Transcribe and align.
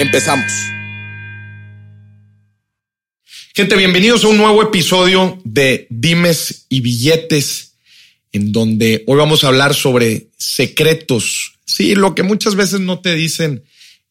Empezamos. 0.00 0.50
Gente, 3.54 3.76
bienvenidos 3.76 4.24
a 4.24 4.28
un 4.28 4.38
nuevo 4.38 4.62
episodio 4.62 5.38
de 5.44 5.88
Dimes 5.90 6.64
y 6.70 6.80
Billetes, 6.80 7.74
en 8.32 8.50
donde 8.50 9.04
hoy 9.06 9.18
vamos 9.18 9.44
a 9.44 9.48
hablar 9.48 9.74
sobre 9.74 10.30
secretos. 10.38 11.58
Sí, 11.66 11.94
lo 11.94 12.14
que 12.14 12.22
muchas 12.22 12.54
veces 12.54 12.80
no 12.80 13.00
te 13.00 13.14
dicen 13.14 13.62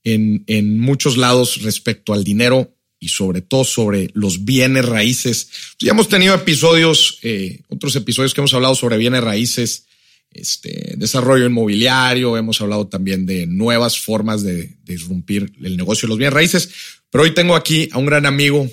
en, 0.04 0.44
en 0.46 0.80
muchos 0.80 1.18
lados 1.18 1.64
respecto 1.64 2.14
al 2.14 2.24
dinero 2.24 2.72
y 3.00 3.08
sobre 3.08 3.42
todo 3.42 3.64
sobre 3.64 4.12
los 4.14 4.46
bienes 4.46 4.86
raíces. 4.86 5.50
Ya 5.80 5.94
hemos 5.94 6.08
tenido 6.08 6.36
episodios, 6.36 7.18
eh, 7.24 7.62
otros 7.68 7.96
episodios 7.96 8.36
que 8.36 8.42
hemos 8.42 8.54
hablado 8.54 8.76
sobre 8.76 8.98
bienes 8.98 9.24
raíces, 9.24 9.88
este, 10.32 10.96
desarrollo 10.98 11.46
inmobiliario, 11.46 12.38
hemos 12.38 12.62
hablado 12.62 12.88
también 12.88 13.26
de 13.26 13.48
nuevas 13.48 14.00
formas 14.00 14.44
de, 14.44 14.78
de 14.84 14.94
irrumpir 14.94 15.52
el 15.64 15.78
negocio 15.78 16.06
de 16.06 16.10
los 16.10 16.18
bienes 16.18 16.34
raíces, 16.34 16.70
pero 17.10 17.24
hoy 17.24 17.34
tengo 17.34 17.56
aquí 17.56 17.90
a 17.92 17.98
un 17.98 18.06
gran 18.06 18.26
amigo 18.26 18.70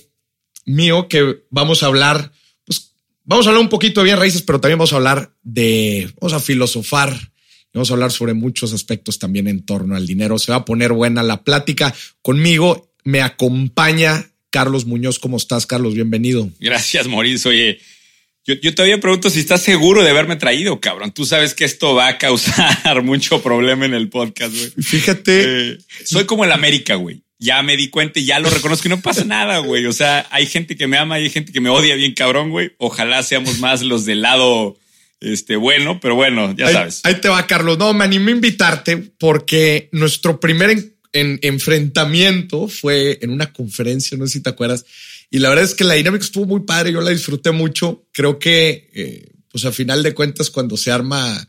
mío 0.67 1.09
que 1.09 1.45
vamos 1.51 1.83
a 1.83 1.87
hablar, 1.87 2.33
pues 2.65 2.93
vamos 3.25 3.47
a 3.47 3.51
hablar 3.51 3.63
un 3.63 3.71
poquito 3.71 4.01
de 4.01 4.05
bienes 4.05 4.21
raíces, 4.21 4.43
pero 4.43 4.61
también 4.61 4.79
vamos 4.79 4.93
a 4.93 4.97
hablar 4.97 5.35
de, 5.43 6.11
vamos 6.21 6.35
a 6.35 6.41
filosofar, 6.41 7.33
vamos 7.73 7.91
a 7.91 7.95
hablar 7.95 8.13
sobre 8.13 8.35
muchos 8.35 8.73
aspectos 8.73 9.19
también 9.19 9.49
en 9.49 9.65
torno 9.65 9.97
al 9.97 10.07
dinero. 10.07 10.39
Se 10.39 10.53
va 10.53 10.59
a 10.59 10.65
poner 10.65 10.93
buena 10.93 11.23
la 11.23 11.45
plática 11.45 11.95
conmigo. 12.23 12.93
Me 13.05 13.23
acompaña 13.23 14.33
Carlos 14.51 14.87
Muñoz. 14.87 15.19
¿Cómo 15.19 15.37
estás, 15.37 15.67
Carlos? 15.67 15.95
Bienvenido. 15.95 16.51
Gracias, 16.59 17.07
Mauricio. 17.07 17.51
Oye, 17.51 17.79
yo, 18.47 18.55
yo, 18.55 18.75
todavía 18.75 19.01
pregunto 19.01 19.29
si 19.29 19.41
estás 19.41 19.63
seguro 19.63 20.05
de 20.05 20.11
haberme 20.11 20.37
traído, 20.37 20.81
cabrón. 20.81 21.13
Tú 21.13 21.27
sabes 21.27 21.55
que 21.55 21.65
esto 21.65 21.95
va 21.95 22.09
a 22.09 22.19
causar 22.19 23.03
mucho 23.05 23.43
problema 23.43 23.87
en 23.87 23.95
el 23.95 24.09
podcast, 24.09 24.55
güey. 24.55 24.71
Fíjate. 24.83 25.73
Eh, 25.73 25.79
soy 26.05 26.27
como 26.27 26.45
el 26.45 26.53
América, 26.53 26.95
güey. 26.95 27.23
Ya 27.39 27.63
me 27.63 27.77
di 27.77 27.89
cuenta 27.89 28.21
y 28.21 28.25
ya 28.25 28.39
lo 28.39 28.49
reconozco 28.49 28.89
y 28.89 28.91
no 28.91 29.01
pasa 29.01 29.25
nada, 29.25 29.59
güey. 29.59 29.87
O 29.87 29.93
sea, 29.93 30.27
hay 30.31 30.47
gente 30.47 30.77
que 30.77 30.87
me 30.87 30.97
ama 30.97 31.19
y 31.19 31.25
hay 31.25 31.31
gente 31.31 31.53
que 31.53 31.61
me 31.61 31.69
odia 31.69 31.97
bien 31.97 32.15
cabrón, 32.15 32.51
güey. 32.51 32.73
Ojalá 32.79 33.23
seamos 33.23 33.59
más 33.59 33.83
los 33.83 34.05
del 34.05 34.23
lado 34.23 34.79
este, 35.21 35.57
bueno, 35.57 35.99
pero 36.01 36.15
bueno, 36.15 36.55
ya 36.57 36.69
ahí, 36.69 36.73
sabes. 36.73 37.01
Ahí 37.05 37.15
te 37.17 37.29
va, 37.29 37.47
Carlos. 37.47 37.79
No, 37.79 37.93
me 37.95 38.05
animé 38.05 38.33
a 38.33 38.35
invitarte 38.37 38.97
porque 38.97 39.89
nuestro 39.93 40.39
primer 40.41 40.71
en, 40.71 40.95
en, 41.13 41.39
enfrentamiento 41.43 42.69
fue 42.69 43.19
en 43.23 43.31
una 43.31 43.53
conferencia, 43.53 44.17
no 44.17 44.27
sé 44.27 44.35
si 44.35 44.43
te 44.43 44.51
acuerdas, 44.51 44.85
y 45.31 45.39
la 45.39 45.49
verdad 45.49 45.65
es 45.65 45.75
que 45.75 45.85
la 45.85 45.95
dinámica 45.95 46.25
estuvo 46.25 46.47
muy 46.47 46.61
padre, 46.61 46.93
yo 46.93 47.01
la 47.01 47.11
disfruté 47.11 47.51
mucho. 47.51 48.07
Creo 48.13 48.39
que, 48.39 48.91
eh, 48.95 49.33
pues 49.51 49.65
a 49.65 49.73
final 49.73 50.03
de 50.03 50.15
cuentas, 50.15 50.51
cuando 50.51 50.77
se 50.77 50.91
arma, 50.91 51.49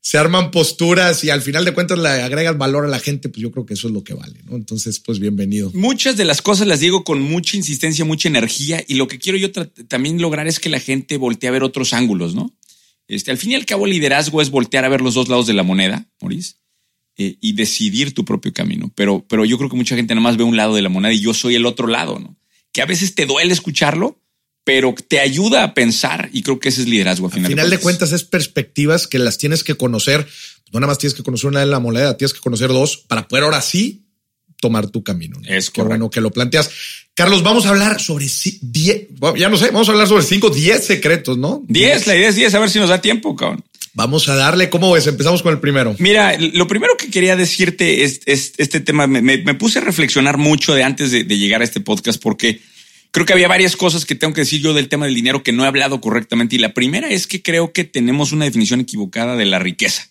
se 0.00 0.18
arman 0.18 0.50
posturas 0.50 1.22
y 1.22 1.30
al 1.30 1.42
final 1.42 1.64
de 1.64 1.72
cuentas 1.72 1.98
le 1.98 2.08
agregas 2.08 2.58
valor 2.58 2.84
a 2.84 2.88
la 2.88 2.98
gente, 2.98 3.28
pues 3.28 3.40
yo 3.40 3.52
creo 3.52 3.64
que 3.64 3.74
eso 3.74 3.86
es 3.86 3.94
lo 3.94 4.02
que 4.02 4.14
vale, 4.14 4.40
¿no? 4.44 4.56
Entonces, 4.56 4.98
pues 4.98 5.20
bienvenido. 5.20 5.70
Muchas 5.74 6.16
de 6.16 6.24
las 6.24 6.42
cosas 6.42 6.66
las 6.66 6.80
digo 6.80 7.04
con 7.04 7.22
mucha 7.22 7.56
insistencia, 7.56 8.04
mucha 8.04 8.28
energía 8.28 8.84
y 8.88 8.94
lo 8.94 9.06
que 9.06 9.18
quiero 9.18 9.38
yo 9.38 9.52
también 9.52 10.20
lograr 10.20 10.48
es 10.48 10.58
que 10.58 10.68
la 10.68 10.80
gente 10.80 11.16
voltee 11.16 11.48
a 11.48 11.52
ver 11.52 11.62
otros 11.62 11.92
ángulos, 11.92 12.34
¿no? 12.34 12.52
Este, 13.06 13.30
al 13.30 13.38
fin 13.38 13.52
y 13.52 13.54
al 13.54 13.66
cabo, 13.66 13.86
liderazgo 13.86 14.42
es 14.42 14.50
voltear 14.50 14.84
a 14.84 14.88
ver 14.88 15.00
los 15.00 15.14
dos 15.14 15.28
lados 15.28 15.46
de 15.46 15.52
la 15.52 15.62
moneda, 15.62 16.06
Maurice, 16.20 16.54
eh, 17.16 17.36
y 17.40 17.52
decidir 17.52 18.14
tu 18.14 18.24
propio 18.24 18.52
camino. 18.52 18.90
Pero, 18.94 19.24
pero 19.28 19.44
yo 19.44 19.58
creo 19.58 19.70
que 19.70 19.76
mucha 19.76 19.94
gente 19.94 20.14
nada 20.14 20.22
más 20.22 20.36
ve 20.36 20.44
un 20.44 20.56
lado 20.56 20.74
de 20.74 20.82
la 20.82 20.88
moneda 20.88 21.12
y 21.12 21.20
yo 21.20 21.34
soy 21.34 21.54
el 21.54 21.66
otro 21.66 21.86
lado, 21.86 22.18
¿no? 22.18 22.36
Que 22.72 22.82
a 22.82 22.86
veces 22.86 23.14
te 23.14 23.26
duele 23.26 23.52
escucharlo, 23.52 24.18
pero 24.64 24.94
te 25.06 25.20
ayuda 25.20 25.64
a 25.64 25.74
pensar 25.74 26.30
y 26.32 26.42
creo 26.42 26.58
que 26.58 26.70
ese 26.70 26.82
es 26.82 26.88
liderazgo. 26.88 27.26
Al 27.26 27.32
final, 27.32 27.50
final 27.50 27.70
de, 27.70 27.78
cuentas. 27.78 28.10
de, 28.10 28.14
cuentas. 28.14 28.22
es 28.22 28.24
perspectivas 28.24 29.06
que 29.06 29.18
las 29.18 29.38
tienes 29.38 29.64
que 29.64 29.74
conocer. 29.74 30.26
No 30.72 30.80
nada 30.80 30.90
más 30.90 30.98
tienes 30.98 31.14
que 31.14 31.22
conocer 31.22 31.48
una 31.48 31.60
de 31.60 31.66
la 31.66 31.80
moneda, 31.80 32.16
tienes 32.16 32.32
que 32.32 32.40
conocer 32.40 32.68
dos 32.68 32.96
para 32.96 33.28
poder 33.28 33.44
ahora 33.44 33.60
sí 33.60 34.06
tomar 34.62 34.88
tu 34.88 35.02
camino. 35.02 35.38
¿no? 35.38 35.48
Es 35.48 35.70
Qué 35.70 35.82
bueno 35.82 36.08
que 36.08 36.22
lo 36.22 36.30
planteas. 36.30 36.70
Carlos, 37.14 37.42
vamos 37.42 37.66
a 37.66 37.70
hablar 37.70 38.00
sobre 38.00 38.26
10, 38.26 39.08
ya 39.36 39.50
no 39.50 39.58
sé, 39.58 39.66
vamos 39.66 39.88
a 39.88 39.92
hablar 39.92 40.08
sobre 40.08 40.24
5, 40.24 40.48
10 40.48 40.82
secretos, 40.82 41.36
¿no? 41.36 41.62
10, 41.68 42.06
la 42.06 42.16
idea 42.16 42.28
es 42.30 42.36
10, 42.36 42.54
a 42.54 42.58
ver 42.60 42.70
si 42.70 42.78
nos 42.78 42.88
da 42.88 43.02
tiempo, 43.02 43.36
cabrón. 43.36 43.62
Vamos 43.94 44.28
a 44.28 44.34
darle, 44.34 44.70
¿cómo 44.70 44.90
ves? 44.92 45.06
Empezamos 45.06 45.42
con 45.42 45.52
el 45.52 45.60
primero. 45.60 45.94
Mira, 45.98 46.36
lo 46.38 46.66
primero 46.66 46.96
que 46.96 47.10
quería 47.10 47.36
decirte 47.36 48.04
es, 48.04 48.20
es 48.24 48.54
este 48.56 48.80
tema, 48.80 49.06
me, 49.06 49.20
me, 49.20 49.38
me, 49.38 49.54
puse 49.54 49.80
a 49.80 49.82
reflexionar 49.82 50.38
mucho 50.38 50.74
de 50.74 50.82
antes 50.82 51.10
de, 51.10 51.24
de 51.24 51.38
llegar 51.38 51.60
a 51.60 51.64
este 51.64 51.80
podcast 51.80 52.20
porque 52.22 52.60
creo 53.10 53.26
que 53.26 53.34
había 53.34 53.48
varias 53.48 53.76
cosas 53.76 54.06
que 54.06 54.14
tengo 54.14 54.34
que 54.34 54.40
decir 54.40 54.60
yo 54.60 54.72
del 54.72 54.88
tema 54.88 55.04
del 55.04 55.14
dinero 55.14 55.42
que 55.42 55.52
no 55.52 55.64
he 55.64 55.68
hablado 55.68 56.00
correctamente. 56.00 56.56
Y 56.56 56.58
la 56.58 56.74
primera 56.74 57.10
es 57.10 57.26
que 57.26 57.42
creo 57.42 57.72
que 57.72 57.84
tenemos 57.84 58.32
una 58.32 58.46
definición 58.46 58.80
equivocada 58.80 59.36
de 59.36 59.44
la 59.44 59.58
riqueza. 59.58 60.08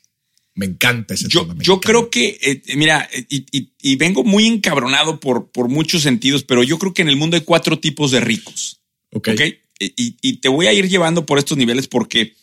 Me 0.53 0.65
encanta 0.65 1.13
ese 1.13 1.27
yo, 1.27 1.41
tema. 1.47 1.63
yo 1.63 1.73
encanta. 1.73 1.87
creo 1.87 2.09
que, 2.09 2.37
eh, 2.41 2.75
mira, 2.75 3.09
y, 3.29 3.45
y, 3.51 3.71
y, 3.81 3.95
vengo 3.95 4.23
muy 4.23 4.45
encabronado 4.45 5.19
por, 5.19 5.49
por 5.49 5.69
muchos 5.69 6.03
sentidos, 6.03 6.43
pero 6.43 6.61
yo 6.61 6.77
creo 6.77 6.93
que 6.93 7.01
en 7.01 7.09
el 7.09 7.15
mundo 7.15 7.37
hay 7.37 7.43
cuatro 7.43 7.79
tipos 7.79 8.11
de 8.11 8.19
ricos. 8.19 8.81
Ok. 9.11 9.29
okay? 9.29 9.59
Y, 9.79 10.17
y, 10.21 10.37
te 10.37 10.49
voy 10.49 10.67
a 10.67 10.73
ir 10.73 10.87
llevando 10.87 11.25
por 11.25 11.39
estos 11.39 11.57
niveles 11.57 11.87
porque 11.87 12.35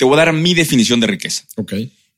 te 0.00 0.06
voy 0.06 0.14
a 0.14 0.24
dar 0.24 0.32
mi 0.32 0.54
definición 0.54 0.98
de 0.98 1.08
riqueza. 1.08 1.44
Ok. 1.56 1.74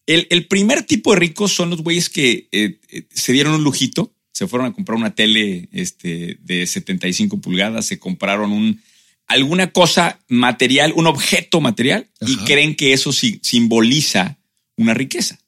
El, 0.06 0.28
el 0.31 0.47
primer 0.47 0.84
tipo 0.84 1.12
de 1.12 1.19
ricos 1.19 1.53
son 1.53 1.70
los 1.70 1.82
güeyes 1.82 2.09
que 2.09 2.47
eh, 2.53 2.78
se 3.10 3.32
dieron 3.32 3.54
un 3.54 3.65
lujito, 3.65 4.12
se 4.31 4.47
fueron 4.47 4.69
a 4.69 4.72
comprar 4.72 4.97
una 4.97 5.16
tele 5.16 5.69
este, 5.72 6.38
de 6.43 6.65
75 6.65 7.41
pulgadas, 7.41 7.87
se 7.87 7.98
compraron 7.98 8.53
un, 8.53 8.81
alguna 9.26 9.72
cosa 9.72 10.20
material, 10.28 10.93
un 10.94 11.09
objeto 11.09 11.60
material, 11.60 12.09
Ajá. 12.20 12.31
y 12.31 12.37
creen 12.44 12.76
que 12.76 12.93
eso 12.93 13.12
sí, 13.12 13.41
simboliza 13.43 14.38
una 14.76 14.94
riqueza. 14.94 15.41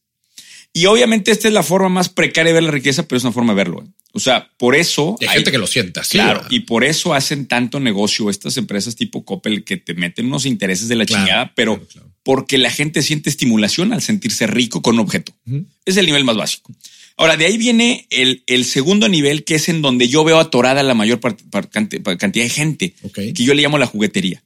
Y 0.73 0.87
obviamente 0.87 1.31
esta 1.31 1.47
es 1.47 1.55
la 1.55 1.63
forma 1.63 1.89
más 1.89 2.09
precaria 2.09 2.53
de 2.53 2.55
ver 2.55 2.65
la 2.65 2.73
riqueza, 2.73 3.07
pero 3.07 3.19
es 3.19 3.23
una 3.23 3.33
forma 3.33 3.53
de 3.53 3.59
verlo. 3.59 3.85
O 4.15 4.21
sea, 4.21 4.49
por 4.57 4.77
eso... 4.77 5.17
Hay, 5.21 5.27
hay 5.27 5.35
gente 5.37 5.51
que 5.51 5.59
lo 5.59 5.67
sienta. 5.67 6.05
Sí, 6.05 6.13
claro, 6.13 6.43
¿verdad? 6.43 6.51
y 6.51 6.61
por 6.61 6.85
eso 6.85 7.15
hacen 7.15 7.47
tanto 7.47 7.81
negocio 7.81 8.31
estas 8.31 8.57
empresas 8.57 8.95
tipo 8.95 9.25
Coppel 9.25 9.65
que 9.65 9.77
te 9.77 9.95
meten 9.95 10.27
unos 10.27 10.47
intereses 10.47 10.89
de 10.89 10.95
la 10.95 11.05
claro, 11.05 11.25
chingada, 11.25 11.53
pero 11.55 11.75
claro, 11.75 11.89
claro. 11.91 12.11
porque 12.23 12.57
la 12.59 12.71
gente 12.71 13.03
siente 13.03 13.29
estimulación 13.29 13.93
al 13.93 14.03
sentirse 14.03 14.47
rico 14.47 14.83
con 14.83 14.95
un 14.95 15.01
objeto. 15.01 15.33
Uh 15.47 15.55
-huh. 15.55 15.67
Es 15.85 15.97
el 15.97 16.07
nivel 16.07 16.25
más 16.25 16.37
básico. 16.37 16.73
Ahora, 17.17 17.37
de 17.37 17.47
ahí 17.47 17.57
viene 17.57 18.07
el, 18.11 18.43
el, 18.47 18.65
segundo 18.65 19.09
nivel, 19.09 19.45
que 19.45 19.57
es 19.57 19.69
en 19.69 19.83
donde 19.83 20.09
yo 20.09 20.25
veo 20.25 20.41
atorada 20.41 20.83
la 20.83 20.95
mayor 20.95 21.21
part, 21.21 21.41
part, 21.51 21.71
cantidad 21.71 22.45
de 22.45 22.49
gente, 22.49 22.95
okay. 23.03 23.33
que 23.33 23.45
yo 23.45 23.55
le 23.55 23.63
llamo 23.63 23.79
la 23.79 23.87
juguetería. 23.87 24.43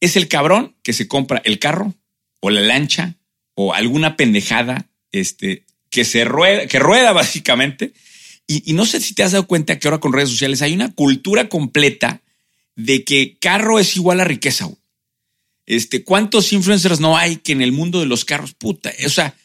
Es 0.00 0.16
el 0.16 0.28
cabrón 0.28 0.74
que 0.82 0.92
se 0.92 1.08
compra 1.08 1.40
el 1.44 1.58
carro 1.58 1.94
o 2.40 2.50
la 2.50 2.60
lancha 2.60 3.16
o 3.54 3.74
alguna 3.74 4.16
pendejada 4.16 4.86
este, 5.12 5.64
que 5.90 6.04
se 6.04 6.24
rueda, 6.24 6.66
que 6.66 6.78
rueda 6.78 7.12
básicamente. 7.14 7.92
Y, 8.50 8.68
y, 8.68 8.72
no 8.72 8.84
sé 8.84 9.00
si 9.00 9.14
te 9.14 9.22
has 9.22 9.30
dado 9.30 9.46
cuenta 9.46 9.78
que 9.78 9.86
ahora 9.86 10.00
con 10.00 10.12
redes 10.12 10.30
sociales 10.30 10.60
hay 10.60 10.74
una 10.74 10.92
cultura 10.92 11.48
completa 11.48 12.20
de 12.74 13.04
que 13.04 13.36
carro 13.38 13.78
es 13.78 13.94
igual 13.96 14.18
a 14.18 14.24
riqueza. 14.24 14.64
Güey. 14.64 14.76
Este, 15.66 16.02
¿Cuántos 16.02 16.52
influencers 16.52 16.98
no 16.98 17.16
hay 17.16 17.36
que 17.36 17.52
en 17.52 17.62
el 17.62 17.70
mundo 17.70 18.00
de 18.00 18.06
los 18.06 18.24
carros, 18.24 18.54
puta? 18.54 18.92
O 19.06 19.08
sea, 19.08 19.36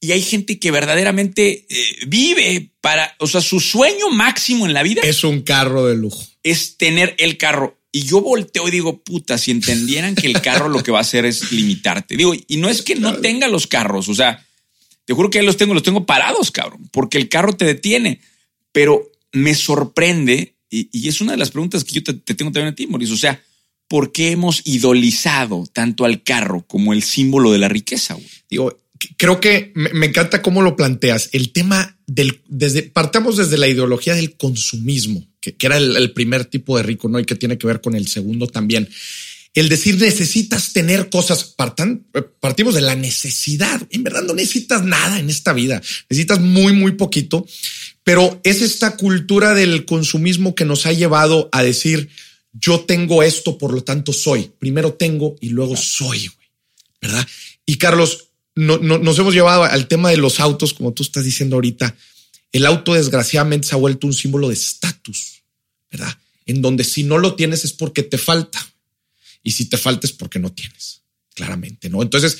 y 0.00 0.12
hay 0.12 0.22
gente 0.22 0.58
que 0.58 0.70
verdaderamente 0.70 1.66
eh, 1.68 1.86
vive 2.06 2.70
para, 2.80 3.14
o 3.18 3.26
sea, 3.26 3.42
su 3.42 3.60
sueño 3.60 4.08
máximo 4.08 4.64
en 4.64 4.72
la 4.72 4.82
vida 4.82 5.02
es 5.04 5.24
un 5.24 5.42
carro 5.42 5.86
de 5.86 5.96
lujo. 5.96 6.26
Es 6.42 6.78
tener 6.78 7.14
el 7.18 7.36
carro. 7.36 7.78
Y 7.92 8.04
yo 8.04 8.22
volteo 8.22 8.66
y 8.66 8.70
digo, 8.70 9.02
puta, 9.02 9.36
si 9.36 9.50
entendieran 9.50 10.14
que 10.14 10.26
el 10.26 10.40
carro 10.40 10.70
lo 10.70 10.82
que 10.82 10.90
va 10.90 10.98
a 10.98 11.02
hacer 11.02 11.26
es 11.26 11.52
limitarte. 11.52 12.16
Digo, 12.16 12.32
y 12.34 12.56
no 12.56 12.70
es 12.70 12.80
que 12.80 12.94
no 12.94 13.16
tenga 13.16 13.46
los 13.46 13.66
carros, 13.66 14.08
o 14.08 14.14
sea, 14.14 14.44
te 15.04 15.12
juro 15.12 15.28
que 15.28 15.42
los 15.42 15.58
tengo, 15.58 15.74
los 15.74 15.82
tengo 15.82 16.06
parados, 16.06 16.50
cabrón, 16.50 16.88
porque 16.92 17.18
el 17.18 17.28
carro 17.28 17.52
te 17.52 17.66
detiene. 17.66 18.20
Pero 18.74 19.12
me 19.30 19.54
sorprende, 19.54 20.56
y, 20.68 21.08
es 21.08 21.20
una 21.20 21.32
de 21.32 21.38
las 21.38 21.52
preguntas 21.52 21.84
que 21.84 21.94
yo 21.94 22.02
te, 22.02 22.14
te 22.14 22.34
tengo 22.34 22.50
también 22.50 22.72
a 22.72 22.74
ti, 22.74 22.88
Mauricio, 22.88 23.14
o 23.14 23.18
sea, 23.18 23.40
¿por 23.86 24.10
qué 24.10 24.32
hemos 24.32 24.62
idolizado 24.64 25.68
tanto 25.72 26.04
al 26.04 26.24
carro 26.24 26.66
como 26.66 26.92
el 26.92 27.04
símbolo 27.04 27.52
de 27.52 27.58
la 27.58 27.68
riqueza? 27.68 28.14
Güey? 28.14 28.26
Digo, 28.50 28.84
creo 29.16 29.40
que 29.40 29.72
me, 29.74 30.06
encanta 30.06 30.42
cómo 30.42 30.62
lo 30.62 30.74
planteas. 30.74 31.30
El 31.32 31.52
tema 31.52 31.96
del, 32.08 32.40
desde, 32.48 32.82
partamos 32.82 33.36
desde 33.36 33.58
la 33.58 33.68
ideología 33.68 34.14
del 34.14 34.36
consumismo, 34.36 35.26
que, 35.40 35.54
que 35.54 35.66
era 35.66 35.76
el, 35.76 36.12
primer 36.12 36.44
tipo 36.46 36.76
de 36.76 36.82
rico, 36.82 37.08
¿no? 37.08 37.20
Y 37.20 37.24
que 37.24 37.36
tiene 37.36 37.58
que 37.58 37.66
ver 37.66 37.80
con 37.80 37.94
el 37.94 38.08
segundo 38.08 38.46
también. 38.46 38.88
El 39.54 39.68
decir 39.68 40.00
necesitas 40.00 40.72
tener 40.72 41.10
cosas, 41.10 41.44
partan, 41.44 42.04
partimos 42.40 42.74
de 42.74 42.80
la 42.80 42.96
necesidad. 42.96 43.80
En 43.90 44.02
verdad 44.02 44.24
no 44.24 44.34
necesitas 44.34 44.82
nada 44.82 45.20
en 45.20 45.30
esta 45.30 45.52
vida. 45.52 45.80
Necesitas 46.10 46.40
muy, 46.40 46.72
muy 46.72 46.92
poquito. 46.92 47.46
Pero 48.04 48.40
es 48.44 48.62
esta 48.62 48.96
cultura 48.96 49.54
del 49.54 49.86
consumismo 49.86 50.54
que 50.54 50.64
nos 50.64 50.86
ha 50.86 50.92
llevado 50.92 51.48
a 51.52 51.62
decir, 51.62 52.10
yo 52.52 52.80
tengo 52.80 53.22
esto, 53.22 53.58
por 53.58 53.72
lo 53.72 53.82
tanto 53.82 54.12
soy. 54.12 54.52
Primero 54.58 54.92
tengo 54.92 55.36
y 55.40 55.48
luego 55.48 55.76
soy, 55.76 56.28
güey. 56.28 56.44
¿verdad? 57.04 57.26
Y 57.66 57.76
Carlos, 57.76 58.28
no, 58.54 58.78
nos 58.78 59.18
hemos 59.18 59.34
llevado 59.34 59.64
al 59.64 59.88
tema 59.88 60.10
de 60.10 60.16
los 60.16 60.40
autos, 60.40 60.72
como 60.72 60.92
tú 60.92 61.02
estás 61.02 61.24
diciendo 61.24 61.56
ahorita. 61.56 61.94
El 62.52 62.66
auto 62.66 62.94
desgraciadamente 62.94 63.68
se 63.68 63.74
ha 63.74 63.78
vuelto 63.78 64.06
un 64.06 64.14
símbolo 64.14 64.48
de 64.48 64.54
estatus, 64.54 65.42
¿verdad? 65.90 66.16
En 66.46 66.62
donde 66.62 66.84
si 66.84 67.02
no 67.02 67.18
lo 67.18 67.34
tienes 67.34 67.64
es 67.64 67.72
porque 67.72 68.02
te 68.02 68.16
falta. 68.16 68.64
Y 69.42 69.50
si 69.50 69.66
te 69.66 69.76
falta 69.76 70.06
es 70.06 70.12
porque 70.12 70.38
no 70.38 70.52
tienes, 70.52 71.02
claramente, 71.34 71.90
¿no? 71.90 72.00
Entonces, 72.00 72.38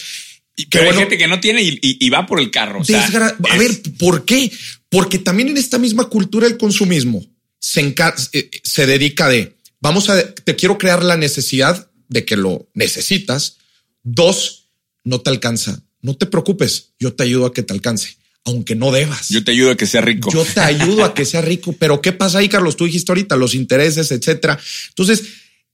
pero 0.70 0.90
hay 0.90 0.96
gente 0.96 1.18
que 1.18 1.26
no 1.26 1.40
tiene 1.40 1.60
y, 1.62 2.10
va 2.10 2.26
por 2.26 2.40
el 2.40 2.50
carro. 2.50 2.80
a 2.80 3.58
ver, 3.58 3.82
¿por 3.98 4.24
qué? 4.24 4.50
Porque 4.94 5.18
también 5.18 5.48
en 5.48 5.56
esta 5.56 5.78
misma 5.78 6.08
cultura 6.08 6.46
del 6.46 6.56
consumismo 6.56 7.24
se, 7.58 7.94
eh, 8.32 8.50
se 8.62 8.86
dedica 8.86 9.28
de, 9.28 9.56
vamos 9.80 10.08
a, 10.08 10.34
te 10.34 10.54
quiero 10.54 10.78
crear 10.78 11.02
la 11.02 11.16
necesidad 11.16 11.90
de 12.08 12.24
que 12.24 12.36
lo 12.36 12.68
necesitas. 12.74 13.58
Dos, 14.02 14.70
no 15.02 15.20
te 15.20 15.30
alcanza. 15.30 15.82
No 16.00 16.16
te 16.16 16.26
preocupes, 16.26 16.92
yo 17.00 17.14
te 17.14 17.24
ayudo 17.24 17.46
a 17.46 17.52
que 17.52 17.62
te 17.62 17.72
alcance, 17.72 18.16
aunque 18.44 18.74
no 18.76 18.92
debas. 18.92 19.30
Yo 19.30 19.42
te 19.42 19.50
ayudo 19.50 19.72
a 19.72 19.76
que 19.76 19.86
sea 19.86 20.02
rico. 20.02 20.30
Yo 20.32 20.44
te 20.44 20.60
ayudo 20.60 21.04
a 21.04 21.14
que 21.14 21.24
sea 21.24 21.40
rico. 21.40 21.72
Pero 21.78 22.00
¿qué 22.00 22.12
pasa 22.12 22.38
ahí, 22.38 22.48
Carlos? 22.48 22.76
Tú 22.76 22.84
dijiste 22.84 23.10
ahorita 23.10 23.36
los 23.36 23.54
intereses, 23.54 24.12
etcétera. 24.12 24.58
Entonces, 24.90 25.24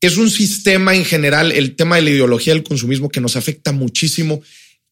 es 0.00 0.16
un 0.16 0.30
sistema 0.30 0.94
en 0.94 1.04
general, 1.04 1.52
el 1.52 1.76
tema 1.76 1.96
de 1.96 2.02
la 2.02 2.10
ideología 2.10 2.54
del 2.54 2.62
consumismo 2.62 3.10
que 3.10 3.20
nos 3.20 3.36
afecta 3.36 3.72
muchísimo 3.72 4.42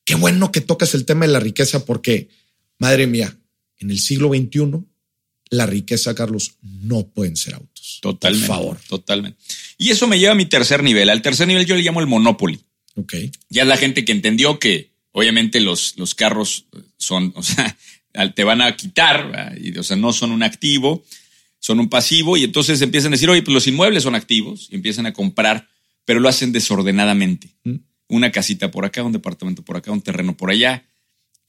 Qué 0.09 0.15
bueno 0.15 0.51
que 0.51 0.63
tocas 0.63 0.95
el 0.95 1.05
tema 1.05 1.27
de 1.27 1.33
la 1.33 1.39
riqueza 1.39 1.85
porque, 1.85 2.31
madre 2.79 3.07
mía, 3.07 3.37
en 3.79 3.91
el 3.91 3.99
siglo 3.99 4.29
XXI, 4.29 4.85
la 5.51 5.67
riqueza, 5.67 6.15
Carlos, 6.15 6.57
no 6.63 7.09
pueden 7.09 7.37
ser 7.37 7.55
autos. 7.55 7.99
Totalmente. 8.03 8.47
Por 8.47 8.57
favor. 8.57 8.79
Totalmente. 8.89 9.39
Y 9.79 9.91
eso 9.91 10.07
me 10.07 10.19
lleva 10.19 10.33
a 10.33 10.37
mi 10.37 10.47
tercer 10.47 10.83
nivel. 10.83 11.09
Al 11.09 11.23
tercer 11.23 11.49
nivel 11.49 11.67
yo 11.67 11.75
le 11.75 11.83
llamo 11.83 12.01
el 12.01 12.07
Monopoly. 12.07 12.61
Ok. 12.97 13.15
Ya 13.49 13.63
es 13.63 13.69
la 13.69 13.77
gente 13.77 14.05
que 14.05 14.13
entendió 14.13 14.59
que 14.59 14.91
obviamente 15.13 15.61
los, 15.61 15.97
los 15.97 16.15
carros 16.15 16.67
son, 16.97 17.33
o 17.37 17.43
sea, 17.43 17.77
te 18.35 18.45
van 18.45 18.61
a 18.61 18.77
quitar, 18.77 19.57
o 19.79 19.83
sea, 19.83 19.97
no 19.97 20.13
son 20.13 20.33
un 20.33 20.43
activo, 20.43 21.05
son 21.61 21.81
un 21.81 21.89
pasivo 21.89 22.37
y 22.37 22.45
entonces 22.45 22.81
empiezan 22.83 23.13
a 23.13 23.17
decir, 23.17 23.31
oye, 23.31 23.43
pues 23.43 23.55
los 23.55 23.67
inmuebles 23.67 24.03
son 24.03 24.15
activos 24.15 24.69
y 24.71 24.77
empiezan 24.77 25.07
a 25.07 25.13
comprar, 25.13 25.69
pero 26.05 26.21
lo 26.21 26.29
hacen 26.29 26.53
desordenadamente. 26.53 27.55
Mm 27.65 27.77
una 28.09 28.33
casita 28.33 28.71
por 28.71 28.85
acá, 28.85 29.03
un 29.03 29.13
departamento 29.13 29.63
por 29.63 29.77
acá, 29.77 29.93
un 29.93 30.01
terreno 30.01 30.37
por 30.37 30.51
allá. 30.51 30.85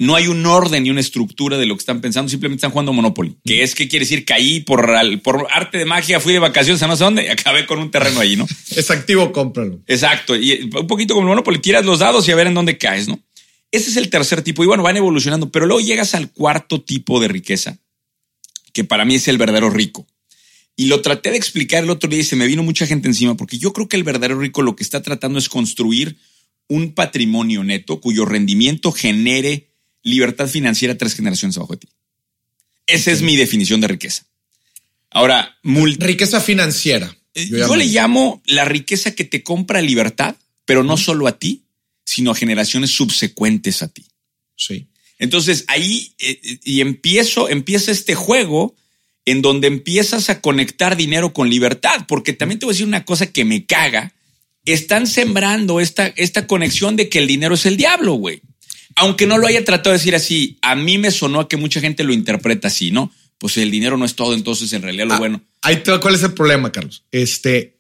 No 0.02 0.16
hay 0.16 0.28
un 0.28 0.46
orden 0.46 0.84
ni 0.84 0.90
una 0.90 1.02
estructura 1.02 1.58
de 1.58 1.66
lo 1.66 1.76
que 1.76 1.80
están 1.80 2.00
pensando, 2.00 2.30
simplemente 2.30 2.60
están 2.60 2.72
jugando 2.72 2.94
Monopoly. 2.94 3.36
Que 3.44 3.64
es, 3.64 3.76
que 3.76 3.90
quiere 3.90 4.06
decir? 4.06 4.24
Caí 4.24 4.62
por, 4.62 4.90
por 5.22 5.48
arte 5.52 5.78
de 5.78 5.84
magia, 5.84 6.22
fui 6.22 6.32
de 6.32 6.40
vacaciones 6.40 6.82
a 6.82 6.88
no 6.88 6.96
sé 6.96 7.04
dónde 7.04 7.26
y 7.26 7.28
acabé 7.30 7.66
con 7.66 7.80
un 7.80 7.92
terreno 7.92 8.22
ahí, 8.22 8.38
¿no? 8.38 8.48
Es 8.76 8.90
activo, 8.92 9.34
cómpralo. 9.34 9.82
Exacto. 9.88 10.38
Y 10.38 10.70
un 10.74 10.88
poquito 10.88 11.14
como 11.14 11.28
el 11.28 11.30
Monopoly, 11.32 11.60
tiras 11.60 11.84
los 11.84 12.00
dados 12.00 12.26
y 12.30 12.32
a 12.32 12.36
ver 12.36 12.48
en 12.48 12.54
dónde 12.54 12.78
caes, 12.78 13.10
¿no? 13.10 13.20
Ese 13.72 13.90
es 13.90 13.98
el 13.98 14.10
tercer 14.10 14.42
tipo. 14.42 14.64
Y 14.64 14.68
bueno, 14.68 14.84
van 14.84 14.96
evolucionando, 14.96 15.52
pero 15.52 15.66
luego 15.66 15.82
llegas 15.82 16.16
al 16.16 16.32
cuarto 16.32 16.82
tipo 16.82 17.20
de 17.20 17.28
riqueza, 17.28 17.78
que 18.72 18.86
para 18.86 19.04
mí 19.04 19.16
es 19.16 19.28
el 19.28 19.38
verdadero 19.38 19.70
rico. 19.70 20.08
Y 20.78 20.86
lo 20.86 21.02
traté 21.02 21.32
de 21.32 21.38
explicar 21.38 21.84
el 21.84 21.90
otro 21.90 22.10
día 22.10 22.20
y 22.20 22.24
se 22.24 22.38
me 22.38 22.48
vino 22.48 22.64
mucha 22.64 22.88
gente 22.88 23.10
encima, 23.10 23.36
porque 23.36 23.58
yo 23.58 23.74
creo 23.74 23.90
que 23.90 23.98
el 23.98 24.06
verdadero 24.06 24.40
rico 24.40 24.62
lo 24.62 24.78
que 24.78 24.84
está 24.84 25.02
tratando 25.02 25.38
es 25.38 25.50
construir 25.50 26.16
un 26.70 26.94
patrimonio 26.94 27.66
neto 27.66 28.00
cuyo 28.00 28.24
rendimiento 28.24 28.94
genere 28.94 29.69
libertad 30.04 30.48
financiera 30.48 30.98
tres 30.98 31.16
generaciones 31.16 31.58
abajo 31.58 31.74
de 31.74 31.80
ti. 31.80 31.90
Esa 32.88 33.12
es 33.12 33.22
mi 33.22 33.36
definición 33.36 33.82
de 33.82 33.88
riqueza. 33.88 34.26
Ahora, 35.12 35.58
riqueza 35.64 36.40
financiera. 36.42 37.16
Eh, 37.34 37.48
yo, 37.50 37.76
le 37.76 37.86
llamo 37.86 38.42
la 38.46 38.66
riqueza 38.66 39.14
que 39.14 39.24
te 39.24 39.44
compra 39.44 39.82
libertad, 39.82 40.36
pero 40.66 40.84
no 40.84 40.98
solo 40.98 41.28
a 41.28 41.38
ti, 41.38 41.64
sino 42.04 42.32
a 42.32 42.36
generaciones 42.36 42.92
subsecuentes 42.92 43.82
a 43.84 43.88
ti. 43.88 44.06
Sí. 44.56 44.88
Entonces 45.20 45.66
ahí 45.68 46.14
eh, 46.18 46.40
eh, 46.44 46.60
y 46.64 46.82
empiezo, 46.82 47.50
empieza 47.50 47.92
este 47.92 48.16
juego 48.16 48.76
en 49.26 49.42
donde 49.42 49.68
empiezas 49.68 50.30
a 50.30 50.42
conectar 50.42 50.96
dinero 50.96 51.34
con 51.34 51.50
libertad, 51.50 52.06
porque 52.08 52.34
también 52.34 52.58
te 52.58 52.66
voy 52.66 52.74
a 52.74 52.76
decir 52.76 52.88
una 52.88 53.06
cosa 53.06 53.32
que 53.32 53.46
me 53.46 53.66
caga 53.66 54.14
están 54.66 55.08
sembrando 55.08 55.80
esta, 55.80 56.08
esta 56.08 56.48
conexión 56.48 56.96
de 56.96 57.10
que 57.10 57.20
el 57.20 57.28
dinero 57.28 57.56
es 57.56 57.66
el 57.66 57.78
diablo, 57.78 58.14
güey. 58.14 58.42
Aunque 59.00 59.26
no 59.26 59.38
lo 59.38 59.48
haya 59.48 59.64
tratado 59.66 59.92
de 59.92 59.98
decir 59.98 60.16
así, 60.16 60.58
a 60.62 60.76
mí 60.76 60.98
me 60.98 61.12
sonó 61.12 61.42
a 61.42 61.48
que 61.48 61.58
mucha 61.58 61.82
gente 61.82 62.04
lo 62.04 62.14
interpreta 62.14 62.68
así, 62.68 62.92
¿no? 62.92 63.12
Pues 63.38 63.58
el 63.58 63.72
dinero 63.72 63.98
no 63.98 64.06
es 64.06 64.16
todo, 64.16 64.34
entonces 64.34 64.72
en 64.74 64.82
realidad 64.82 65.08
lo 65.08 65.14
ah, 65.14 65.20
bueno. 65.20 65.42
Ahí 65.62 65.82
¿cuál 66.02 66.16
es 66.16 66.24
el 66.24 66.34
problema, 66.34 66.72
Carlos? 66.72 67.04
Este, 67.12 67.80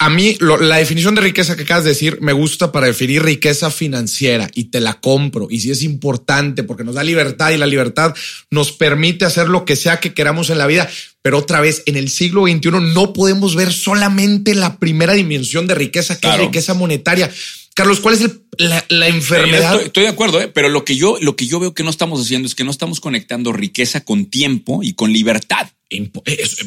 a 0.00 0.10
mí 0.10 0.36
la 0.40 0.76
definición 0.76 1.16
de 1.16 1.22
riqueza 1.22 1.56
que 1.56 1.64
acabas 1.64 1.82
de 1.82 1.90
decir 1.90 2.18
me 2.20 2.32
gusta 2.32 2.70
para 2.70 2.86
definir 2.86 3.22
riqueza 3.24 3.68
financiera 3.70 4.48
y 4.54 4.64
te 4.64 4.80
la 4.80 4.94
compro. 5.00 5.48
Y 5.50 5.58
si 5.58 5.72
es 5.72 5.82
importante 5.82 6.62
porque 6.62 6.84
nos 6.84 6.94
da 6.94 7.02
libertad 7.02 7.50
y 7.50 7.58
la 7.58 7.66
libertad 7.66 8.14
nos 8.50 8.70
permite 8.70 9.24
hacer 9.24 9.48
lo 9.48 9.64
que 9.64 9.74
sea 9.74 9.98
que 9.98 10.14
queramos 10.14 10.50
en 10.50 10.58
la 10.58 10.68
vida. 10.68 10.88
Pero 11.20 11.38
otra 11.38 11.60
vez, 11.60 11.82
en 11.86 11.96
el 11.96 12.10
siglo 12.10 12.46
XXI 12.46 12.70
no 12.94 13.12
podemos 13.12 13.56
ver 13.56 13.72
solamente 13.72 14.54
la 14.54 14.78
primera 14.78 15.14
dimensión 15.14 15.66
de 15.66 15.74
riqueza, 15.74 16.18
que 16.18 16.28
es 16.28 16.38
riqueza 16.38 16.74
monetaria. 16.74 17.28
Carlos, 17.74 17.98
¿cuál 17.98 18.14
es 18.14 18.30
la, 18.58 19.08
enfermedad? 19.08 19.80
Estoy, 19.80 20.02
de 20.04 20.08
acuerdo, 20.08 20.40
¿eh? 20.40 20.48
pero 20.48 20.68
lo 20.68 20.84
que 20.84 20.96
yo, 20.96 21.16
lo 21.20 21.36
que 21.36 21.46
yo 21.46 21.60
veo 21.60 21.74
que 21.74 21.84
no 21.84 21.90
estamos 21.90 22.20
haciendo 22.20 22.46
es 22.46 22.54
que 22.54 22.64
no 22.64 22.70
estamos 22.70 23.00
conectando 23.00 23.52
riqueza 23.52 24.04
con 24.04 24.26
tiempo 24.26 24.82
y 24.82 24.94
con 24.94 25.12
libertad. 25.12 25.68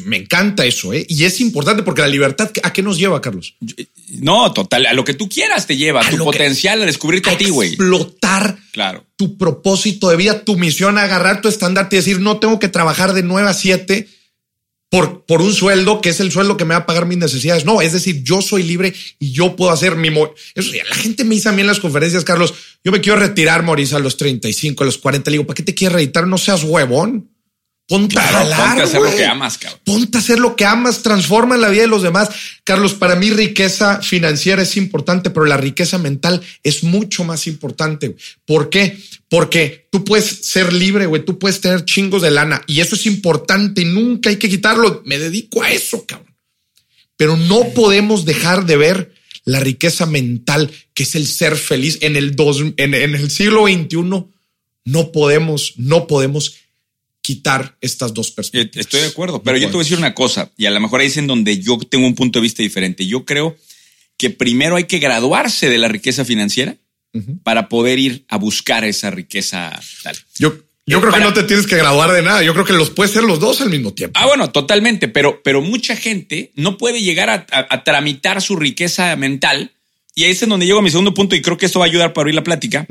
me 0.04 0.16
encanta 0.16 0.64
eso, 0.64 0.92
¿eh? 0.92 1.06
Y 1.08 1.24
es 1.24 1.40
importante 1.40 1.82
porque 1.82 2.02
la 2.02 2.08
libertad, 2.08 2.50
¿a 2.62 2.72
qué 2.72 2.82
nos 2.82 2.98
lleva, 2.98 3.20
Carlos? 3.20 3.54
Eh, 3.76 3.86
no, 4.20 4.52
total, 4.52 4.86
a 4.86 4.94
lo 4.94 5.04
que 5.04 5.14
tú 5.14 5.28
quieras 5.28 5.66
te 5.66 5.76
lleva, 5.76 6.00
a 6.00 6.10
tu 6.10 6.18
potencial 6.18 6.82
a 6.82 6.86
descubrirte 6.86 7.30
a, 7.30 7.38
ti, 7.38 7.50
güey. 7.50 7.70
Explotar 7.70 8.58
claro. 8.72 9.04
tu 9.16 9.36
propósito 9.36 10.08
de 10.08 10.16
vida, 10.16 10.42
tu 10.44 10.56
misión, 10.56 10.98
agarrar 10.98 11.40
tu 11.40 11.48
estandarte 11.48 11.96
y 11.96 11.98
decir, 11.98 12.20
no 12.20 12.38
tengo 12.38 12.58
que 12.58 12.68
trabajar 12.68 13.12
de 13.12 13.22
9 13.22 13.48
a 13.48 13.54
7 13.54 14.08
por, 14.92 15.24
por 15.24 15.40
un 15.40 15.54
sueldo 15.54 16.02
que 16.02 16.10
es 16.10 16.20
el 16.20 16.30
sueldo 16.30 16.58
que 16.58 16.66
me 16.66 16.74
va 16.74 16.80
a 16.80 16.86
pagar 16.86 17.06
mis 17.06 17.16
necesidades. 17.16 17.64
No, 17.64 17.80
es 17.80 17.94
decir, 17.94 18.22
yo 18.22 18.42
soy 18.42 18.62
libre 18.62 18.92
y 19.18 19.32
yo 19.32 19.56
puedo 19.56 19.70
hacer 19.70 19.96
mi... 19.96 20.10
Eso, 20.54 20.70
la 20.86 20.94
gente 20.94 21.24
me 21.24 21.34
dice 21.34 21.48
a 21.48 21.52
mí 21.52 21.62
en 21.62 21.66
las 21.66 21.80
conferencias, 21.80 22.24
Carlos, 22.24 22.52
yo 22.84 22.92
me 22.92 23.00
quiero 23.00 23.18
retirar, 23.18 23.62
Mauricio, 23.62 23.96
a 23.96 24.00
los 24.00 24.18
35, 24.18 24.82
a 24.82 24.86
los 24.86 24.98
40. 24.98 25.30
Le 25.30 25.36
digo, 25.36 25.46
¿para 25.46 25.54
qué 25.54 25.62
te 25.62 25.74
quieres 25.74 25.94
retirar? 25.94 26.26
No 26.26 26.36
seas 26.36 26.62
huevón. 26.62 27.30
Ponte 27.88 28.18
a 28.18 28.22
Ponte 28.22 28.82
a 28.82 28.84
hacer 28.84 29.00
lo 29.00 29.16
que 29.16 29.24
amas, 29.24 29.56
cabrón. 29.56 29.80
Ponte 29.82 30.18
a 30.18 30.20
hacer 30.20 30.38
lo 30.38 30.56
que 30.56 30.64
amas, 30.66 31.02
transforma 31.02 31.56
la 31.56 31.70
vida 31.70 31.82
de 31.82 31.88
los 31.88 32.02
demás. 32.02 32.28
Carlos, 32.62 32.92
para 32.92 33.16
mí 33.16 33.30
riqueza 33.30 34.02
financiera 34.02 34.60
es 34.60 34.76
importante, 34.76 35.30
pero 35.30 35.46
la 35.46 35.56
riqueza 35.56 35.96
mental 35.96 36.42
es 36.62 36.84
mucho 36.84 37.24
más 37.24 37.46
importante. 37.46 38.14
¿Por 38.44 38.68
qué? 38.68 38.98
Porque 39.32 39.88
tú 39.90 40.04
puedes 40.04 40.26
ser 40.26 40.74
libre, 40.74 41.06
güey, 41.06 41.24
tú 41.24 41.38
puedes 41.38 41.62
tener 41.62 41.86
chingos 41.86 42.20
de 42.20 42.30
lana 42.30 42.60
y 42.66 42.80
eso 42.80 42.96
es 42.96 43.06
importante 43.06 43.80
y 43.80 43.86
nunca 43.86 44.28
hay 44.28 44.36
que 44.36 44.50
quitarlo. 44.50 45.00
Me 45.06 45.18
dedico 45.18 45.62
a 45.62 45.70
eso, 45.70 46.04
cabrón. 46.04 46.36
Pero 47.16 47.38
no 47.38 47.70
podemos 47.70 48.26
dejar 48.26 48.66
de 48.66 48.76
ver 48.76 49.14
la 49.46 49.58
riqueza 49.58 50.04
mental, 50.04 50.70
que 50.92 51.04
es 51.04 51.14
el 51.14 51.26
ser 51.26 51.56
feliz 51.56 51.96
en 52.02 52.16
el, 52.16 52.36
dos, 52.36 52.62
en 52.76 52.92
el 52.92 53.30
siglo 53.30 53.66
XXI. 53.66 54.26
No 54.84 55.12
podemos, 55.12 55.78
no 55.78 56.06
podemos 56.06 56.56
quitar 57.22 57.78
estas 57.80 58.12
dos 58.12 58.32
perspectivas. 58.32 58.84
Estoy 58.84 59.00
de 59.00 59.06
acuerdo, 59.06 59.42
pero 59.42 59.56
yo 59.56 59.68
te 59.68 59.72
voy 59.72 59.80
a 59.80 59.84
decir 59.84 59.96
una 59.96 60.12
cosa, 60.12 60.52
y 60.58 60.66
a 60.66 60.70
lo 60.70 60.78
mejor 60.78 61.00
ahí 61.00 61.06
es 61.06 61.16
en 61.16 61.26
donde 61.26 61.58
yo 61.58 61.78
tengo 61.78 62.06
un 62.06 62.14
punto 62.14 62.38
de 62.38 62.42
vista 62.42 62.62
diferente. 62.62 63.06
Yo 63.06 63.24
creo 63.24 63.56
que 64.18 64.28
primero 64.28 64.76
hay 64.76 64.84
que 64.84 64.98
graduarse 64.98 65.70
de 65.70 65.78
la 65.78 65.88
riqueza 65.88 66.26
financiera 66.26 66.76
para 67.42 67.68
poder 67.68 67.98
ir 67.98 68.24
a 68.28 68.36
buscar 68.36 68.84
esa 68.84 69.10
riqueza 69.10 69.78
tal. 70.02 70.16
Yo, 70.38 70.54
yo 70.86 71.00
creo 71.00 71.12
que 71.12 71.20
no 71.20 71.32
te 71.32 71.42
tienes 71.42 71.66
que 71.66 71.76
graduar 71.76 72.12
de 72.12 72.22
nada. 72.22 72.42
Yo 72.42 72.54
creo 72.54 72.64
que 72.64 72.72
los 72.72 72.90
puedes 72.90 73.12
ser 73.12 73.22
los 73.24 73.38
dos 73.38 73.60
al 73.60 73.70
mismo 73.70 73.92
tiempo. 73.92 74.18
Ah, 74.18 74.26
bueno, 74.26 74.50
totalmente. 74.50 75.08
Pero, 75.08 75.42
pero 75.42 75.60
mucha 75.60 75.94
gente 75.94 76.52
no 76.54 76.78
puede 76.78 77.02
llegar 77.02 77.28
a, 77.30 77.84
tramitar 77.84 78.40
su 78.40 78.56
riqueza 78.56 79.14
mental. 79.16 79.72
Y 80.14 80.24
ahí 80.24 80.30
es 80.30 80.42
en 80.42 80.48
donde 80.48 80.66
llego 80.66 80.78
a 80.78 80.82
mi 80.82 80.90
segundo 80.90 81.14
punto 81.14 81.36
y 81.36 81.42
creo 81.42 81.56
que 81.58 81.66
esto 81.66 81.78
va 81.78 81.86
a 81.86 81.88
ayudar 81.88 82.12
para 82.12 82.22
abrir 82.22 82.34
la 82.34 82.44
plática 82.44 82.86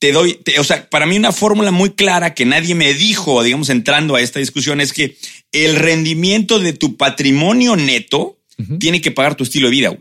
te 0.00 0.12
doy, 0.12 0.40
o 0.58 0.64
sea, 0.64 0.88
para 0.88 1.04
mí 1.04 1.18
una 1.18 1.30
fórmula 1.30 1.70
muy 1.70 1.90
clara 1.90 2.34
que 2.34 2.46
nadie 2.46 2.74
me 2.74 2.94
dijo, 2.94 3.42
digamos, 3.42 3.68
entrando 3.68 4.16
a 4.16 4.22
esta 4.22 4.40
discusión 4.40 4.80
es 4.80 4.94
que 4.94 5.14
el 5.52 5.76
rendimiento 5.76 6.58
de 6.58 6.72
tu 6.72 6.96
patrimonio 6.96 7.76
neto 7.76 8.38
tiene 8.78 9.02
que 9.02 9.10
pagar 9.10 9.34
tu 9.34 9.44
estilo 9.44 9.68
de 9.68 9.70
vida. 9.70 9.98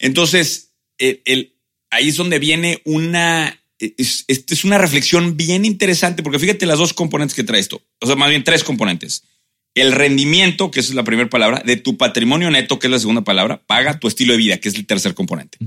Entonces, 0.00 0.72
el, 0.98 1.53
ahí 1.94 2.08
es 2.08 2.16
donde 2.16 2.38
viene 2.38 2.82
una, 2.84 3.60
es, 3.78 4.24
es, 4.28 4.64
una 4.64 4.78
reflexión 4.78 5.36
bien 5.36 5.64
interesante, 5.64 6.22
porque 6.22 6.38
fíjate 6.38 6.66
las 6.66 6.78
dos 6.78 6.92
componentes 6.92 7.34
que 7.34 7.44
trae 7.44 7.60
esto, 7.60 7.82
o 8.00 8.06
sea, 8.06 8.16
más 8.16 8.30
bien 8.30 8.44
tres 8.44 8.64
componentes. 8.64 9.24
El 9.74 9.92
rendimiento, 9.92 10.70
que 10.70 10.80
esa 10.80 10.90
es 10.90 10.94
la 10.94 11.02
primera 11.02 11.28
palabra, 11.28 11.62
de 11.64 11.76
tu 11.76 11.96
patrimonio 11.96 12.50
neto, 12.50 12.78
que 12.78 12.86
es 12.86 12.90
la 12.90 12.98
segunda 12.98 13.22
palabra, 13.22 13.62
paga 13.66 13.98
tu 13.98 14.06
estilo 14.06 14.32
de 14.32 14.38
vida, 14.38 14.58
que 14.58 14.68
es 14.68 14.76
el 14.76 14.86
tercer 14.86 15.14
componente. 15.14 15.58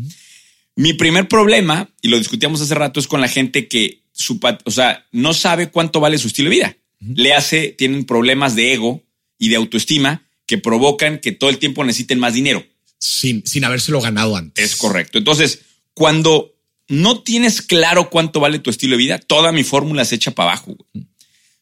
Mi 0.75 0.93
primer 0.93 1.27
problema, 1.27 1.89
y 2.01 2.07
lo 2.07 2.17
discutíamos 2.17 2.61
hace 2.61 2.75
rato, 2.75 2.99
es 2.99 3.07
con 3.07 3.19
la 3.19 3.27
gente 3.27 3.67
que 3.67 4.03
su, 4.13 4.39
o 4.63 4.71
sea, 4.71 5.05
no 5.11 5.33
sabe 5.33 5.69
cuánto 5.69 5.99
vale 5.99 6.17
su 6.17 6.27
estilo 6.27 6.49
de 6.49 6.55
vida. 6.55 6.77
le 6.99 7.33
hace, 7.33 7.69
tienen 7.69 8.05
problemas 8.05 8.55
de 8.55 8.73
ego 8.73 9.03
y 9.37 9.49
de 9.49 9.57
autoestima 9.57 10.25
que 10.45 10.57
provocan 10.57 11.19
que 11.19 11.33
todo 11.33 11.49
el 11.49 11.57
tiempo 11.57 11.83
necesiten 11.83 12.19
más 12.19 12.33
dinero. 12.33 12.65
Sin, 12.97 13.45
sin 13.45 13.65
habérselo 13.65 14.01
ganado 14.01 14.35
antes. 14.35 14.63
Es 14.63 14.75
correcto. 14.75 15.17
Entonces, 15.17 15.61
cuando 15.97 16.53
no 16.87 17.23
tienes 17.23 17.63
claro 17.63 18.11
cuánto 18.11 18.39
vale 18.39 18.59
tu 18.59 18.69
estilo 18.69 18.91
de 18.91 19.03
vida, 19.03 19.17
toda 19.17 19.51
mi 19.51 19.63
fórmula 19.63 20.05
se 20.05 20.13
echa 20.13 20.29
para 20.29 20.51
abajo. 20.51 20.77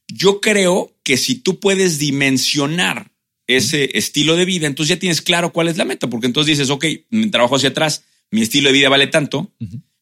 Yo 0.09 0.41
creo 0.41 0.93
que 1.03 1.15
si 1.15 1.35
tú 1.35 1.61
puedes 1.61 1.99
dimensionar 1.99 3.13
ese 3.47 3.97
estilo 3.97 4.35
de 4.35 4.43
vida, 4.43 4.67
entonces 4.67 4.89
ya 4.89 4.99
tienes 4.99 5.21
claro 5.21 5.53
cuál 5.53 5.69
es 5.69 5.77
la 5.77 5.85
meta, 5.85 6.09
porque 6.09 6.27
entonces 6.27 6.57
dices, 6.57 6.69
ok, 6.69 6.83
mi 7.11 7.31
trabajo 7.31 7.55
hacia 7.55 7.69
atrás, 7.69 8.03
mi 8.29 8.41
estilo 8.41 8.67
de 8.67 8.73
vida 8.73 8.89
vale 8.89 9.07
tanto, 9.07 9.53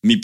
mi, 0.01 0.19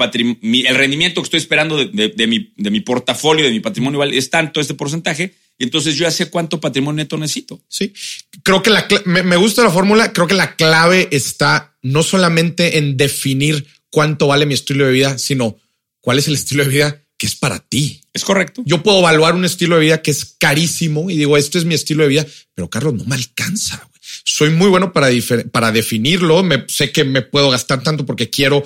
el 0.65 0.75
rendimiento 0.75 1.21
que 1.21 1.27
estoy 1.27 1.37
esperando 1.37 1.77
de, 1.77 2.27
mi, 2.27 2.51
de 2.57 2.71
mi 2.71 2.79
portafolio, 2.79 3.45
de 3.45 3.51
mi 3.51 3.59
patrimonio 3.59 4.03
es 4.05 4.31
tanto 4.31 4.59
este 4.59 4.73
porcentaje, 4.73 5.35
y 5.59 5.65
entonces 5.65 5.95
yo 5.95 6.05
ya 6.05 6.11
sé 6.11 6.31
cuánto 6.31 6.59
patrimonio 6.59 7.03
neto 7.03 7.15
necesito. 7.15 7.61
Sí, 7.67 7.93
creo 8.41 8.63
que 8.63 8.71
la, 8.71 8.87
me, 9.05 9.21
me 9.21 9.35
gusta 9.35 9.61
la 9.61 9.69
fórmula, 9.69 10.13
creo 10.13 10.25
que 10.25 10.33
la 10.33 10.55
clave 10.55 11.09
está 11.11 11.77
no 11.83 12.01
solamente 12.01 12.79
en 12.79 12.97
definir 12.97 13.67
cuánto 13.89 14.27
vale 14.27 14.45
mi 14.45 14.53
estilo 14.53 14.85
de 14.85 14.91
vida, 14.91 15.17
sino 15.17 15.57
cuál 16.01 16.19
es 16.19 16.27
el 16.27 16.35
estilo 16.35 16.63
de 16.63 16.69
vida 16.69 17.05
que 17.17 17.27
es 17.27 17.35
para 17.35 17.59
ti. 17.59 18.01
Es 18.13 18.23
correcto. 18.23 18.63
Yo 18.65 18.81
puedo 18.81 18.99
evaluar 18.99 19.35
un 19.35 19.43
estilo 19.43 19.75
de 19.75 19.81
vida 19.81 20.01
que 20.01 20.11
es 20.11 20.25
carísimo 20.39 21.09
y 21.09 21.17
digo, 21.17 21.37
esto 21.37 21.57
es 21.57 21.65
mi 21.65 21.75
estilo 21.75 22.03
de 22.03 22.09
vida, 22.09 22.25
pero 22.55 22.69
Carlos, 22.69 22.93
no 22.93 23.03
me 23.03 23.15
alcanza. 23.15 23.89
Soy 24.23 24.51
muy 24.51 24.69
bueno 24.69 24.93
para, 24.93 25.09
para 25.51 25.71
definirlo. 25.71 26.43
Me, 26.43 26.65
sé 26.67 26.91
que 26.91 27.03
me 27.03 27.21
puedo 27.21 27.49
gastar 27.49 27.83
tanto 27.83 28.05
porque 28.05 28.29
quiero 28.29 28.63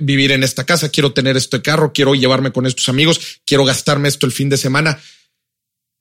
vivir 0.00 0.32
en 0.32 0.44
esta 0.44 0.64
casa, 0.64 0.90
quiero 0.90 1.12
tener 1.12 1.36
este 1.36 1.62
carro, 1.62 1.92
quiero 1.92 2.14
llevarme 2.14 2.52
con 2.52 2.66
estos 2.66 2.88
amigos, 2.90 3.40
quiero 3.46 3.64
gastarme 3.64 4.08
esto 4.08 4.26
el 4.26 4.32
fin 4.32 4.50
de 4.50 4.58
semana. 4.58 5.00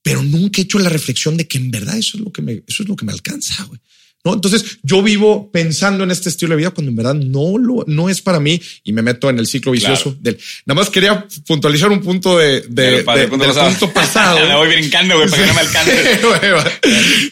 Pero 0.02 0.22
nunca 0.22 0.60
he 0.60 0.66
hecho 0.66 0.80
la 0.80 0.90
reflexión 0.90 1.38
de 1.38 1.48
que 1.48 1.58
en 1.58 1.72
verdad 1.72 1.98
eso 1.98 2.18
es 2.18 2.24
lo 2.24 2.34
que 2.34 2.42
me, 2.42 2.64
eso 2.68 2.84
es 2.84 2.90
lo 2.90 2.98
que 2.98 3.06
me 3.06 3.14
alcanza. 3.14 3.64
Güey. 3.64 3.80
¿No? 4.24 4.34
Entonces 4.34 4.80
yo 4.84 5.02
vivo 5.04 5.52
pensando 5.52 6.04
en 6.04 6.12
este 6.12 6.30
estilo 6.30 6.52
de 6.52 6.58
vida 6.58 6.72
cuando 6.72 6.92
en 6.92 6.96
verdad 6.96 7.14
no 7.14 7.58
lo, 7.58 7.84
no 7.88 8.10
es 8.10 8.22
para 8.22 8.40
mí 8.40 8.62
y 8.84 8.94
me 8.94 9.02
meto 9.02 9.30
en 9.30 9.40
el 9.40 9.48
ciclo 9.48 9.72
vicioso 9.72 10.16
del. 10.20 10.38
Nada 10.66 10.80
más 10.80 10.90
quería 10.90 11.28
puntualizar 11.46 11.92
un 11.92 12.02
punto 12.02 12.38
de, 12.38 12.62
de, 12.62 13.04
del 13.04 13.30
punto 13.30 13.92
pasado. 13.94 14.40
me 14.48 14.56
voy 14.56 14.70
brincando, 14.70 15.16
güey, 15.18 15.30
para 15.30 15.42
que 15.42 15.48
no 15.48 15.54
me 15.54 15.62
alcance. 15.62 16.22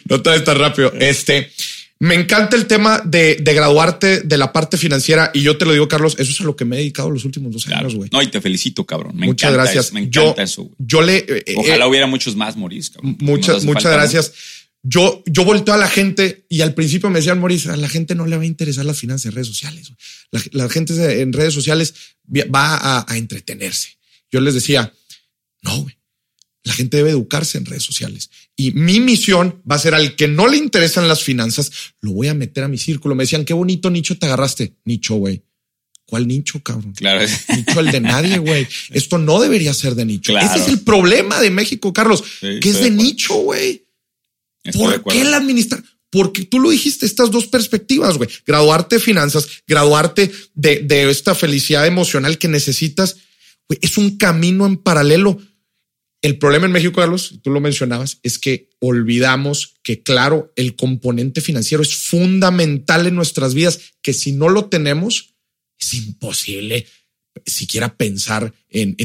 no 0.08 0.22
te 0.22 0.40
tan 0.40 0.58
rápido. 0.58 0.92
Este. 0.98 1.50
Me 1.98 2.16
encanta 2.16 2.56
el 2.56 2.66
tema 2.66 3.00
de, 3.04 3.36
de, 3.36 3.54
graduarte 3.54 4.22
de 4.22 4.36
la 4.36 4.52
parte 4.52 4.76
financiera 4.76 5.30
y 5.32 5.42
yo 5.42 5.56
te 5.56 5.64
lo 5.64 5.72
digo, 5.72 5.86
Carlos, 5.86 6.16
eso 6.18 6.32
es 6.32 6.40
a 6.40 6.42
lo 6.42 6.56
que 6.56 6.64
me 6.64 6.74
he 6.74 6.78
dedicado 6.80 7.08
los 7.10 7.24
últimos 7.24 7.52
dos 7.52 7.68
años, 7.68 7.94
güey. 7.94 8.10
No, 8.12 8.20
y 8.20 8.26
te 8.26 8.40
felicito, 8.40 8.84
cabrón. 8.84 9.12
Me 9.14 9.26
muchas 9.26 9.52
gracias. 9.52 9.92
me 9.92 10.00
encanta 10.00 10.42
eso. 10.42 10.68
Yo 10.78 11.00
le. 11.00 11.18
Eh, 11.18 11.54
Ojalá 11.56 11.84
eh, 11.84 11.88
hubiera 11.88 12.08
muchos 12.08 12.34
más, 12.34 12.56
Moris. 12.56 12.90
Muchas, 13.00 13.64
muchas 13.64 13.92
gracias 13.92 14.32
yo, 14.82 15.22
yo 15.26 15.44
volteo 15.44 15.74
a 15.74 15.78
la 15.78 15.88
gente 15.88 16.44
y 16.48 16.60
al 16.62 16.74
principio 16.74 17.08
me 17.08 17.20
decían, 17.20 17.38
Maurice, 17.38 17.70
a 17.70 17.76
la 17.76 17.88
gente 17.88 18.14
no 18.14 18.26
le 18.26 18.36
va 18.36 18.42
a 18.42 18.46
interesar 18.46 18.84
las 18.84 18.98
finanzas 18.98 19.26
en 19.26 19.32
redes 19.32 19.46
sociales. 19.46 19.92
La, 20.50 20.68
gente 20.68 21.20
en 21.20 21.32
redes 21.32 21.54
sociales 21.54 21.94
va 22.52 23.04
a, 23.06 23.16
entretenerse. 23.16 23.98
Yo 24.30 24.40
les 24.40 24.54
decía, 24.54 24.92
no, 25.62 25.86
La 26.64 26.72
gente 26.72 26.96
debe 26.96 27.10
educarse 27.10 27.58
en 27.58 27.66
redes 27.66 27.84
sociales. 27.84 28.30
Y 28.56 28.72
mi 28.72 28.98
misión 28.98 29.62
va 29.70 29.76
a 29.76 29.78
ser 29.78 29.94
al 29.94 30.16
que 30.16 30.26
no 30.26 30.48
le 30.48 30.56
interesan 30.56 31.06
las 31.06 31.22
finanzas, 31.22 31.70
lo 32.00 32.12
voy 32.12 32.28
a 32.28 32.34
meter 32.34 32.64
a 32.64 32.68
mi 32.68 32.78
círculo. 32.78 33.14
Me 33.14 33.24
decían, 33.24 33.44
qué 33.44 33.54
bonito 33.54 33.88
nicho 33.88 34.18
te 34.18 34.26
agarraste. 34.26 34.74
Nicho, 34.84 35.14
güey. 35.14 35.44
¿Cuál 36.06 36.26
nicho, 36.26 36.60
cabrón? 36.62 36.92
Claro. 36.92 37.24
Nicho 37.56 37.80
el 37.80 37.90
de 37.90 38.00
nadie, 38.00 38.38
güey. 38.38 38.66
Esto 38.90 39.18
no 39.18 39.40
debería 39.40 39.72
ser 39.74 39.94
de 39.94 40.04
nicho. 40.04 40.36
Ese 40.36 40.58
es 40.58 40.68
el 40.68 40.80
problema 40.80 41.40
de 41.40 41.50
México, 41.50 41.92
Carlos, 41.92 42.22
que 42.40 42.68
es 42.68 42.80
de 42.80 42.90
nicho, 42.90 43.34
güey. 43.34 43.86
¿Por 44.72 45.04
qué 45.04 45.24
la 45.24 45.38
administración? 45.38 45.88
Porque 46.10 46.44
tú 46.44 46.60
lo 46.60 46.70
dijiste, 46.70 47.06
estas 47.06 47.30
dos 47.30 47.46
perspectivas, 47.46 48.18
güey. 48.18 48.28
Graduarte 48.46 48.96
de 48.96 49.00
finanzas, 49.00 49.48
graduarte 49.66 50.30
de, 50.54 50.80
de 50.80 51.10
esta 51.10 51.34
felicidad 51.34 51.86
emocional 51.86 52.36
que 52.36 52.48
necesitas, 52.48 53.16
güey, 53.68 53.78
es 53.80 53.96
un 53.96 54.18
camino 54.18 54.66
en 54.66 54.76
paralelo. 54.76 55.38
El 56.20 56.38
problema 56.38 56.66
en 56.66 56.72
México, 56.72 57.00
Carlos, 57.00 57.40
tú 57.42 57.50
lo 57.50 57.60
mencionabas, 57.60 58.18
es 58.22 58.38
que 58.38 58.68
olvidamos 58.78 59.74
que, 59.82 60.02
claro, 60.02 60.52
el 60.54 60.76
componente 60.76 61.40
financiero 61.40 61.82
es 61.82 61.96
fundamental 61.96 63.06
en 63.06 63.14
nuestras 63.14 63.54
vidas, 63.54 63.80
que 64.02 64.12
si 64.12 64.32
no 64.32 64.48
lo 64.48 64.66
tenemos, 64.66 65.34
es 65.80 65.94
imposible 65.94 66.86
siquiera 67.46 67.94
pensar 67.96 68.52
en, 68.70 68.96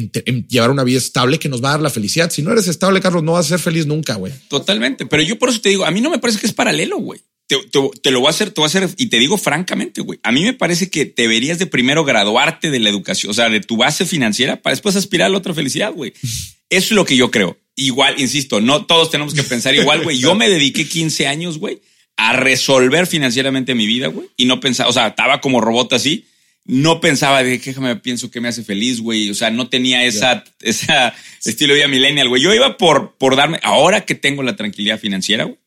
llevar 0.47 0.71
una 0.71 0.83
vida 0.83 0.97
estable 0.97 1.39
que 1.39 1.49
nos 1.49 1.63
va 1.63 1.69
a 1.69 1.71
dar 1.73 1.81
la 1.81 1.89
felicidad. 1.89 2.29
Si 2.29 2.41
no 2.41 2.51
eres 2.51 2.67
estable, 2.67 3.01
Carlos, 3.01 3.23
no 3.23 3.33
vas 3.33 3.45
a 3.47 3.49
ser 3.49 3.59
feliz 3.59 3.85
nunca, 3.85 4.15
güey. 4.15 4.33
Totalmente. 4.49 5.05
Pero 5.05 5.23
yo 5.23 5.39
por 5.39 5.49
eso 5.49 5.61
te 5.61 5.69
digo, 5.69 5.85
a 5.85 5.91
mí 5.91 6.01
no 6.01 6.09
me 6.09 6.19
parece 6.19 6.39
que 6.39 6.47
es 6.47 6.53
paralelo, 6.53 6.97
güey. 6.97 7.21
Te, 7.47 8.11
lo 8.11 8.19
voy 8.19 8.27
a 8.27 8.31
hacer, 8.31 8.51
te 8.51 8.59
voy 8.59 8.65
a 8.65 8.67
hacer 8.67 8.89
y 8.97 9.05
te 9.05 9.19
digo 9.19 9.37
francamente, 9.37 10.01
güey. 10.01 10.19
A 10.23 10.33
mí 10.33 10.43
me 10.43 10.53
parece 10.53 10.89
que 10.89 11.05
deberías 11.05 11.59
de 11.59 11.65
primero 11.65 12.03
graduarte 12.03 12.69
de 12.69 12.79
la 12.79 12.89
educación, 12.89 13.31
o 13.31 13.33
sea, 13.33 13.49
de 13.49 13.61
tu 13.61 13.77
base 13.77 14.05
financiera 14.05 14.61
para 14.61 14.73
después 14.73 14.97
aspirar 14.97 15.27
a 15.27 15.29
la 15.29 15.37
otra 15.37 15.53
felicidad, 15.53 15.93
güey. 15.93 16.13
Eso 16.21 16.47
es 16.69 16.91
lo 16.91 17.05
que 17.05 17.15
yo 17.15 17.31
creo. 17.31 17.57
Igual, 17.77 18.19
insisto, 18.19 18.59
no 18.59 18.85
todos 18.85 19.11
tenemos 19.11 19.33
que 19.33 19.43
pensar 19.43 19.75
igual, 19.75 20.03
güey. 20.03 20.17
Yo 20.17 20.35
me 20.35 20.49
dediqué 20.49 20.87
15 20.87 21.27
años, 21.27 21.57
güey, 21.57 21.79
a 22.17 22.33
resolver 22.33 23.07
financieramente 23.07 23.75
mi 23.75 23.85
vida, 23.85 24.07
güey, 24.07 24.27
y 24.35 24.45
no 24.45 24.59
pensaba, 24.59 24.89
o 24.89 24.93
sea, 24.93 25.07
estaba 25.07 25.39
como 25.39 25.61
robot 25.61 25.93
así 25.93 26.25
no 26.67 26.99
pensaba 26.99 27.43
de 27.43 27.59
qué 27.61 27.73
me 27.79 27.95
pienso 27.95 28.29
que 28.29 28.41
me 28.41 28.49
hace 28.49 28.63
feliz, 28.63 28.99
güey. 28.99 29.29
O 29.29 29.33
sea, 29.33 29.49
no 29.49 29.69
tenía 29.69 30.05
esa, 30.05 30.43
esa 30.59 31.13
estilo 31.43 31.73
de 31.73 31.79
vida 31.79 31.87
millennial, 31.87 32.27
güey. 32.27 32.41
Yo 32.41 32.53
iba 32.53 32.77
por, 32.77 33.15
por 33.17 33.37
darme, 33.37 33.59
ahora 33.63 34.05
que 34.05 34.15
tengo 34.15 34.43
la 34.43 34.57
tranquilidad 34.57 34.99
financiera, 34.99 35.45
güey, 35.45 35.57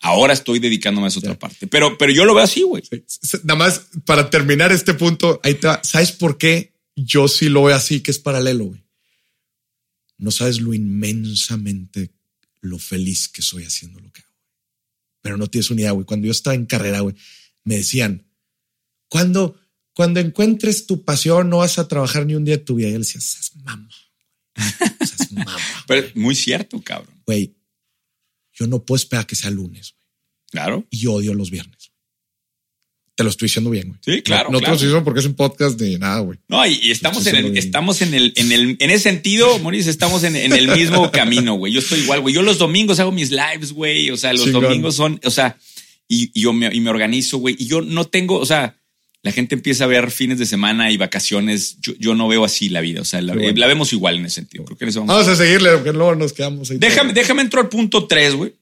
ahora 0.00 0.34
estoy 0.34 0.58
dedicándome 0.58 1.06
a 1.06 1.08
esa 1.08 1.20
otra 1.20 1.38
parte. 1.38 1.68
Pero, 1.68 1.96
pero 1.96 2.12
yo 2.12 2.24
lo 2.24 2.34
veo 2.34 2.44
así, 2.44 2.62
güey. 2.62 2.82
Nada 3.44 3.58
más 3.58 3.86
para 4.04 4.28
terminar 4.28 4.72
este 4.72 4.94
punto, 4.94 5.40
ahí 5.44 5.54
te 5.54 5.68
¿Sabes 5.82 6.10
por 6.10 6.36
qué 6.36 6.74
yo 6.96 7.28
sí 7.28 7.48
lo 7.48 7.64
veo 7.64 7.76
así, 7.76 8.00
que 8.00 8.10
es 8.10 8.18
paralelo, 8.18 8.66
güey? 8.66 8.84
No 10.18 10.32
sabes 10.32 10.60
lo 10.60 10.74
inmensamente 10.74 12.10
lo 12.60 12.78
feliz 12.78 13.28
que 13.28 13.42
soy 13.42 13.64
haciendo 13.64 14.00
lo 14.00 14.10
que 14.12 14.22
hago. 14.22 14.32
Pero 15.22 15.36
no 15.36 15.46
tienes 15.46 15.70
unidad, 15.70 15.92
güey. 15.92 16.06
Cuando 16.06 16.26
yo 16.26 16.32
estaba 16.32 16.54
en 16.54 16.66
carrera, 16.66 17.00
güey, 17.00 17.14
me 17.62 17.76
decían, 17.76 18.26
¿cuándo? 19.08 19.60
Cuando 19.94 20.20
encuentres 20.20 20.86
tu 20.86 21.04
pasión, 21.04 21.48
no 21.48 21.58
vas 21.58 21.78
a 21.78 21.88
trabajar 21.88 22.26
ni 22.26 22.34
un 22.34 22.44
día 22.44 22.56
de 22.56 22.64
tu 22.64 22.74
vida. 22.76 22.88
Y 22.88 22.94
él 22.94 23.02
decía, 23.02 23.20
esas 23.20 23.54
mamá. 23.56 23.88
Mamá. 25.30 25.56
Pero 25.86 26.08
muy 26.14 26.34
cierto, 26.34 26.80
cabrón. 26.82 27.14
Güey, 27.26 27.54
yo 28.52 28.66
no 28.66 28.84
puedo 28.84 28.96
esperar 28.96 29.26
que 29.26 29.36
sea 29.36 29.50
lunes. 29.50 29.94
Güey. 29.94 30.04
Claro. 30.50 30.86
Y 30.90 30.98
yo 30.98 31.14
odio 31.14 31.34
los 31.34 31.50
viernes. 31.50 31.92
Te 33.16 33.22
lo 33.22 33.30
estoy 33.30 33.46
diciendo 33.46 33.70
bien, 33.70 33.88
güey. 33.88 34.00
Sí, 34.04 34.22
claro. 34.22 34.50
No, 34.50 34.60
te 34.60 34.66
lo 34.66 34.74
estoy 34.74 35.00
porque 35.02 35.20
es 35.20 35.26
un 35.26 35.34
podcast 35.34 35.78
de 35.78 35.96
nada, 36.00 36.18
güey. 36.18 36.40
No, 36.48 36.66
y, 36.66 36.90
estamos 36.90 37.24
en 37.28 37.36
el, 37.36 37.56
estamos 37.56 38.02
en 38.02 38.12
el, 38.12 38.32
en 38.34 38.50
el, 38.50 38.76
en 38.80 38.90
ese 38.90 39.04
sentido, 39.04 39.60
Maurice, 39.60 39.88
estamos 39.88 40.24
en, 40.24 40.34
el 40.34 40.68
mismo 40.68 41.10
camino, 41.12 41.54
güey. 41.54 41.72
Yo 41.72 41.78
estoy 41.78 42.00
igual, 42.00 42.22
güey. 42.22 42.34
Yo 42.34 42.42
los 42.42 42.58
domingos 42.58 42.98
hago 42.98 43.12
mis 43.12 43.30
lives, 43.30 43.72
güey. 43.72 44.10
O 44.10 44.16
sea, 44.16 44.32
los 44.32 44.50
domingos 44.50 44.96
son, 44.96 45.20
o 45.24 45.30
sea, 45.30 45.56
y, 46.08 46.38
yo 46.38 46.52
me, 46.52 46.74
y 46.74 46.80
me 46.80 46.90
organizo, 46.90 47.38
güey. 47.38 47.54
Y 47.56 47.66
yo 47.66 47.82
no 47.82 48.06
tengo, 48.06 48.38
o 48.38 48.46
sea, 48.46 48.76
la 49.24 49.32
gente 49.32 49.54
empieza 49.54 49.84
a 49.84 49.86
ver 49.86 50.10
fines 50.10 50.38
de 50.38 50.44
semana 50.44 50.92
y 50.92 50.98
vacaciones. 50.98 51.78
Yo, 51.80 52.14
no 52.14 52.28
veo 52.28 52.44
así 52.44 52.68
la 52.68 52.82
vida. 52.82 53.00
O 53.00 53.06
sea, 53.06 53.22
la, 53.22 53.34
vemos 53.34 53.90
igual 53.94 54.16
en 54.16 54.26
ese 54.26 54.34
sentido. 54.34 54.66
Creo 54.66 54.76
que 54.76 54.84
vamos, 54.98 55.26
a 55.26 55.34
seguirle, 55.34 55.70
porque 55.70 55.94
luego 55.94 56.14
nos 56.14 56.34
quedamos 56.34 56.70
ahí. 56.70 56.76
Déjame, 56.76 57.14
déjame 57.14 57.40
entrar 57.40 57.64
al 57.64 57.70
punto 57.70 58.06
tres, 58.06 58.34
güey. 58.34 58.52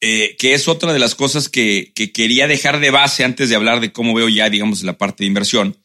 Eh, 0.00 0.34
que 0.40 0.54
es 0.54 0.66
otra 0.66 0.92
de 0.92 0.98
las 0.98 1.14
cosas 1.14 1.48
que, 1.48 1.92
quería 1.94 2.48
dejar 2.48 2.80
de 2.80 2.90
base 2.90 3.22
antes 3.22 3.48
de 3.48 3.54
hablar 3.54 3.80
de 3.80 3.92
cómo 3.92 4.12
veo 4.12 4.28
ya, 4.28 4.50
digamos, 4.50 4.82
la 4.82 4.98
parte 4.98 5.22
de 5.22 5.28
inversión, 5.28 5.76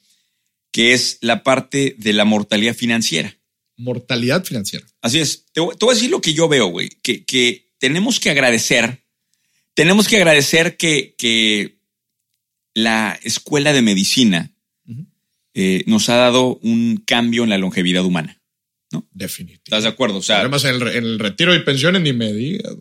que 0.71 0.93
es 0.93 1.19
la 1.21 1.43
parte 1.43 1.95
de 1.99 2.13
la 2.13 2.25
mortalidad 2.25 2.73
financiera. 2.73 3.37
Mortalidad 3.77 4.43
financiera. 4.43 4.87
Así 5.01 5.19
es. 5.19 5.45
Te, 5.53 5.61
voy 5.61 5.75
a 5.79 5.93
decir 5.93 6.09
lo 6.09 6.21
que 6.21 6.33
yo 6.33 6.47
veo, 6.47 6.67
güey, 6.67 6.89
que, 7.03 7.23
que 7.23 7.69
tenemos 7.77 8.19
que 8.19 8.31
agradecer, 8.31 9.03
tenemos 9.75 10.07
que 10.07 10.15
agradecer 10.15 10.75
que, 10.75 11.13
que 11.19 11.77
la 12.75 13.17
escuela 13.23 13.73
de 13.73 13.81
medicina 13.81 14.51
eh, 15.55 15.83
nos 15.87 16.09
ha 16.09 16.15
dado 16.15 16.59
un 16.61 16.97
cambio 16.97 17.43
en 17.43 17.49
la 17.49 17.57
longevidad 17.57 18.03
humana. 18.03 18.39
¿no? 18.91 19.07
Definitivamente. 19.13 19.63
¿Estás 19.69 19.83
de 19.83 19.89
acuerdo? 19.89 20.17
O 20.17 20.21
sea, 20.21 20.41
además 20.41 20.65
en 20.65 20.75
el, 20.75 21.17
retiro 21.17 21.55
y 21.55 21.63
pensiones 21.63 22.01
ni 22.01 22.13
me 22.13 22.31
digas. 22.33 22.75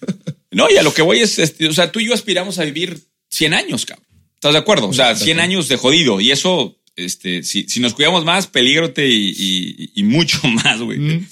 no, 0.52 0.70
y 0.70 0.76
a 0.76 0.82
lo 0.82 0.94
que 0.94 1.02
voy 1.02 1.18
es, 1.18 1.38
este, 1.40 1.68
o 1.68 1.72
sea, 1.74 1.90
tú 1.90 1.98
y 1.98 2.06
yo 2.06 2.14
aspiramos 2.14 2.58
a 2.58 2.64
vivir 2.64 2.98
100 3.28 3.54
años, 3.54 3.84
cabrón. 3.84 4.06
¿Estás 4.34 4.52
de 4.54 4.60
acuerdo? 4.60 4.88
O 4.88 4.94
sea, 4.94 5.16
100 5.16 5.40
años 5.40 5.68
de 5.68 5.76
jodido. 5.76 6.20
Y 6.20 6.30
eso, 6.30 6.78
este, 6.96 7.42
si, 7.42 7.68
si 7.68 7.80
nos 7.80 7.92
cuidamos 7.92 8.24
más, 8.24 8.46
peligrote 8.46 9.06
y, 9.08 9.90
y, 9.94 10.02
mucho 10.04 10.40
más, 10.64 10.80
güey. 10.80 11.26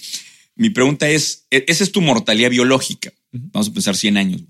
Mi 0.57 0.71
pregunta 0.71 1.09
es, 1.09 1.47
e, 1.51 1.65
esa 1.69 1.85
es 1.85 1.93
tu 1.93 2.03
mortalidad 2.03 2.51
biológica. 2.51 3.13
Vamos 3.31 3.69
a 3.69 3.73
pensar 3.73 3.97
100 3.97 4.17
años. 4.17 4.43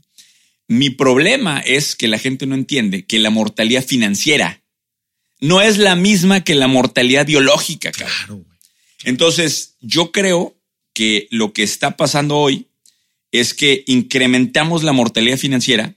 Mi 0.68 0.90
problema 0.90 1.60
es 1.60 1.96
que 1.96 2.08
la 2.08 2.18
gente 2.18 2.46
no 2.46 2.54
entiende 2.54 3.06
que 3.06 3.18
la 3.18 3.30
mortalidad 3.30 3.84
financiera 3.84 4.62
no 5.40 5.60
es 5.62 5.78
la 5.78 5.96
misma 5.96 6.44
que 6.44 6.54
la 6.54 6.68
mortalidad 6.68 7.26
biológica. 7.26 7.90
Claro. 7.90 8.44
Entonces, 9.04 9.76
yo 9.80 10.12
creo 10.12 10.56
que 10.92 11.28
lo 11.30 11.52
que 11.52 11.62
está 11.62 11.96
pasando 11.96 12.36
hoy 12.36 12.66
es 13.32 13.54
que 13.54 13.84
incrementamos 13.86 14.82
la 14.82 14.92
mortalidad 14.92 15.38
financiera, 15.38 15.94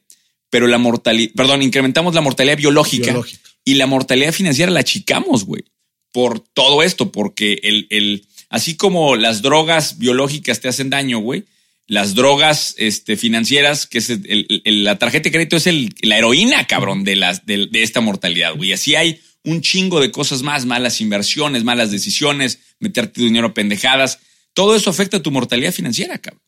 pero 0.49 0.67
la 0.67 0.77
mortalidad, 0.77 1.31
perdón, 1.35 1.63
incrementamos 1.63 2.13
la 2.13 2.21
mortalidad 2.21 2.57
biológica, 2.57 3.11
Biológica. 3.11 3.49
y 3.65 3.75
la 3.75 3.87
mortalidad 3.87 4.33
financiera 4.33 4.71
la 4.71 4.81
achicamos, 4.81 5.45
güey, 5.45 5.63
por 6.11 6.39
todo 6.39 6.83
esto, 6.83 7.11
porque 7.11 7.59
el, 7.63 7.87
el, 7.89 8.27
así 8.49 8.75
como 8.75 9.15
las 9.15 9.41
drogas 9.41 9.97
biológicas 9.97 10.59
te 10.59 10.67
hacen 10.67 10.89
daño, 10.89 11.19
güey, 11.19 11.45
las 11.91 12.15
drogas 12.15 12.73
este, 12.77 13.17
financieras, 13.17 13.85
que 13.85 13.97
es 13.97 14.09
el- 14.09 14.61
la 14.63 14.97
tarjeta 14.97 15.25
de 15.25 15.31
crédito, 15.33 15.57
es 15.57 15.67
la 16.03 16.17
heroína, 16.17 16.65
cabrón, 16.65 17.03
de, 17.03 17.17
las, 17.17 17.45
de, 17.45 17.67
esta 17.73 17.99
mortalidad, 17.99 18.55
güey. 18.55 18.71
Así 18.71 18.95
hay 18.95 19.19
un 19.43 19.59
chingo 19.59 19.99
de 19.99 20.09
cosas 20.09 20.41
más, 20.41 20.65
malas 20.65 21.01
inversiones, 21.01 21.65
malas 21.65 21.91
decisiones, 21.91 22.59
meterte 22.79 23.19
dinero 23.19 23.47
a 23.47 23.53
pendejadas. 23.53 24.19
Todo 24.53 24.73
eso 24.77 24.89
afecta 24.89 25.17
a 25.17 25.21
tu 25.21 25.31
mortalidad 25.31 25.73
financiera, 25.73 26.17
cabrón. 26.17 26.41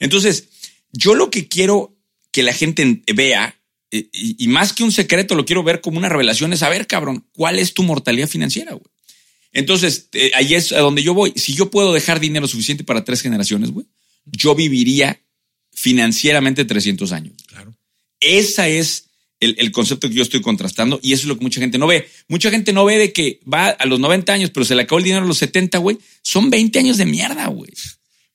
Entonces, 0.00 0.48
yo 0.92 1.14
lo 1.14 1.30
que 1.30 1.48
quiero 1.48 1.96
que 2.30 2.42
la 2.42 2.52
gente 2.52 2.82
en- 2.82 3.02
vea, 3.14 3.58
eh, 3.90 4.10
y, 4.12 4.44
y 4.44 4.48
más 4.48 4.74
que 4.74 4.84
un 4.84 4.92
secreto, 4.92 5.34
lo 5.34 5.46
quiero 5.46 5.62
ver 5.62 5.80
como 5.80 5.96
una 5.96 6.10
revelación, 6.10 6.52
es 6.52 6.58
saber, 6.58 6.86
cabrón, 6.86 7.26
cuál 7.32 7.58
es 7.58 7.72
tu 7.72 7.84
mortalidad 7.84 8.28
financiera, 8.28 8.72
güey. 8.72 8.84
Entonces, 9.54 10.10
eh, 10.12 10.30
ahí 10.34 10.54
es 10.54 10.72
a 10.72 10.80
donde 10.80 11.02
yo 11.02 11.14
voy. 11.14 11.32
Si 11.36 11.54
yo 11.54 11.70
puedo 11.70 11.94
dejar 11.94 12.20
dinero 12.20 12.46
suficiente 12.46 12.84
para 12.84 13.02
tres 13.02 13.22
generaciones, 13.22 13.70
güey, 13.70 13.86
yo 14.24 14.54
viviría 14.54 15.20
financieramente 15.72 16.64
300 16.64 17.12
años. 17.12 17.34
Claro. 17.46 17.74
Esa 18.20 18.68
es 18.68 19.06
el, 19.40 19.56
el 19.58 19.72
concepto 19.72 20.08
que 20.08 20.14
yo 20.14 20.22
estoy 20.22 20.42
contrastando 20.42 21.00
y 21.02 21.12
eso 21.12 21.22
es 21.22 21.28
lo 21.28 21.38
que 21.38 21.44
mucha 21.44 21.60
gente 21.60 21.78
no 21.78 21.86
ve. 21.86 22.08
Mucha 22.28 22.50
gente 22.50 22.72
no 22.72 22.84
ve 22.84 22.98
de 22.98 23.12
que 23.12 23.40
va 23.50 23.68
a 23.68 23.86
los 23.86 23.98
90 23.98 24.32
años, 24.32 24.50
pero 24.50 24.64
se 24.64 24.74
le 24.74 24.82
acabó 24.82 24.98
el 24.98 25.04
dinero 25.04 25.24
a 25.24 25.28
los 25.28 25.38
70, 25.38 25.78
güey. 25.78 25.98
Son 26.22 26.50
20 26.50 26.78
años 26.78 26.98
de 26.98 27.06
mierda, 27.06 27.46
güey. 27.46 27.72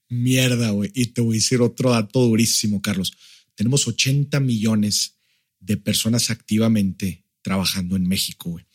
Mierda, 0.10 0.72
güey. 0.72 0.92
Y 0.94 1.08
te 1.08 1.22
voy 1.22 1.36
a 1.36 1.40
decir 1.40 1.62
otro 1.62 1.92
dato 1.92 2.22
durísimo, 2.22 2.82
Carlos. 2.82 3.14
Tenemos 3.56 3.88
80 3.88 4.40
millones 4.40 5.16
de 5.60 5.78
personas 5.78 6.30
activamente 6.30 7.24
trabajando 7.42 7.96
en 7.96 8.08
México, 8.08 8.52
güey. 8.52 8.66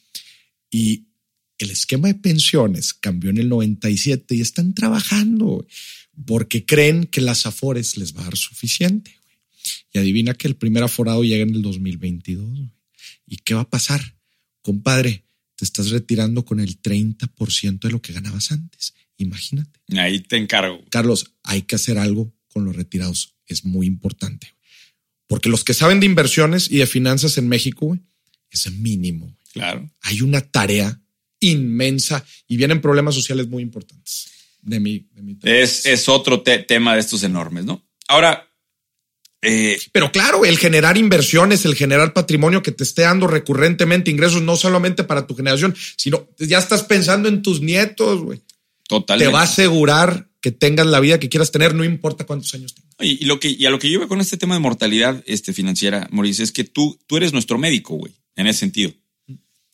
Y 0.70 1.08
el 1.58 1.70
esquema 1.70 2.08
de 2.08 2.14
pensiones 2.14 2.94
cambió 2.94 3.30
en 3.30 3.38
el 3.38 3.48
97 3.48 4.34
y 4.34 4.40
están 4.40 4.74
trabajando, 4.74 5.46
güey, 5.46 5.66
porque 6.26 6.64
creen 6.64 7.04
que 7.04 7.20
las 7.20 7.46
afores 7.46 7.96
les 7.96 8.16
va 8.16 8.22
a 8.22 8.24
dar 8.24 8.36
suficiente. 8.36 9.16
Y 9.92 9.98
adivina 9.98 10.34
que 10.34 10.48
el 10.48 10.56
primer 10.56 10.82
aforado 10.82 11.22
llega 11.22 11.42
en 11.42 11.54
el 11.54 11.62
2022. 11.62 12.48
güey. 12.48 12.70
¿Y 13.26 13.36
qué 13.38 13.54
va 13.54 13.62
a 13.62 13.70
pasar? 13.70 14.16
Compadre, 14.62 15.24
te 15.56 15.64
estás 15.64 15.90
retirando 15.90 16.44
con 16.44 16.60
el 16.60 16.80
30% 16.80 17.80
de 17.80 17.90
lo 17.90 18.02
que 18.02 18.12
ganabas 18.12 18.52
antes. 18.52 18.94
Imagínate. 19.16 19.80
Ahí 19.96 20.20
te 20.20 20.36
encargo. 20.36 20.82
Carlos, 20.90 21.32
hay 21.42 21.62
que 21.62 21.76
hacer 21.76 21.98
algo 21.98 22.32
con 22.48 22.64
los 22.64 22.74
retirados. 22.74 23.34
Es 23.46 23.64
muy 23.64 23.86
importante. 23.86 24.54
Porque 25.26 25.48
los 25.48 25.64
que 25.64 25.74
saben 25.74 26.00
de 26.00 26.06
inversiones 26.06 26.70
y 26.70 26.78
de 26.78 26.86
finanzas 26.86 27.38
en 27.38 27.48
México, 27.48 27.98
es 28.50 28.70
mínimo. 28.72 29.36
Claro. 29.52 29.88
Hay 30.02 30.22
una 30.22 30.40
tarea 30.40 31.00
inmensa 31.38 32.24
y 32.48 32.56
vienen 32.56 32.80
problemas 32.80 33.14
sociales 33.14 33.48
muy 33.48 33.62
importantes 33.62 34.39
de 34.62 34.80
mi, 34.80 35.08
de 35.14 35.22
mi 35.22 35.36
Es, 35.42 35.86
es 35.86 36.08
otro 36.08 36.42
te- 36.42 36.58
tema 36.60 36.94
de 36.94 37.00
estos 37.00 37.22
enormes, 37.22 37.64
¿no? 37.64 37.82
Ahora, 38.08 38.46
eh, 39.42 39.78
Pero 39.92 40.12
claro, 40.12 40.44
el 40.44 40.58
generar 40.58 40.98
inversiones, 40.98 41.64
el 41.64 41.74
generar 41.74 42.12
patrimonio 42.12 42.62
que 42.62 42.72
te 42.72 42.84
esté 42.84 43.02
dando 43.02 43.26
recurrentemente 43.26 44.10
ingresos, 44.10 44.42
no 44.42 44.56
solamente 44.56 45.02
para 45.04 45.26
tu 45.26 45.34
generación, 45.34 45.74
sino 45.96 46.28
ya 46.38 46.58
estás 46.58 46.82
pensando 46.84 47.28
en 47.28 47.40
tus 47.42 47.60
nietos, 47.62 48.20
güey. 48.20 48.38
Te 48.38 48.44
totalmente. 48.96 49.32
va 49.32 49.40
a 49.40 49.44
asegurar 49.44 50.28
que 50.42 50.50
tengas 50.50 50.86
la 50.86 51.00
vida 51.00 51.20
que 51.20 51.28
quieras 51.28 51.52
tener, 51.52 51.74
no 51.74 51.84
importa 51.84 52.26
cuántos 52.26 52.52
años 52.54 52.74
tengas. 52.74 52.90
Y, 53.00 53.22
y 53.22 53.26
lo 53.26 53.40
que, 53.40 53.48
y 53.50 53.64
a 53.64 53.70
lo 53.70 53.78
que 53.78 53.90
yo 53.90 53.98
veo 53.98 54.08
con 54.08 54.20
este 54.20 54.36
tema 54.36 54.54
de 54.54 54.60
mortalidad 54.60 55.22
este, 55.26 55.52
financiera, 55.54 56.06
Mauricio, 56.10 56.44
es 56.44 56.52
que 56.52 56.64
tú, 56.64 56.98
tú 57.06 57.16
eres 57.16 57.32
nuestro 57.32 57.56
médico, 57.56 57.94
güey, 57.94 58.12
en 58.36 58.46
ese 58.46 58.60
sentido. 58.60 58.92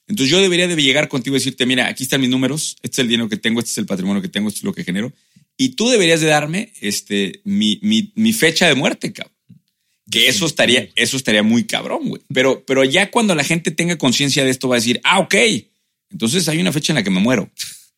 Entonces 0.08 0.30
yo 0.30 0.40
debería 0.40 0.68
de 0.68 0.76
llegar 0.76 1.08
contigo 1.08 1.36
y 1.36 1.40
decirte, 1.40 1.66
mira, 1.66 1.88
aquí 1.88 2.04
están 2.04 2.20
mis 2.20 2.30
números, 2.30 2.76
este 2.82 2.94
es 2.94 2.98
el 3.00 3.08
dinero 3.08 3.28
que 3.28 3.36
tengo, 3.36 3.60
este 3.60 3.72
es 3.72 3.78
el 3.78 3.86
patrimonio 3.86 4.22
que 4.22 4.28
tengo, 4.28 4.48
esto 4.48 4.58
es 4.58 4.64
lo 4.64 4.72
que 4.72 4.84
genero. 4.84 5.12
Y 5.56 5.70
tú 5.70 5.88
deberías 5.88 6.20
de 6.20 6.26
darme 6.28 6.72
este, 6.80 7.40
mi, 7.44 7.78
mi, 7.82 8.12
mi 8.14 8.32
fecha 8.32 8.68
de 8.68 8.74
muerte, 8.74 9.12
cabrón. 9.12 9.34
Que 10.08 10.28
eso 10.28 10.46
estaría, 10.46 10.88
eso 10.94 11.16
estaría 11.16 11.42
muy 11.42 11.64
cabrón, 11.64 12.08
güey. 12.08 12.22
Pero, 12.32 12.64
pero 12.64 12.84
ya 12.84 13.10
cuando 13.10 13.34
la 13.34 13.42
gente 13.42 13.72
tenga 13.72 13.98
conciencia 13.98 14.44
de 14.44 14.50
esto 14.50 14.68
va 14.68 14.76
a 14.76 14.78
decir, 14.78 15.00
ah, 15.02 15.18
ok. 15.18 15.34
Entonces 16.12 16.48
hay 16.48 16.60
una 16.60 16.72
fecha 16.72 16.92
en 16.92 16.96
la 16.96 17.02
que 17.02 17.10
me 17.10 17.18
muero 17.20 17.50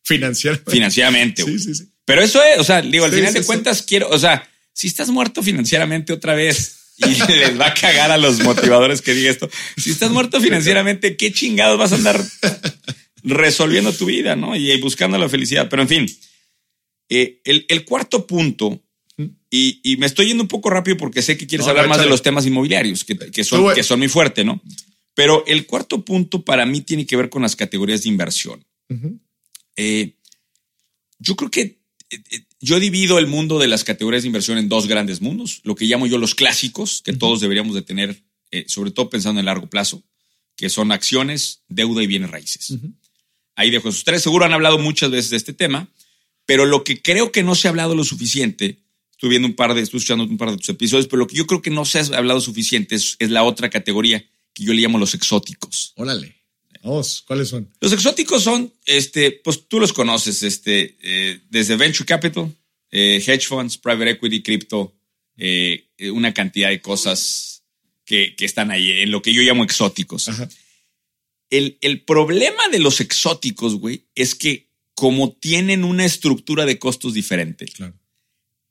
Financiera. 0.03 0.59
financieramente, 0.67 1.43
güey. 1.43 1.59
Sí, 1.59 1.65
sí, 1.65 1.75
sí. 1.83 1.89
Pero 2.05 2.23
eso 2.23 2.41
es, 2.43 2.57
o 2.57 2.63
sea, 2.63 2.81
digo, 2.81 3.05
al 3.05 3.11
Sí, 3.11 3.17
final 3.17 3.31
sí, 3.31 3.37
de 3.37 3.43
sí. 3.43 3.47
cuentas 3.47 3.83
quiero, 3.83 4.09
o 4.09 4.17
sea, 4.17 4.49
si 4.73 4.87
estás 4.87 5.09
muerto 5.09 5.43
financieramente 5.43 6.11
otra 6.11 6.33
vez 6.33 6.78
y 6.99 7.15
les 7.33 7.59
va 7.59 7.67
a 7.67 7.73
cagar 7.73 8.11
a 8.11 8.17
los 8.17 8.41
motivadores 8.43 9.01
que 9.01 9.13
diga 9.13 9.31
esto, 9.31 9.49
si 9.77 9.91
estás 9.91 10.11
muerto 10.11 10.39
financieramente, 10.39 11.15
¿qué 11.17 11.31
chingados 11.31 11.77
vas 11.77 11.91
a 11.91 11.95
andar 11.95 12.23
resolviendo 13.23 13.93
tu 13.93 14.05
vida, 14.05 14.35
no? 14.35 14.55
Y 14.55 14.79
buscando 14.81 15.17
la 15.17 15.29
felicidad. 15.29 15.69
Pero 15.69 15.81
en 15.81 15.87
fin, 15.87 16.17
eh, 17.09 17.41
el, 17.43 17.65
el 17.69 17.85
cuarto 17.85 18.27
punto, 18.27 18.81
y, 19.49 19.81
y 19.83 19.97
me 19.97 20.05
estoy 20.05 20.27
yendo 20.27 20.43
un 20.43 20.47
poco 20.47 20.69
rápido 20.69 20.97
porque 20.97 21.21
sé 21.21 21.37
que 21.37 21.47
quieres 21.47 21.65
No, 21.65 21.71
hablar 21.71 21.85
no, 21.85 21.89
más 21.89 21.99
de 21.99 22.09
los 22.09 22.21
temas 22.21 22.45
inmobiliarios, 22.45 23.03
que, 23.03 23.17
que 23.17 23.43
son, 23.43 23.73
que 23.73 23.83
son 23.83 23.99
muy 23.99 24.07
fuerte, 24.07 24.43
¿no? 24.43 24.61
Pero 25.15 25.43
el 25.47 25.65
cuarto 25.65 26.05
punto 26.05 26.45
para 26.45 26.65
mí 26.65 26.81
tiene 26.81 27.05
que 27.05 27.17
ver 27.17 27.29
con 27.29 27.41
las 27.41 27.55
categorías 27.55 28.03
de 28.03 28.09
inversión. 28.09 28.63
Ujú. 28.89 29.19
Eh, 29.75 30.15
yo 31.17 31.35
creo 31.35 31.51
que 31.51 31.78
yo 32.59 32.79
divido 32.79 33.19
el 33.19 33.27
mundo 33.27 33.59
de 33.59 33.67
las 33.67 33.83
categorías 33.83 34.23
de 34.23 34.27
inversión 34.27 34.57
en 34.57 34.69
dos 34.69 34.87
grandes 34.87 35.21
mundos, 35.21 35.61
lo 35.63 35.75
que 35.75 35.85
llamo 35.85 36.07
yo 36.07 36.17
los 36.17 36.35
clásicos, 36.35 37.01
que 37.03 37.13
todos 37.13 37.39
deberíamos 37.39 37.75
de 37.75 37.81
tener, 37.81 38.23
eh, 38.51 38.65
sobre 38.67 38.91
todo 38.91 39.09
pensando 39.09 39.39
en 39.39 39.45
largo 39.45 39.69
plazo, 39.69 40.03
que 40.55 40.69
son 40.69 40.91
acciones, 40.91 41.61
deuda 41.67 42.03
y 42.03 42.07
bienes 42.07 42.31
raíces. 42.31 42.73
Ahí 43.55 43.69
dejo 43.69 43.89
esos 43.89 44.03
tres. 44.03 44.21
Seguro 44.21 44.45
han 44.45 44.53
hablado 44.53 44.77
muchas 44.77 45.11
veces 45.11 45.31
de 45.31 45.37
este 45.37 45.53
tema, 45.53 45.87
pero 46.45 46.65
lo 46.65 46.83
que 46.83 47.01
creo 47.01 47.31
que 47.31 47.43
no 47.43 47.55
se 47.55 47.67
ha 47.67 47.71
hablado 47.71 47.95
lo 47.95 48.03
suficiente, 48.03 48.79
estuve 49.11 49.31
viendo 49.31 49.47
un 49.47 49.55
par 49.55 49.73
de, 49.73 49.81
estuve 49.81 49.99
escuchando 49.99 50.23
un 50.25 50.37
par 50.37 50.51
de 50.51 50.57
tus 50.57 50.69
episodios, 50.69 51.07
pero 51.07 51.19
lo 51.19 51.27
que 51.27 51.35
yo 51.35 51.45
creo 51.47 51.61
que 51.61 51.69
no 51.69 51.85
se 51.85 51.99
ha 51.99 52.17
hablado 52.17 52.41
suficiente 52.41 52.95
es, 52.95 53.15
es 53.19 53.29
la 53.29 53.43
otra 53.43 53.69
categoría 53.69 54.25
que 54.53 54.63
yo 54.63 54.73
le 54.73 54.81
llamo 54.81 54.97
los 54.97 55.13
exóticos. 55.13 55.93
Órale. 55.95 56.38
Vamos, 56.83 57.23
¿cuáles 57.27 57.49
son? 57.49 57.69
Los 57.81 57.91
exóticos 57.93 58.43
son, 58.43 58.71
este, 58.85 59.31
pues 59.31 59.67
tú 59.67 59.79
los 59.79 59.91
conoces, 59.93 60.43
este, 60.43 60.95
eh, 61.01 61.41
desde 61.49 61.75
venture 61.75 62.05
capital, 62.05 62.55
eh, 62.91 63.21
hedge 63.25 63.47
funds, 63.47 63.77
private 63.77 64.11
equity, 64.11 64.41
cripto, 64.41 64.95
eh, 65.37 65.87
eh, 65.97 66.09
una 66.11 66.33
cantidad 66.33 66.69
de 66.69 66.81
cosas 66.81 67.63
que, 68.05 68.35
que 68.35 68.45
están 68.45 68.71
ahí 68.71 68.91
en 68.91 69.11
lo 69.11 69.21
que 69.21 69.33
yo 69.33 69.41
llamo 69.41 69.63
exóticos. 69.63 70.29
Ajá. 70.29 70.49
El, 71.49 71.77
el 71.81 72.01
problema 72.01 72.67
de 72.71 72.79
los 72.79 73.01
exóticos, 73.01 73.75
güey, 73.75 74.05
es 74.15 74.35
que 74.35 74.69
como 74.95 75.31
tienen 75.33 75.83
una 75.83 76.05
estructura 76.05 76.65
de 76.65 76.77
costos 76.77 77.13
diferente, 77.13 77.65
Claro. 77.65 77.93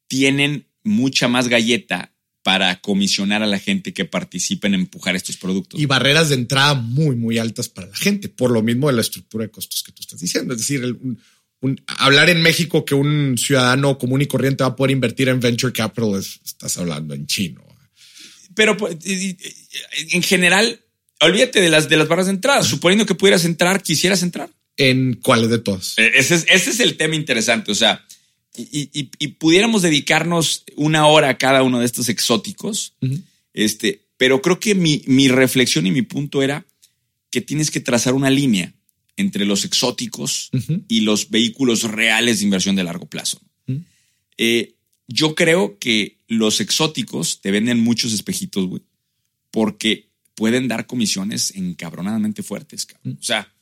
tienen 0.09 0.67
mucha 0.85 1.27
más 1.29 1.49
galleta 1.49 2.15
para 2.49 2.81
comisionar 2.81 3.43
a 3.43 3.47
la 3.47 3.59
gente 3.59 3.93
que 3.93 4.07
participa 4.07 4.69
en 4.69 4.73
empujar 4.73 5.15
estos 5.15 5.37
productos. 5.37 5.79
Y 5.79 5.85
barreras 5.85 6.31
de 6.31 6.37
entrada 6.37 6.73
muy, 6.73 7.15
muy 7.15 7.37
altas 7.37 7.69
para 7.69 7.89
la 7.89 7.95
gente, 7.95 8.31
por 8.31 8.51
lo 8.51 8.63
mismo 8.63 8.87
de 8.87 8.95
la 8.95 9.03
estructura 9.03 9.45
de 9.45 9.51
costos 9.51 9.83
que 9.83 9.93
tú 9.93 10.01
estás 10.01 10.19
diciendo. 10.19 10.55
Es 10.55 10.61
decir, 10.61 10.83
el- 10.83 10.95
un- 10.95 11.21
un- 11.61 11.79
hablar 11.99 12.31
en 12.31 12.41
México 12.41 12.87
que 12.87 12.95
un 12.95 13.37
ciudadano 13.37 13.99
común 13.99 14.23
y 14.23 14.27
corriente 14.27 14.65
va 14.65 14.71
a 14.71 14.77
poder 14.77 14.93
invertir 14.93 15.29
en 15.29 15.41
venture 15.41 15.75
capital, 15.75 16.15
es- 16.19 16.41
estás 16.43 16.79
hablando 16.79 17.13
en 17.13 17.27
chino. 17.27 17.63
Pero 18.55 18.79
pues, 18.79 18.97
en 19.05 20.23
general, 20.23 20.81
olvídate 21.21 21.61
de 21.61 21.69
las, 21.69 21.91
de 21.91 21.99
las 21.99 22.09
barras 22.09 22.29
de 22.29 22.33
entrada. 22.33 22.63
Suponiendo 22.63 23.05
que 23.05 23.15
pudieras 23.15 23.45
entrar, 23.45 23.83
quisieras 23.83 24.23
entrar. 24.23 24.49
¿En 24.79 25.17
cuáles 25.17 25.51
de 25.51 25.59
todas? 25.59 25.99
Eh, 25.99 26.13
Ese 26.15 26.37
es, 26.37 26.47
ese 26.49 26.71
es 26.71 26.81
el 26.81 26.97
tema 26.97 27.15
interesante. 27.15 27.73
O 27.73 27.75
sea, 27.75 28.03
y, 28.59 28.91
y- 28.93 29.11
y 29.19 29.29
pudiéramos 29.29 29.83
dedicarnos 29.83 30.65
una 30.77 31.07
hora 31.07 31.29
a 31.31 31.39
cada 31.39 31.63
uno 31.63 31.79
de 31.81 31.87
estos 31.87 32.09
exóticos. 32.09 32.95
Este, 33.55 34.03
pero 34.17 34.43
creo 34.43 34.59
que 34.61 34.75
mi, 34.75 35.03
mi 35.07 35.29
reflexión 35.29 35.87
y 35.87 35.91
mi 35.93 36.03
punto 36.03 36.43
era 36.43 36.67
que 37.31 37.41
tienes 37.41 37.71
que 37.71 37.81
trazar 37.81 38.15
una 38.15 38.31
línea 38.31 38.75
entre 39.17 39.45
los 39.45 39.65
exóticos 39.65 40.51
y 40.89 41.01
los 41.01 41.31
vehículos 41.31 41.83
reales 41.85 42.39
de 42.39 42.45
inversión 42.45 42.77
de 42.77 42.85
largo 42.85 43.07
plazo. 43.07 43.41
Eh, 44.37 44.75
yo 45.09 45.35
creo 45.35 45.79
que 45.79 46.19
los 46.29 46.61
exóticos 46.61 47.41
te 47.41 47.51
venden 47.51 47.81
muchos 47.81 48.13
espejitos, 48.13 48.67
güey, 48.67 48.83
porque 49.51 50.09
pueden 50.35 50.69
dar 50.69 50.87
comisiones 50.87 51.53
encabronadamente 51.57 52.43
fuertes. 52.43 52.87
cabrón. 52.87 53.19
O 53.21 53.23
sea, 53.25 53.53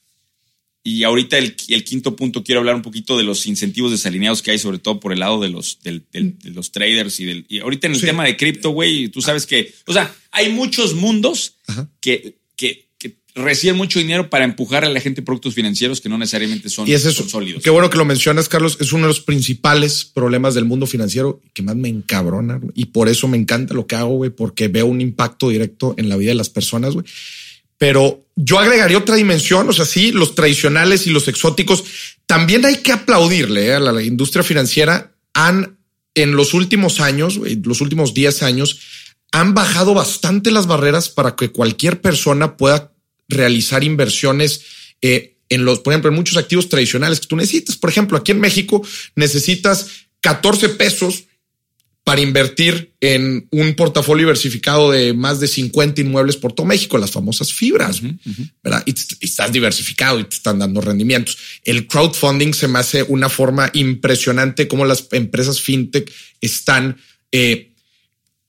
y 0.89 1.03
ahorita 1.03 1.37
el, 1.37 1.57
el 1.69 1.83
quinto 1.83 2.15
punto 2.15 2.45
quiero 2.45 2.61
hablar 2.61 2.77
un 2.77 2.83
poquito 2.83 3.19
de 3.19 3.25
los 3.25 3.45
incentivos 3.47 3.91
desalineados 3.91 4.41
que 4.41 4.53
hay, 4.53 4.59
sobre 4.61 4.79
todo 4.79 5.01
por 5.01 5.13
el 5.13 5.19
lado 5.19 5.41
de 5.41 5.49
los, 5.49 5.79
del- 5.83 6.05
del- 6.13 6.39
de 6.39 6.51
los 6.51 6.71
traders 6.71 7.19
y 7.19 7.25
del. 7.25 7.45
Y 7.49 7.59
ahorita 7.59 7.89
en 7.89 7.95
el 7.95 8.01
Sí. 8.01 8.07
tema 8.07 8.25
de 8.25 8.37
cripto, 8.37 8.71
güey, 8.71 9.09
tú 9.09 9.21
sabes 9.21 9.47
que, 9.47 9.75
o 9.87 9.93
sea, 9.93 10.15
hay 10.31 10.51
muchos 10.53 10.95
mundos 10.95 11.57
que, 12.01 12.37
que, 12.55 12.87
que 12.99 13.17
reciben 13.35 13.77
mucho 13.77 13.99
dinero 13.99 14.31
para 14.31 14.45
empujar 14.45 14.85
a 14.85 14.89
la 14.89 15.01
gente 15.01 15.23
productos 15.23 15.55
financieros 15.55 16.01
que 16.01 16.09
no 16.09 16.19
necesariamente 16.19 16.69
son, 16.71 16.87
y 16.89 16.93
es 16.93 17.05
eso, 17.05 17.29
sólidos. 17.29 17.65
Qué 17.65 17.71
bueno 17.71 17.91
que 17.91 17.99
lo 17.99 18.05
mencionas, 18.05 18.49
Carlos. 18.49 18.79
Es 18.81 18.93
uno 18.93 19.03
de 19.03 19.09
los 19.09 19.21
principales 19.21 20.05
problemas 20.05 20.55
del 20.55 20.67
mundo 20.67 20.87
financiero 20.87 21.43
que 21.53 21.63
más 21.63 21.75
me 21.75 21.89
encabrona. 21.89 22.61
Y 22.75 22.87
por 22.87 23.09
eso 23.09 23.27
me 23.27 23.37
encanta 23.37 23.75
lo 23.75 23.89
que 23.89 23.97
hago, 23.97 24.15
güey, 24.17 24.31
porque 24.31 24.69
veo 24.69 24.87
un 24.87 25.01
impacto 25.01 25.49
directo 25.49 25.95
en 25.99 26.09
la 26.09 26.17
vida 26.17 26.31
de 26.31 26.37
las 26.37 26.49
personas, 26.49 26.95
güey. 26.95 27.05
Pero 27.79 28.27
yo 28.37 28.59
agregaría 28.59 28.99
otra 28.99 29.17
dimensión, 29.17 29.69
o 29.69 29.73
sea, 29.73 29.85
sí, 29.85 30.13
los 30.13 30.35
tradicionales 30.35 31.07
y 31.07 31.11
los 31.11 31.29
exóticos. 31.29 31.85
También 32.27 32.65
hay 32.65 32.77
que 32.79 32.93
aplaudirle 32.93 33.69
eh, 33.69 33.75
a 33.75 33.81
la, 33.81 34.03
industria 34.03 34.43
financiera. 34.43 35.13
Han 35.35 35.79
en 36.15 36.35
los 36.35 36.55
últimos 36.55 37.01
años, 37.01 37.39
los 37.65 37.81
últimos 37.81 38.15
10 38.15 38.43
años, 38.43 38.81
han 39.33 39.53
bajado 39.53 39.93
bastante 39.93 40.51
las 40.51 40.67
barreras 40.67 41.11
para 41.11 41.37
que 41.37 41.51
cualquier 41.51 42.01
persona 42.01 42.57
pueda 42.57 42.93
realizar 43.29 43.85
inversiones 43.85 44.63
eh, 45.03 45.37
en 45.51 45.65
los, 45.65 45.81
por 45.81 45.93
ejemplo, 45.93 46.11
en 46.11 46.17
muchos 46.17 46.39
activos 46.39 46.69
tradicionales 46.69 47.21
que 47.21 47.27
tú 47.27 47.37
necesitas. 47.37 47.77
Por 47.77 47.91
ejemplo, 47.91 48.17
aquí 48.17 48.33
en 48.33 48.41
México 48.41 48.83
necesitas 49.15 49.89
14 50.23 50.71
pesos 50.71 51.25
para 52.07 52.21
invertir 52.21 52.95
en 53.01 53.49
un 53.51 53.75
portafolio 53.75 54.27
diversificado 54.27 54.93
de 54.93 55.13
más 55.13 55.41
de 55.41 55.49
50 55.49 56.03
inmuebles 56.03 56.37
por 56.37 56.53
todo 56.53 56.65
México, 56.65 56.99
las 56.99 57.11
famosas 57.11 57.53
fibras, 57.53 58.01
¿verdad? 58.63 58.85
Y, 58.87 58.95
estás 59.23 59.51
diversificado 59.51 60.21
y 60.21 60.23
te 60.23 60.37
están 60.37 60.61
dando 60.61 60.81
rendimientos. 60.81 61.37
El 61.65 61.89
crowdfunding 61.89 62.55
se 62.55 62.69
me 62.69 62.79
hace 62.79 63.03
una 63.03 63.29
forma 63.29 63.71
impresionante 63.75 64.69
como 64.69 64.85
las 64.85 65.09
empresas 65.11 65.61
fintech 65.61 66.09
están 66.41 66.97
eh, 67.33 67.73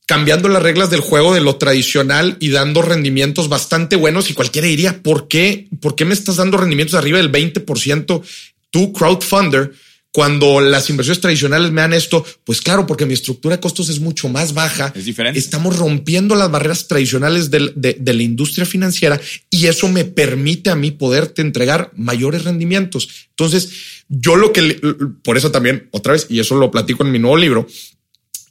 cambiando 0.05 0.49
las 0.49 0.61
reglas 0.61 0.91
del 0.91 1.01
juego 1.01 1.33
de 1.33 1.41
lo 1.41 1.55
tradicional 1.55 2.37
y 2.39 2.49
dando 2.49 2.83
rendimientos 2.83 3.49
bastante 3.49 3.95
buenos. 3.95 4.29
Y 4.29 4.35
cualquiera 4.35 4.67
diría, 4.67 5.01
¿por 5.01 5.27
qué? 5.27 5.67
¿Por 5.81 5.95
qué 5.95 6.05
me 6.05 6.13
estás 6.13 6.35
dando 6.35 6.57
rendimientos 6.57 6.93
arriba 6.93 7.17
del 7.17 7.31
20% 7.31 8.21
tú, 8.69 8.93
crowdfunder? 8.93 9.73
Cuando 10.17 10.61
las 10.61 10.89
inversiones 10.89 11.21
tradicionales 11.21 11.69
me 11.69 11.81
dan 11.81 11.93
esto, 11.93 12.25
pues 12.43 12.59
claro, 12.59 12.87
porque 12.87 13.05
mi 13.05 13.13
estructura 13.13 13.55
de 13.55 13.59
costos 13.59 13.87
es 13.89 13.99
mucho 13.99 14.29
más 14.29 14.55
baja. 14.55 14.91
Es 14.95 15.05
diferente. 15.05 15.37
Estamos 15.37 15.77
rompiendo 15.77 16.33
las 16.33 16.49
barreras 16.49 16.87
tradicionales 16.87 17.51
de, 17.51 17.71
de, 17.75 18.13
la 18.15 18.23
industria 18.23 18.65
financiera 18.65 19.21
y 19.51 19.67
eso 19.67 19.87
me 19.89 20.05
permite 20.05 20.71
a 20.71 20.75
mí 20.75 20.89
poderte 20.89 21.43
entregar 21.43 21.91
mayores 21.95 22.45
rendimientos. 22.45 23.27
Entonces, 23.29 23.69
yo 24.09 24.37
lo 24.37 24.53
que, 24.53 24.81
por 25.21 25.37
eso 25.37 25.51
también, 25.51 25.87
otra 25.91 26.13
vez, 26.13 26.25
y 26.31 26.39
eso 26.39 26.55
lo 26.55 26.71
platico 26.71 27.05
en 27.05 27.11
mi 27.11 27.19
nuevo 27.19 27.37
libro, 27.37 27.67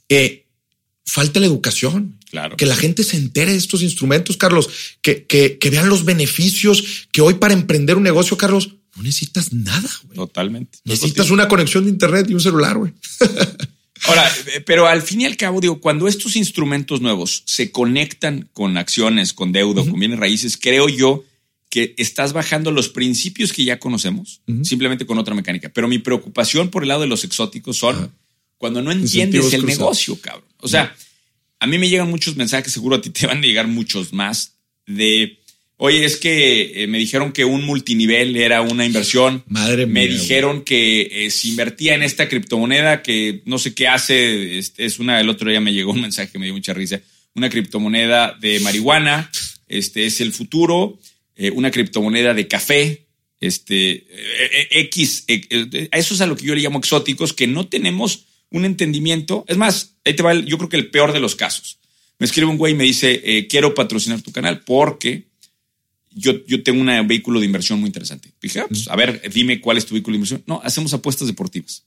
eh, 0.07 0.45
falta 1.05 1.41
la 1.41 1.47
educación. 1.47 2.17
Claro. 2.31 2.55
Que 2.55 2.65
la 2.65 2.77
gente 2.77 3.03
se 3.03 3.17
entere 3.17 3.51
de 3.51 3.57
estos 3.57 3.81
instrumentos, 3.81 4.37
Carlos, 4.37 4.69
que, 5.01 5.25
que, 5.25 5.57
que 5.57 5.69
vean 5.69 5.89
los 5.89 6.05
beneficios, 6.05 7.07
que 7.11 7.19
hoy 7.19 7.33
para 7.33 7.53
emprender 7.53 7.97
un 7.97 8.03
negocio, 8.03 8.37
Carlos, 8.37 8.69
no 8.97 9.03
necesitas 9.03 9.53
nada. 9.53 9.89
Totalmente. 10.13 10.79
Necesitas 10.83 11.29
una 11.29 11.47
conexión 11.47 11.85
de 11.85 11.91
internet 11.91 12.27
y 12.29 12.33
un 12.33 12.41
celular, 12.41 12.77
güey. 12.77 12.93
Ahora, 14.05 14.31
pero 14.65 14.87
al 14.87 15.01
fin 15.01 15.21
y 15.21 15.25
al 15.25 15.37
cabo, 15.37 15.59
digo, 15.59 15.79
cuando 15.79 16.07
estos 16.07 16.35
instrumentos 16.35 17.01
nuevos 17.01 17.43
se 17.45 17.71
conectan 17.71 18.49
con 18.53 18.77
acciones, 18.77 19.33
con 19.33 19.51
deuda, 19.51 19.83
con 19.83 19.99
bienes 19.99 20.19
raíces, 20.19 20.57
creo 20.57 20.87
yo 20.87 21.23
que 21.69 21.95
estás 21.97 22.33
bajando 22.33 22.71
los 22.71 22.89
principios 22.89 23.53
que 23.53 23.63
ya 23.63 23.79
conocemos, 23.79 24.41
simplemente 24.63 25.05
con 25.05 25.17
otra 25.17 25.35
mecánica. 25.35 25.69
Pero 25.69 25.87
mi 25.87 25.99
preocupación 25.99 26.69
por 26.69 26.83
el 26.83 26.89
lado 26.89 27.01
de 27.01 27.07
los 27.07 27.23
exóticos 27.23 27.77
son 27.77 28.13
cuando 28.57 28.81
no 28.81 28.91
entiendes 28.91 29.53
el 29.53 29.65
negocio, 29.65 30.19
cabrón. 30.21 30.47
O 30.59 30.67
sea, 30.67 30.95
a 31.59 31.67
mí 31.67 31.77
me 31.77 31.89
llegan 31.89 32.09
muchos 32.09 32.35
mensajes, 32.35 32.71
seguro 32.71 32.97
a 32.97 33.01
ti 33.01 33.09
te 33.09 33.27
van 33.27 33.39
a 33.39 33.41
llegar 33.41 33.67
muchos 33.67 34.13
más, 34.13 34.53
de, 34.85 35.39
oye, 35.77 36.05
es 36.05 36.17
que 36.17 36.83
eh, 36.83 36.87
me 36.87 36.97
dijeron 36.97 37.31
que 37.31 37.45
un 37.45 37.63
multinivel 37.63 38.35
era 38.35 38.61
una 38.61 38.85
inversión. 38.85 39.43
Madre 39.47 39.85
mía. 39.85 39.93
Me 39.93 40.07
dijeron 40.07 40.63
que 40.63 41.25
eh, 41.25 41.31
si 41.31 41.49
invertía 41.49 41.95
en 41.95 42.03
esta 42.03 42.27
criptomoneda, 42.27 43.01
que 43.01 43.41
no 43.45 43.57
sé 43.57 43.73
qué 43.73 43.87
hace, 43.87 44.57
es, 44.57 44.73
es 44.77 44.99
una, 44.99 45.19
el 45.19 45.29
otro 45.29 45.49
día 45.49 45.61
me 45.61 45.73
llegó 45.73 45.91
un 45.91 46.01
mensaje, 46.01 46.37
me 46.37 46.45
dio 46.45 46.53
mucha 46.53 46.73
risa, 46.73 47.01
una 47.33 47.49
criptomoneda 47.49 48.37
de 48.39 48.59
marihuana, 48.59 49.31
este 49.67 50.05
es 50.05 50.21
el 50.21 50.33
futuro, 50.33 50.99
eh, 51.35 51.51
una 51.51 51.71
criptomoneda 51.71 52.33
de 52.33 52.47
café, 52.47 53.05
este 53.39 54.07
X, 54.71 55.25
eso 55.27 56.13
es 56.15 56.21
a 56.21 56.25
lo 56.25 56.35
que 56.35 56.45
yo 56.45 56.55
le 56.55 56.61
llamo 56.61 56.79
exóticos, 56.79 57.33
que 57.33 57.45
no 57.45 57.67
tenemos 57.67 58.25
un 58.49 58.65
entendimiento. 58.65 59.45
Es 59.47 59.57
más, 59.57 59.95
ahí 60.05 60.15
te 60.15 60.23
va, 60.23 60.33
yo 60.33 60.57
creo 60.57 60.69
que 60.69 60.77
el 60.77 60.89
peor 60.89 61.13
de 61.13 61.19
los 61.19 61.35
casos. 61.35 61.79
Me 62.19 62.25
escribe 62.25 62.49
un 62.49 62.57
güey 62.57 62.73
y 62.73 62.75
me 62.75 62.83
dice, 62.83 63.21
eh, 63.23 63.47
quiero 63.47 63.75
patrocinar 63.75 64.21
tu 64.21 64.31
canal 64.31 64.61
porque 64.61 65.25
yo, 66.17 66.45
yo 66.45 66.63
tengo 66.63 66.81
un 66.81 67.07
vehículo 67.07 67.39
de 67.39 67.45
inversión 67.45 67.79
muy 67.79 67.87
interesante. 67.87 68.31
Dije, 68.41 68.59
ah, 68.59 68.65
pues, 68.67 68.87
a 68.87 68.95
ver, 68.95 69.21
dime 69.33 69.61
cuál 69.61 69.77
es 69.77 69.85
tu 69.85 69.93
vehículo 69.93 70.13
de 70.13 70.17
inversión. 70.17 70.43
No, 70.47 70.61
hacemos 70.63 70.93
apuestas 70.93 71.27
deportivas. 71.27 71.83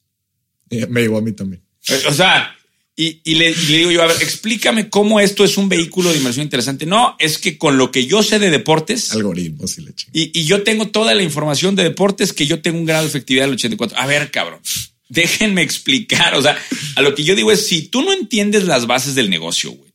Eh, 0.70 0.86
me 0.88 1.02
llegó 1.02 1.18
a 1.18 1.22
mí 1.22 1.32
también. 1.32 1.62
Eh, 1.88 2.02
o 2.08 2.12
sea, 2.12 2.56
y, 2.96 3.34
le, 3.34 3.54
digo 3.54 3.90
yo, 3.90 4.02
a 4.02 4.06
ver, 4.06 4.16
explícame 4.20 4.90
cómo 4.90 5.20
esto 5.20 5.44
es 5.44 5.56
un 5.56 5.68
vehículo 5.68 6.10
de 6.10 6.18
inversión 6.18 6.44
interesante. 6.44 6.84
No, 6.84 7.16
es 7.18 7.38
que 7.38 7.56
con 7.56 7.78
lo 7.78 7.90
que 7.90 8.06
yo 8.06 8.22
sé 8.22 8.38
de 8.38 8.50
deportes. 8.50 9.12
Algoritmos 9.12 9.78
y 9.78 9.82
leche. 9.82 10.08
Y, 10.12 10.38
y 10.38 10.44
yo 10.44 10.62
tengo 10.62 10.88
toda 10.88 11.14
la 11.14 11.22
información 11.22 11.76
de 11.76 11.84
deportes 11.84 12.32
que 12.32 12.46
yo 12.46 12.60
tengo 12.60 12.78
un 12.78 12.84
grado 12.84 13.04
de 13.04 13.08
efectividad 13.08 13.44
del 13.44 13.54
84. 13.54 13.98
A 13.98 14.06
ver, 14.06 14.30
cabrón 14.30 14.60
déjenme 15.10 15.62
explicar. 15.62 16.34
O 16.34 16.42
sea, 16.42 16.56
a 16.96 17.02
lo 17.02 17.14
que 17.14 17.24
yo 17.24 17.34
digo 17.34 17.52
es, 17.52 17.66
si 17.66 17.82
tú 17.82 18.02
no 18.02 18.12
entiendes 18.12 18.64
las 18.64 18.86
bases 18.86 19.14
del 19.14 19.28
negocio, 19.28 19.72
güey, 19.72 19.92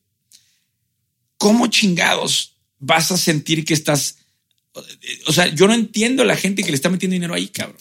¿cómo 1.37 1.67
chingados 1.67 2.57
vas 2.77 3.11
a 3.11 3.17
sentir 3.17 3.65
que 3.65 3.73
estás... 3.73 4.17
O 5.27 5.33
sea, 5.33 5.53
yo 5.53 5.67
no 5.67 5.73
entiendo 5.73 6.23
a 6.23 6.25
la 6.25 6.35
gente 6.35 6.63
que 6.63 6.69
le 6.69 6.75
está 6.75 6.89
metiendo 6.89 7.13
dinero 7.13 7.33
ahí, 7.33 7.47
cabrón. 7.47 7.77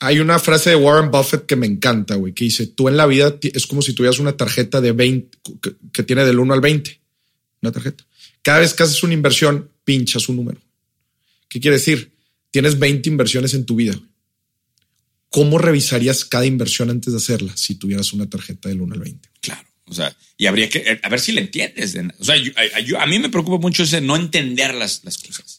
Hay 0.00 0.18
una 0.18 0.38
frase 0.38 0.70
de 0.70 0.76
Warren 0.76 1.10
Buffett 1.10 1.46
que 1.46 1.56
me 1.56 1.66
encanta, 1.66 2.16
güey, 2.16 2.32
que 2.32 2.44
dice, 2.44 2.66
tú 2.66 2.88
en 2.88 2.96
la 2.96 3.06
vida 3.06 3.38
es 3.42 3.66
como 3.66 3.80
si 3.80 3.94
tuvieras 3.94 4.18
una 4.18 4.36
tarjeta 4.36 4.80
de 4.80 4.92
20, 4.92 5.38
que, 5.92 6.02
tiene 6.02 6.24
del 6.24 6.38
1 6.38 6.52
al 6.52 6.60
20, 6.60 7.00
una 7.62 7.72
tarjeta. 7.72 8.04
Cada 8.42 8.58
vez 8.58 8.74
que 8.74 8.82
haces 8.82 9.02
una 9.02 9.14
inversión, 9.14 9.70
pinchas 9.84 10.28
un 10.28 10.36
número. 10.36 10.60
¿Qué 11.48 11.60
quiere 11.60 11.76
decir? 11.76 12.12
Tienes 12.50 12.78
20 12.78 13.08
inversiones 13.08 13.54
en 13.54 13.64
tu 13.64 13.76
vida. 13.76 13.98
¿cómo 15.34 15.58
revisarías 15.58 16.24
cada 16.24 16.46
inversión 16.46 16.90
antes 16.90 17.12
de 17.12 17.16
hacerla 17.16 17.56
si 17.56 17.74
tuvieras 17.74 18.12
una 18.12 18.30
tarjeta 18.30 18.68
del 18.68 18.80
1 18.82 18.94
al 18.94 19.00
20? 19.00 19.28
Claro. 19.40 19.66
O 19.86 19.92
sea, 19.92 20.16
y 20.36 20.46
habría 20.46 20.68
que, 20.68 21.00
a 21.02 21.08
ver 21.08 21.18
si 21.18 21.32
la 21.32 21.40
entiendes. 21.40 21.96
O 22.20 22.24
sea, 22.24 22.36
a, 22.36 23.06
mí 23.06 23.18
me 23.18 23.28
preocupa 23.30 23.58
mucho 23.58 23.82
ese 23.82 24.00
no 24.00 24.14
entender 24.14 24.72
las, 24.74 25.02
las 25.02 25.18
cosas. 25.18 25.53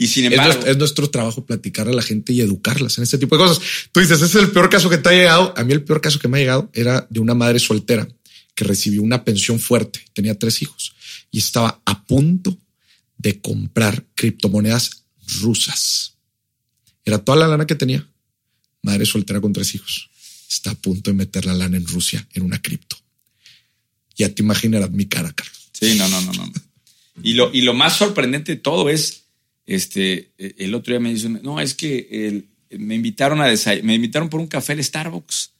Y 0.00 0.06
sin 0.06 0.24
embargo. 0.24 0.64
Es 0.64 0.78
nuestro, 0.78 1.10
trabajo 1.10 1.44
platicar 1.44 1.86
a 1.86 1.92
la 1.92 2.00
gente 2.00 2.32
y 2.32 2.40
educarlas 2.40 2.96
en 2.96 3.04
este 3.04 3.18
tipo 3.18 3.36
de 3.36 3.44
cosas. 3.44 3.62
Tú 3.92 4.00
dices, 4.00 4.16
ese 4.22 4.38
es 4.38 4.44
el 4.44 4.50
peor 4.50 4.70
caso 4.70 4.88
que 4.88 4.96
te 4.96 5.10
ha 5.10 5.12
llegado. 5.12 5.52
A 5.58 5.62
mí 5.62 5.74
el 5.74 5.84
peor 5.84 6.00
caso 6.00 6.18
que 6.18 6.26
me 6.26 6.38
ha 6.38 6.40
llegado 6.40 6.70
era 6.72 7.06
de 7.10 7.20
una 7.20 7.34
madre 7.34 7.58
soltera 7.58 8.08
que 8.54 8.64
recibió 8.64 9.02
una 9.02 9.24
pensión 9.24 9.60
fuerte. 9.60 10.02
Tenía 10.14 10.38
tres 10.38 10.62
hijos 10.62 10.94
y 11.30 11.38
estaba 11.40 11.82
a 11.84 12.02
punto 12.06 12.56
de 13.18 13.42
comprar 13.42 14.06
criptomonedas 14.14 15.04
rusas. 15.42 16.14
Era 17.04 17.18
toda 17.18 17.36
la 17.36 17.48
lana 17.48 17.66
que 17.66 17.74
tenía 17.74 18.08
madre 18.80 19.04
soltera 19.04 19.38
con 19.42 19.52
tres 19.52 19.74
hijos, 19.74 20.08
está 20.48 20.70
a 20.70 20.74
punto 20.76 21.10
de 21.10 21.16
meter 21.18 21.44
la 21.44 21.52
lana 21.52 21.76
en 21.76 21.86
Rusia 21.86 22.26
en 22.32 22.44
una 22.44 22.62
cripto. 22.62 22.96
Ya 24.16 24.30
te 24.30 24.40
imaginarás 24.40 24.90
mi 24.92 25.04
cara, 25.04 25.30
Carlos. 25.30 25.68
Sí, 25.72 25.94
no, 25.96 26.08
no, 26.08 26.22
no, 26.22 26.32
no. 26.32 26.52
Y 27.22 27.34
lo, 27.34 27.52
y 27.52 27.60
lo 27.60 27.74
más 27.74 27.98
sorprendente 27.98 28.52
de 28.52 28.60
todo 28.62 28.88
es, 28.88 29.19
este, 29.74 30.32
el 30.36 30.74
otro 30.74 30.92
día 30.92 31.00
me 31.00 31.12
dice, 31.12 31.28
no, 31.28 31.60
es 31.60 31.74
que 31.74 32.44
me 32.70 32.94
invitaron 32.94 33.40
a 33.40 33.52
me 33.82 33.94
invitaron 33.94 34.28
por 34.28 34.40
un 34.40 34.46
café 34.46 34.72
al 34.72 34.82
Starbucks. 34.82 35.52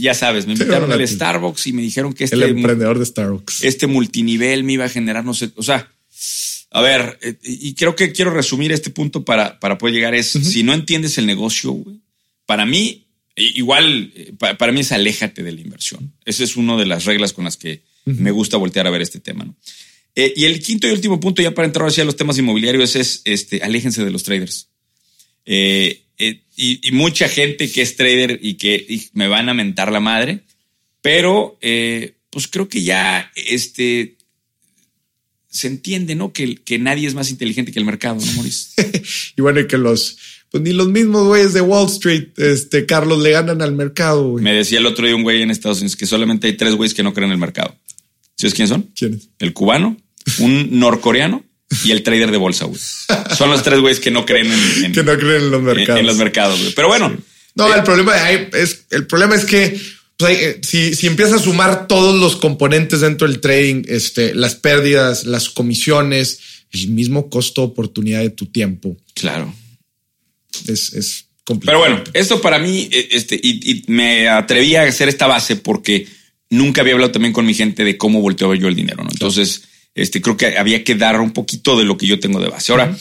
ya 0.00 0.14
sabes, 0.14 0.46
me 0.46 0.52
invitaron 0.52 0.90
al 0.90 1.06
Starbucks 1.06 1.66
y 1.66 1.72
me 1.72 1.82
dijeron 1.82 2.12
que 2.12 2.24
este 2.24 2.36
el 2.36 2.44
emprendedor 2.44 2.98
de 2.98 3.06
Starbucks, 3.06 3.64
este 3.64 3.86
multinivel 3.86 4.64
me 4.64 4.74
iba 4.74 4.84
a 4.84 4.88
generar, 4.88 5.24
no 5.24 5.34
sé, 5.34 5.50
o 5.56 5.62
sea, 5.62 5.90
a 6.70 6.80
ver, 6.80 7.18
eh, 7.22 7.36
y 7.42 7.74
creo 7.74 7.96
que 7.96 8.12
quiero 8.12 8.30
resumir 8.32 8.72
este 8.72 8.90
punto 8.90 9.24
para, 9.24 9.60
para 9.60 9.78
poder 9.78 9.94
llegar 9.94 10.14
es, 10.14 10.28
si 10.28 10.62
no 10.62 10.74
entiendes 10.74 11.18
el 11.18 11.26
negocio, 11.26 11.72
güey, 11.72 12.00
para 12.46 12.64
mí, 12.64 13.06
igual, 13.34 14.12
eh, 14.14 14.32
para, 14.38 14.72
mí 14.72 14.80
es 14.80 14.92
aléjate 14.92 15.42
de 15.42 15.52
la 15.52 15.60
inversión. 15.60 16.12
Esa 16.24 16.44
es 16.44 16.56
una 16.56 16.76
de 16.76 16.86
las 16.86 17.04
reglas 17.04 17.32
con 17.32 17.44
las 17.44 17.56
que 17.56 17.82
me 18.04 18.30
gusta 18.30 18.56
voltear 18.56 18.86
a 18.86 18.90
ver 18.90 19.02
este 19.02 19.20
tema. 19.20 19.52
Eh, 20.16 20.32
y 20.34 20.44
el 20.44 20.60
quinto 20.60 20.88
y 20.88 20.90
último 20.90 21.20
punto, 21.20 21.42
ya 21.42 21.52
para 21.52 21.66
entrar 21.66 21.86
hacia 21.86 22.04
los 22.04 22.16
temas 22.16 22.38
inmobiliarios, 22.38 22.96
es 22.96 23.22
este, 23.24 23.62
aléjense 23.62 24.04
de 24.04 24.10
los 24.10 24.24
traders. 24.24 24.68
Eh, 25.44 26.02
y, 26.56 26.90
mucha 26.92 27.28
gente 27.28 27.70
que 27.70 27.82
es 27.82 27.96
trader 27.96 28.40
y 28.42 28.54
que 28.54 29.08
me 29.12 29.28
van 29.28 29.48
a 29.48 29.54
mentar 29.54 29.92
la 29.92 30.00
madre, 30.00 30.40
pero 31.02 31.58
pues 32.30 32.48
creo 32.48 32.68
que 32.68 32.82
ya 32.82 33.30
este, 33.34 34.16
se 35.50 35.66
entiende, 35.66 36.14
¿no? 36.14 36.32
Que, 36.32 36.56
que 36.56 36.78
nadie 36.78 37.06
es 37.06 37.14
más 37.14 37.30
inteligente 37.30 37.72
que 37.72 37.78
el 37.78 37.84
mercado, 37.84 38.18
¿no, 38.24 38.32
Maurice? 38.32 38.70
y 39.36 39.42
bueno, 39.42 39.60
y 39.60 39.66
que 39.66 39.78
los 39.78 40.16
pues 40.50 40.62
ni 40.62 40.72
los 40.72 40.88
mismos 40.88 41.26
güeyes 41.26 41.52
de 41.52 41.60
Wall 41.60 41.86
Street, 41.86 42.28
este, 42.36 42.86
Carlos, 42.86 43.20
le 43.20 43.30
ganan 43.30 43.62
al 43.62 43.72
mercado, 43.72 44.34
Me 44.34 44.52
decía 44.52 44.78
el 44.78 44.86
otro 44.86 45.04
día 45.06 45.16
un 45.16 45.22
güey 45.22 45.42
en 45.42 45.50
Estados 45.50 45.78
Unidos 45.78 45.96
que 45.96 46.06
solamente 46.06 46.46
hay 46.46 46.56
tres 46.56 46.74
güeyes 46.74 46.94
que 46.94 47.02
no 47.02 47.12
creen 47.12 47.30
en 47.30 47.32
el 47.32 47.38
mercado. 47.38 47.76
¿Sabes 48.36 48.54
quiénes 48.54 48.70
son? 48.70 48.82
¿Quiénes? 48.94 49.28
El 49.38 49.52
cubano, 49.52 49.96
un 50.38 50.78
norcoreano 50.78 51.44
y 51.84 51.90
el 51.90 52.02
trader 52.02 52.30
de 52.30 52.36
bolsa, 52.36 52.66
güey. 52.66 52.80
Son 53.36 53.50
los 53.50 53.62
tres 53.62 53.80
güeyes 53.80 54.00
que 54.00 54.10
no 54.10 54.24
creen 54.24 54.52
en, 54.52 54.92
que 54.92 55.02
no 55.02 55.16
creen 55.16 55.42
en 55.42 55.50
los 55.50 55.62
mercados. 55.62 56.00
En, 56.00 56.06
los 56.06 56.16
mercados, 56.16 56.60
güey. 56.60 56.72
Pero 56.74 56.88
bueno. 56.88 57.16
No, 57.54 57.74
el 57.74 57.82
problema 57.82 58.30
es, 58.30 58.86
el 58.90 59.06
problema 59.06 59.34
es 59.34 59.46
que 59.46 59.80
pues, 60.18 60.38
eh, 60.38 60.60
si, 60.62 60.94
si 60.94 61.06
empiezas 61.06 61.40
a 61.40 61.44
sumar 61.44 61.88
todos 61.88 62.18
los 62.18 62.36
componentes 62.36 63.00
dentro 63.00 63.26
del 63.28 63.40
trading, 63.40 63.82
este, 63.88 64.34
las 64.34 64.54
pérdidas, 64.54 65.24
las 65.24 65.50
comisiones, 65.50 66.40
el 66.70 66.88
mismo 66.88 67.28
costo 67.28 67.62
oportunidad 67.62 68.20
de 68.20 68.30
tu 68.30 68.46
tiempo. 68.46 68.96
Claro. 69.14 69.54
Es, 70.66 70.92
es 70.94 71.26
complicado. 71.44 71.80
Pero 71.82 71.96
bueno, 71.96 72.10
esto 72.14 72.40
para 72.40 72.58
mí, 72.58 72.88
eh, 72.90 73.08
este, 73.12 73.38
y, 73.42 73.84
me 73.88 74.28
atreví 74.28 74.74
a 74.76 74.82
hacer 74.82 75.08
esta 75.08 75.26
base 75.26 75.56
porque 75.56 76.06
nunca 76.48 76.80
había 76.80 76.94
hablado 76.94 77.12
también 77.12 77.32
con 77.32 77.44
mi 77.44 77.54
gente 77.54 77.84
de 77.84 77.98
cómo 77.98 78.20
volteo 78.20 78.54
yo 78.54 78.68
el 78.68 78.74
dinero, 78.74 79.02
¿no? 79.04 79.10
Entonces, 79.10 79.64
este, 79.96 80.20
creo 80.20 80.36
que 80.36 80.58
había 80.58 80.84
que 80.84 80.94
dar 80.94 81.20
un 81.20 81.32
poquito 81.32 81.76
de 81.76 81.84
lo 81.84 81.96
que 81.96 82.06
yo 82.06 82.20
tengo 82.20 82.38
de 82.38 82.48
base. 82.48 82.70
Ahora, 82.70 82.96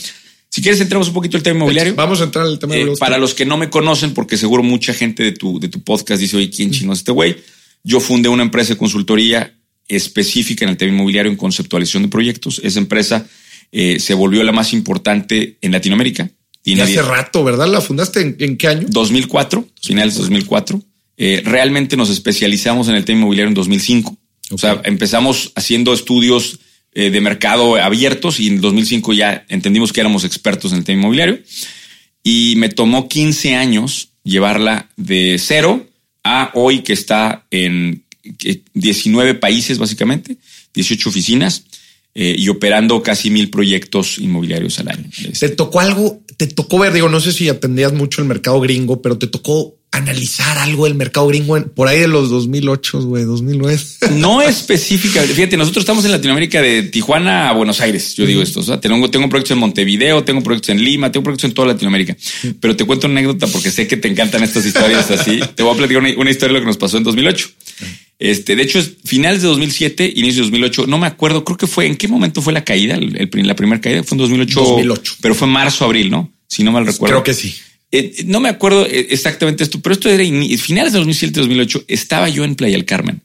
si 0.50 0.62
quieres, 0.62 0.80
entremos 0.80 1.10
un 1.10 1.14
poquito 1.14 1.36
al 1.36 1.44
tema 1.44 1.58
inmobiliario. 1.58 1.94
Vamos 1.96 2.22
a 2.22 2.24
entrar 2.24 2.46
al 2.46 2.58
tema 2.58 2.76
eh, 2.76 2.94
Para 2.98 3.18
los 3.18 3.34
que 3.34 3.46
no 3.46 3.58
me 3.58 3.70
conocen, 3.70 4.14
porque 4.14 4.38
seguro 4.38 4.64
mucha 4.64 4.94
gente 4.94 5.22
de 5.22 5.34
tu, 5.34 5.60
de 5.60 5.68
tu 5.68 5.84
podcast 5.84 6.22
dice, 6.22 6.38
oye, 6.38 6.50
¿quién 6.50 6.72
chino 6.72 6.94
es 6.94 7.00
este 7.00 7.12
güey? 7.12 7.36
Yo 7.84 8.00
fundé 8.00 8.30
una 8.30 8.44
empresa 8.44 8.74
de 8.74 8.78
consultoría 8.78 9.54
específica 9.90 10.64
en 10.64 10.70
el 10.70 10.78
tema 10.78 10.94
inmobiliario 10.94 11.30
en 11.30 11.38
conceptualización 11.38 12.04
de 12.04 12.10
proyectos. 12.10 12.62
Esa 12.64 12.80
empresa 12.80 13.28
eh, 13.74 14.00
se 14.00 14.14
volvió 14.14 14.44
la 14.44 14.54
más 14.54 14.72
importante 14.72 15.58
en 15.62 15.74
Latinoamérica. 15.74 16.32
Y 16.64 16.80
hace 16.80 17.02
rato, 17.02 17.44
¿verdad? 17.44 17.68
¿La 17.68 17.82
fundaste 17.82 18.36
en, 18.40 18.58
qué 18.58 18.68
año? 18.68 18.88
2004, 18.90 19.68
finales 19.84 20.16
de 20.16 20.22
2004. 20.22 20.82
Eh, 21.18 21.42
realmente 21.46 21.96
nos 21.98 22.10
especializamos 22.10 22.88
en 22.88 22.96
el 22.96 23.06
tema 23.06 23.20
inmobiliario 23.20 23.50
en 23.50 23.54
2005. 23.54 24.18
O 24.52 24.58
sea, 24.58 24.82
empezamos 24.86 25.52
haciendo 25.56 25.94
estudios 25.94 26.60
eh, 26.98 27.10
de 27.10 27.20
mercado 27.20 27.76
abiertos 27.76 28.40
y 28.40 28.48
en 28.48 28.62
2005 28.62 29.12
ya 29.12 29.46
entendimos 29.50 29.92
que 29.92 30.00
éramos 30.00 30.24
expertos 30.24 30.72
en 30.72 30.80
el 30.80 30.86
tema 30.86 31.02
inmobiliario. 31.02 31.40
Y 32.24 32.54
me 32.56 32.70
tomó 32.70 33.10
15 33.10 33.56
años 33.56 34.10
llevarla 34.24 34.90
de 34.96 35.36
cero 35.38 35.86
a 36.24 36.52
hoy 36.54 36.80
que 36.80 36.94
está 36.94 37.46
en 37.52 38.06
19 38.74 39.36
países 39.36 39.78
básicamente, 39.78 40.38
18 40.74 41.10
oficinas. 41.10 41.66
Eh, 42.18 42.34
y 42.38 42.48
operando 42.48 43.04
casi 43.04 43.30
mil 43.30 43.50
proyectos 43.50 44.20
inmobiliarios 44.20 44.80
al 44.80 44.88
año. 44.88 45.10
¿Te 45.38 45.50
tocó 45.50 45.82
algo? 45.82 46.22
¿Te 46.38 46.48
tocó 46.48 46.80
ver? 46.80 46.94
Digo, 46.94 47.10
no 47.10 47.20
sé 47.20 47.34
si 47.34 47.50
atendías 47.50 47.92
mucho 47.92 48.22
el 48.22 48.28
mercado 48.30 48.62
gringo, 48.62 49.02
pero 49.02 49.18
te 49.18 49.28
tocó 49.28 49.76
analizar 49.96 50.58
algo 50.58 50.86
del 50.86 50.96
mercado 50.96 51.28
gringo 51.28 51.64
por 51.74 51.88
ahí 51.88 52.00
de 52.00 52.08
los 52.08 52.30
2008, 52.30 53.02
güey, 53.02 53.24
2009. 53.24 53.80
No 54.16 54.42
específica. 54.42 55.22
Fíjate, 55.22 55.58
nosotros 55.58 55.82
estamos 55.82 56.06
en 56.06 56.12
Latinoamérica 56.12 56.62
de 56.62 56.84
Tijuana 56.84 57.50
a 57.50 57.54
Buenos 57.54 57.82
Aires. 57.82 58.16
Yo 58.16 58.26
digo 58.26 58.42
esto. 58.42 58.60
O 58.60 58.64
sea, 58.64 58.80
tengo, 58.80 59.10
tengo 59.10 59.28
proyectos 59.30 59.52
en 59.52 59.60
Montevideo, 59.60 60.24
tengo 60.24 60.42
proyectos 60.42 60.70
en 60.70 60.84
Lima, 60.84 61.12
tengo 61.12 61.24
proyectos 61.24 61.50
en 61.50 61.54
toda 61.54 61.70
Latinoamérica. 61.70 62.16
Pero 62.60 62.76
te 62.76 62.86
cuento 62.86 63.08
una 63.08 63.20
anécdota 63.20 63.48
porque 63.48 63.72
sé 63.72 63.88
que 63.88 63.98
te 63.98 64.08
encantan 64.08 64.44
estas 64.44 64.66
historias 64.66 65.10
así. 65.12 65.40
Te 65.56 65.64
voy 65.64 65.74
a 65.74 65.78
platicar 65.78 66.04
una, 66.18 66.30
historia 66.30 66.54
de 66.54 66.54
lo 66.54 66.60
que 66.60 66.68
nos 66.68 66.78
pasó 66.78 66.98
en 66.98 67.04
2008. 67.04 67.50
Este, 68.20 68.56
de 68.56 68.64
hecho, 68.64 68.80
es 68.80 68.94
finales 69.04 69.42
de 69.42 69.48
2007, 69.48 70.14
inicio 70.16 70.44
de 70.44 70.50
2008. 70.50 70.88
No 70.88 70.98
me 70.98 71.08
acuerdo, 71.08 71.44
creo 71.44 71.58
que 71.58 71.68
fue 71.68 71.86
en 71.86 71.96
qué 71.96 72.08
momento 72.08 72.42
fue 72.42 72.54
la 72.54 72.64
caída, 72.64 72.98
la 72.98 73.56
primera 73.56 73.82
caída 73.82 74.04
fue 74.04 74.16
en 74.16 74.20
2008, 74.20 74.60
2008, 74.60 75.16
pero 75.22 75.36
fue 75.36 75.48
marzo, 75.48 75.86
abril, 75.86 76.10
¿no? 76.10 76.32
Si 76.48 76.64
no 76.64 76.72
mal 76.72 76.86
recuerdo. 76.86 77.16
Creo 77.16 77.24
que 77.24 77.34
sí. 77.34 77.56
Eh, 77.91 78.24
no 78.26 78.39
me 78.39 78.50
acuerdo 78.50 78.86
eh, 78.86 79.08
exactamente 79.10 79.63
esto, 79.63 79.80
pero 79.82 79.93
esto 79.93 80.10
era 80.10 80.24
finales 80.58 80.93
de 80.93 81.00
2007, 81.00 81.39
2008. 81.39 81.86
Estaba 81.88 82.30
yo 82.30 82.43
en 82.43 82.56
Playa 82.56 82.76
del 82.76 82.86
Carmen. 82.86 83.21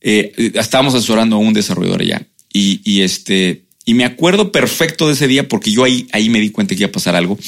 Eh, 0.00 0.52
estábamos 0.54 0.94
asesorando 0.94 1.36
a 1.36 1.38
un 1.38 1.54
desarrollador 1.54 2.02
allá 2.02 2.26
y, 2.52 2.80
y, 2.84 3.00
este, 3.00 3.64
y 3.84 3.94
me 3.94 4.04
acuerdo 4.04 4.52
perfecto 4.52 5.06
de 5.06 5.14
ese 5.14 5.26
día 5.26 5.48
porque 5.48 5.72
yo 5.72 5.84
ahí, 5.84 6.06
ahí 6.12 6.28
me 6.28 6.40
di 6.40 6.50
cuenta 6.50 6.74
que 6.74 6.82
iba 6.82 6.88
a 6.88 6.92
pasar 6.92 7.16
algo. 7.16 7.38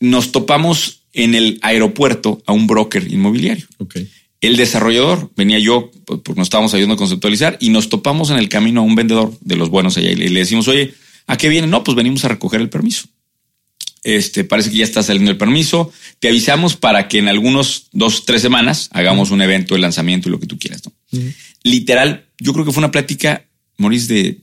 nos 0.00 0.32
topamos 0.32 1.02
en 1.12 1.34
el 1.34 1.58
aeropuerto 1.62 2.42
a 2.46 2.52
un 2.52 2.66
broker 2.66 3.10
inmobiliario. 3.10 3.66
Okay. 3.78 4.08
El 4.40 4.56
desarrollador 4.56 5.30
venía 5.36 5.58
yo, 5.58 5.90
porque 6.04 6.34
nos 6.36 6.46
estábamos 6.46 6.72
ayudando 6.74 6.94
a 6.94 6.98
conceptualizar 6.98 7.56
y 7.60 7.70
nos 7.70 7.88
topamos 7.88 8.30
en 8.30 8.36
el 8.36 8.48
camino 8.48 8.80
a 8.80 8.84
un 8.84 8.94
vendedor 8.94 9.32
de 9.40 9.56
los 9.56 9.68
buenos 9.68 9.96
allá 9.96 10.12
y 10.12 10.14
le 10.14 10.40
decimos, 10.40 10.68
oye, 10.68 10.94
¿a 11.26 11.36
qué 11.36 11.48
viene? 11.48 11.66
No, 11.66 11.82
pues 11.82 11.96
venimos 11.96 12.24
a 12.24 12.28
recoger 12.28 12.60
el 12.60 12.68
permiso. 12.68 13.08
Este, 14.02 14.44
parece 14.44 14.70
que 14.70 14.78
ya 14.78 14.84
está 14.84 15.02
saliendo 15.02 15.30
el 15.30 15.36
permiso. 15.36 15.92
Te 16.18 16.28
avisamos 16.28 16.76
para 16.76 17.08
que 17.08 17.18
en 17.18 17.28
algunos 17.28 17.88
dos, 17.92 18.24
tres 18.24 18.42
semanas 18.42 18.88
hagamos 18.92 19.30
un 19.30 19.42
evento 19.42 19.74
de 19.74 19.80
lanzamiento 19.80 20.28
y 20.28 20.32
lo 20.32 20.40
que 20.40 20.46
tú 20.46 20.58
quieras. 20.58 20.82
¿no? 20.84 20.92
Literal, 21.62 22.26
yo 22.38 22.52
creo 22.52 22.64
que 22.64 22.72
fue 22.72 22.80
una 22.80 22.90
plática, 22.90 23.44
Maurice, 23.76 24.12
de 24.12 24.40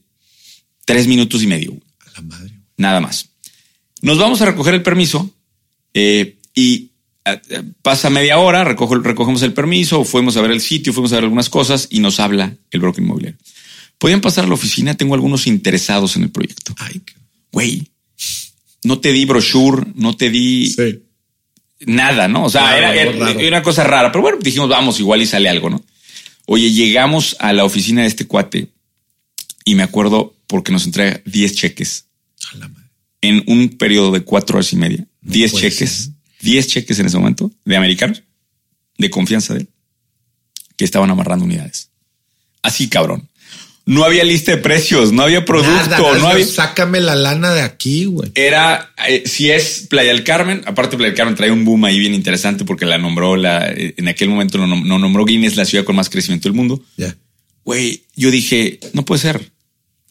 tres 0.86 1.08
minutos 1.08 1.42
y 1.44 1.48
medio. 1.48 1.74
A 2.06 2.12
la 2.16 2.22
madre. 2.22 2.54
Nada 2.78 3.00
más. 3.00 3.30
Nos 4.02 4.18
vamos 4.18 4.42
a 4.42 4.46
recoger 4.46 4.74
el 4.74 4.84
permiso 4.84 5.34
eh, 5.94 6.38
y 6.54 6.92
pasa 7.82 8.10
media 8.10 8.38
hora, 8.38 8.64
recogemos 8.64 9.42
el 9.42 9.54
permiso, 9.54 10.04
fuimos 10.04 10.38
a 10.38 10.42
ver 10.42 10.52
el 10.52 10.62
sitio, 10.62 10.94
fuimos 10.94 11.12
a 11.12 11.16
ver 11.16 11.24
algunas 11.24 11.50
cosas 11.50 11.88
y 11.90 12.00
nos 12.00 12.20
habla 12.20 12.56
el 12.70 12.80
broker 12.80 13.04
inmobiliario. 13.04 13.40
Podían 13.98 14.22
pasar 14.22 14.46
a 14.46 14.48
la 14.48 14.54
oficina, 14.54 14.96
tengo 14.96 15.16
algunos 15.16 15.48
interesados 15.48 16.16
en 16.18 16.24
el 16.24 16.30
proyecto. 16.30 16.76
Ay, 16.78 17.02
güey, 17.52 17.88
no 18.86 19.00
te 19.00 19.12
di 19.12 19.26
brochure, 19.26 19.88
no 19.96 20.16
te 20.16 20.30
di 20.30 20.74
nada, 21.82 22.28
¿no? 22.28 22.46
O 22.46 22.50
sea, 22.50 22.78
era, 22.78 23.48
una 23.48 23.62
cosa 23.62 23.84
rara, 23.84 24.12
pero 24.12 24.22
bueno, 24.22 24.38
dijimos, 24.42 24.70
vamos, 24.70 25.00
igual 25.00 25.22
y 25.22 25.26
sale 25.26 25.50
algo, 25.50 25.70
¿no? 25.70 25.84
Oye, 26.46 26.72
llegamos 26.72 27.36
a 27.40 27.52
la 27.54 27.66
oficina 27.66 28.04
de 28.04 28.08
este 28.08 28.28
cuate 28.28 28.70
y 29.66 29.76
me 29.76 29.84
acuerdo 29.84 30.36
porque 30.48 30.72
nos 30.72 30.86
entrega 30.86 31.22
10 31.26 31.56
cheques 31.56 32.06
en 33.22 33.44
un 33.48 33.70
periodo 33.70 34.12
de 34.12 34.22
cuatro 34.22 34.58
horas 34.58 34.72
y 34.72 34.76
media. 34.76 35.08
10 35.22 35.54
cheques, 35.54 36.12
10 36.42 36.68
cheques 36.68 37.00
en 37.00 37.08
ese 37.08 37.18
momento 37.18 37.52
de 37.66 37.76
americanos 37.76 38.22
de 38.98 39.10
confianza 39.10 39.54
de 39.56 39.62
él 39.62 39.70
que 40.78 40.86
estaban 40.86 41.10
amarrando 41.10 41.46
unidades. 41.46 41.90
Así, 42.62 42.88
cabrón. 42.90 43.28
No 43.88 44.04
había 44.04 44.24
lista 44.24 44.52
de 44.52 44.58
precios, 44.58 45.12
no 45.12 45.22
había 45.22 45.46
producto, 45.46 46.18
no 46.18 46.28
había. 46.28 46.46
Sácame 46.46 47.02
la 47.02 47.14
lana 47.14 47.54
de 47.54 47.62
aquí, 47.62 48.06
güey. 48.06 48.32
Era, 48.34 48.92
eh, 49.08 49.24
si 49.28 49.52
es 49.52 49.86
Playa 49.88 50.12
del 50.12 50.24
Carmen, 50.24 50.64
aparte 50.66 50.98
Playa 50.98 51.12
del 51.12 51.18
Carmen 51.18 51.36
trae 51.36 51.52
un 51.52 51.66
boom 51.66 51.86
ahí 51.86 52.00
bien 52.00 52.16
interesante 52.16 52.66
porque 52.66 52.86
la 52.86 52.98
nombró 52.98 53.36
la, 53.36 53.70
eh, 53.70 53.94
en 53.98 54.08
aquel 54.08 54.30
momento 54.30 54.58
no, 54.58 55.00
nombró 55.00 55.24
Guinness 55.24 55.56
la 55.56 55.66
ciudad 55.66 55.84
con 55.84 55.96
más 55.96 56.10
crecimiento 56.10 56.50
del 56.50 56.56
mundo. 56.56 56.84
Ya. 56.98 57.16
Güey, 57.64 58.04
yo 58.16 58.32
dije, 58.32 58.80
no 58.94 59.06
puede 59.06 59.22
ser. 59.22 59.52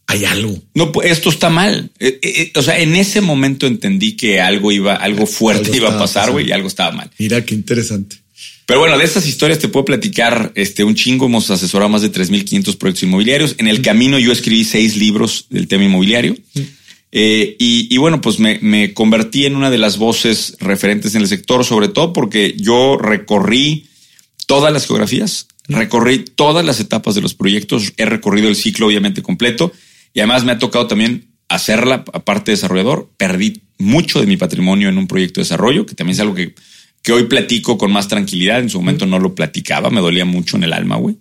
Hay 0.06 0.24
algo. 0.24 0.62
No, 0.74 0.92
esto 1.02 1.30
está 1.30 1.50
mal. 1.50 1.90
Eh, 1.98 2.52
o 2.54 2.62
sea, 2.62 2.78
en 2.78 2.94
ese 2.94 3.22
momento 3.22 3.66
entendí 3.66 4.16
que 4.16 4.40
algo 4.40 4.70
iba, 4.70 4.94
algo 4.94 5.26
fuerte 5.26 5.70
iba 5.76 5.92
a 5.92 5.98
pasar, 5.98 6.30
güey, 6.30 6.48
y 6.48 6.52
algo 6.52 6.68
estaba 6.68 6.92
mal. 6.92 7.10
Mira 7.18 7.44
qué 7.44 7.54
interesante. 7.56 8.23
Pero 8.66 8.80
bueno, 8.80 8.96
de 8.96 9.04
estas 9.04 9.26
historias 9.26 9.58
te 9.58 9.68
puedo 9.68 9.84
platicar 9.84 10.52
este, 10.54 10.84
un 10.84 10.94
chingo. 10.94 11.26
Hemos 11.26 11.50
asesorado 11.50 11.90
más 11.90 12.02
de 12.02 12.10
3.500 12.10 12.78
proyectos 12.78 13.02
inmobiliarios. 13.02 13.56
En 13.58 13.68
el 13.68 13.82
camino 13.82 14.18
yo 14.18 14.32
escribí 14.32 14.64
seis 14.64 14.96
libros 14.96 15.46
del 15.50 15.68
tema 15.68 15.84
inmobiliario. 15.84 16.34
Eh, 17.12 17.56
y, 17.58 17.96
bueno, 17.98 18.20
pues 18.20 18.40
me, 18.40 18.58
me, 18.60 18.92
convertí 18.92 19.46
en 19.46 19.54
una 19.54 19.70
de 19.70 19.78
las 19.78 19.98
voces 19.98 20.56
referentes 20.58 21.14
en 21.14 21.22
el 21.22 21.28
sector, 21.28 21.64
sobre 21.64 21.88
todo 21.88 22.12
porque 22.12 22.56
yo 22.58 22.96
recorrí 22.96 23.86
todas 24.46 24.72
las 24.72 24.86
geografías, 24.86 25.46
recorrí 25.68 26.24
todas 26.24 26.64
las 26.64 26.80
etapas 26.80 27.14
de 27.14 27.20
los 27.20 27.34
proyectos, 27.34 27.92
he 27.98 28.04
recorrido 28.04 28.48
el 28.48 28.56
ciclo 28.56 28.86
obviamente 28.86 29.22
completo 29.22 29.72
y 30.12 30.20
además 30.20 30.44
me 30.44 30.52
ha 30.52 30.58
tocado 30.58 30.86
también 30.88 31.28
hacerla 31.48 32.04
aparte 32.12 32.50
de 32.50 32.56
desarrollador. 32.56 33.10
Perdí 33.16 33.62
mucho 33.78 34.20
de 34.20 34.26
mi 34.26 34.36
patrimonio 34.36 34.88
en 34.88 34.98
un 34.98 35.06
proyecto 35.06 35.40
de 35.40 35.44
desarrollo, 35.44 35.86
que 35.86 35.94
también 35.94 36.14
es 36.14 36.20
algo 36.20 36.34
que 36.34 36.54
que 37.04 37.12
hoy 37.12 37.24
platico 37.24 37.78
con 37.78 37.92
más 37.92 38.08
tranquilidad. 38.08 38.58
En 38.58 38.70
su 38.70 38.80
momento 38.80 39.06
no 39.06 39.20
lo 39.20 39.34
platicaba, 39.34 39.90
me 39.90 40.00
dolía 40.00 40.24
mucho 40.24 40.56
en 40.56 40.64
el 40.64 40.72
alma, 40.72 40.96
güey. 40.96 41.16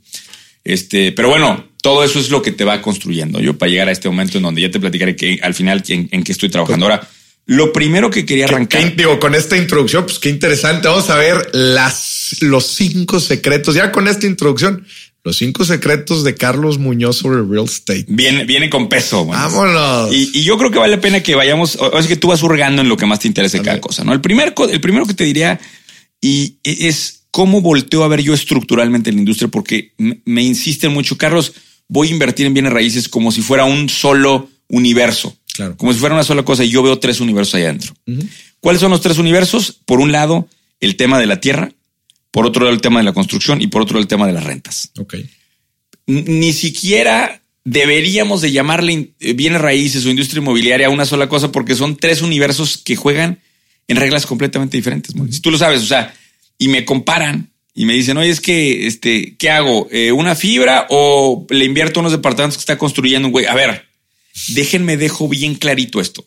Este, 0.63 1.11
pero 1.11 1.27
bueno, 1.27 1.67
todo 1.81 2.05
eso 2.05 2.19
es 2.19 2.31
lo 2.31 2.41
que 2.41 2.53
te 2.53 2.63
va 2.63 2.81
construyendo. 2.81 3.41
Yo 3.41 3.57
para 3.57 3.69
llegar 3.69 3.89
a 3.89 3.91
este 3.91 4.07
momento 4.07 4.37
en 4.37 4.43
donde 4.43 4.61
ya 4.61 4.71
te 4.71 4.79
platicaré 4.79 5.15
que 5.17 5.39
al 5.43 5.53
final 5.53 5.83
en, 5.89 6.07
en 6.09 6.23
qué 6.23 6.31
estoy 6.31 6.47
trabajando. 6.49 6.85
Ahora, 6.85 7.07
lo 7.45 7.73
primero 7.73 8.09
que 8.09 8.25
quería 8.25 8.45
arrancar. 8.45 8.95
digo, 8.95 9.19
con 9.19 9.35
esta 9.35 9.57
introducción, 9.57 10.05
pues 10.05 10.19
qué 10.19 10.29
interesante. 10.29 10.87
Vamos 10.87 11.09
a 11.09 11.17
ver 11.17 11.49
las, 11.51 12.37
los 12.39 12.65
cinco 12.65 13.19
secretos. 13.19 13.75
Ya 13.75 13.91
con 13.91 14.07
esta 14.07 14.25
introducción, 14.25 14.87
los 15.23 15.37
cinco 15.37 15.63
secretos 15.63 16.23
de 16.23 16.35
Carlos 16.35 16.79
Muñoz 16.79 17.17
sobre 17.17 17.41
real 17.41 17.65
estate. 17.65 18.05
Viene, 18.09 18.43
viene 18.43 18.69
con 18.69 18.89
peso. 18.89 19.25
Vámonos. 19.25 20.13
Y, 20.13 20.43
yo 20.43 20.57
creo 20.57 20.69
que 20.69 20.79
vale 20.79 20.95
la 20.95 21.01
pena 21.01 21.23
que 21.23 21.35
vayamos. 21.35 21.77
O, 21.77 21.97
es 21.97 22.07
que 22.07 22.17
tú 22.17 22.27
vas 22.27 22.43
hurgando 22.43 22.81
en 22.81 22.89
lo 22.89 22.97
que 22.97 23.05
más 23.05 23.19
te 23.19 23.29
interesa 23.29 23.61
cada 23.61 23.79
cosa. 23.79 24.03
No, 24.03 24.11
el 24.11 24.19
primer, 24.19 24.53
el 24.69 24.81
primero 24.81 25.05
que 25.05 25.13
te 25.13 25.23
diría 25.23 25.59
y 26.21 26.57
e, 26.63 26.87
es 26.87 27.23
cómo 27.31 27.61
volteo 27.61 28.03
a 28.03 28.09
ver 28.09 28.21
yo 28.21 28.33
estructuralmente 28.33 29.09
en 29.09 29.15
la 29.15 29.21
industria, 29.21 29.47
porque 29.47 29.93
me, 29.97 30.43
insisten 30.43 30.91
mucho, 30.91 31.17
Carlos, 31.17 31.53
voy 31.87 32.09
a 32.09 32.11
invertir 32.11 32.45
en 32.45 32.53
bienes 32.53 32.73
raíces 32.73 33.07
como 33.07 33.31
si 33.31 33.41
fuera 33.41 33.63
un 33.63 33.87
solo 33.87 34.49
universo. 34.67 35.35
Claro. 35.53 35.77
Como 35.77 35.93
si 35.93 35.99
fuera 35.99 36.15
una 36.15 36.23
sola 36.23 36.43
cosa 36.43 36.63
y 36.65 36.69
yo 36.69 36.83
veo 36.83 36.99
tres 36.99 37.21
universos 37.21 37.55
ahí 37.55 37.63
adentro. 37.63 37.93
¿Cuáles 38.59 38.81
son 38.81 38.91
los 38.91 39.01
tres 39.01 39.17
universos? 39.19 39.79
Por 39.85 39.99
un 39.99 40.11
lado, 40.11 40.47
el 40.79 40.95
tema 40.95 41.19
de 41.19 41.27
la 41.27 41.39
tierra, 41.39 41.71
por 42.33 42.47
otro 42.47 42.63
lado 42.63 42.73
el 42.73 42.81
tema 42.81 42.99
de 42.99 43.05
la 43.05 43.13
construcción 43.13 43.61
y 43.61 43.67
por 43.67 43.83
otro 43.83 43.93
lado 43.93 44.01
el 44.01 44.07
tema 44.07 44.25
de 44.25 44.33
las 44.33 44.43
rentas. 44.43 44.89
Ok. 44.97 45.17
Ni 46.07 46.51
siquiera 46.51 47.39
deberíamos 47.63 48.41
de 48.41 48.51
llamarle 48.51 49.11
eh, 49.19 49.33
bienes 49.33 49.61
raíces 49.61 50.03
o 50.03 50.09
industria 50.09 50.41
inmobiliaria 50.41 50.87
a 50.87 50.89
una 50.89 51.05
sola 51.05 51.29
cosa 51.29 51.51
porque 51.51 51.75
son 51.75 51.95
tres 51.95 52.23
universos 52.23 52.79
que 52.79 52.95
juegan 52.95 53.39
en 53.87 53.97
reglas 53.97 54.25
completamente 54.25 54.75
diferentes. 54.75 55.13
Si 55.29 55.41
tú 55.41 55.51
lo 55.51 55.59
sabes, 55.59 55.83
o 55.83 55.85
sea, 55.85 56.11
y 56.57 56.69
me 56.69 56.85
comparan 56.85 57.51
y 57.75 57.85
me 57.85 57.93
dicen, 57.93 58.17
oye, 58.17 58.31
es 58.31 58.41
que, 58.41 58.87
este, 58.87 59.35
¿qué 59.37 59.51
hago? 59.51 59.87
Eh, 59.91 60.11
¿Una 60.11 60.33
fibra 60.33 60.87
o 60.89 61.45
le 61.51 61.65
invierto 61.65 61.99
unos 61.99 62.13
departamentos 62.13 62.57
que 62.57 62.61
está 62.61 62.79
construyendo 62.79 63.27
un 63.27 63.31
güey? 63.31 63.45
A 63.45 63.53
ver, 63.53 63.85
déjenme 64.47 64.97
dejo 64.97 65.29
bien 65.29 65.53
clarito 65.53 66.01
esto. 66.01 66.25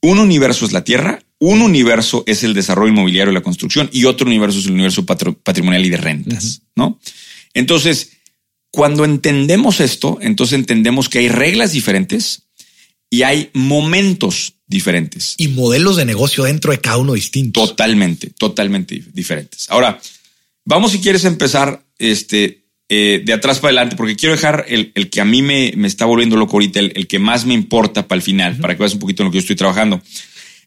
Un 0.00 0.20
universo 0.20 0.64
es 0.64 0.72
la 0.72 0.84
tierra, 0.84 1.20
un 1.38 1.60
universo 1.60 2.24
es 2.26 2.44
el 2.44 2.54
desarrollo 2.54 2.92
inmobiliario 2.92 3.30
y 3.30 3.34
la 3.34 3.42
construcción 3.42 3.88
y 3.92 4.04
otro 4.04 4.26
universo 4.26 4.58
es 4.58 4.66
el 4.66 4.72
universo 4.72 5.04
patrimonial 5.04 5.84
y 5.84 5.90
de 5.90 5.96
rentas, 5.96 6.62
¿no? 6.74 6.98
Entonces, 7.54 8.12
cuando 8.70 9.04
entendemos 9.04 9.80
esto, 9.80 10.18
entonces 10.20 10.58
entendemos 10.58 11.08
que 11.08 11.20
hay 11.20 11.28
reglas 11.28 11.72
diferentes 11.72 12.42
y 13.10 13.22
hay 13.22 13.50
momentos 13.52 14.54
diferentes. 14.66 15.34
Y 15.38 15.48
modelos 15.48 15.96
de 15.96 16.04
negocio 16.04 16.44
dentro 16.44 16.72
de 16.72 16.80
cada 16.80 16.98
uno 16.98 17.14
distintos. 17.14 17.70
Totalmente, 17.70 18.30
totalmente 18.30 19.02
diferentes. 19.12 19.70
Ahora, 19.70 20.00
vamos 20.64 20.92
si 20.92 21.00
quieres 21.00 21.24
empezar 21.24 21.84
este, 21.98 22.64
eh, 22.88 23.22
de 23.24 23.32
atrás 23.32 23.60
para 23.60 23.70
adelante, 23.70 23.96
porque 23.96 24.16
quiero 24.16 24.34
dejar 24.34 24.66
el, 24.68 24.92
que 25.10 25.20
a 25.20 25.24
mí 25.24 25.42
me, 25.42 25.72
me, 25.76 25.88
está 25.88 26.04
volviendo 26.04 26.36
loco 26.36 26.56
ahorita, 26.56 26.80
el, 26.80 27.06
que 27.06 27.18
más 27.18 27.46
me 27.46 27.54
importa 27.54 28.06
para 28.06 28.16
el 28.16 28.22
final, 28.22 28.56
para 28.58 28.74
que 28.74 28.80
veas 28.80 28.94
un 28.94 29.00
poquito 29.00 29.22
en 29.22 29.26
lo 29.26 29.32
que 29.32 29.38
yo 29.38 29.40
estoy 29.40 29.56
trabajando. 29.56 30.02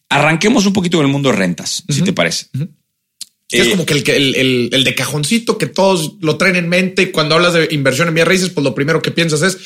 Arranquemos 0.10 0.66
un 0.66 0.74
poquito 0.74 0.98
en 1.00 1.06
el 1.06 1.12
mundo 1.12 1.30
de 1.30 1.38
rentas, 1.38 1.84
si 1.88 2.02
te 2.02 2.14
parece. 2.14 2.48
es 3.50 3.68
como 3.70 3.86
que 3.86 3.94
el, 3.94 4.72
el, 4.74 4.84
de 4.84 4.96
cajoncito 4.96 5.58
que 5.58 5.68
todos 5.68 6.16
lo 6.22 6.38
traen 6.38 6.56
en 6.56 6.68
mente 6.68 7.04
y 7.04 7.12
cuando 7.12 7.36
hablas 7.36 7.54
de 7.54 7.68
inversión 7.72 8.08
en 8.08 8.16
bienes 8.16 8.28
raíces, 8.28 8.50
pues 8.50 8.64
lo 8.64 8.74
primero 8.74 9.02
que 9.02 9.12
piensas 9.12 9.42
es 9.44 9.58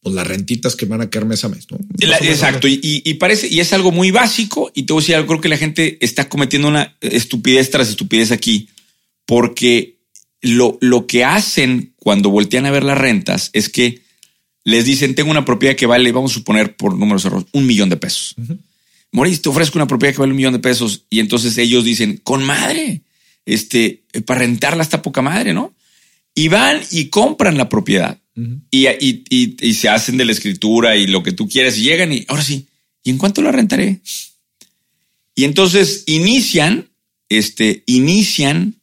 pues 0.00 0.14
las 0.14 0.26
rentitas 0.26 0.76
que 0.76 0.86
van 0.86 1.00
a 1.00 1.10
caer 1.10 1.24
mes 1.24 1.44
a 1.44 1.48
mes, 1.48 1.66
¿no? 1.70 1.78
exacto. 1.98 2.68
Y, 2.70 3.14
parece, 3.14 3.48
y 3.48 3.60
es 3.60 3.72
algo 3.72 3.90
muy 3.90 4.10
básico. 4.10 4.70
Y 4.74 4.84
te 4.84 4.92
voy 4.92 5.02
a 5.02 5.06
decir, 5.06 5.26
creo 5.26 5.40
que 5.40 5.48
la 5.48 5.56
gente 5.56 5.98
está 6.00 6.28
cometiendo 6.28 6.68
una 6.68 6.96
estupidez 7.00 7.70
tras 7.70 7.88
estupidez 7.88 8.30
aquí, 8.30 8.68
porque 9.26 9.98
lo, 10.40 10.78
lo 10.80 11.06
que 11.06 11.24
hacen 11.24 11.94
cuando 11.96 12.30
voltean 12.30 12.66
a 12.66 12.70
ver 12.70 12.84
las 12.84 12.98
rentas 12.98 13.50
es 13.52 13.68
que 13.68 14.02
les 14.64 14.84
dicen, 14.84 15.14
tengo 15.14 15.30
una 15.30 15.44
propiedad 15.44 15.74
que 15.74 15.86
vale, 15.86 16.12
vamos 16.12 16.30
a 16.32 16.34
suponer 16.34 16.76
por 16.76 16.96
números 16.96 17.22
cerrados, 17.22 17.46
un 17.52 17.66
millón 17.66 17.88
de 17.88 17.96
pesos. 17.96 18.36
Maurice, 19.12 19.42
te 19.42 19.48
ofrezco 19.48 19.78
una 19.78 19.86
propiedad 19.86 20.14
que 20.14 20.20
vale 20.20 20.32
un 20.32 20.36
millón 20.36 20.52
de 20.52 20.58
pesos. 20.58 21.04
Y 21.10 21.20
entonces 21.20 21.56
ellos 21.58 21.84
dicen, 21.84 22.20
con 22.22 22.44
madre, 22.44 23.02
este, 23.46 24.02
para 24.26 24.40
rentarla 24.40 24.82
está 24.82 25.02
poca 25.02 25.22
madre, 25.22 25.54
¿no? 25.54 25.74
Y 26.34 26.48
van 26.48 26.80
y 26.90 27.06
compran 27.06 27.56
la 27.56 27.68
propiedad 27.68 28.18
y, 28.70 29.24
y, 29.30 29.74
se 29.74 29.88
hacen 29.88 30.16
de 30.16 30.24
la 30.24 30.32
escritura 30.32 30.96
y 30.96 31.06
lo 31.06 31.22
que 31.22 31.32
tú 31.32 31.48
quieras 31.48 31.76
y 31.78 31.82
llegan 31.82 32.12
y 32.12 32.24
ahora 32.28 32.42
sí, 32.42 32.66
¿y 33.02 33.10
en 33.10 33.18
cuánto 33.18 33.42
la 33.42 33.52
rentaré? 33.52 34.00
Y 35.34 35.44
entonces 35.44 36.04
inician, 36.06 36.88
este, 37.28 37.82
inician 37.86 38.76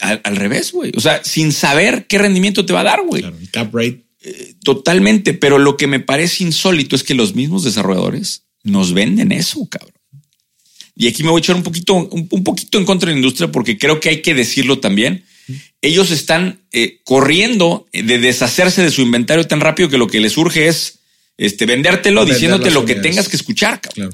al, 0.00 0.36
revés, 0.36 0.72
güey. 0.72 0.92
O 0.96 1.00
sea, 1.00 1.22
sin 1.24 1.52
saber 1.52 2.06
qué 2.06 2.18
rendimiento 2.18 2.66
te 2.66 2.72
va 2.72 2.80
a 2.80 2.84
dar, 2.84 3.02
güey. 3.06 3.22
Claro, 3.22 3.36
cap 3.50 3.74
rate. 3.74 4.04
Eh, 4.22 4.54
totalmente, 4.62 5.34
pero 5.34 5.58
lo 5.58 5.76
que 5.76 5.86
me 5.86 6.00
parece 6.00 6.44
insólito 6.44 6.96
es 6.96 7.02
que 7.02 7.14
los 7.14 7.34
mismos 7.34 7.62
desarrolladores 7.62 8.43
nos 8.64 8.92
venden 8.92 9.32
eso, 9.32 9.66
cabrón. 9.68 9.92
Y 10.96 11.08
aquí 11.08 11.22
me 11.22 11.30
voy 11.30 11.38
a 11.38 11.42
echar 11.42 11.56
un 11.56 11.62
poquito, 11.62 11.94
un, 11.94 12.44
poquito 12.44 12.78
en 12.78 12.84
contra 12.84 13.08
de 13.08 13.14
la 13.14 13.18
industria 13.18 13.50
porque 13.50 13.78
creo 13.78 14.00
que 14.00 14.08
hay 14.08 14.22
que 14.22 14.34
decirlo 14.34 14.78
también. 14.78 15.24
Ellos 15.82 16.10
están 16.10 16.60
eh, 16.72 17.00
corriendo 17.04 17.86
de 17.92 18.18
deshacerse 18.18 18.82
de 18.82 18.90
su 18.90 19.02
inventario 19.02 19.46
tan 19.46 19.60
rápido 19.60 19.88
que 19.88 19.98
lo 19.98 20.06
que 20.06 20.20
les 20.20 20.32
surge 20.32 20.68
es 20.68 21.00
este, 21.36 21.66
vendértelo, 21.66 22.24
diciéndote 22.24 22.70
lo 22.70 22.84
que 22.84 22.94
tengas 22.94 23.28
que 23.28 23.36
escuchar. 23.36 23.80
Cabrón. 23.80 24.12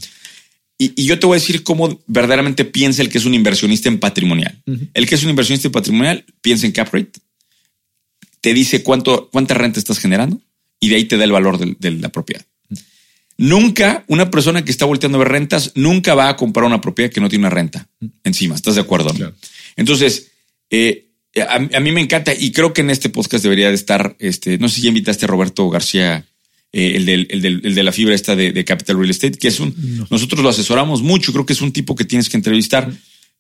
Y, 0.79 1.05
yo 1.05 1.19
te 1.19 1.27
voy 1.27 1.37
a 1.37 1.41
decir 1.41 1.63
cómo 1.63 2.01
verdaderamente 2.07 2.65
piensa 2.65 3.03
el 3.03 3.11
que 3.11 3.19
es 3.19 3.27
un 3.27 3.35
inversionista 3.35 3.91
en 3.91 4.01
patrimonial. 4.01 4.63
El 4.95 5.07
que 5.07 5.15
es 5.15 5.23
un 5.23 5.29
inversionista 5.29 5.69
en 5.69 5.73
patrimonial 5.73 6.25
piensa 6.41 6.65
en 6.65 6.73
cap 6.73 6.89
rate, 6.91 7.21
te 8.41 8.55
dice 8.55 8.83
cuánto, 8.83 9.29
cuánta 9.31 9.53
renta 9.53 9.79
estás 9.79 9.99
generando 9.99 10.41
y 10.81 10.89
de 10.89 10.97
ahí 10.97 11.05
te 11.05 11.19
da 11.19 11.25
el 11.25 11.33
valor 11.33 11.59
de 11.59 11.91
la 11.91 12.09
propiedad. 12.09 12.47
Nunca 13.41 14.05
una 14.07 14.31
persona 14.31 14.67
que 14.67 14.71
está 14.71 14.85
volteando 14.85 15.17
a 15.17 15.21
ver 15.21 15.29
rentas 15.29 15.73
nunca 15.75 16.15
va 16.15 16.29
a 16.29 16.37
comprar 16.37 16.67
una 16.67 16.83
propiedad 16.83 17.11
que 17.11 17.23
no 17.23 17.31
tiene 17.31 17.47
una 17.47 17.55
renta 17.55 17.89
encima. 18.23 18.55
¿Estás 18.55 18.75
de 18.75 18.83
acuerdo? 18.83 19.15
Entonces, 19.77 20.33
eh, 20.69 21.09
a, 21.49 21.59
mí 21.81 21.91
me 21.91 22.03
encanta 22.03 22.35
y 22.35 22.53
creo 22.53 22.75
que 22.75 22.83
en 22.83 22.91
este 22.91 23.09
podcast 23.09 23.43
debería 23.43 23.69
de 23.69 23.77
estar, 23.77 24.15
este, 24.19 24.59
no 24.59 24.69
sé 24.69 24.75
si 24.75 24.83
ya 24.83 24.89
invitaste 24.89 25.25
a 25.25 25.29
Roberto 25.29 25.71
García, 25.71 26.27
eh, 26.71 26.93
el, 26.97 27.07
del, 27.07 27.29
el, 27.31 27.41
del, 27.41 27.61
el, 27.65 27.75
de 27.75 27.83
la 27.83 27.93
fibra 27.93 28.15
esta 28.15 28.37
de, 28.37 28.63
Capital 28.67 28.99
Real 28.99 29.09
Estate, 29.09 29.39
que 29.39 29.49
es 29.49 29.59
un, 29.59 29.75
nosotros 30.11 30.43
lo 30.43 30.51
asesoramos 30.51 31.01
mucho, 31.01 31.33
creo 31.33 31.47
que 31.47 31.55
es 31.55 31.63
un 31.63 31.73
tipo 31.73 31.97
que 31.97 32.05
tienes 32.05 32.29
que 32.29 32.37
entrevistar, 32.37 32.93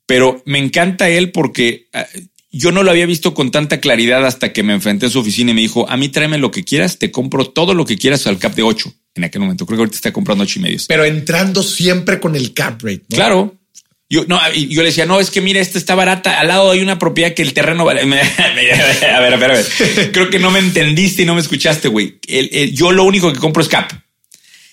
pero 0.07 0.43
me 0.47 0.59
encanta 0.59 1.11
él 1.11 1.31
porque 1.31 1.89
ah, 1.93 2.07
yo 2.53 2.73
no 2.73 2.83
lo 2.83 2.91
había 2.91 3.07
visto 3.07 3.33
con 3.35 3.51
tanta 3.51 3.81
claridad 3.81 4.27
hasta 4.27 4.53
que 4.53 4.63
me 4.63 4.73
enfrenté 4.73 5.07
a 5.07 5.11
su 5.11 5.21
oficina 5.21 5.53
y 5.53 5.55
me 5.55 5.61
dijo, 5.61 5.89
a 5.89 5.97
mí 5.97 6.09
tráeme 6.09 6.39
lo 6.39 6.51
que 6.51 6.65
quieras, 6.65 6.99
te 6.99 7.11
compro 7.11 7.47
todo 7.47 7.75
lo 7.75 7.85
que 7.85 7.97
quieras 7.97 8.27
al 8.27 8.39
cap 8.39 8.55
de 8.55 8.63
8 8.63 8.93
en 9.15 9.25
aquel 9.25 9.41
momento. 9.41 9.67
Creo 9.67 9.77
que 9.77 9.83
ahorita 9.83 9.97
está 9.97 10.13
comprando 10.13 10.45
ocho 10.45 10.59
y 10.59 10.63
medios. 10.63 10.87
Pero 10.87 11.05
entrando 11.05 11.63
siempre 11.63 12.21
con 12.21 12.37
el 12.37 12.53
cap 12.53 12.83
rate. 12.83 13.03
Claro. 13.09 13.57
Yo, 14.09 14.25
no, 14.27 14.41
yo 14.53 14.83
le 14.83 14.89
decía, 14.89 15.07
no, 15.07 15.21
es 15.21 15.31
que 15.31 15.41
mira, 15.41 15.61
esta 15.61 15.79
está 15.79 15.95
barata. 15.95 16.41
Al 16.41 16.49
lado 16.49 16.73
hay 16.73 16.81
una 16.81 16.99
propiedad 16.99 17.33
que 17.33 17.43
el 17.43 17.53
terreno 17.53 17.85
vale. 17.85 18.01
a 18.03 18.05
ver, 18.55 19.05
a 19.05 19.21
ver, 19.21 19.35
a 19.35 19.37
ver. 19.37 20.11
Creo 20.13 20.31
que 20.31 20.41
no 20.41 20.51
me 20.51 20.59
entendiste 20.59 21.23
y 21.23 21.27
no 21.27 21.35
me 21.35 21.41
escuchaste, 21.41 21.87
güey. 21.87 22.19
yo 22.73 22.91
lo 22.91 23.05
único 23.05 23.33
que 23.33 23.39
compro 23.39 23.63
es 23.63 23.69
cap. 23.69 23.93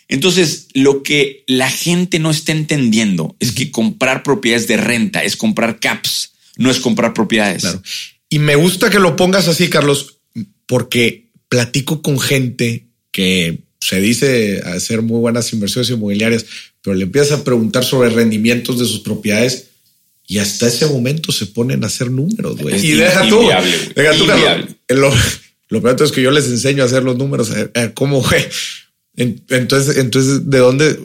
Entonces, 0.07 0.69
lo 0.73 1.03
que 1.03 1.43
la 1.47 1.69
gente 1.69 2.17
no 2.17 2.31
está 2.31 2.51
entendiendo 2.51 3.35
es 3.39 3.51
que 3.51 3.69
comprar 3.69 4.23
propiedades 4.23 4.67
de 4.67 4.77
renta 4.77 5.23
es 5.23 5.35
comprar 5.35 5.79
caps 5.79 6.33
no 6.57 6.69
es 6.71 6.79
comprar 6.79 7.13
propiedades. 7.13 7.61
Claro. 7.61 7.81
Y 8.29 8.39
me 8.39 8.55
gusta 8.55 8.89
que 8.89 8.99
lo 8.99 9.15
pongas 9.15 9.47
así, 9.47 9.69
Carlos, 9.69 10.17
porque 10.65 11.27
platico 11.49 12.01
con 12.01 12.19
gente 12.19 12.87
que 13.11 13.59
se 13.79 14.01
dice 14.01 14.61
hacer 14.65 15.01
muy 15.01 15.19
buenas 15.19 15.53
inversiones 15.53 15.89
inmobiliarias, 15.89 16.45
pero 16.81 16.95
le 16.95 17.03
empiezas 17.03 17.39
a 17.39 17.43
preguntar 17.43 17.85
sobre 17.85 18.09
rendimientos 18.09 18.79
de 18.79 18.85
sus 18.85 18.99
propiedades 18.99 19.67
y 20.27 20.39
hasta 20.39 20.67
ese 20.67 20.85
momento 20.87 21.31
se 21.31 21.45
ponen 21.45 21.83
a 21.83 21.87
hacer 21.87 22.11
números, 22.11 22.57
güey. 22.57 22.85
Y 22.85 22.91
deja 22.91 23.27
tú, 23.29 23.47
deja 23.95 24.13
tú. 24.17 24.25
Lo, 24.89 25.13
lo 25.69 25.81
peor 25.81 26.01
es 26.01 26.11
que 26.11 26.21
yo 26.21 26.31
les 26.31 26.47
enseño 26.47 26.83
a 26.83 26.85
hacer 26.85 27.03
los 27.03 27.17
números, 27.17 27.51
a, 27.51 27.93
cómo, 27.93 28.21
güey. 28.21 28.45
Entonces, 29.15 29.97
entonces, 29.97 30.49
¿de 30.49 30.57
dónde? 30.59 30.99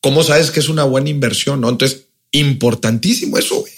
¿Cómo 0.00 0.22
sabes 0.22 0.50
que 0.50 0.60
es 0.60 0.68
una 0.68 0.84
buena 0.84 1.10
inversión? 1.10 1.60
No, 1.60 1.68
entonces, 1.68 2.04
importantísimo 2.30 3.36
eso, 3.36 3.60
güey. 3.60 3.72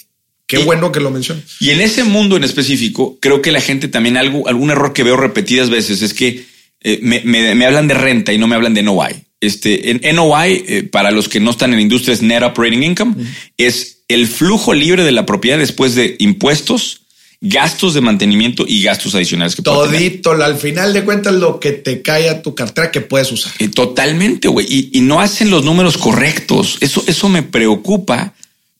Qué 0.47 0.59
bueno 0.59 0.93
que 0.93 1.01
lo 1.01 1.11
mencionas. 1.11 1.43
Y 1.59 1.71
en 1.71 1.81
ese 1.81 2.05
mundo 2.05 2.37
en 2.37 2.45
específico, 2.45 3.17
creo 3.19 3.41
que 3.41 3.51
la 3.51 3.59
gente 3.59 3.89
también 3.89 4.15
algo, 4.15 4.47
algún 4.47 4.71
error 4.71 4.93
que 4.93 5.03
veo 5.03 5.17
repetidas 5.17 5.69
veces 5.69 6.01
es 6.01 6.13
que 6.13 6.45
eh, 6.81 6.99
me, 7.01 7.65
hablan 7.65 7.89
de 7.89 7.95
renta 7.95 8.31
y 8.31 8.37
no 8.37 8.47
me 8.47 8.55
hablan 8.55 8.73
de 8.73 8.81
NOI. 8.81 9.23
Este, 9.41 9.91
en 9.91 10.15
NOI, 10.15 10.63
eh, 10.67 10.83
para 10.83 11.11
los 11.11 11.27
que 11.27 11.41
no 11.41 11.51
están 11.51 11.73
en 11.73 11.81
industria, 11.81 12.13
es 12.13 12.21
Net 12.21 12.43
Operating 12.43 12.81
Income, 12.81 13.15
es 13.57 14.03
el 14.07 14.25
flujo 14.25 14.73
libre 14.73 15.03
de 15.03 15.11
la 15.11 15.25
propiedad 15.25 15.57
después 15.57 15.95
de 15.95 16.15
impuestos, 16.19 17.01
gastos 17.41 17.93
de 17.93 17.99
mantenimiento 17.99 18.63
y 18.65 18.81
gastos 18.81 19.15
adicionales 19.15 19.53
que 19.53 19.63
Todito, 19.63 20.31
al 20.31 20.57
final 20.57 20.93
de 20.93 21.03
cuentas, 21.03 21.33
lo 21.33 21.59
que 21.59 21.73
te 21.73 22.01
cae 22.01 22.29
a 22.29 22.41
tu 22.41 22.55
cartera 22.55 22.89
que 22.89 23.01
puedes 23.01 23.31
usar. 23.33 23.51
Eh, 23.59 23.67
totalmente, 23.67 24.47
güey. 24.47 24.65
Y, 24.69 24.97
y, 24.97 25.01
no 25.01 25.19
hacen 25.19 25.49
los 25.49 25.65
números 25.65 25.97
correctos. 25.97 26.77
Eso, 26.79 27.03
eso 27.05 27.27
me 27.27 27.43
preocupa 27.43 28.33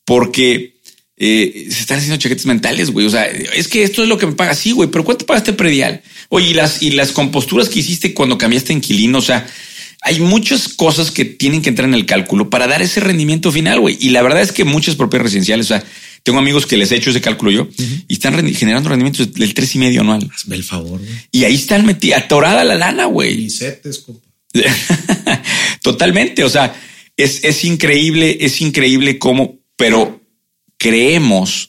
porque 0.06 0.77
eh, 1.18 1.66
se 1.70 1.80
están 1.80 1.98
haciendo 1.98 2.16
chaquetes 2.16 2.46
mentales, 2.46 2.90
güey. 2.90 3.06
O 3.06 3.10
sea, 3.10 3.26
es 3.26 3.66
que 3.68 3.82
esto 3.82 4.02
es 4.02 4.08
lo 4.08 4.18
que 4.18 4.26
me 4.26 4.32
paga. 4.32 4.54
Sí, 4.54 4.72
güey, 4.72 4.88
pero 4.88 5.04
¿cuánto 5.04 5.26
pagaste 5.26 5.52
predial? 5.52 6.02
Oye, 6.28 6.50
y 6.50 6.54
las, 6.54 6.82
y 6.82 6.92
las 6.92 7.12
composturas 7.12 7.68
que 7.68 7.80
hiciste 7.80 8.14
cuando 8.14 8.38
cambiaste 8.38 8.72
inquilino, 8.72 9.18
o 9.18 9.22
sea, 9.22 9.46
hay 10.02 10.20
muchas 10.20 10.68
cosas 10.68 11.10
que 11.10 11.24
tienen 11.24 11.60
que 11.60 11.70
entrar 11.70 11.88
en 11.88 11.94
el 11.94 12.06
cálculo 12.06 12.50
para 12.50 12.68
dar 12.68 12.82
ese 12.82 13.00
rendimiento 13.00 13.50
final, 13.50 13.80
güey. 13.80 13.96
Y 14.00 14.10
la 14.10 14.22
verdad 14.22 14.42
es 14.42 14.52
que 14.52 14.64
muchas 14.64 14.94
propiedades 14.94 15.32
residenciales, 15.32 15.66
o 15.66 15.68
sea, 15.68 15.84
tengo 16.22 16.38
amigos 16.38 16.66
que 16.66 16.76
les 16.76 16.92
he 16.92 16.96
hecho 16.96 17.10
ese 17.10 17.20
cálculo 17.20 17.50
yo 17.50 17.68
y 18.06 18.12
están 18.12 18.54
generando 18.54 18.88
rendimientos 18.88 19.32
del 19.32 19.54
tres 19.54 19.74
y 19.74 19.78
medio 19.78 20.02
anual. 20.02 20.30
Hazme 20.32 20.54
el 20.54 20.64
favor. 20.64 21.00
Y 21.32 21.44
ahí 21.44 21.54
están 21.56 21.84
metida, 21.84 22.18
atorada 22.18 22.62
la 22.64 22.76
lana, 22.76 23.06
güey. 23.06 23.48
Totalmente. 25.82 26.44
O 26.44 26.48
sea, 26.48 26.74
es, 27.16 27.42
es 27.42 27.64
increíble, 27.64 28.38
es 28.40 28.60
increíble 28.60 29.18
cómo, 29.18 29.58
pero 29.76 30.20
creemos, 30.78 31.68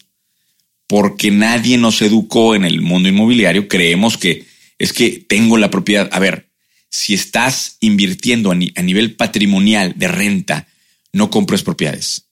porque 0.87 1.31
nadie 1.31 1.77
nos 1.77 2.01
educó 2.01 2.55
en 2.55 2.63
el 2.63 2.81
mundo 2.81 3.09
inmobiliario, 3.09 3.67
creemos 3.67 4.17
que 4.17 4.45
es 4.77 4.93
que 4.93 5.23
tengo 5.27 5.57
la 5.57 5.69
propiedad. 5.69 6.09
A 6.13 6.19
ver, 6.19 6.49
si 6.89 7.13
estás 7.13 7.77
invirtiendo 7.81 8.51
a, 8.51 8.55
nivel 8.55 9.15
patrimonial 9.15 9.93
de 9.97 10.07
renta, 10.07 10.67
no 11.11 11.29
compres 11.29 11.63
propiedades. 11.63 12.25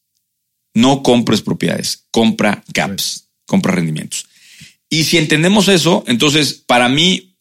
No 0.74 1.04
compres 1.04 1.42
propiedades, 1.42 2.06
compra 2.12 2.64
gaps, 2.74 3.30
compra 3.46 3.74
rendimientos. 3.74 4.28
Y 4.90 5.04
si 5.04 5.18
entendemos 5.18 5.68
eso, 5.68 6.04
entonces 6.08 6.54
para 6.54 6.88
mí 6.88 7.36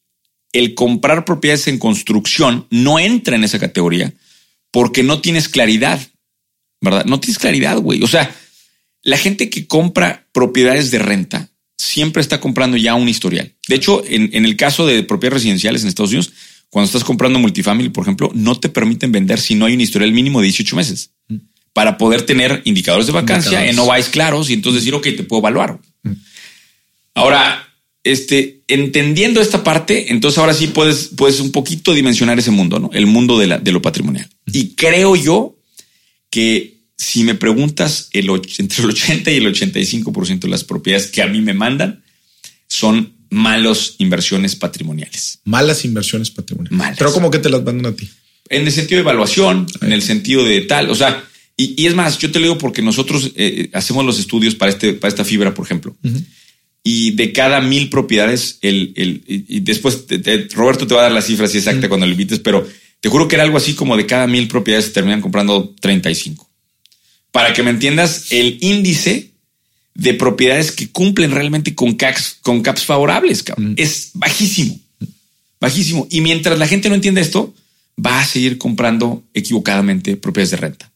el 0.53 0.75
comprar 0.75 1.25
propiedades 1.25 1.69
en 1.69 1.79
construcción 1.79 2.67
no 2.71 2.99
entra 2.99 3.37
en 3.37 3.45
esa 3.45 3.59
categoría 3.59 4.13
porque 4.71 5.03
no 5.03 5.21
tienes 5.21 5.49
claridad, 5.49 6.01
¿verdad? 6.81 7.05
No 7.05 7.21
tienes 7.21 7.39
claridad, 7.39 7.79
güey. 7.79 8.03
O 8.03 8.07
sea, 8.07 8.35
la 9.07 9.17
gente 9.17 9.49
que 9.51 9.69
compra 9.69 10.27
propiedades 10.33 10.91
de 10.91 10.99
renta 10.99 11.49
siempre 11.79 12.21
está 12.21 12.41
comprando 12.41 12.77
ya 12.77 12.97
un 12.97 13.09
historial. 13.09 13.55
De 13.69 13.77
hecho, 13.77 14.03
en, 14.05 14.31
en 14.33 14.45
el 14.45 14.57
caso 14.57 14.85
de 14.85 15.05
propiedades 15.05 15.43
residenciales 15.43 15.83
en 15.83 15.89
Estados 15.89 16.11
Unidos, 16.11 16.33
cuando 16.71 16.87
estás 16.87 17.05
comprando 17.05 17.39
multifamily, 17.39 17.91
por 17.91 18.03
ejemplo, 18.03 18.33
no 18.35 18.59
te 18.59 18.69
permiten 18.69 19.13
vender 19.13 19.41
si 19.41 19.55
no 19.55 19.67
hay 19.67 19.75
un 19.75 19.81
historial 19.81 20.11
mínimo 20.11 20.41
de 20.41 20.47
18 20.47 20.75
meses 20.75 21.13
mm. 21.29 21.37
para 21.73 21.99
poder 21.99 22.23
tener 22.23 22.63
indicadores 22.65 23.07
de 23.07 23.13
vacancia 23.13 23.71
en 23.71 23.79
OVAIs 23.79 24.09
claros 24.09 24.51
y 24.51 24.55
entonces 24.55 24.83
decir, 24.83 24.95
ok, 24.95 25.05
te 25.05 25.23
puedo 25.23 25.39
evaluar. 25.39 25.79
Mm. 26.03 26.13
Ahora, 27.15 27.65
este, 28.03 28.65
entendiendo 28.67 29.41
esta 29.41 29.63
parte, 29.63 30.11
entonces 30.11 30.39
ahora 30.39 30.53
sí 30.53 30.67
puedes, 30.67 31.11
puedes 31.17 31.39
un 31.39 31.53
poquito 31.53 31.95
dimensionar 31.95 32.41
ese 32.41 32.51
mundo, 32.51 32.81
¿no? 32.81 32.91
El 32.93 33.07
mundo 33.07 33.39
de, 33.39 33.47
la, 33.47 33.59
de 33.59 33.71
lo 33.71 33.81
patrimonial. 33.81 34.29
Y 34.53 34.75
creo 34.75 35.15
yo 35.15 35.57
que 36.29 36.76
si 36.97 37.25
me 37.25 37.35
preguntas 37.35 38.09
el, 38.13 38.29
entre 38.59 38.83
el 38.83 38.91
80 38.91 39.31
y 39.31 39.37
el 39.37 39.55
85% 39.55 40.41
de 40.41 40.49
las 40.49 40.65
propiedades 40.65 41.09
que 41.09 41.23
a 41.23 41.27
mí 41.27 41.41
me 41.41 41.55
mandan 41.55 42.05
son 42.69 43.15
malas 43.31 43.97
inversiones 43.99 44.57
patrimoniales. 44.57 45.41
Malas 45.45 45.85
inversiones 45.85 46.31
patrimoniales. 46.31 46.99
Pero 46.99 47.13
como 47.13 47.31
que 47.31 47.39
te 47.39 47.51
las 47.51 47.63
mandan 47.63 47.93
a 47.93 47.97
ti. 47.97 48.09
En 48.49 48.67
el 48.67 48.73
sentido 48.73 48.99
de 48.99 49.03
evaluación, 49.03 49.67
en 49.83 49.93
el 49.93 50.03
sentido 50.03 50.45
de 50.45 50.61
tal, 50.63 50.91
o 50.91 50.95
sea, 50.95 51.25
y, 51.57 51.87
es 51.87 51.95
más, 51.95 52.19
yo 52.19 52.31
te 52.31 52.39
lo 52.39 52.45
digo 52.47 52.59
porque 52.59 52.83
nosotros 52.83 53.33
eh, 53.35 53.71
hacemos 53.73 54.05
los 54.05 54.19
estudios 54.19 54.55
para, 54.55 54.71
este, 54.71 54.93
para 54.93 55.09
esta 55.09 55.25
fibra, 55.25 55.53
por 55.55 55.65
ejemplo 55.65 55.97
y 56.89 57.17
de 57.17 57.33
cada 57.33 57.61
mil 57.61 57.91
propiedades, 57.91 58.59
el, 58.63 58.93
el 58.95 59.25
y 59.27 59.59
después 59.59 60.05
Roberto 60.55 60.87
te 60.87 60.95
va 60.95 61.01
a 61.01 61.03
dar 61.05 61.13
la 61.13 61.21
cifra 61.21 61.47
así 61.47 61.59
exacta 61.59 61.89
cuando 61.89 62.07
le 62.07 62.13
invites, 62.13 62.39
pero 62.39 62.65
te 63.01 63.09
juro 63.09 63.27
que 63.27 63.35
era 63.35 63.43
algo 63.43 63.57
así 63.57 63.75
como 63.75 63.97
de 63.97 64.07
cada 64.07 64.29
mil 64.29 64.47
propiedades 64.47 64.85
se 64.85 64.91
terminan 64.93 65.21
comprando 65.21 65.75
35. 65.81 66.46
Para 67.37 67.53
que 67.53 67.63
me 67.63 67.69
entiendas, 67.69 68.29
el 68.31 68.57
índice 68.63 69.33
de 69.95 70.15
propiedades 70.15 70.73
que 70.73 70.89
cumplen 70.89 71.33
realmente 71.33 71.75
con 71.75 71.93
caps, 71.93 72.39
con 72.41 72.63
caps 72.63 72.87
favorables 72.87 73.45
es 73.77 74.13
bajísimo, 74.15 74.81
bajísimo. 75.61 76.09
Y 76.11 76.23
mientras 76.23 76.59
la 76.59 76.67
gente 76.67 76.89
no 76.89 76.95
entienda 76.95 77.21
esto, 77.21 77.55
va 78.03 78.21
a 78.21 78.25
seguir 78.25 78.57
comprando 78.57 79.23
equivocadamente 79.35 80.17
propiedades 80.17 80.53
de 80.53 80.57
renta. 80.57 80.91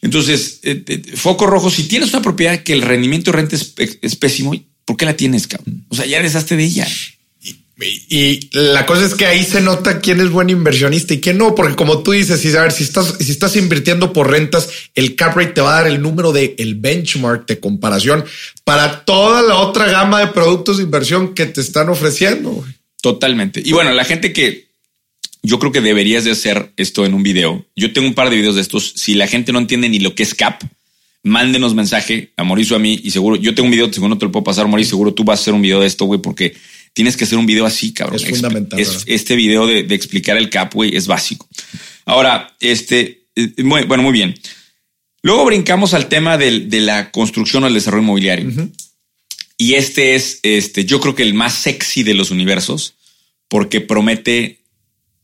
Entonces, 0.00 0.60
eh, 0.62 0.84
eh, 0.86 1.16
foco 1.16 1.48
rojo, 1.48 1.70
si 1.70 1.88
tienes 1.88 2.10
una 2.10 2.22
propiedad 2.22 2.62
que 2.62 2.72
el 2.72 2.82
rendimiento 2.82 3.32
de 3.32 3.36
renta 3.38 3.56
es, 3.56 4.14
pésimo, 4.14 4.54
¿por 4.84 4.96
qué 4.96 5.06
la 5.06 5.16
tienes, 5.16 5.48
cabrón? 5.48 5.86
O 5.88 5.96
sea, 5.96 6.06
ya 6.06 6.22
deshazte 6.22 6.56
de 6.56 6.62
ella. 6.62 6.86
Y, 7.78 8.48
la 8.52 8.86
cosa 8.86 9.04
es 9.04 9.14
que 9.14 9.26
ahí 9.26 9.44
se 9.44 9.60
nota 9.60 10.00
quién 10.00 10.20
es 10.20 10.30
buen 10.30 10.48
inversionista 10.48 11.12
y 11.12 11.20
quién 11.20 11.36
no, 11.36 11.54
porque 11.54 11.76
como 11.76 12.02
tú 12.02 12.12
dices, 12.12 12.40
si, 12.40 12.48
a 12.56 12.62
ver, 12.62 12.72
si 12.72 12.84
estás, 12.84 13.16
si 13.20 13.30
estás 13.30 13.54
invirtiendo 13.56 14.14
por 14.14 14.30
rentas, 14.30 14.68
el 14.94 15.14
cap 15.14 15.36
rate 15.36 15.52
te 15.52 15.60
va 15.60 15.72
a 15.76 15.82
dar 15.82 15.90
el 15.90 16.00
número 16.00 16.32
de 16.32 16.54
el 16.58 16.76
benchmark 16.76 17.46
de 17.46 17.60
comparación 17.60 18.24
para 18.64 19.04
toda 19.04 19.42
la 19.42 19.56
otra 19.56 19.90
gama 19.90 20.20
de 20.20 20.28
productos 20.28 20.78
de 20.78 20.84
inversión 20.84 21.34
que 21.34 21.44
te 21.46 21.60
están 21.60 21.90
ofreciendo. 21.90 22.64
Totalmente. 23.02 23.60
Y 23.62 23.72
bueno, 23.72 23.92
la 23.92 24.04
gente 24.04 24.32
que 24.32 24.66
yo 25.42 25.58
creo 25.58 25.70
que 25.70 25.80
deberías 25.80 26.24
de 26.24 26.32
hacer 26.32 26.72
esto 26.76 27.04
en 27.04 27.14
un 27.14 27.22
video. 27.22 27.64
Yo 27.76 27.92
tengo 27.92 28.08
un 28.08 28.14
par 28.14 28.30
de 28.30 28.36
videos 28.36 28.56
de 28.56 28.62
estos. 28.62 28.94
Si 28.96 29.14
la 29.14 29.28
gente 29.28 29.52
no 29.52 29.58
entiende 29.58 29.88
ni 29.88 30.00
lo 30.00 30.14
que 30.14 30.24
es 30.24 30.34
CAP, 30.34 30.62
mándenos 31.22 31.74
mensaje 31.74 32.30
a 32.36 32.44
Mauricio 32.44 32.76
a 32.76 32.78
mí 32.78 33.00
y 33.02 33.10
seguro 33.10 33.36
yo 33.36 33.54
tengo 33.54 33.66
un 33.66 33.72
video, 33.72 33.92
seguro 33.92 34.16
te 34.16 34.24
lo 34.24 34.32
puedo 34.32 34.44
pasar, 34.44 34.66
Mauricio, 34.66 34.90
seguro 34.90 35.12
tú 35.12 35.24
vas 35.24 35.40
a 35.40 35.42
hacer 35.42 35.54
un 35.54 35.62
video 35.62 35.80
de 35.80 35.86
esto, 35.86 36.04
güey, 36.04 36.20
porque 36.20 36.54
tienes 36.96 37.16
que 37.16 37.24
hacer 37.24 37.36
un 37.36 37.44
video 37.44 37.66
así, 37.66 37.92
cabrón. 37.92 38.16
Es 38.16 38.26
fundamental. 38.28 38.80
este 38.80 39.36
video 39.36 39.66
de, 39.66 39.80
explicar 39.94 40.38
el 40.38 40.48
CAP, 40.48 40.72
güey, 40.72 40.96
es 40.96 41.06
básico. 41.06 41.46
Ahora, 42.06 42.56
este, 42.58 43.26
eh, 43.36 43.52
bueno, 43.62 44.02
muy 44.02 44.12
bien. 44.12 44.34
Luego 45.20 45.44
brincamos 45.44 45.92
al 45.92 46.08
tema 46.08 46.38
de 46.38 46.80
la 46.80 47.10
construcción 47.10 47.64
o 47.64 47.66
el 47.66 47.74
desarrollo 47.74 48.02
inmobiliario. 48.02 48.50
Y 49.58 49.74
este 49.74 50.14
es, 50.14 50.40
este, 50.42 50.86
yo 50.86 50.98
creo 51.00 51.14
que 51.14 51.22
el 51.22 51.34
más 51.34 51.52
sexy 51.52 52.02
de 52.02 52.14
los 52.14 52.30
universos, 52.30 52.94
porque 53.48 53.82
promete 53.82 54.60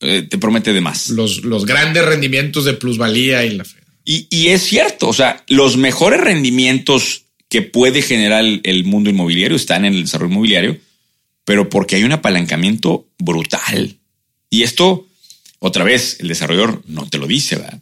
eh, 0.02 0.26
te 0.28 0.36
promete 0.36 0.74
de 0.74 0.80
más. 0.82 1.08
Los, 1.08 1.44
los 1.44 1.64
grandes 1.64 2.04
rendimientos 2.04 2.66
de 2.66 2.74
plusvalía 2.74 3.46
y 3.46 3.54
la 3.56 3.64
fe. 3.64 3.78
Y, 4.04 4.48
es 4.48 4.62
cierto, 4.62 5.08
o 5.08 5.12
sea, 5.12 5.44
los 5.46 5.76
mejores 5.76 6.20
rendimientos 6.20 7.22
que 7.48 7.62
puede 7.62 8.02
generar 8.02 8.44
el, 8.44 8.84
mundo 8.84 9.10
inmobiliario 9.10 9.56
están 9.56 9.84
en 9.84 9.94
el 9.94 10.02
desarrollo 10.02 10.32
inmobiliario, 10.32 10.76
pero 11.44 11.68
porque 11.68 11.96
hay 11.96 12.04
un 12.04 12.12
apalancamiento 12.12 13.06
brutal. 13.18 13.96
Y 14.50 14.62
esto, 14.62 15.06
otra 15.58 15.84
vez, 15.84 16.18
el 16.20 16.28
desarrollador 16.28 16.82
no 16.86 17.08
te 17.08 17.18
lo 17.18 17.26
dice, 17.26 17.56
¿verdad? 17.56 17.78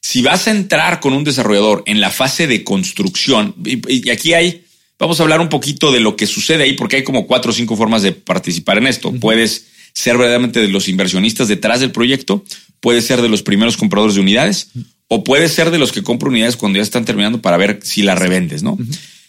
Si 0.00 0.22
vas 0.22 0.46
a 0.46 0.50
entrar 0.50 1.00
con 1.00 1.12
un 1.12 1.24
desarrollador 1.24 1.82
en 1.86 2.00
la 2.00 2.10
fase 2.10 2.46
de 2.46 2.62
construcción, 2.62 3.54
y, 3.64 4.10
aquí 4.10 4.34
hay, 4.34 4.64
vamos 4.98 5.18
a 5.18 5.22
hablar 5.22 5.40
un 5.40 5.48
poquito 5.48 5.92
de 5.92 6.00
lo 6.00 6.16
que 6.16 6.26
sucede 6.26 6.64
ahí, 6.64 6.74
porque 6.74 6.96
hay 6.96 7.04
como 7.04 7.26
cuatro 7.26 7.50
o 7.50 7.54
cinco 7.54 7.76
formas 7.76 8.02
de 8.02 8.12
participar 8.12 8.78
en 8.78 8.86
esto. 8.86 9.12
Puedes 9.12 9.66
ser 9.92 10.16
verdaderamente 10.16 10.60
de 10.60 10.68
los 10.68 10.88
inversionistas 10.88 11.48
detrás 11.48 11.80
del 11.80 11.92
proyecto, 11.92 12.44
puede 12.80 13.00
ser 13.00 13.22
de 13.22 13.28
los 13.28 13.42
primeros 13.42 13.76
compradores 13.76 14.16
de 14.16 14.20
unidades 14.20 14.68
o 15.08 15.24
puede 15.24 15.48
ser 15.48 15.70
de 15.70 15.78
los 15.78 15.92
que 15.92 16.02
compran 16.02 16.32
unidades 16.32 16.56
cuando 16.56 16.78
ya 16.78 16.82
están 16.82 17.04
terminando 17.04 17.40
para 17.40 17.56
ver 17.56 17.80
si 17.82 18.02
las 18.02 18.18
revendes, 18.18 18.62
¿no? 18.62 18.76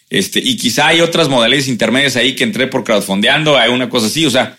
Este, 0.08 0.40
y 0.40 0.56
quizá 0.56 0.88
hay 0.88 1.00
otras 1.00 1.28
modalidades 1.28 1.68
intermedias 1.68 2.16
ahí 2.16 2.34
que 2.34 2.44
entré 2.44 2.68
por 2.68 2.84
crowdfundeando, 2.84 3.56
hay 3.56 3.70
una 3.70 3.88
cosa 3.88 4.06
así, 4.06 4.24
o 4.24 4.30
sea, 4.30 4.56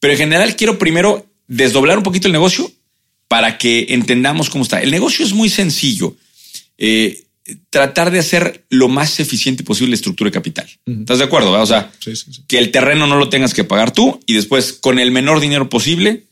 pero 0.00 0.14
en 0.14 0.18
general 0.18 0.56
quiero 0.56 0.78
primero 0.78 1.26
desdoblar 1.46 1.98
un 1.98 2.04
poquito 2.04 2.26
el 2.28 2.32
negocio 2.32 2.70
para 3.28 3.58
que 3.58 3.86
entendamos 3.90 4.50
cómo 4.50 4.64
está. 4.64 4.80
El 4.82 4.90
negocio 4.90 5.24
es 5.24 5.32
muy 5.32 5.48
sencillo. 5.48 6.16
Eh, 6.78 7.22
tratar 7.70 8.10
de 8.10 8.18
hacer 8.18 8.64
lo 8.68 8.88
más 8.88 9.18
eficiente 9.20 9.64
posible 9.64 9.90
la 9.90 9.96
estructura 9.96 10.28
de 10.28 10.34
capital. 10.34 10.68
¿Estás 10.86 11.18
de 11.18 11.24
acuerdo? 11.24 11.52
O 11.52 11.66
sea, 11.66 11.90
que 12.46 12.58
el 12.58 12.70
terreno 12.70 13.06
no 13.06 13.16
lo 13.16 13.28
tengas 13.28 13.54
que 13.54 13.64
pagar 13.64 13.92
tú 13.92 14.20
y 14.26 14.34
después 14.34 14.72
con 14.72 14.98
el 14.98 15.10
menor 15.10 15.40
dinero 15.40 15.68
posible 15.68 16.24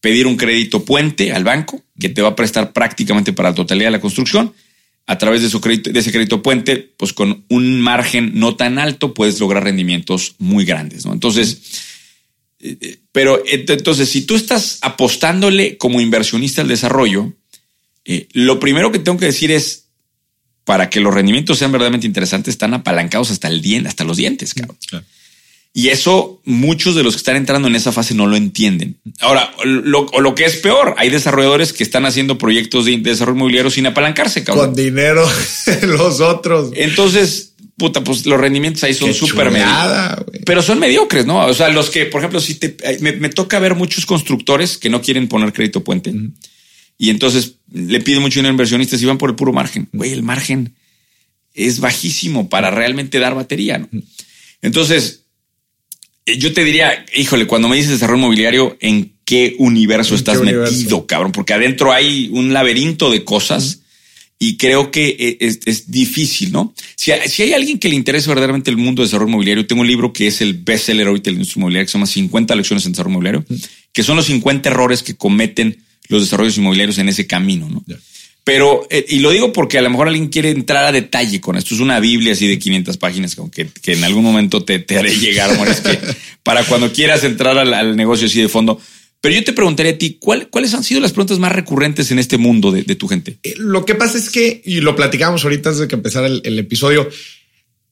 pedir 0.00 0.26
un 0.26 0.36
crédito 0.36 0.84
puente 0.84 1.32
al 1.32 1.44
banco 1.44 1.82
que 1.98 2.08
te 2.08 2.22
va 2.22 2.28
a 2.28 2.36
prestar 2.36 2.72
prácticamente 2.72 3.32
para 3.32 3.50
la 3.50 3.54
totalidad 3.54 3.88
de 3.88 3.92
la 3.92 4.00
construcción. 4.00 4.52
A 5.08 5.18
través 5.18 5.42
de, 5.42 5.48
su 5.48 5.60
crédito, 5.60 5.90
de 5.90 5.98
ese 5.98 6.12
crédito 6.12 6.42
puente, 6.42 6.76
pues 6.96 7.12
con 7.12 7.44
un 7.48 7.80
margen 7.80 8.32
no 8.34 8.54
tan 8.56 8.78
alto 8.78 9.14
puedes 9.14 9.40
lograr 9.40 9.64
rendimientos 9.64 10.36
muy 10.38 10.64
grandes. 10.64 11.06
¿no? 11.06 11.12
Entonces, 11.12 11.60
eh, 12.60 12.76
eh, 12.80 12.98
pero 13.12 13.42
entonces, 13.46 14.08
si 14.08 14.22
tú 14.22 14.36
estás 14.36 14.78
apostándole 14.82 15.78
como 15.78 16.00
inversionista 16.00 16.62
al 16.62 16.68
desarrollo, 16.68 17.32
eh, 18.04 18.28
lo 18.32 18.60
primero 18.60 18.92
que 18.92 18.98
tengo 18.98 19.18
que 19.18 19.26
decir 19.26 19.50
es 19.50 19.86
para 20.64 20.90
que 20.90 21.00
los 21.00 21.14
rendimientos 21.14 21.58
sean 21.58 21.72
verdaderamente 21.72 22.06
interesantes, 22.06 22.52
están 22.52 22.74
apalancados 22.74 23.30
hasta 23.30 23.48
el 23.48 23.62
diente, 23.62 23.88
hasta 23.88 24.04
los 24.04 24.18
dientes, 24.18 24.54
cabrón. 24.54 24.76
Y 25.72 25.90
eso 25.90 26.40
muchos 26.44 26.94
de 26.94 27.02
los 27.02 27.14
que 27.14 27.18
están 27.18 27.36
entrando 27.36 27.68
en 27.68 27.76
esa 27.76 27.92
fase 27.92 28.14
no 28.14 28.26
lo 28.26 28.36
entienden. 28.36 28.98
Ahora, 29.20 29.52
lo, 29.64 30.06
o 30.06 30.20
lo 30.20 30.34
que 30.34 30.44
es 30.44 30.56
peor, 30.56 30.94
hay 30.98 31.10
desarrolladores 31.10 31.72
que 31.72 31.84
están 31.84 32.04
haciendo 32.06 32.38
proyectos 32.38 32.86
de 32.86 32.96
desarrollo 32.96 33.36
inmobiliario 33.36 33.70
sin 33.70 33.86
apalancarse, 33.86 34.42
cabrón. 34.42 34.66
Con 34.66 34.74
dinero 34.74 35.28
los 35.82 36.20
otros. 36.20 36.70
Entonces, 36.74 37.54
puta, 37.78 38.02
pues 38.02 38.26
los 38.26 38.40
rendimientos 38.40 38.82
ahí 38.82 38.92
son 38.92 39.14
súper 39.14 39.50
mediocres. 39.50 40.42
Pero 40.44 40.62
son 40.62 40.80
mediocres, 40.80 41.26
¿no? 41.26 41.46
O 41.46 41.54
sea, 41.54 41.68
los 41.68 41.90
que, 41.90 42.06
por 42.06 42.20
ejemplo, 42.20 42.40
si 42.40 42.56
te, 42.56 42.76
me, 43.00 43.28
toca 43.28 43.60
ver 43.60 43.76
muchos 43.76 44.04
constructores 44.04 44.78
que 44.78 44.90
no 44.90 45.00
quieren 45.00 45.28
poner 45.28 45.52
crédito 45.52 45.84
puente. 45.84 46.12
Y 46.98 47.10
entonces 47.10 47.54
le 47.72 48.00
piden 48.00 48.20
mucho 48.20 48.40
dinero 48.40 48.50
a 48.50 48.54
inversionistas 48.54 49.00
y 49.00 49.06
van 49.06 49.18
por 49.18 49.30
el 49.30 49.36
puro 49.36 49.52
margen. 49.52 49.88
Güey, 49.92 50.12
el 50.12 50.24
margen 50.24 50.74
es 51.54 51.78
bajísimo 51.78 52.48
para 52.48 52.70
realmente 52.72 53.20
dar 53.20 53.36
batería. 53.36 53.78
¿no? 53.78 53.88
Entonces, 54.60 55.22
yo 56.36 56.52
te 56.52 56.64
diría, 56.64 57.04
híjole, 57.14 57.46
cuando 57.46 57.68
me 57.68 57.76
dices 57.76 57.92
desarrollo 57.92 58.18
inmobiliario, 58.18 58.76
¿en 58.80 59.12
qué 59.24 59.56
universo 59.58 60.14
estás 60.14 60.40
metido, 60.40 61.06
cabrón? 61.06 61.32
Porque 61.32 61.54
adentro 61.54 61.92
hay 61.92 62.28
un 62.32 62.52
laberinto 62.52 63.10
de 63.10 63.24
cosas 63.24 63.80
y 64.38 64.56
creo 64.56 64.90
que 64.90 65.16
eh, 65.18 65.58
es, 65.64 65.90
difícil, 65.90 66.52
¿no? 66.52 66.74
Si, 66.94 67.12
si, 67.26 67.42
hay 67.42 67.52
alguien 67.52 67.78
que 67.78 67.88
le 67.88 67.96
interesa 67.96 68.28
verdaderamente 68.28 68.70
el 68.70 68.76
mundo 68.76 69.02
de 69.02 69.06
desarrollo 69.06 69.30
inmobiliario, 69.30 69.66
tengo 69.66 69.82
un 69.82 69.88
libro 69.88 70.12
que 70.12 70.28
es 70.28 70.40
el 70.40 70.54
bestseller 70.54 71.08
ahorita 71.08 71.24
de 71.24 71.32
la 71.32 71.36
industria 71.36 71.60
inmobiliaria 71.60 71.86
que 71.86 71.92
se 71.92 71.98
llama 71.98 72.06
50 72.06 72.54
lecciones 72.54 72.86
en 72.86 72.92
desarrollo 72.92 73.12
inmobiliario, 73.12 73.44
que 73.92 74.02
son 74.02 74.16
los 74.16 74.26
50 74.26 74.68
errores 74.68 75.02
que 75.02 75.16
cometen 75.16 75.82
los 76.08 76.22
desarrollos 76.22 76.56
inmobiliarios 76.56 76.98
en 76.98 77.08
ese 77.08 77.26
camino, 77.26 77.68
¿no? 77.68 77.84
Pero, 78.48 78.86
eh, 78.88 79.04
y 79.06 79.18
lo 79.18 79.30
digo 79.30 79.52
porque 79.52 79.76
a 79.76 79.82
lo 79.82 79.90
mejor 79.90 80.08
alguien 80.08 80.28
quiere 80.28 80.48
entrar 80.48 80.82
a 80.86 80.90
detalle 80.90 81.38
con 81.38 81.56
esto. 81.56 81.74
Es 81.74 81.82
una 81.82 82.00
Biblia 82.00 82.32
así 82.32 82.48
de 82.48 82.58
500 82.58 82.96
páginas 82.96 83.36
que, 83.52 83.68
que 83.68 83.92
en 83.92 84.02
algún 84.04 84.24
momento 84.24 84.64
te, 84.64 84.82
haré 84.96 85.14
llegar, 85.14 85.50
para 86.42 86.64
cuando 86.64 86.90
quieras 86.90 87.24
entrar 87.24 87.58
al, 87.58 87.94
negocio 87.94 88.26
así 88.26 88.40
de 88.40 88.48
fondo. 88.48 88.80
Pero 89.20 89.34
yo 89.34 89.44
te 89.44 89.52
preguntaría 89.52 89.92
a 89.92 89.98
ti, 89.98 90.18
¿cuáles 90.18 90.72
han 90.72 90.82
sido 90.82 91.02
las 91.02 91.12
preguntas 91.12 91.38
más 91.38 91.52
recurrentes 91.52 92.10
en 92.10 92.18
este 92.18 92.38
mundo 92.38 92.72
de, 92.72 92.82
tu 92.94 93.06
gente? 93.06 93.36
Eh, 93.42 93.52
lo 93.58 93.84
que 93.84 93.94
pasa 93.94 94.16
es 94.16 94.30
que, 94.30 94.62
y 94.64 94.80
lo 94.80 94.96
platicamos 94.96 95.44
ahorita 95.44 95.68
antes 95.68 95.82
de 95.82 95.88
que 95.88 95.96
empezara 95.96 96.26
el 96.26 96.58
episodio, 96.58 97.06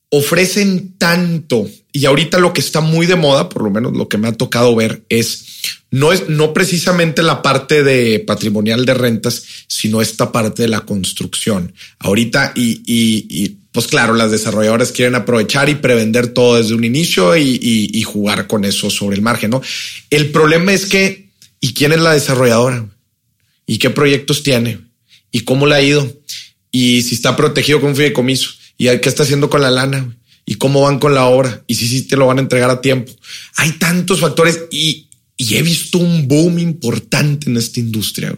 ofrecen 0.08 0.96
tanto 0.96 1.68
y 1.92 2.06
ahorita 2.06 2.38
lo 2.38 2.52
que 2.52 2.60
está 2.60 2.80
muy 2.80 3.06
de 3.06 3.16
moda, 3.16 3.48
por 3.48 3.62
lo 3.62 3.70
menos 3.70 3.96
lo 3.96 4.08
que 4.08 4.18
me 4.18 4.28
ha 4.28 4.32
tocado 4.32 4.74
ver, 4.74 5.04
es 5.08 5.45
no 5.90 6.12
es 6.12 6.28
no 6.28 6.52
precisamente 6.52 7.22
la 7.22 7.42
parte 7.42 7.82
de 7.82 8.20
patrimonial 8.20 8.84
de 8.84 8.94
rentas, 8.94 9.44
sino 9.66 10.00
esta 10.00 10.32
parte 10.32 10.62
de 10.62 10.68
la 10.68 10.82
construcción. 10.82 11.74
Ahorita 11.98 12.52
y, 12.54 12.82
y, 12.86 13.58
pues 13.72 13.86
claro, 13.86 14.14
las 14.14 14.30
desarrolladoras 14.30 14.92
quieren 14.92 15.14
aprovechar 15.14 15.68
y 15.68 15.74
prevender 15.74 16.28
todo 16.28 16.56
desde 16.56 16.74
un 16.74 16.84
inicio 16.84 17.36
y, 17.36 18.02
jugar 18.02 18.46
con 18.46 18.64
eso 18.64 18.90
sobre 18.90 19.16
el 19.16 19.22
margen. 19.22 19.50
No, 19.50 19.62
el 20.10 20.30
problema 20.30 20.72
es 20.72 20.86
que 20.86 21.30
y 21.60 21.74
quién 21.74 21.92
es 21.92 22.00
la 22.00 22.12
desarrolladora 22.12 22.88
y 23.66 23.78
qué 23.78 23.90
proyectos 23.90 24.42
tiene 24.42 24.78
y 25.30 25.40
cómo 25.40 25.66
le 25.66 25.74
ha 25.74 25.82
ido 25.82 26.10
y 26.70 27.02
si 27.02 27.14
está 27.14 27.36
protegido 27.36 27.80
con 27.80 27.90
un 27.90 27.96
fideicomiso 27.96 28.50
y 28.78 28.86
qué 28.98 29.08
está 29.08 29.24
haciendo 29.24 29.50
con 29.50 29.60
la 29.60 29.70
lana 29.70 30.16
y 30.46 30.54
cómo 30.54 30.82
van 30.82 30.98
con 30.98 31.14
la 31.14 31.26
obra 31.26 31.62
y 31.66 31.74
si 31.74 31.88
sí 31.88 32.02
te 32.02 32.16
lo 32.16 32.26
van 32.26 32.38
a 32.38 32.42
entregar 32.42 32.70
a 32.70 32.80
tiempo. 32.80 33.12
Hay 33.56 33.72
tantos 33.72 34.20
factores 34.20 34.62
y, 34.70 35.08
he 35.38 35.62
visto 35.62 35.98
un 35.98 36.28
boom 36.28 36.58
importante 36.58 37.50
en 37.50 37.56
esta 37.56 37.80
industria 37.80 38.36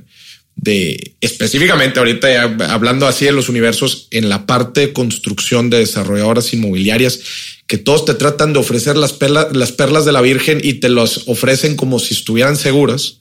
de 0.57 1.15
específicamente 1.21 2.01
ahorita 2.01 2.43
hablando 2.73 3.07
así 3.07 3.25
de 3.25 3.33
los 3.33 3.49
universos 3.49 4.09
en 4.11 4.29
la 4.29 4.45
parte 4.45 4.81
de 4.81 4.93
construcción 4.93 5.71
de 5.71 5.79
desarrolladoras 5.79 6.53
inmobiliarias 6.53 7.21
que 7.69 7.79
todos 7.79 8.07
te 8.07 8.15
tratan 8.15 8.53
de 8.55 8.59
ofrecer 8.59 8.97
las 8.97 9.13
perlas, 9.13 9.55
las 9.55 9.73
perlas 9.73 10.05
de 10.05 10.13
la 10.13 10.23
Virgen 10.23 10.59
y 10.63 10.75
te 10.75 10.89
las 10.89 11.29
ofrecen 11.29 11.77
como 11.77 11.99
si 11.99 12.15
estuvieran 12.15 12.57
seguras. 12.57 13.21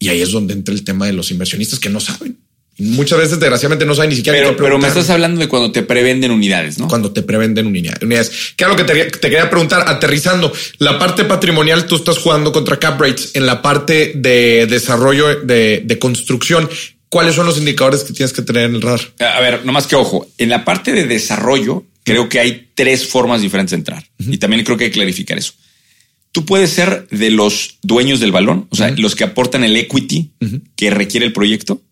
Y 0.00 0.08
ahí 0.08 0.20
es 0.20 0.32
donde 0.32 0.54
entra 0.54 0.74
el 0.74 0.82
tema 0.82 1.06
de 1.06 1.12
los 1.12 1.30
inversionistas 1.30 1.78
que 1.78 1.88
no 1.88 2.00
saben. 2.00 2.41
Muchas 2.78 3.18
veces, 3.18 3.38
desgraciadamente, 3.38 3.84
no 3.84 3.94
saben 3.94 4.10
ni 4.10 4.16
siquiera. 4.16 4.38
Pero, 4.38 4.56
pero 4.56 4.78
me 4.78 4.88
estás 4.88 5.10
hablando 5.10 5.40
de 5.40 5.48
cuando 5.48 5.72
te 5.72 5.82
prevenden 5.82 6.30
unidades, 6.30 6.78
¿no? 6.78 6.88
Cuando 6.88 7.12
te 7.12 7.22
prevenden 7.22 7.66
unidades. 7.66 8.00
¿Qué 8.56 8.64
es 8.64 8.70
lo 8.70 8.76
que 8.76 8.84
te, 8.84 9.10
quería 9.20 9.50
preguntar? 9.50 9.84
Aterrizando, 9.86 10.52
la 10.78 10.98
parte 10.98 11.24
patrimonial, 11.24 11.86
tú 11.86 11.96
estás 11.96 12.18
jugando 12.18 12.50
contra 12.50 12.78
cap 12.78 12.98
rates 12.98 13.32
en 13.34 13.44
la 13.44 13.60
parte 13.60 14.12
de 14.14 14.66
desarrollo 14.66 15.40
de, 15.42 15.98
construcción. 16.00 16.68
¿Cuáles 17.10 17.34
son 17.34 17.44
los 17.44 17.58
indicadores 17.58 18.04
que 18.04 18.14
tienes 18.14 18.32
que 18.32 18.40
tener 18.40 18.70
en 18.70 18.76
el 18.76 18.82
radar? 18.82 19.00
A 19.18 19.40
ver, 19.40 19.66
nomás 19.66 19.86
que 19.86 19.96
ojo, 19.96 20.26
en 20.38 20.48
la 20.48 20.64
parte 20.64 20.92
de 20.92 21.06
desarrollo, 21.06 21.84
creo 22.04 22.30
que 22.30 22.40
hay 22.40 22.70
tres 22.74 23.06
formas 23.06 23.42
diferentes 23.42 23.72
de 23.72 23.76
entrar. 23.76 24.02
Y 24.18 24.38
también 24.38 24.64
creo 24.64 24.78
que 24.78 24.84
hay 24.84 24.90
que 24.90 24.94
clarificar 24.94 25.36
eso. 25.36 25.52
Tú 26.32 26.46
puedes 26.46 26.70
ser 26.70 27.06
de 27.10 27.30
los 27.30 27.76
dueños 27.82 28.18
del 28.18 28.32
balón, 28.32 28.66
o 28.70 28.76
sea, 28.76 28.90
los 28.96 29.14
que 29.14 29.24
aportan 29.24 29.62
el 29.62 29.76
equity 29.76 30.32
que 30.74 30.90
requiere 30.90 31.26
el 31.26 31.34
proyecto 31.34 31.82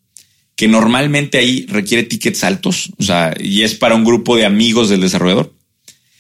que 0.61 0.69
normalmente 0.69 1.39
ahí 1.39 1.65
requiere 1.71 2.03
tickets 2.03 2.45
altos, 2.45 2.91
o 2.99 3.03
sea, 3.03 3.35
y 3.41 3.63
es 3.63 3.75
para 3.75 3.95
un 3.95 4.05
grupo 4.05 4.37
de 4.37 4.45
amigos 4.45 4.91
del 4.91 5.01
desarrollador. 5.01 5.55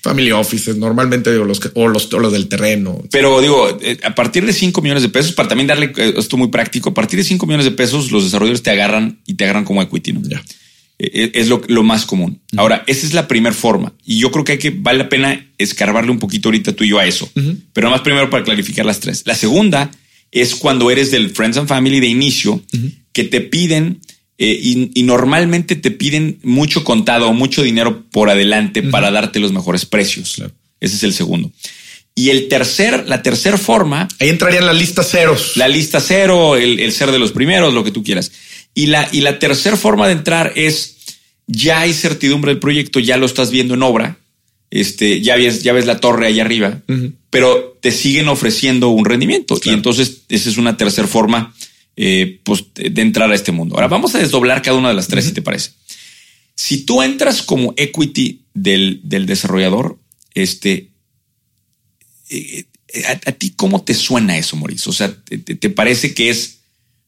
Family 0.00 0.32
offices, 0.32 0.78
normalmente 0.78 1.30
digo 1.30 1.44
los 1.44 1.60
que, 1.60 1.68
o 1.74 1.88
los, 1.88 2.10
los 2.10 2.32
del 2.32 2.48
terreno. 2.48 3.04
Pero 3.10 3.42
digo, 3.42 3.78
eh, 3.82 3.98
a 4.02 4.14
partir 4.14 4.46
de 4.46 4.54
5 4.54 4.80
millones 4.80 5.02
de 5.02 5.10
pesos, 5.10 5.32
para 5.32 5.50
también 5.50 5.66
darle 5.66 5.92
eh, 5.94 6.14
esto 6.16 6.38
muy 6.38 6.48
práctico, 6.48 6.88
a 6.88 6.94
partir 6.94 7.18
de 7.18 7.24
5 7.24 7.44
millones 7.44 7.66
de 7.66 7.72
pesos, 7.72 8.10
los 8.12 8.24
desarrolladores 8.24 8.62
te 8.62 8.70
agarran 8.70 9.20
y 9.26 9.34
te 9.34 9.44
agarran 9.44 9.66
como 9.66 9.82
equity, 9.82 10.14
¿no? 10.14 10.22
Ya. 10.26 10.42
Eh, 10.98 11.32
es 11.34 11.48
lo, 11.48 11.82
más 11.82 12.06
común. 12.06 12.40
Ahora, 12.56 12.82
esa 12.86 13.06
es 13.06 13.12
la 13.12 13.28
primera 13.28 13.54
forma. 13.54 13.92
Y 14.06 14.20
yo 14.20 14.30
creo 14.30 14.44
que 14.44 14.52
hay 14.52 14.58
que, 14.58 14.70
vale 14.70 15.00
la 15.00 15.10
pena 15.10 15.50
escarbarle 15.58 16.12
un 16.12 16.18
poquito 16.18 16.48
ahorita 16.48 16.72
tú 16.72 16.84
y 16.84 16.88
yo 16.88 16.98
a 16.98 17.04
eso. 17.04 17.30
Pero 17.74 17.90
más 17.90 18.00
primero 18.00 18.30
para 18.30 18.42
clarificar 18.42 18.86
las 18.86 19.00
tres. 19.00 19.24
La 19.26 19.34
segunda 19.34 19.90
es 20.30 20.54
cuando 20.54 20.90
eres 20.90 21.10
del 21.10 21.28
Friends 21.28 21.58
and 21.58 21.68
Family 21.68 22.00
de 22.00 22.06
inicio, 22.06 22.62
que 23.12 23.24
te 23.24 23.42
piden 23.42 24.00
eh, 24.42 24.88
y, 24.94 25.02
normalmente 25.02 25.76
te 25.76 25.90
piden 25.90 26.38
mucho 26.42 26.82
contado 26.82 27.28
o 27.28 27.34
mucho 27.34 27.62
dinero 27.62 28.04
por 28.10 28.30
adelante 28.30 28.82
para 28.82 29.10
darte 29.10 29.38
los 29.38 29.52
mejores 29.52 29.84
precios. 29.84 30.42
Ese 30.80 30.96
es 30.96 31.02
el 31.02 31.12
segundo. 31.12 31.52
Y 32.14 32.30
el 32.30 32.48
tercer, 32.48 33.06
la 33.06 33.22
tercera 33.22 33.58
forma. 33.58 34.08
Ahí 34.18 34.30
entrarían 34.30 34.64
las 34.64 34.78
listas 34.78 35.10
ceros. 35.10 35.58
La 35.58 35.68
lista 35.68 36.00
cero, 36.00 36.56
el, 36.56 36.90
ser 36.90 37.12
de 37.12 37.18
los 37.18 37.32
primeros, 37.32 37.74
lo 37.74 37.84
que 37.84 37.90
tú 37.90 38.02
quieras. 38.02 38.32
Y 38.74 38.86
la, 38.86 39.06
y 39.12 39.20
la 39.20 39.38
tercera 39.38 39.76
forma 39.76 40.06
de 40.06 40.14
entrar 40.14 40.54
es 40.56 40.96
ya 41.46 41.80
hay 41.80 41.92
certidumbre 41.92 42.52
del 42.52 42.60
proyecto, 42.60 42.98
ya 42.98 43.18
lo 43.18 43.26
estás 43.26 43.50
viendo 43.50 43.74
en 43.74 43.82
obra. 43.82 44.20
Este, 44.70 45.20
ya 45.20 45.36
ves, 45.36 45.62
ya 45.62 45.74
ves 45.74 45.84
la 45.84 46.00
torre 46.00 46.28
ahí 46.28 46.40
arriba, 46.40 46.80
pero 47.28 47.76
te 47.82 47.90
siguen 47.90 48.28
ofreciendo 48.28 48.88
un 48.88 49.04
rendimiento. 49.04 49.60
Y 49.62 49.68
entonces 49.68 50.22
esa 50.30 50.48
es 50.48 50.56
una 50.56 50.78
tercera 50.78 51.06
forma 51.06 51.52
eh, 51.96 52.40
pues, 52.44 52.64
de 52.74 53.02
entrar 53.02 53.30
a 53.30 53.34
este 53.34 53.52
mundo. 53.52 53.74
Ahora 53.74 53.88
vamos 53.88 54.14
a 54.14 54.18
desdoblar 54.18 54.62
cada 54.62 54.76
una 54.76 54.88
de 54.88 54.94
las 54.94 55.08
tres, 55.08 55.24
si 55.24 55.32
te 55.32 55.42
parece. 55.42 55.72
Si 56.54 56.84
tú 56.84 57.02
entras 57.02 57.42
como 57.42 57.74
equity 57.76 58.44
del, 58.54 59.00
desarrollador, 59.02 59.98
este, 60.34 60.90
eh, 62.28 62.64
a, 63.06 63.32
ti, 63.32 63.54
¿cómo 63.56 63.82
te 63.82 63.94
suena 63.94 64.36
eso, 64.36 64.56
Mauricio? 64.56 64.90
O 64.90 64.92
sea, 64.92 65.14
¿te, 65.24 65.70
parece 65.70 66.14
que 66.14 66.30
es 66.30 66.60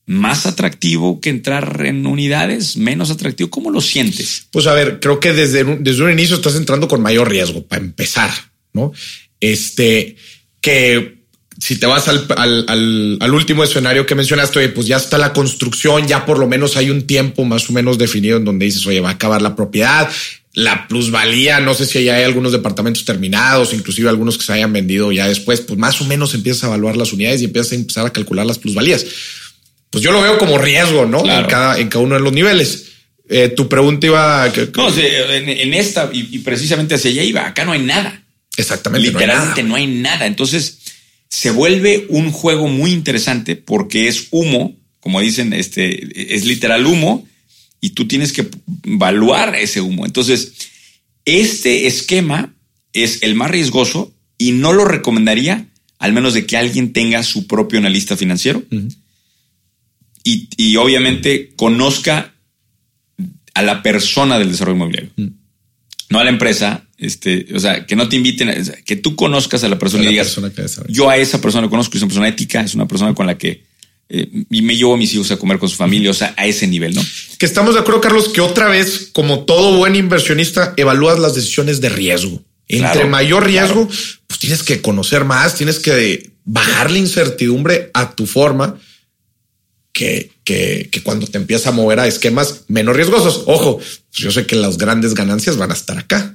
más 0.06 0.46
atractivo 0.46 1.20
que 1.20 1.30
entrar 1.30 1.84
en 1.84 2.06
unidades? 2.06 2.76
¿Menos 2.76 3.10
atractivo? 3.10 3.50
¿Cómo 3.50 3.70
lo 3.70 3.80
sientes? 3.80 4.46
Pues 4.50 4.66
a 4.66 4.74
ver, 4.74 5.00
creo 5.00 5.20
que 5.20 5.32
desde, 5.32 5.64
desde 5.80 6.02
un 6.02 6.12
inicio 6.12 6.36
estás 6.36 6.56
entrando 6.56 6.88
con 6.88 7.02
mayor 7.02 7.28
riesgo 7.28 7.66
para 7.66 7.82
empezar, 7.82 8.30
¿no? 8.72 8.92
Este, 9.40 10.16
que 10.60 11.21
si 11.62 11.76
te 11.76 11.86
vas 11.86 12.08
al, 12.08 12.26
al, 12.36 13.18
al, 13.20 13.34
último 13.34 13.62
escenario 13.62 14.04
que 14.04 14.16
mencionaste, 14.16 14.68
pues 14.70 14.88
ya 14.88 14.96
está 14.96 15.16
la 15.16 15.32
construcción, 15.32 16.08
ya 16.08 16.26
por 16.26 16.40
lo 16.40 16.48
menos 16.48 16.76
hay 16.76 16.90
un 16.90 17.06
tiempo 17.06 17.44
más 17.44 17.70
o 17.70 17.72
menos 17.72 17.98
definido 17.98 18.36
en 18.36 18.44
donde 18.44 18.66
dices, 18.66 18.84
oye, 18.84 18.98
va 18.98 19.10
a 19.10 19.12
acabar 19.12 19.42
la 19.42 19.54
propiedad, 19.54 20.10
la 20.54 20.88
plusvalía, 20.88 21.60
no 21.60 21.74
sé 21.74 21.86
si 21.86 22.02
ya 22.02 22.16
hay 22.16 22.24
algunos 22.24 22.50
departamentos 22.50 23.04
terminados, 23.04 23.72
inclusive 23.74 24.08
algunos 24.08 24.38
que 24.38 24.44
se 24.44 24.54
hayan 24.54 24.72
vendido 24.72 25.12
ya 25.12 25.28
después, 25.28 25.60
pues 25.60 25.78
más 25.78 26.00
o 26.00 26.04
menos 26.04 26.34
empiezas 26.34 26.64
a 26.64 26.66
evaluar 26.66 26.96
las 26.96 27.12
unidades 27.12 27.42
y 27.42 27.44
empiezas 27.44 27.70
a 27.70 27.76
empezar 27.76 28.06
a 28.06 28.10
calcular 28.10 28.44
las 28.44 28.58
plusvalías. 28.58 29.06
Pues 29.88 30.02
yo 30.02 30.10
lo 30.10 30.20
veo 30.20 30.38
como 30.38 30.58
riesgo, 30.58 31.06
¿no? 31.06 31.20
En, 31.24 31.46
cada, 31.46 31.78
en 31.78 31.88
cada 31.88 32.04
uno 32.04 32.16
de 32.16 32.22
los 32.22 32.32
niveles. 32.32 32.86
Eh, 33.28 33.50
tu 33.50 33.68
pregunta 33.68 34.04
iba... 34.08 34.52
no, 34.74 34.88
en, 34.98 35.74
esta 35.74 36.10
y, 36.12 36.38
precisamente 36.40 36.96
hacia 36.96 37.12
allá 37.12 37.22
iba, 37.22 37.46
acá 37.46 37.64
no 37.64 37.70
hay 37.70 37.82
nada. 37.82 38.20
Exactamente. 38.56 39.06
Literalmente 39.06 39.62
no 39.62 39.76
hay 39.76 39.86
nada. 39.86 40.26
Entonces 40.26 40.78
se 41.32 41.50
vuelve 41.50 42.04
un 42.10 42.30
juego 42.30 42.68
muy 42.68 42.92
interesante 42.92 43.56
porque 43.56 44.06
es 44.06 44.28
humo, 44.32 44.76
como 45.00 45.18
dicen, 45.18 45.54
este, 45.54 46.34
es 46.34 46.44
literal 46.44 46.86
humo 46.86 47.26
y 47.80 47.90
tú 47.90 48.06
tienes 48.06 48.34
que 48.34 48.50
evaluar 48.82 49.56
ese 49.56 49.80
humo. 49.80 50.04
Entonces, 50.04 50.52
este 51.24 51.86
esquema 51.86 52.54
es 52.92 53.22
el 53.22 53.34
más 53.34 53.50
riesgoso 53.50 54.12
y 54.36 54.52
no 54.52 54.74
lo 54.74 54.84
recomendaría 54.84 55.68
al 55.98 56.12
menos 56.12 56.34
de 56.34 56.44
que 56.44 56.58
alguien 56.58 56.92
tenga 56.92 57.22
su 57.22 57.46
propio 57.46 57.78
analista 57.78 58.14
financiero. 58.14 58.62
Y, 60.24 60.76
obviamente 60.76 61.54
conozca 61.56 62.34
a 63.54 63.62
la 63.62 63.82
persona 63.82 64.38
del 64.38 64.50
desarrollo 64.50 64.76
inmobiliario, 64.76 65.12
no 66.10 66.18
a 66.18 66.24
la 66.24 66.30
empresa, 66.30 66.81
este, 67.02 67.46
o 67.54 67.60
sea, 67.60 67.84
que 67.84 67.96
no 67.96 68.08
te 68.08 68.16
inviten, 68.16 68.48
a, 68.48 68.54
que 68.84 68.96
tú 68.96 69.16
conozcas 69.16 69.64
a 69.64 69.68
la 69.68 69.78
persona 69.78 70.04
y 70.04 70.08
digas, 70.08 70.38
yo 70.88 71.10
a 71.10 71.16
esa 71.16 71.40
persona 71.40 71.68
conozco, 71.68 71.96
es 71.96 72.02
una 72.02 72.08
persona 72.08 72.28
ética, 72.28 72.60
es 72.60 72.74
una 72.74 72.86
persona 72.86 73.14
con 73.14 73.26
la 73.26 73.36
que 73.36 73.64
eh, 74.08 74.28
y 74.50 74.62
me 74.62 74.76
llevo 74.76 74.94
a 74.94 74.96
mis 74.98 75.14
hijos 75.14 75.30
a 75.30 75.38
comer 75.38 75.58
con 75.58 75.68
su 75.68 75.76
familia, 75.76 76.10
o 76.10 76.14
sea, 76.14 76.34
a 76.36 76.46
ese 76.46 76.66
nivel, 76.66 76.94
¿no? 76.94 77.02
Que 77.38 77.46
estamos 77.46 77.74
de 77.74 77.80
acuerdo, 77.80 78.02
Carlos, 78.02 78.28
que 78.28 78.42
otra 78.42 78.68
vez, 78.68 79.08
como 79.12 79.44
todo 79.44 79.78
buen 79.78 79.96
inversionista, 79.96 80.74
evalúas 80.76 81.18
las 81.18 81.34
decisiones 81.34 81.80
de 81.80 81.88
riesgo. 81.88 82.42
Entre 82.68 83.06
mayor 83.06 83.46
riesgo, 83.46 83.88
pues 84.26 84.38
tienes 84.38 84.62
que 84.62 84.80
conocer 84.80 85.24
más, 85.24 85.56
tienes 85.56 85.78
que 85.78 86.30
bajar 86.44 86.90
la 86.90 86.98
incertidumbre 86.98 87.90
a 87.94 88.14
tu 88.14 88.26
forma 88.26 88.78
que, 89.92 90.30
que, 90.44 90.88
que, 90.90 91.02
cuando 91.02 91.26
te 91.26 91.38
empiezas 91.38 91.68
a 91.68 91.72
mover 91.72 92.00
a 92.00 92.06
esquemas 92.06 92.64
menos 92.68 92.94
riesgosos. 92.94 93.44
Ojo, 93.46 93.78
pues 93.78 94.02
yo 94.12 94.30
sé 94.30 94.46
que 94.46 94.56
las 94.56 94.78
grandes 94.78 95.14
ganancias 95.14 95.56
van 95.56 95.70
a 95.70 95.74
estar 95.74 95.98
acá. 95.98 96.34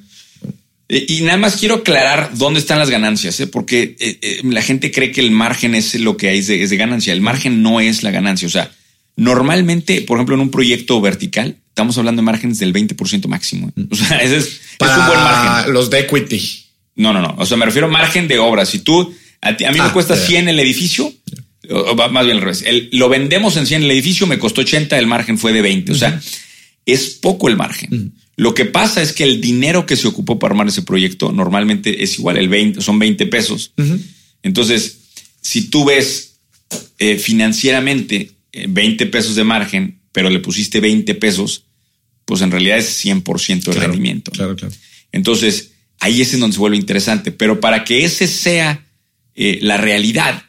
Eh, 0.89 1.05
y 1.09 1.21
nada 1.21 1.37
más 1.37 1.57
quiero 1.57 1.75
aclarar 1.75 2.31
dónde 2.35 2.59
están 2.59 2.79
las 2.79 2.89
ganancias, 2.89 3.39
¿eh? 3.39 3.47
porque 3.47 3.95
eh, 3.99 4.41
la 4.43 4.61
gente 4.61 4.91
cree 4.91 5.11
que 5.11 5.19
el 5.19 5.31
margen 5.31 5.75
es 5.75 5.95
lo 5.99 6.15
que 6.15 6.29
hay 6.29 6.39
es 6.39 6.47
de, 6.47 6.77
ganancia. 6.77 7.13
El 7.13 7.21
margen 7.21 7.61
no 7.61 7.79
es 7.79 8.03
la 8.03 8.11
ganancia. 8.11 8.47
O 8.47 8.51
sea, 8.51 8.71
normalmente, 9.15 10.01
por 10.01 10.17
ejemplo, 10.17 10.35
en 10.35 10.41
un 10.41 10.51
proyecto 10.51 11.01
vertical, 11.01 11.57
estamos 11.69 11.97
hablando 11.97 12.21
de 12.21 12.25
márgenes 12.25 12.59
del 12.59 12.73
20% 12.73 13.27
máximo. 13.27 13.71
O 13.89 13.95
sea, 13.95 14.17
ese 14.21 14.37
es, 14.37 14.61
un 14.79 15.07
buen 15.07 15.19
margen. 15.19 15.73
Los 15.73 15.89
de 15.89 15.99
equity. 15.99 16.65
No, 16.95 17.13
no, 17.13 17.21
no. 17.21 17.35
O 17.37 17.45
sea, 17.45 17.57
me 17.57 17.65
refiero 17.65 17.87
a 17.87 17.91
margen 17.91 18.27
de 18.27 18.39
obra. 18.39 18.65
Si 18.65 18.79
tú, 18.79 19.13
a, 19.41 19.51
mí 19.51 19.57
me 19.59 19.81
ah, 19.81 19.93
cuesta 19.93 20.15
100 20.15 20.49
el 20.49 20.59
edificio, 20.59 21.13
o, 21.69 21.95
más 22.09 22.25
bien 22.25 22.37
al 22.37 22.43
revés. 22.43 22.63
lo 22.91 23.09
vendemos 23.09 23.57
en 23.57 23.67
100 23.67 23.83
el 23.83 23.91
edificio, 23.91 24.25
me 24.25 24.39
costó 24.39 24.61
80, 24.61 24.97
el 24.97 25.05
margen 25.05 25.37
fue 25.37 25.51
de 25.51 25.61
20. 25.61 25.91
O 25.91 25.95
sea, 25.95 26.19
es 26.85 27.09
poco 27.21 27.49
el 27.49 27.57
margen. 27.57 28.13
Lo 28.37 28.53
que 28.53 28.65
pasa 28.65 29.01
es 29.01 29.13
que 29.13 29.23
el 29.23 29.41
dinero 29.41 29.87
que 29.87 29.95
se 29.95 30.07
ocupó 30.07 30.37
para 30.37 30.53
armar 30.53 30.67
ese 30.67 30.83
proyecto 30.83 31.31
normalmente 31.31 32.03
es 32.03 32.19
igual, 32.19 32.37
el 32.37 32.47
20, 32.47 32.81
son 32.81 32.99
20 32.99 33.25
pesos. 33.25 33.73
Entonces, 34.43 34.99
si 35.41 35.69
tú 35.69 35.85
ves 35.85 36.39
eh, 36.99 37.17
financieramente 37.17 38.31
20 38.53 39.03
eh, 39.03 39.07
pesos 39.07 39.35
de 39.35 39.43
margen, 39.43 39.99
pero 40.11 40.29
le 40.29 40.39
pusiste 40.39 40.79
20 40.79 41.15
pesos, 41.15 41.63
pues 42.25 42.41
en 42.41 42.51
realidad 42.51 42.77
es 42.77 43.03
100% 43.03 43.73
de 43.73 43.79
rendimiento. 43.79 44.31
Claro, 44.31 44.55
claro. 44.55 44.73
Entonces, 45.11 45.71
ahí 45.99 46.21
es 46.21 46.33
en 46.33 46.39
donde 46.39 46.53
se 46.53 46.59
vuelve 46.59 46.77
interesante. 46.77 47.31
Pero 47.31 47.59
para 47.59 47.83
que 47.83 48.05
ese 48.05 48.27
sea 48.27 48.85
eh, 49.35 49.59
la 49.61 49.77
realidad, 49.77 50.43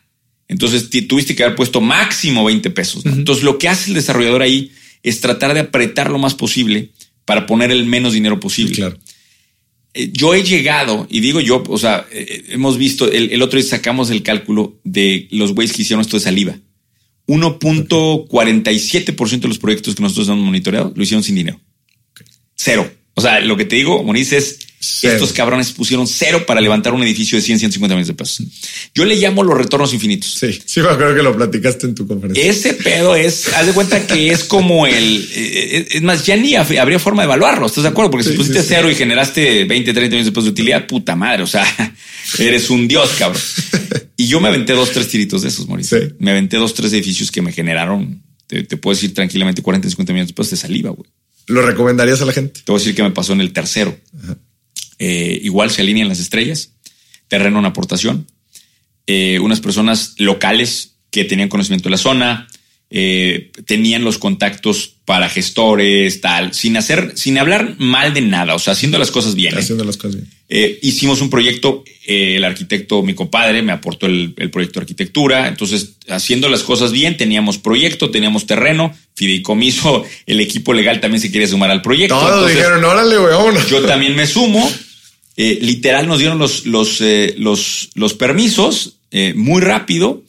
Entonces 0.47 0.89
tuviste 1.09 1.37
que 1.37 1.45
haber 1.45 1.57
puesto 1.57 1.81
máximo 1.81 2.45
20 2.45 2.71
pesos. 2.71 3.05
Entonces 3.05 3.45
lo 3.45 3.59
que 3.59 3.69
hace 3.69 3.91
el 3.91 3.95
desarrollador 3.95 4.41
ahí 4.41 4.73
es 5.03 5.21
tratar 5.21 5.53
de 5.53 5.61
apretar 5.61 6.11
lo 6.11 6.19
más 6.19 6.35
posible 6.35 6.91
para 7.29 7.45
poner 7.45 7.71
el 7.71 7.85
menos 7.85 8.15
dinero 8.15 8.41
posible. 8.41 8.75
Claro. 8.75 8.97
Eh, 9.93 10.09
yo 10.15 10.33
he 10.33 10.43
llegado, 10.43 11.07
y 11.11 11.21
digo 11.21 11.41
yo, 11.41 11.63
o 11.69 11.77
sea, 11.77 12.07
eh, 12.11 12.45
hemos 12.49 12.79
visto, 12.79 13.13
el, 13.13 13.43
otro 13.43 13.61
día 13.61 13.69
sacamos 13.69 14.09
el 14.09 14.23
cálculo 14.23 14.81
de 14.83 15.29
los 15.31 15.53
güeyes 15.53 15.77
que 15.77 15.83
hicieron 15.83 16.01
esto 16.01 16.17
de 16.17 16.23
saliva. 16.23 16.59
1.47% 17.27 19.41
de 19.41 19.49
los 19.49 19.59
proyectos 19.59 19.95
que 19.95 20.03
nosotros 20.03 20.29
hemos 20.29 20.43
monitoreado 20.43 20.91
lo 20.97 21.03
hicieron 21.03 21.23
sin 21.23 21.35
dinero. 21.35 21.61
Cero. 22.55 22.91
O 23.13 23.21
sea, 23.21 23.41
lo 23.41 23.59
que 23.59 23.67
te 23.67 23.77
digo, 23.77 24.03
Maurice, 24.03 24.39
es 24.39 24.61
estos 24.81 25.33
cabrones 25.33 25.73
pusieron 25.73 26.07
cero 26.07 26.45
para 26.47 26.61
levantar 26.61 26.95
un 26.95 27.03
edificio 27.03 27.37
de 27.37 27.43
100, 27.43 27.59
150 27.59 27.95
millones 27.95 28.07
de 28.07 28.15
pesos. 28.15 28.47
Yo 28.95 29.05
le 29.05 29.17
llamo 29.17 29.43
los 29.43 29.59
retornos 29.59 29.93
infinitos. 29.93 30.35
Sí, 30.35 30.57
sí, 30.65 30.81
me 30.81 30.89
acuerdo 30.89 31.17
que 31.17 31.23
lo 31.23 31.37
platicaste 31.37 31.87
en 31.87 31.95
tu 31.95 32.07
conferencia. 32.07 32.45
Ese 32.45 32.75
pedo 32.75 33.17
es, 33.17 33.49
haz 33.49 33.67
de 33.67 33.73
cuenta 33.73 34.07
que 34.07 34.31
es 34.31 34.45
como 34.45 34.87
el, 34.87 35.29
eh, 35.35 35.89
es 35.91 36.03
más, 36.03 36.25
ya 36.25 36.37
ni 36.37 36.55
habría 36.55 36.99
forma 36.99 37.23
de 37.23 37.27
evaluarlo. 37.27 37.67
¿Estás 37.67 37.83
de 37.83 37.91
acuerdo? 37.91 38.13
Porque 38.13 38.29
si 38.29 38.37
pusiste 38.37 38.63
cero 38.63 38.89
y 38.91 38.95
generaste 38.95 39.65
20, 39.65 39.93
30 39.93 40.11
millones 40.11 40.27
de 40.27 40.33
pesos 40.33 40.45
de 40.45 40.51
utilidad, 40.51 40.87
puta 40.87 41.17
madre. 41.17 41.43
O 41.43 41.47
sea, 41.47 41.65
eres 42.39 42.71
un 42.71 42.87
dios, 42.87 43.11
cabrón. 43.19 43.43
Y 44.17 44.27
yo 44.27 44.41
me 44.41 44.49
aventé 44.49 44.73
dos, 44.75 44.93
tres 44.93 45.09
tiritos 45.09 45.43
de 45.43 45.49
esos, 45.49 45.69
Mauricio. 45.69 45.99
Me 46.19 46.31
aventé 46.31 46.57
dos, 46.57 46.75
tres 46.75 46.93
edificios 46.93 47.31
que 47.31 47.43
me 47.43 47.53
generaron, 47.53 48.23
te, 48.47 48.65
puedo 48.77 48.95
decir 48.95 49.13
tranquilamente 49.15 49.63
40, 49.63 49.89
50 49.89 50.13
millones 50.13 50.29
de 50.29 50.35
pesos 50.35 50.51
de 50.51 50.57
saliva, 50.57 50.91
güey. 50.91 51.09
¿Lo 51.47 51.63
recomendarías 51.63 52.21
a 52.21 52.27
la 52.27 52.33
gente? 52.33 52.61
Te 52.65 52.73
voy 52.73 52.77
a 52.77 52.81
decir 52.81 52.95
que 52.95 53.03
me 53.03 53.11
pasó 53.11 53.33
en 53.33 53.41
el 53.41 53.53
tercero. 53.53 53.97
Eh, 54.99 55.39
igual 55.43 55.71
se 55.71 55.83
alinean 55.83 56.09
las 56.09 56.19
estrellas, 56.19 56.73
terreno 57.29 57.59
una 57.59 57.69
aportación, 57.69 58.27
eh, 59.07 59.39
unas 59.41 59.61
personas 59.61 60.15
locales 60.19 60.95
que 61.11 61.25
tenían 61.25 61.49
conocimiento 61.49 61.89
de 61.89 61.93
la 61.93 61.99
zona, 61.99 62.49
eh, 62.91 63.51
tenían 63.67 64.03
los 64.03 64.17
contactos 64.17 64.95
para 65.05 65.29
gestores, 65.29 66.23
tal, 66.23 66.55
sin 66.55 66.77
hacer, 66.79 67.13
sin 67.17 67.37
hablar 67.37 67.75
mal 67.79 68.15
de 68.15 68.23
nada, 68.23 68.55
o 68.55 68.59
sea, 68.59 68.73
haciendo 68.73 68.99
las 68.99 69.11
cosas 69.11 69.35
bien. 69.35 69.57
Haciendo 69.57 69.85
las 69.85 69.99
cosas 69.99 70.17
bien. 70.17 70.31
Eh, 70.49 70.79
hicimos 70.81 71.21
un 71.21 71.29
proyecto, 71.29 71.85
eh, 72.07 72.37
el 72.37 72.45
arquitecto, 72.45 73.03
mi 73.03 73.13
compadre, 73.15 73.61
me 73.61 73.73
aportó 73.73 74.07
el, 74.07 74.33
proyecto 74.33 74.81
de 74.81 74.85
arquitectura. 74.85 75.49
Entonces, 75.49 75.97
haciendo 76.09 76.49
las 76.49 76.63
cosas 76.63 76.91
bien, 76.91 77.19
teníamos 77.19 77.59
proyecto, 77.59 78.11
teníamos 78.11 78.47
terreno, 78.47 78.95
fideicomiso, 79.15 80.05
el 80.27 80.41
equipo 80.41 80.73
legal 80.73 81.01
también 81.01 81.21
se 81.21 81.31
quiere 81.31 81.47
sumar 81.47 81.71
al 81.71 81.83
proyecto. 81.83 82.19
Todos 82.19 82.49
dijeron, 82.49 82.83
órale, 82.85 83.17
Yo 83.69 83.83
también 83.83 84.17
me 84.17 84.27
sumo. 84.27 84.67
Eh, 85.39 85.59
literal, 85.63 86.07
nos 86.07 86.19
dieron 86.19 86.39
los, 86.39 86.67
los, 86.67 87.03
los, 87.39 87.91
los 87.95 88.15
permisos 88.15 88.99
muy 89.35 89.63
rápido. 89.63 90.23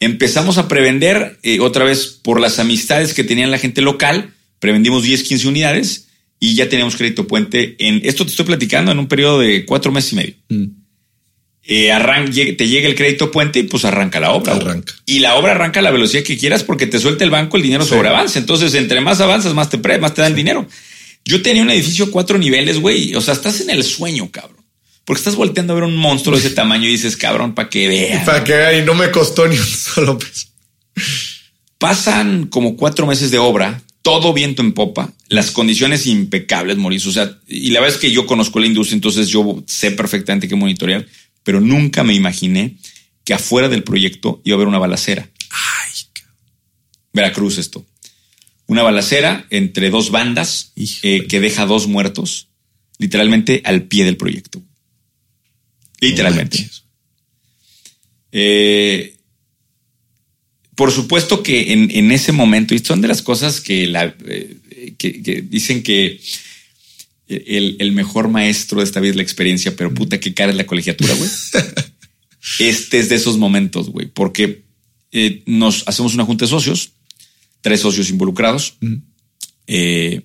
Empezamos 0.00 0.58
a 0.58 0.66
prevender 0.66 1.38
otra 1.60 1.84
vez 1.84 2.18
por 2.20 2.40
las 2.40 2.58
amistades 2.58 3.14
que 3.14 3.22
tenían 3.22 3.52
la 3.52 3.58
gente 3.58 3.80
local. 3.80 4.34
Prevendimos 4.58 5.04
10, 5.04 5.22
15 5.22 5.46
unidades 5.46 6.08
y 6.40 6.54
ya 6.54 6.68
teníamos 6.68 6.96
crédito 6.96 7.26
puente 7.26 7.76
en 7.78 8.00
esto 8.04 8.24
te 8.24 8.30
estoy 8.30 8.46
platicando 8.46 8.92
en 8.92 8.98
un 8.98 9.08
periodo 9.08 9.40
de 9.40 9.64
cuatro 9.64 9.92
meses 9.92 10.12
y 10.12 10.16
medio. 10.16 10.34
Mm. 10.48 10.64
Eh, 11.70 12.54
te 12.56 12.66
llega 12.66 12.88
el 12.88 12.94
crédito 12.94 13.30
puente 13.30 13.58
y 13.58 13.64
pues 13.64 13.84
arranca 13.84 14.20
la 14.20 14.32
obra. 14.32 14.54
Arranca. 14.54 14.94
Y 15.04 15.18
la 15.18 15.34
obra 15.34 15.52
arranca 15.52 15.80
a 15.80 15.82
la 15.82 15.90
velocidad 15.90 16.22
que 16.22 16.38
quieras 16.38 16.64
porque 16.64 16.86
te 16.86 16.98
suelta 16.98 17.24
el 17.24 17.30
banco 17.30 17.58
el 17.58 17.62
dinero 17.62 17.84
sobre 17.84 18.08
avance. 18.08 18.38
Entonces, 18.38 18.72
entre 18.74 19.02
más 19.02 19.20
avanzas, 19.20 19.52
más 19.52 19.68
te, 19.68 19.76
pre 19.76 19.98
más 19.98 20.14
te 20.14 20.22
dan 20.22 20.34
dinero. 20.34 20.66
Yo 21.24 21.42
tenía 21.42 21.62
un 21.62 21.70
edificio 21.70 22.10
cuatro 22.10 22.38
niveles, 22.38 22.80
güey. 22.80 23.14
O 23.14 23.20
sea, 23.20 23.34
estás 23.34 23.60
en 23.60 23.70
el 23.70 23.84
sueño, 23.84 24.30
cabrón. 24.30 24.64
Porque 25.04 25.20
estás 25.20 25.36
volteando 25.36 25.72
a 25.72 25.76
ver 25.76 25.84
un 25.84 25.96
monstruo 25.96 26.36
de 26.36 26.46
ese 26.46 26.54
tamaño 26.54 26.86
y 26.86 26.92
dices, 26.92 27.16
cabrón, 27.16 27.54
para 27.54 27.70
que 27.70 27.88
vea. 27.88 28.24
Para 28.24 28.44
que 28.44 28.52
vea 28.52 28.78
y 28.78 28.84
no 28.84 28.94
me 28.94 29.10
costó 29.10 29.46
ni 29.46 29.58
un 29.58 29.66
solo 29.66 30.18
peso. 30.18 30.48
Pasan 31.78 32.46
como 32.46 32.76
cuatro 32.76 33.06
meses 33.06 33.30
de 33.30 33.38
obra 33.38 33.82
todo 34.08 34.32
viento 34.32 34.62
en 34.62 34.72
popa, 34.72 35.12
las 35.28 35.50
condiciones 35.50 36.06
impecables, 36.06 36.78
Mauricio. 36.78 37.10
O 37.10 37.12
sea, 37.12 37.38
y 37.46 37.70
la 37.72 37.80
verdad 37.80 37.96
es 37.96 38.00
que 38.00 38.10
yo 38.10 38.24
conozco 38.24 38.58
la 38.58 38.66
industria, 38.66 38.94
entonces 38.94 39.28
yo 39.28 39.62
sé 39.66 39.90
perfectamente 39.90 40.48
qué 40.48 40.56
monitorear, 40.56 41.06
pero 41.42 41.60
nunca 41.60 42.04
me 42.04 42.14
imaginé 42.14 42.76
que 43.22 43.34
afuera 43.34 43.68
del 43.68 43.82
proyecto 43.82 44.40
iba 44.44 44.54
a 44.54 44.56
haber 44.56 44.68
una 44.68 44.78
balacera. 44.78 45.28
Ay, 45.50 45.92
Veracruz 47.12 47.58
esto. 47.58 47.84
Una 48.68 48.82
balacera 48.82 49.46
entre 49.48 49.88
dos 49.88 50.10
bandas 50.10 50.72
eh, 50.76 51.26
que 51.26 51.40
deja 51.40 51.64
dos 51.64 51.86
muertos, 51.86 52.48
literalmente 52.98 53.62
al 53.64 53.84
pie 53.84 54.04
del 54.04 54.18
proyecto. 54.18 54.62
Literalmente. 56.00 56.68
eh, 58.30 59.16
por 60.74 60.92
supuesto 60.92 61.42
que 61.42 61.72
en, 61.72 62.12
ese 62.12 62.30
momento, 62.30 62.74
y 62.74 62.78
son 62.80 63.00
de 63.00 63.08
las 63.08 63.22
cosas 63.22 63.62
que, 63.62 63.86
la, 63.86 64.14
eh, 64.26 64.94
que, 64.98 65.42
dicen 65.48 65.82
que 65.82 66.20
el, 67.26 67.92
mejor 67.92 68.28
maestro 68.28 68.80
de 68.80 68.84
esta 68.84 69.00
vida 69.00 69.12
es 69.12 69.16
la 69.16 69.22
experiencia, 69.22 69.74
pero 69.74 69.94
puta 69.94 70.20
que 70.20 70.34
cara 70.34 70.52
es 70.52 70.58
la 70.58 70.66
colegiatura, 70.66 71.14
güey. 71.14 71.30
este 72.58 72.98
es 72.98 73.08
de 73.08 73.16
esos 73.16 73.38
momentos, 73.38 73.88
güey, 73.88 74.08
porque 74.08 74.62
nos 75.46 75.88
hacemos 75.88 76.12
una 76.12 76.26
junta 76.26 76.44
de 76.44 76.50
socios, 76.50 76.92
tres 77.60 77.80
socios 77.80 78.10
involucrados, 78.10 78.78
eh, 79.66 80.22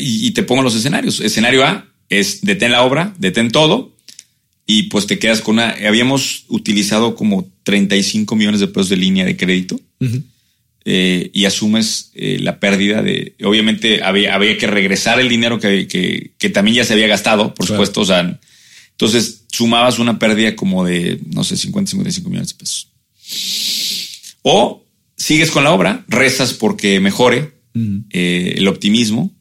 y, 0.00 0.26
y, 0.26 0.30
te 0.32 0.42
pongo 0.42 0.62
los 0.62 0.74
escenarios. 0.74 1.20
Escenario 1.20 1.64
A 1.64 1.86
es 2.08 2.40
detén 2.40 2.72
la 2.72 2.82
obra, 2.82 3.14
detén 3.18 3.50
todo, 3.50 3.94
y 4.70 4.84
pues 4.84 5.06
te 5.06 5.18
quedas 5.18 5.40
con 5.40 5.54
una. 5.54 5.70
Habíamos 5.86 6.44
utilizado 6.48 7.14
como 7.14 7.50
35 7.62 8.36
millones 8.36 8.60
de 8.60 8.68
pesos 8.68 8.90
de 8.90 8.98
línea 8.98 9.24
de 9.24 9.34
crédito 9.34 9.80
eh, 10.84 11.30
y 11.32 11.46
asumes 11.46 12.10
eh, 12.14 12.38
la 12.38 12.60
pérdida 12.60 13.02
de. 13.02 13.34
Obviamente 13.44 14.02
había, 14.02 14.34
había 14.34 14.58
que 14.58 14.66
regresar 14.66 15.20
el 15.20 15.30
dinero 15.30 15.58
que, 15.58 15.88
que, 15.88 16.50
también 16.50 16.76
ya 16.76 16.84
se 16.84 16.92
había 16.92 17.06
gastado, 17.06 17.54
por 17.54 17.66
supuesto. 17.66 18.02
O 18.02 18.04
sea, 18.04 18.38
entonces 18.90 19.44
sumabas 19.50 19.98
una 19.98 20.18
pérdida 20.18 20.54
como 20.54 20.84
de, 20.84 21.18
no 21.34 21.44
sé, 21.44 21.56
50, 21.56 21.92
55 21.92 22.28
millones 22.28 22.50
de 22.50 22.58
pesos. 22.58 22.90
O 24.42 24.84
sigues 25.18 25.50
con 25.50 25.64
la 25.64 25.72
obra, 25.72 26.04
rezas 26.08 26.54
porque 26.54 27.00
mejore 27.00 27.52
eh, 28.10 28.54
el 28.56 28.68
optimismo. 28.68 29.34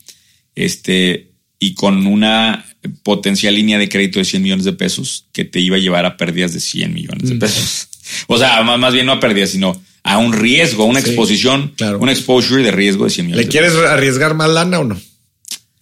Este, 0.56 1.32
y 1.60 1.74
con 1.74 2.06
una 2.08 2.66
potencial 3.04 3.56
línea 3.56 3.78
de 3.78 3.90
crédito 3.90 4.20
de 4.20 4.26
100 4.26 4.44
millones 4.44 4.66
de 4.66 4.74
pesos 4.74 5.28
que 5.32 5.46
te 5.46 5.60
iba 5.60 5.76
a 5.76 5.80
llevar 5.80 6.06
a 6.06 6.18
pérdidas 6.18 6.54
de 6.54 6.60
100 6.60 6.94
millones 6.94 7.30
de 7.30 7.36
pesos. 7.36 7.90
O 8.28 8.38
sea, 8.38 8.64
más, 8.64 8.94
bien 8.94 9.06
no 9.06 9.12
a 9.12 9.20
pérdidas, 9.20 9.50
sino 9.50 9.82
a 10.02 10.18
un 10.18 10.32
riesgo, 10.32 10.84
a 10.84 10.86
una 10.86 11.02
exposición, 11.02 11.74
claro. 11.76 12.00
un 12.00 12.08
exposure 12.08 12.64
de 12.64 12.72
riesgo 12.72 13.04
de 13.04 13.10
100 13.10 13.26
millones. 13.26 13.46
¿Le 13.46 13.52
quieres 13.52 13.74
arriesgar 13.76 14.34
más 14.34 14.50
lana 14.50 14.80
o 14.80 14.86
no? 14.86 14.98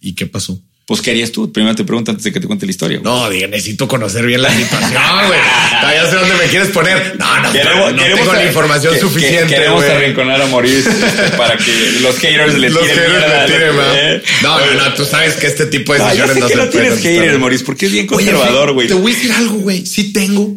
¿Y 0.00 0.14
qué 0.14 0.26
pasó? 0.26 0.60
Pues, 0.86 1.02
¿qué 1.02 1.10
harías 1.10 1.32
tú? 1.32 1.50
Primero 1.50 1.74
te 1.74 1.82
pregunto 1.82 2.12
antes 2.12 2.22
de 2.22 2.32
que 2.32 2.38
te 2.38 2.46
cuente 2.46 2.64
la 2.64 2.70
historia. 2.70 3.00
No, 3.02 3.28
diga, 3.28 3.48
necesito 3.48 3.88
conocer 3.88 4.24
bien 4.24 4.40
la 4.40 4.56
situación, 4.56 5.02
güey. 5.26 5.40
ya 5.82 6.08
sé 6.08 6.14
dónde 6.14 6.36
me 6.36 6.44
quieres 6.44 6.68
poner. 6.68 7.16
No, 7.18 7.40
no, 7.40 7.52
queremos, 7.52 7.92
no 7.92 8.02
tengo 8.04 8.32
la 8.32 8.44
información 8.46 8.96
suficiente. 9.00 9.52
queremos 9.52 9.82
arrinconar 9.82 10.40
a 10.40 10.46
Maurice 10.46 10.88
para 11.36 11.56
que 11.56 11.72
los 12.00 12.16
haters 12.18 12.54
le 12.54 12.70
los 12.70 12.82
tiren. 12.82 12.98
Haters 12.98 13.50
le 13.50 13.52
tiren 13.52 13.74
¿eh? 13.96 14.22
No, 14.44 14.60
no, 14.60 14.74
no, 14.74 14.94
tú 14.94 15.04
sabes 15.04 15.34
que 15.34 15.48
este 15.48 15.66
tipo 15.66 15.92
de 15.92 15.98
decisiones 15.98 16.36
no, 16.36 16.48
se 16.48 16.54
no 16.54 16.68
tienes 16.68 17.00
haters, 17.00 17.38
Maurice, 17.40 17.64
porque 17.64 17.86
es 17.86 17.92
bien 17.92 18.06
conservador, 18.06 18.72
güey. 18.72 18.86
Te 18.86 18.94
voy 18.94 19.10
a 19.10 19.14
decir 19.16 19.32
algo, 19.32 19.56
güey. 19.56 19.84
Sí 19.84 20.12
tengo. 20.12 20.54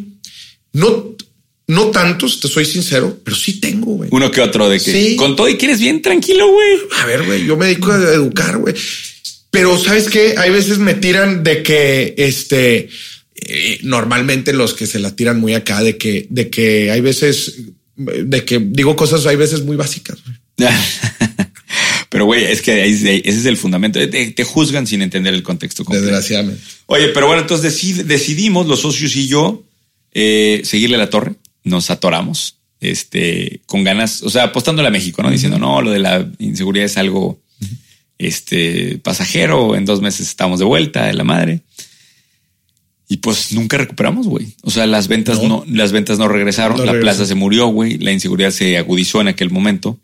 No, 0.74 1.16
no 1.66 1.86
tantos, 1.86 2.38
te 2.38 2.46
soy 2.46 2.66
sincero, 2.66 3.18
pero 3.24 3.36
sí 3.36 3.58
tengo, 3.58 3.94
güey. 3.94 4.10
Uno 4.12 4.30
que 4.30 4.40
otro 4.40 4.68
de 4.68 4.78
que 4.78 4.92
sí. 4.92 5.16
con 5.16 5.34
todo 5.34 5.48
y 5.48 5.58
que 5.58 5.66
eres 5.66 5.80
bien 5.80 6.00
tranquilo, 6.00 6.46
güey. 6.52 6.78
A 7.00 7.06
ver, 7.06 7.24
güey, 7.24 7.44
yo 7.44 7.56
me 7.56 7.66
dedico 7.66 7.90
a 7.90 7.96
educar, 7.96 8.58
güey. 8.58 8.76
Pero 9.50 9.76
sabes 9.78 10.08
que 10.08 10.34
hay 10.38 10.50
veces 10.50 10.78
me 10.78 10.94
tiran 10.94 11.42
de 11.42 11.62
que 11.62 12.14
este 12.16 12.88
eh, 13.34 13.78
normalmente 13.82 14.52
los 14.52 14.74
que 14.74 14.86
se 14.86 14.98
la 14.98 15.16
tiran 15.16 15.40
muy 15.40 15.54
acá 15.54 15.82
de 15.82 15.96
que 15.96 16.26
de 16.30 16.50
que 16.50 16.90
hay 16.90 17.00
veces 17.00 17.56
de 17.96 18.44
que 18.44 18.58
digo 18.58 18.96
cosas 18.96 19.26
hay 19.26 19.36
veces 19.36 19.64
muy 19.64 19.76
básicas. 19.76 20.18
pero 22.10 22.26
güey, 22.26 22.44
es 22.44 22.60
que 22.60 22.84
ese 22.84 23.22
es 23.24 23.46
el 23.46 23.56
fundamento. 23.56 23.98
Te, 24.08 24.44
juzgan 24.44 24.86
sin 24.86 25.02
entender 25.02 25.32
el 25.32 25.42
contexto. 25.42 25.84
Desgraciadamente. 25.88 26.62
Oye, 26.86 27.08
pero 27.08 27.26
bueno, 27.26 27.42
entonces 27.42 28.06
decidimos 28.06 28.66
los 28.66 28.80
socios 28.80 29.14
y 29.16 29.26
yo 29.26 29.64
eh, 30.12 30.60
seguirle 30.64 30.98
la 30.98 31.08
torre. 31.08 31.34
Nos 31.62 31.90
atoramos, 31.90 32.56
este, 32.80 33.60
con 33.66 33.84
ganas, 33.84 34.22
o 34.22 34.30
sea, 34.30 34.44
apostándole 34.44 34.88
a 34.88 34.90
México, 34.90 35.22
no 35.22 35.30
diciendo 35.30 35.58
no, 35.58 35.82
lo 35.82 35.90
de 35.90 35.98
la 35.98 36.28
inseguridad 36.38 36.86
es 36.86 36.96
algo 36.96 37.40
este 38.20 38.98
pasajero, 38.98 39.74
en 39.74 39.86
dos 39.86 40.02
meses 40.02 40.28
estamos 40.28 40.58
de 40.58 40.66
vuelta 40.66 41.06
de 41.06 41.14
la 41.14 41.24
madre. 41.24 41.62
Y 43.08 43.16
pues 43.16 43.52
nunca 43.52 43.76
recuperamos, 43.76 44.28
güey. 44.28 44.46
O 44.62 44.70
sea, 44.70 44.86
las 44.86 45.08
ventas 45.08 45.42
no, 45.42 45.64
las 45.66 45.90
ventas 45.90 46.18
no 46.18 46.28
regresaron, 46.28 46.84
la 46.86 46.92
plaza 47.00 47.26
se 47.26 47.34
murió, 47.34 47.66
güey, 47.68 47.98
la 47.98 48.12
inseguridad 48.12 48.50
se 48.50 48.76
agudizó 48.76 49.20
en 49.20 49.28
aquel 49.28 49.50
momento. 49.50 49.98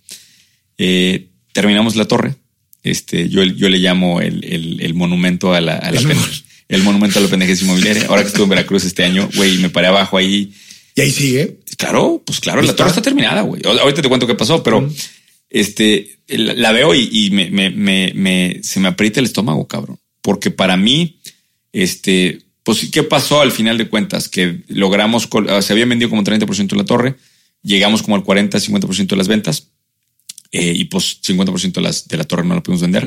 Eh, 0.78 1.28
terminamos 1.52 1.94
la 1.94 2.06
torre. 2.06 2.34
Este, 2.82 3.28
yo, 3.28 3.44
yo 3.44 3.68
le 3.68 3.78
llamo 3.78 4.20
el, 4.20 4.44
el, 4.80 4.94
monumento 4.94 5.52
a 5.52 5.60
la, 5.60 5.76
a 5.76 5.90
la 5.90 6.00
el 6.68 6.82
monumento 6.82 7.18
a 7.18 7.22
la 7.22 7.28
pendejez 7.28 7.62
inmobiliaria. 7.62 8.06
Ahora 8.08 8.22
que 8.22 8.28
estuve 8.28 8.44
en 8.44 8.50
Veracruz 8.50 8.84
este 8.84 9.04
año, 9.04 9.28
güey, 9.36 9.58
me 9.58 9.68
paré 9.68 9.88
abajo 9.88 10.16
ahí. 10.16 10.52
Y 10.94 11.00
ahí 11.00 11.10
sigue. 11.10 11.58
Claro, 11.76 12.22
pues 12.24 12.40
claro, 12.40 12.62
la 12.62 12.74
torre 12.74 12.88
está 12.88 13.02
terminada, 13.02 13.42
güey. 13.42 13.62
Ahorita 13.64 14.02
te 14.02 14.08
cuento 14.08 14.26
qué 14.26 14.34
pasó, 14.34 14.62
pero 14.62 14.88
este 15.50 16.16
la, 16.28 16.72
veo 16.72 16.94
y, 16.94 17.30
me, 17.30 17.50
me, 17.50 18.12
me, 18.14 18.60
se 18.62 18.80
me 18.80 18.88
aprieta 18.88 19.20
el 19.20 19.26
estómago, 19.26 19.66
cabrón. 19.68 19.98
Porque 20.22 20.50
para 20.50 20.76
mí, 20.76 21.18
este, 21.72 22.42
pues, 22.62 22.88
¿qué 22.90 23.02
pasó 23.02 23.40
al 23.40 23.52
final 23.52 23.78
de 23.78 23.88
cuentas? 23.88 24.28
Que 24.28 24.62
logramos, 24.68 25.28
se 25.60 25.72
habían 25.72 25.88
vendido 25.88 26.10
como 26.10 26.24
30% 26.24 26.68
de 26.68 26.76
la 26.76 26.84
torre, 26.84 27.14
llegamos 27.62 28.02
como 28.02 28.16
al 28.16 28.24
40, 28.24 28.58
50% 28.58 29.06
de 29.06 29.16
las 29.16 29.28
ventas, 29.28 29.68
eh, 30.50 30.72
y 30.74 30.84
pues 30.86 31.20
50% 31.22 31.72
de, 31.72 31.80
las, 31.80 32.08
de 32.08 32.16
la 32.16 32.24
torre 32.24 32.44
no 32.44 32.54
la 32.54 32.62
pudimos 32.62 32.82
vender. 32.82 33.06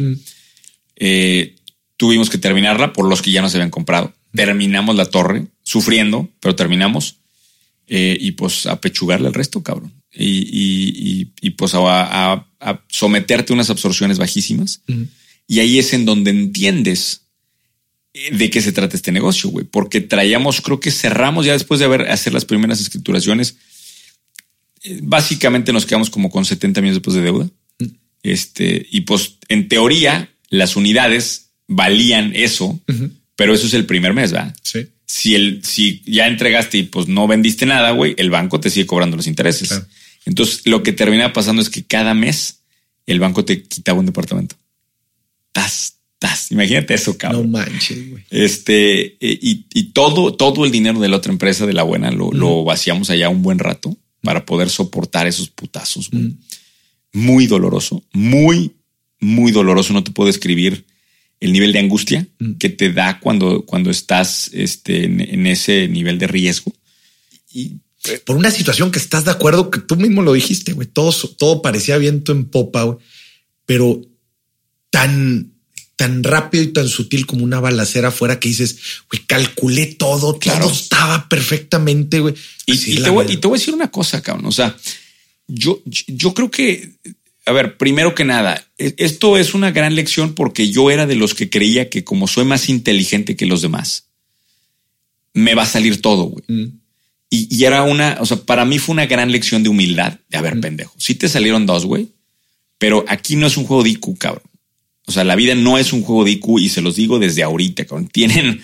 Eh, 0.95 1.55
tuvimos 1.97 2.29
que 2.29 2.37
terminarla 2.37 2.93
por 2.93 3.05
los 3.05 3.21
que 3.21 3.31
ya 3.31 3.41
no 3.41 3.49
se 3.49 3.57
habían 3.57 3.71
comprado. 3.71 4.13
Terminamos 4.33 4.95
la 4.95 5.05
torre, 5.05 5.47
sufriendo, 5.63 6.29
pero 6.39 6.55
terminamos. 6.55 7.17
Eh, 7.87 8.17
y 8.19 8.33
pues 8.33 8.67
a 8.67 8.79
pechugarle 8.79 9.27
el 9.27 9.33
resto, 9.33 9.63
cabrón. 9.63 9.98
Y, 10.11 11.31
y, 11.41 11.49
pues 11.51 11.73
a, 11.75 12.45
someterte 12.87 13.53
a 13.53 13.55
unas 13.55 13.69
absorciones 13.69 14.17
bajísimas. 14.17 14.81
Y 15.47 15.59
ahí 15.59 15.79
es 15.79 15.93
en 15.93 16.05
donde 16.05 16.31
entiendes 16.31 17.21
de 18.31 18.49
qué 18.49 18.61
se 18.61 18.71
trata 18.71 18.95
este 18.95 19.11
negocio, 19.11 19.49
güey. 19.49 19.65
Porque 19.65 20.01
traíamos, 20.01 20.61
creo 20.61 20.79
que 20.79 20.91
cerramos 20.91 21.45
ya 21.45 21.53
después 21.53 21.79
de 21.79 21.85
haber 21.85 22.09
hacer 22.09 22.33
las 22.33 22.45
primeras 22.45 22.81
escrituraciones. 22.81 23.55
Eh, 24.83 24.99
básicamente 25.03 25.73
nos 25.73 25.85
quedamos 25.85 26.09
como 26.09 26.29
con 26.29 26.45
70 26.45 26.81
millones 26.81 26.97
después 26.97 27.15
de 27.15 27.21
deuda. 27.21 27.49
Este, 28.23 28.85
y 28.91 29.01
pues 29.01 29.35
en 29.47 29.69
teoría 29.69 30.29
las 30.49 30.75
unidades 30.75 31.51
valían 31.67 32.33
eso, 32.35 32.79
pero 33.35 33.53
eso 33.53 33.67
es 33.67 33.73
el 33.73 33.85
primer 33.85 34.13
mes, 34.13 34.31
¿verdad? 34.31 34.55
Sí. 34.61 34.87
Si, 35.05 35.35
el, 35.35 35.63
si 35.63 36.01
ya 36.05 36.27
entregaste 36.27 36.79
y 36.79 36.83
pues 36.83 37.07
no 37.07 37.27
vendiste 37.27 37.65
nada, 37.65 37.91
güey, 37.91 38.15
el 38.17 38.29
banco 38.29 38.59
te 38.59 38.69
sigue 38.69 38.85
cobrando 38.85 39.15
los 39.15 39.27
intereses. 39.27 39.81
Entonces, 40.25 40.61
lo 40.65 40.83
que 40.83 40.91
termina 40.91 41.33
pasando 41.33 41.61
es 41.61 41.69
que 41.69 41.83
cada 41.83 42.13
mes 42.13 42.59
el 43.05 43.19
banco 43.19 43.43
te 43.43 43.63
quitaba 43.63 43.99
un 43.99 44.05
departamento. 44.05 44.55
Tas, 45.51 45.95
tas. 46.19 46.51
Imagínate 46.51 46.93
eso, 46.93 47.17
cabrón. 47.17 47.51
No 47.51 47.57
manches, 47.57 48.09
güey. 48.09 48.23
Este, 48.29 49.17
eh, 49.19 49.39
y, 49.41 49.83
todo, 49.91 50.35
todo 50.35 50.65
el 50.65 50.71
dinero 50.71 50.99
de 50.99 51.09
la 51.09 51.17
otra 51.17 51.31
empresa, 51.31 51.65
de 51.65 51.73
la 51.73 51.83
buena, 51.83 52.11
lo, 52.11 52.63
vaciamos 52.63 53.09
allá 53.09 53.29
un 53.29 53.41
buen 53.41 53.59
rato 53.59 53.97
para 54.21 54.45
poder 54.45 54.69
soportar 54.69 55.25
esos 55.27 55.49
putazos. 55.49 56.09
Muy 57.11 57.47
doloroso, 57.47 58.03
muy, 58.13 58.75
muy 59.19 59.51
doloroso. 59.51 59.93
No 59.93 60.03
te 60.03 60.11
puedo 60.11 60.29
escribir 60.29 60.85
el 61.39 61.53
nivel 61.53 61.71
de 61.71 61.79
angustia 61.79 62.27
que 62.59 62.69
te 62.69 62.91
da 62.91 63.19
cuando, 63.19 63.65
cuando 63.65 63.89
estás 63.89 64.51
este, 64.53 65.05
en, 65.05 65.47
ese 65.47 65.87
nivel 65.87 66.19
de 66.19 66.27
riesgo. 66.27 66.73
Y 67.51 67.77
por 68.25 68.37
una 68.37 68.51
situación 68.51 68.91
que 68.91 68.99
estás 68.99 69.25
de 69.25 69.31
acuerdo, 69.31 69.69
que 69.69 69.79
tú 69.79 69.95
mismo 69.95 70.21
lo 70.21 70.33
dijiste, 70.33 70.73
güey, 70.73 70.87
todo, 70.87 71.11
todo 71.37 71.61
parecía 71.61 71.97
viento 71.97 72.31
en 72.31 72.45
popa, 72.45 72.83
güey, 72.83 72.97
pero 73.65 74.01
tan, 74.89 75.51
tan 75.95 76.23
rápido 76.23 76.63
y 76.63 76.67
tan 76.67 76.87
sutil 76.87 77.25
como 77.25 77.43
una 77.43 77.59
balacera 77.59 78.07
afuera 78.07 78.39
que 78.39 78.49
dices, 78.49 78.77
güey, 79.11 79.23
calculé 79.25 79.85
todo, 79.87 80.33
todo 80.33 80.71
estaba 80.71 81.27
perfectamente, 81.27 82.21
güey. 82.21 82.35
Y, 82.65 83.01
te 83.01 83.09
voy, 83.09 83.25
y, 83.29 83.37
te 83.37 83.47
voy, 83.47 83.57
a 83.57 83.59
decir 83.59 83.73
una 83.73 83.91
cosa, 83.91 84.21
cabrón, 84.21 84.45
o 84.45 84.51
sea, 84.51 84.75
yo, 85.47 85.81
yo 85.85 86.33
creo 86.33 86.49
que, 86.49 86.93
a 87.45 87.51
ver, 87.51 87.77
primero 87.77 88.15
que 88.15 88.23
nada, 88.23 88.65
e, 88.77 88.95
esto 88.97 89.37
es 89.37 89.53
una 89.53 89.71
gran 89.71 89.95
lección 89.95 90.35
porque 90.35 90.69
yo 90.69 90.89
era 90.89 91.05
de 91.05 91.15
los 91.15 91.33
que 91.33 91.49
creía 91.49 91.89
que 91.89 92.03
como 92.05 92.27
soy 92.27 92.45
más 92.45 92.69
inteligente 92.69 93.35
que 93.35 93.45
los 93.45 93.61
demás, 93.61 94.05
me 95.33 95.53
va 95.53 95.63
a 95.63 95.67
salir 95.67 96.01
todo, 96.01 96.23
güey. 96.23 96.43
Mm. 96.47 96.78
Y, 97.31 97.63
era 97.63 97.83
una, 97.83 98.17
o 98.19 98.25
sea, 98.25 98.37
para 98.37 98.65
mí 98.65 98.79
fue 98.79 98.93
una 98.93 99.05
gran 99.05 99.31
lección 99.31 99.61
de 99.61 99.69
humildad. 99.69 100.19
De 100.29 100.37
a 100.37 100.41
ver, 100.41 100.59
pendejo, 100.59 100.95
sí 100.97 101.13
te 101.13 101.29
salieron 101.29 101.67
dos, 101.67 101.85
güey, 101.85 102.07
pero 102.79 103.05
aquí 103.07 103.35
no 103.35 103.45
es 103.45 103.55
un 103.55 103.65
juego 103.65 103.83
de 103.83 103.91
IQ, 103.91 104.17
cabrón. 104.17 104.43
O 105.05 105.11
sea, 105.11 105.23
la 105.23 105.35
vida 105.35 105.53
no 105.53 105.77
es 105.77 105.93
un 105.93 106.01
juego 106.01 106.23
de 106.23 106.31
IQ 106.31 106.59
y 106.59 106.69
se 106.69 106.81
los 106.81 106.95
digo 106.95 107.19
desde 107.19 107.43
ahorita, 107.43 107.85
cabrón. 107.85 108.07
Tienen, 108.11 108.61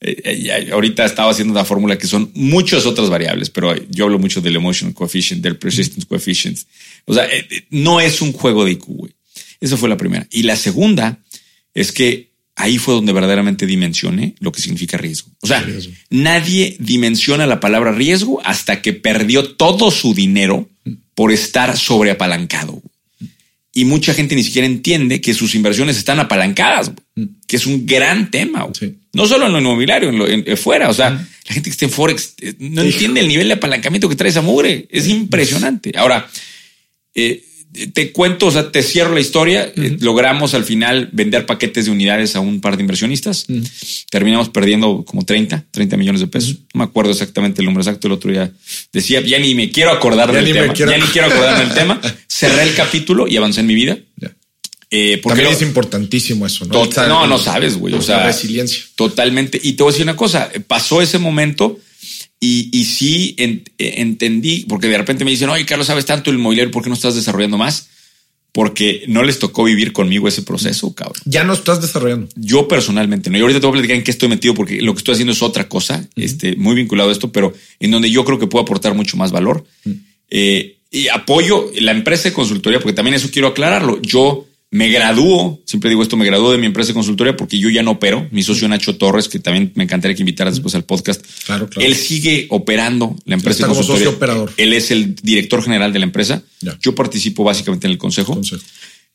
eh, 0.00 0.16
eh, 0.24 0.70
ahorita 0.72 1.04
estaba 1.04 1.30
haciendo 1.30 1.52
una 1.52 1.64
fórmula 1.64 1.96
que 1.96 2.08
son 2.08 2.32
muchas 2.34 2.86
otras 2.86 3.08
variables, 3.08 3.50
pero 3.50 3.74
yo 3.88 4.06
hablo 4.06 4.18
mucho 4.18 4.40
del 4.40 4.56
emotional 4.56 4.94
coefficient, 4.94 5.42
del 5.42 5.56
persistence 5.56 6.06
coefficient. 6.06 6.58
O 7.04 7.14
sea, 7.14 7.24
eh, 7.26 7.46
no 7.70 8.00
es 8.00 8.20
un 8.20 8.32
juego 8.32 8.64
de 8.64 8.72
IQ, 8.72 8.84
güey. 8.86 9.12
Esa 9.60 9.76
fue 9.76 9.88
la 9.88 9.96
primera. 9.96 10.26
Y 10.30 10.42
la 10.42 10.56
segunda 10.56 11.18
es 11.74 11.92
que 11.92 12.30
ahí 12.58 12.76
fue 12.78 12.94
donde 12.94 13.12
verdaderamente 13.12 13.66
dimensioné 13.66 14.34
lo 14.40 14.52
que 14.52 14.60
significa 14.60 14.98
riesgo. 14.98 15.30
O 15.40 15.46
sea, 15.46 15.64
nadie 16.10 16.76
dimensiona 16.80 17.46
la 17.46 17.60
palabra 17.60 17.92
riesgo 17.92 18.40
hasta 18.44 18.82
que 18.82 18.92
perdió 18.92 19.54
todo 19.54 19.90
su 19.90 20.12
dinero 20.12 20.68
por 21.14 21.32
estar 21.32 21.78
sobreapalancado. 21.78 22.82
Y 23.72 23.84
mucha 23.84 24.12
gente 24.12 24.34
ni 24.34 24.42
siquiera 24.42 24.66
entiende 24.66 25.20
que 25.20 25.34
sus 25.34 25.54
inversiones 25.54 25.96
están 25.96 26.18
apalancadas, 26.18 26.90
que 27.46 27.56
es 27.56 27.64
un 27.64 27.86
gran 27.86 28.30
tema. 28.30 28.66
No 29.12 29.26
solo 29.28 29.46
en 29.46 29.52
lo 29.52 29.60
inmobiliario, 29.60 30.08
en 30.08 30.18
lo 30.18 30.28
en, 30.28 30.56
fuera. 30.56 30.88
O 30.88 30.94
sea, 30.94 31.10
la 31.10 31.54
gente 31.54 31.70
que 31.70 31.74
está 31.74 31.84
en 31.84 31.92
Forex 31.92 32.34
eh, 32.40 32.54
no 32.58 32.82
entiende 32.82 33.20
el 33.20 33.28
nivel 33.28 33.46
de 33.46 33.54
apalancamiento 33.54 34.08
que 34.08 34.16
trae 34.16 34.30
esa 34.30 34.42
mugre. 34.42 34.88
Es 34.90 35.06
impresionante. 35.06 35.92
Ahora, 35.96 36.28
eh, 37.14 37.44
te 37.92 38.12
cuento, 38.12 38.46
o 38.46 38.50
sea, 38.50 38.72
te 38.72 38.82
cierro 38.82 39.14
la 39.14 39.20
historia. 39.20 39.72
Eh, 39.76 39.98
logramos 40.00 40.54
al 40.54 40.64
final 40.64 41.10
vender 41.12 41.46
paquetes 41.46 41.84
de 41.84 41.90
unidades 41.90 42.34
a 42.34 42.40
un 42.40 42.60
par 42.60 42.76
de 42.76 42.82
inversionistas. 42.82 43.46
Terminamos 44.10 44.48
perdiendo 44.48 45.04
como 45.04 45.24
30, 45.24 45.66
30 45.70 45.96
millones 45.96 46.20
de 46.20 46.26
pesos. 46.26 46.56
No 46.74 46.78
me 46.78 46.84
acuerdo 46.84 47.12
exactamente 47.12 47.60
el 47.60 47.66
número 47.66 47.82
exacto. 47.82 48.06
El 48.06 48.14
otro 48.14 48.30
día 48.30 48.50
decía, 48.92 49.20
ya 49.20 49.38
ni 49.38 49.54
me 49.54 49.70
quiero 49.70 49.92
acordar 49.92 50.32
del 50.32 50.52
tema. 50.52 50.72
Ya 50.74 50.98
ni 50.98 51.06
quiero 51.06 51.28
acordar 51.28 51.58
del 51.58 51.74
tema. 51.74 52.00
Cerré 52.26 52.62
el 52.62 52.74
capítulo 52.74 53.28
y 53.28 53.36
avancé 53.36 53.60
en 53.60 53.66
mi 53.66 53.74
vida. 53.74 53.98
Eh, 54.90 55.20
porque 55.22 55.42
También 55.42 55.54
es 55.54 55.62
importantísimo 55.62 56.46
eso, 56.46 56.64
¿no? 56.64 56.86
no, 57.06 57.26
no 57.26 57.38
sabes, 57.38 57.76
güey. 57.76 57.94
O 57.94 58.00
sea, 58.00 58.24
resiliencia. 58.24 58.82
Totalmente. 58.96 59.60
Y 59.62 59.74
te 59.74 59.82
voy 59.82 59.90
a 59.90 59.92
decir 59.92 60.04
una 60.04 60.16
cosa. 60.16 60.50
Pasó 60.66 61.02
ese 61.02 61.18
momento 61.18 61.78
y, 62.40 62.70
y 62.72 62.84
sí 62.84 63.34
eh, 63.38 63.64
entendí, 63.78 64.64
porque 64.68 64.86
de 64.86 64.98
repente 64.98 65.24
me 65.24 65.30
dicen, 65.30 65.48
oye, 65.48 65.66
Carlos, 65.66 65.86
sabes 65.86 66.06
tanto 66.06 66.30
el 66.30 66.36
inmobiliario, 66.36 66.70
¿por 66.70 66.82
qué 66.82 66.88
no 66.88 66.94
estás 66.94 67.14
desarrollando 67.14 67.58
más? 67.58 67.88
Porque 68.52 69.04
no 69.08 69.22
les 69.22 69.38
tocó 69.38 69.64
vivir 69.64 69.92
conmigo 69.92 70.26
ese 70.26 70.42
proceso, 70.42 70.94
cabrón. 70.94 71.20
Ya 71.24 71.44
no 71.44 71.52
estás 71.52 71.82
desarrollando. 71.82 72.28
Yo 72.34 72.66
personalmente, 72.66 73.28
no. 73.28 73.38
Y 73.38 73.40
ahorita 73.40 73.60
te 73.60 73.66
voy 73.66 73.72
a 73.72 73.78
platicar 73.80 73.96
en 73.96 74.04
qué 74.04 74.10
estoy 74.10 74.28
metido, 74.28 74.54
porque 74.54 74.80
lo 74.80 74.94
que 74.94 74.98
estoy 74.98 75.12
haciendo 75.12 75.32
es 75.32 75.42
otra 75.42 75.68
cosa, 75.68 76.08
este, 76.16 76.56
muy 76.56 76.74
vinculado 76.74 77.10
a 77.10 77.12
esto, 77.12 77.30
pero 77.30 77.52
en 77.78 77.90
donde 77.90 78.10
yo 78.10 78.24
creo 78.24 78.38
que 78.38 78.46
puedo 78.46 78.62
aportar 78.62 78.94
mucho 78.94 79.16
más 79.16 79.32
valor. 79.32 79.64
Eh, 80.30 80.78
y 80.90 81.08
apoyo 81.08 81.70
la 81.80 81.92
empresa 81.92 82.30
de 82.30 82.32
consultoría, 82.32 82.80
porque 82.80 82.94
también 82.94 83.14
eso 83.14 83.28
quiero 83.30 83.48
aclararlo. 83.48 84.00
Yo 84.00 84.47
me 84.70 84.90
graduó, 84.90 85.62
siempre 85.64 85.88
digo 85.88 86.02
esto, 86.02 86.16
me 86.16 86.26
graduó 86.26 86.52
de 86.52 86.58
mi 86.58 86.66
empresa 86.66 86.88
de 86.88 86.94
consultoría 86.94 87.36
porque 87.36 87.58
yo 87.58 87.70
ya 87.70 87.82
no 87.82 87.92
opero. 87.92 88.28
Mi 88.30 88.42
socio 88.42 88.68
Nacho 88.68 88.96
Torres, 88.96 89.28
que 89.28 89.38
también 89.38 89.72
me 89.74 89.84
encantaría 89.84 90.14
que 90.14 90.22
invitaras 90.22 90.54
después 90.54 90.74
al 90.74 90.84
podcast. 90.84 91.24
Claro, 91.46 91.68
claro. 91.70 91.88
Él 91.88 91.94
sigue 91.94 92.46
operando 92.50 93.16
la 93.24 93.36
empresa 93.36 93.66
de 93.66 93.68
consultoría. 93.68 94.04
Socio 94.04 94.16
operador. 94.16 94.52
Él 94.58 94.74
es 94.74 94.90
el 94.90 95.14
director 95.14 95.62
general 95.62 95.92
de 95.92 96.00
la 96.00 96.04
empresa. 96.04 96.42
Yo 96.80 96.94
participo 96.94 97.44
básicamente 97.44 97.86
en 97.86 97.92
el 97.92 97.98
consejo. 97.98 98.38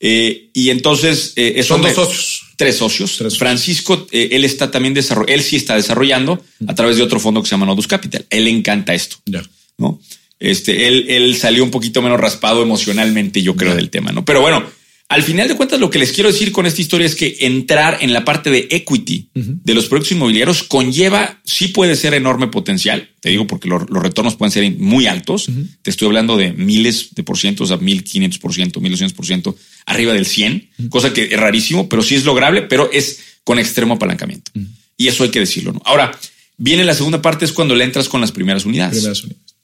Eh, 0.00 0.50
y 0.52 0.70
entonces 0.70 1.32
eh, 1.36 1.62
son 1.62 1.82
dos 1.82 1.94
socios. 1.94 2.42
Tres 2.56 2.76
socios. 2.76 3.22
Francisco, 3.38 4.06
eh, 4.10 4.30
él 4.32 4.44
está 4.44 4.70
también 4.70 4.92
desarrollando, 4.92 5.34
él 5.34 5.42
sí 5.42 5.56
está 5.56 5.76
desarrollando 5.76 6.44
a 6.66 6.74
través 6.74 6.96
de 6.96 7.02
otro 7.02 7.20
fondo 7.20 7.40
que 7.42 7.48
se 7.48 7.52
llama 7.52 7.66
Nodus 7.66 7.86
Capital. 7.86 8.26
Él 8.28 8.44
le 8.44 8.50
encanta 8.50 8.92
esto. 8.92 9.16
Ya. 9.24 9.42
¿No? 9.78 10.00
Este, 10.40 10.88
él, 10.88 11.06
él 11.08 11.36
salió 11.36 11.62
un 11.62 11.70
poquito 11.70 12.02
menos 12.02 12.20
raspado 12.20 12.62
emocionalmente, 12.62 13.40
yo 13.40 13.54
creo, 13.56 13.74
del 13.74 13.90
tema, 13.90 14.12
¿no? 14.12 14.24
Pero 14.24 14.40
bueno, 14.40 14.64
al 15.08 15.22
final 15.22 15.48
de 15.48 15.54
cuentas, 15.54 15.78
lo 15.78 15.90
que 15.90 15.98
les 15.98 16.12
quiero 16.12 16.32
decir 16.32 16.50
con 16.50 16.64
esta 16.64 16.80
historia 16.80 17.06
es 17.06 17.14
que 17.14 17.36
entrar 17.40 17.98
en 18.00 18.12
la 18.12 18.24
parte 18.24 18.50
de 18.50 18.68
equity 18.70 19.28
de 19.34 19.74
los 19.74 19.86
proyectos 19.86 20.12
inmobiliarios 20.12 20.62
conlleva, 20.62 21.40
sí 21.44 21.68
puede 21.68 21.94
ser 21.94 22.14
enorme 22.14 22.48
potencial. 22.48 23.10
Te 23.20 23.28
digo 23.28 23.46
porque 23.46 23.68
los, 23.68 23.82
retornos 23.88 24.36
pueden 24.36 24.50
ser 24.50 24.70
muy 24.78 25.06
altos. 25.06 25.50
Te 25.82 25.90
estoy 25.90 26.06
hablando 26.06 26.36
de 26.38 26.52
miles 26.52 27.14
de 27.14 27.22
por 27.22 27.38
ciento, 27.38 27.64
o 27.64 27.66
sea, 27.66 27.76
mil 27.76 28.02
quinientos 28.02 28.38
por 28.38 28.54
ciento, 28.54 28.80
mil 28.80 28.92
doscientos 28.92 29.14
por 29.14 29.26
ciento, 29.26 29.56
arriba 29.84 30.14
del 30.14 30.24
100, 30.24 30.70
cosa 30.88 31.12
que 31.12 31.24
es 31.24 31.38
rarísimo, 31.38 31.88
pero 31.88 32.02
sí 32.02 32.14
es 32.14 32.24
lograble, 32.24 32.62
pero 32.62 32.90
es 32.90 33.20
con 33.44 33.58
extremo 33.58 33.94
apalancamiento. 33.94 34.52
Y 34.96 35.08
eso 35.08 35.22
hay 35.22 35.30
que 35.30 35.40
decirlo. 35.40 35.72
¿no? 35.72 35.82
Ahora, 35.84 36.18
viene 36.56 36.82
la 36.82 36.94
segunda 36.94 37.20
parte, 37.20 37.44
es 37.44 37.52
cuando 37.52 37.74
le 37.74 37.84
entras 37.84 38.08
con 38.08 38.22
las 38.22 38.32
primeras 38.32 38.64
unidades. 38.64 38.98
Primeras 38.98 39.22
unidades. 39.22 39.54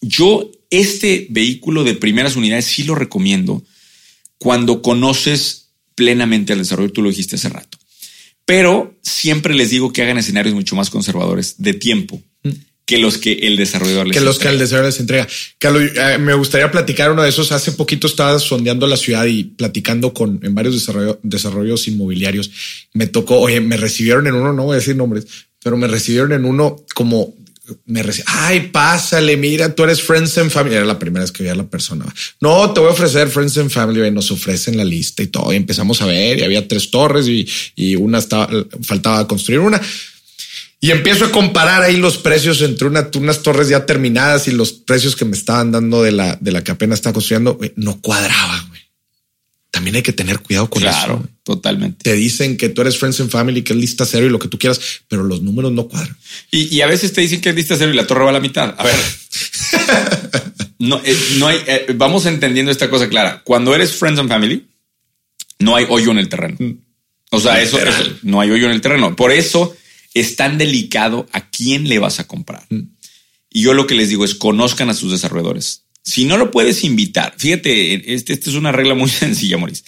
Yo, 0.00 0.50
este 0.70 1.28
vehículo 1.30 1.84
de 1.84 1.94
primeras 1.94 2.36
unidades 2.36 2.66
sí 2.66 2.82
lo 2.82 2.96
recomiendo 2.96 3.64
cuando 4.38 4.82
conoces 4.82 5.70
plenamente 5.94 6.52
el 6.52 6.60
desarrollo, 6.60 6.92
tú 6.92 7.02
lo 7.02 7.08
dijiste 7.08 7.36
hace 7.36 7.48
rato. 7.48 7.78
Pero 8.44 8.96
siempre 9.02 9.54
les 9.54 9.70
digo 9.70 9.92
que 9.92 10.02
hagan 10.02 10.16
escenarios 10.16 10.54
mucho 10.54 10.74
más 10.74 10.88
conservadores 10.88 11.56
de 11.58 11.74
tiempo 11.74 12.22
mm. 12.44 12.50
que 12.86 12.96
los 12.96 13.18
que 13.18 13.32
el 13.32 13.56
desarrollador 13.58 14.06
les 14.06 14.16
Que 14.16 14.24
los 14.24 14.38
que 14.38 14.48
el 14.48 14.58
desarrollador 14.58 14.92
les 14.92 15.00
entrega. 15.00 15.28
Carlos, 15.58 15.90
eh, 15.94 16.16
me 16.18 16.32
gustaría 16.32 16.70
platicar 16.70 17.12
uno 17.12 17.22
de 17.22 17.28
esos. 17.28 17.52
Hace 17.52 17.72
poquito 17.72 18.06
estaba 18.06 18.38
sondeando 18.38 18.86
la 18.86 18.96
ciudad 18.96 19.26
y 19.26 19.44
platicando 19.44 20.14
con 20.14 20.40
en 20.42 20.54
varios 20.54 20.88
desarrollos 21.22 21.88
inmobiliarios. 21.88 22.50
Me 22.94 23.06
tocó, 23.06 23.38
oye, 23.38 23.60
me 23.60 23.76
recibieron 23.76 24.26
en 24.26 24.34
uno, 24.34 24.54
no 24.54 24.64
voy 24.64 24.74
a 24.74 24.78
decir 24.78 24.96
nombres, 24.96 25.26
pero 25.62 25.76
me 25.76 25.88
recibieron 25.88 26.32
en 26.32 26.46
uno 26.46 26.76
como 26.94 27.34
me 27.86 28.02
recibe, 28.02 28.24
ay, 28.28 28.68
pásale, 28.68 29.36
mira, 29.36 29.74
tú 29.74 29.84
eres 29.84 30.02
Friends 30.02 30.38
and 30.38 30.50
Family. 30.50 30.76
Era 30.76 30.84
la 30.84 30.98
primera 30.98 31.22
vez 31.22 31.32
que 31.32 31.42
veía 31.42 31.52
a 31.52 31.56
la 31.56 31.66
persona. 31.66 32.04
No, 32.40 32.72
te 32.72 32.80
voy 32.80 32.90
a 32.90 32.92
ofrecer 32.92 33.28
Friends 33.28 33.58
and 33.58 33.70
Family. 33.70 34.06
Y 34.06 34.10
nos 34.10 34.30
ofrecen 34.30 34.76
la 34.76 34.84
lista 34.84 35.22
y 35.22 35.28
todo. 35.28 35.52
Y 35.52 35.56
empezamos 35.56 36.00
a 36.02 36.06
ver 36.06 36.38
y 36.38 36.44
había 36.44 36.66
tres 36.66 36.90
torres 36.90 37.26
y, 37.28 37.96
una 37.96 38.18
estaba, 38.18 38.48
faltaba 38.82 39.26
construir 39.26 39.60
una. 39.60 39.80
Y 40.80 40.92
empiezo 40.92 41.24
a 41.24 41.32
comparar 41.32 41.82
ahí 41.82 41.96
los 41.96 42.18
precios 42.18 42.62
entre 42.62 42.86
una, 42.86 43.10
unas 43.16 43.42
torres 43.42 43.68
ya 43.68 43.84
terminadas 43.84 44.46
y 44.46 44.52
los 44.52 44.72
precios 44.72 45.16
que 45.16 45.24
me 45.24 45.36
estaban 45.36 45.72
dando 45.72 46.02
de 46.02 46.12
la, 46.12 46.38
de 46.40 46.52
la 46.52 46.62
que 46.62 46.70
apenas 46.70 46.98
estaba 46.98 47.14
construyendo. 47.14 47.58
No 47.76 48.00
cuadraba, 48.00 48.64
güey. 48.68 48.77
También 49.78 49.94
hay 49.94 50.02
que 50.02 50.12
tener 50.12 50.40
cuidado 50.40 50.68
con 50.68 50.82
claro, 50.82 51.20
eso. 51.22 51.28
totalmente. 51.44 52.02
Te 52.02 52.14
dicen 52.14 52.56
que 52.56 52.68
tú 52.68 52.80
eres 52.80 52.98
Friends 52.98 53.20
and 53.20 53.30
Family, 53.30 53.62
que 53.62 53.74
es 53.74 53.78
lista 53.78 54.04
cero 54.04 54.26
y 54.26 54.28
lo 54.28 54.40
que 54.40 54.48
tú 54.48 54.58
quieras, 54.58 54.80
pero 55.06 55.22
los 55.22 55.40
números 55.40 55.70
no 55.70 55.86
cuadran. 55.86 56.16
Y, 56.50 56.80
a 56.80 56.88
veces 56.88 57.12
te 57.12 57.20
dicen 57.20 57.40
que 57.40 57.50
es 57.50 57.54
lista 57.54 57.76
cero 57.78 57.92
y 57.92 57.94
la 57.94 58.04
torre 58.04 58.24
va 58.24 58.30
a 58.30 58.32
la 58.32 58.40
mitad. 58.40 58.74
A 58.76 58.82
ver, 58.82 58.96
no, 60.80 61.00
eh, 61.04 61.16
no 61.36 61.46
hay, 61.46 61.58
eh, 61.68 61.86
vamos 61.94 62.26
entendiendo 62.26 62.72
esta 62.72 62.90
cosa 62.90 63.08
clara. 63.08 63.42
Cuando 63.44 63.72
eres 63.72 63.92
Friends 63.92 64.18
and 64.18 64.28
Family, 64.28 64.66
no 65.60 65.76
hay 65.76 65.86
hoyo 65.88 66.10
en 66.10 66.18
el 66.18 66.28
terreno. 66.28 66.56
Mm. 66.58 66.72
O 67.30 67.38
sea, 67.38 67.62
eso, 67.62 67.78
no 68.22 68.40
hay 68.40 68.50
hoyo 68.50 68.66
en 68.66 68.72
el 68.72 68.80
terreno. 68.80 69.14
Por 69.14 69.30
eso 69.30 69.76
es 70.12 70.34
tan 70.34 70.58
delicado 70.58 71.28
a 71.30 71.50
quién 71.50 71.88
le 71.88 72.00
vas 72.00 72.18
a 72.18 72.26
comprar. 72.26 72.66
Mm. 72.68 72.80
Y 73.50 73.62
yo 73.62 73.74
lo 73.74 73.86
que 73.86 73.94
les 73.94 74.08
digo 74.08 74.24
es 74.24 74.34
conozcan 74.34 74.90
a 74.90 74.94
sus 74.94 75.12
desarrolladores. 75.12 75.84
Si 76.08 76.24
no 76.24 76.38
lo 76.38 76.50
puedes 76.50 76.84
invitar, 76.84 77.34
fíjate, 77.36 78.14
este, 78.14 78.32
esta 78.32 78.48
es 78.48 78.56
una 78.56 78.72
regla 78.72 78.94
muy 78.94 79.10
sencilla, 79.10 79.58
Maurice. 79.58 79.84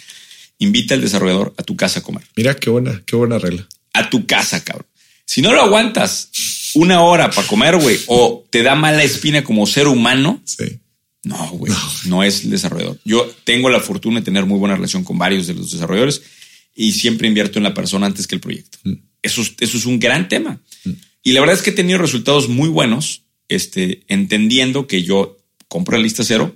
Invita 0.59 0.95
al 0.95 1.01
desarrollador 1.01 1.55
a 1.57 1.63
tu 1.63 1.77
casa 1.77 2.01
a 2.01 2.03
comer. 2.03 2.25
Mira 2.37 2.55
qué 2.55 2.69
buena, 2.69 3.03
qué 3.07 3.17
buena 3.17 3.39
regla. 3.39 3.67
A 3.95 4.11
tu 4.11 4.27
casa, 4.27 4.63
cabrón. 4.63 4.87
Si 5.25 5.41
no 5.41 5.55
lo 5.55 5.63
aguantas 5.63 6.31
una 6.75 7.03
hora 7.03 7.31
para 7.31 7.47
comer, 7.47 7.77
güey, 7.77 7.99
o 8.07 8.45
te 8.51 8.63
da 8.63 8.75
mala 8.75 9.03
espina 9.03 9.43
como 9.43 9.67
ser 9.67 9.89
humano, 9.89 10.43
sí. 10.45 10.79
no, 11.23 11.51
güey, 11.53 11.73
no. 12.05 12.23
es 12.23 12.45
el 12.45 12.51
desarrollador. 12.51 12.99
Yo 13.05 13.33
tengo 13.45 13.71
la 13.71 13.81
fortuna 13.81 14.21
de 14.21 14.25
tener 14.25 14.45
muy 14.45 14.59
buena 14.59 14.75
relación 14.75 15.05
con 15.05 15.17
varios 15.17 15.47
de 15.47 15.55
los 15.55 15.73
desarrolladores 15.73 16.21
y 16.75 16.93
siempre 16.93 17.29
invierto 17.29 17.59
en 17.59 17.63
la 17.63 17.73
persona 17.73 18.07
antes 18.07 18.27
que 18.27 18.35
el 18.35 18.41
proyecto. 18.43 18.77
Mm. 18.85 18.93
Eso, 19.23 19.43
eso 19.59 19.77
es 19.79 19.87
un 19.87 19.99
gran 19.99 20.29
tema. 20.29 20.61
Mm. 20.85 20.91
Y 21.23 21.33
la 21.33 21.41
verdad 21.41 21.57
es 21.57 21.63
que 21.63 21.71
he 21.71 21.75
tenido 21.75 21.99
resultados 21.99 22.49
muy 22.49 22.69
buenos, 22.69 23.23
este, 23.49 24.03
entendiendo 24.09 24.87
que 24.87 25.03
yo 25.03 25.40
compro 25.71 25.97
la 25.97 26.03
lista 26.03 26.25
cero, 26.25 26.55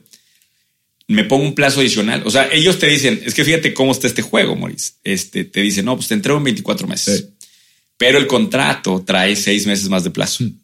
me 1.06 1.24
pongo 1.24 1.44
un 1.44 1.54
plazo 1.54 1.80
adicional. 1.80 2.22
O 2.26 2.30
sea, 2.30 2.48
ellos 2.52 2.78
te 2.78 2.88
dicen, 2.88 3.22
es 3.24 3.32
que 3.32 3.44
fíjate 3.44 3.72
cómo 3.72 3.92
está 3.92 4.06
este 4.06 4.22
juego, 4.22 4.56
Maurice. 4.56 4.94
Este, 5.04 5.44
te 5.44 5.60
dicen, 5.60 5.84
no, 5.84 5.96
pues 5.96 6.08
te 6.08 6.14
entrego 6.14 6.38
en 6.38 6.44
24 6.44 6.86
meses. 6.88 7.28
Pero 7.96 8.18
el 8.18 8.26
contrato 8.26 9.04
trae 9.06 9.36
seis 9.36 9.66
meses 9.66 9.88
más 9.88 10.02
de 10.02 10.10
plazo. 10.10 10.44
Mm. 10.44 10.58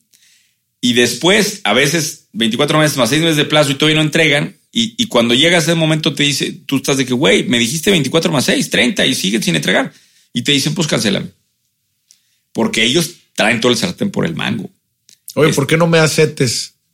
Y 0.80 0.94
después, 0.94 1.60
a 1.64 1.74
veces 1.74 2.28
24 2.32 2.78
meses 2.78 2.96
más 2.96 3.10
seis 3.10 3.22
meses 3.22 3.36
de 3.36 3.44
plazo 3.44 3.70
y 3.70 3.74
todavía 3.74 3.96
no 3.96 4.06
entregan. 4.06 4.56
Y, 4.72 5.06
cuando 5.06 5.34
llega 5.34 5.58
ese 5.58 5.74
momento 5.74 6.14
te 6.14 6.22
dice, 6.22 6.52
tú 6.52 6.76
estás 6.76 6.96
de 6.96 7.04
que, 7.04 7.12
güey, 7.12 7.42
me 7.44 7.58
dijiste 7.58 7.90
24 7.90 8.30
más 8.30 8.44
6, 8.44 8.70
30 8.70 9.04
y 9.04 9.14
siguen 9.14 9.42
sin 9.42 9.56
entregar. 9.56 9.92
Y 10.32 10.42
te 10.42 10.52
dicen, 10.52 10.74
pues 10.74 10.86
cancélame. 10.86 11.30
Porque 12.52 12.84
ellos 12.84 13.16
traen 13.34 13.60
todo 13.60 13.72
el 13.72 13.78
sartén 13.78 14.10
por 14.10 14.26
el 14.26 14.36
mango. 14.36 14.70
Oye, 15.34 15.52
¿por 15.52 15.66
qué 15.66 15.76
no 15.76 15.88
me 15.88 15.98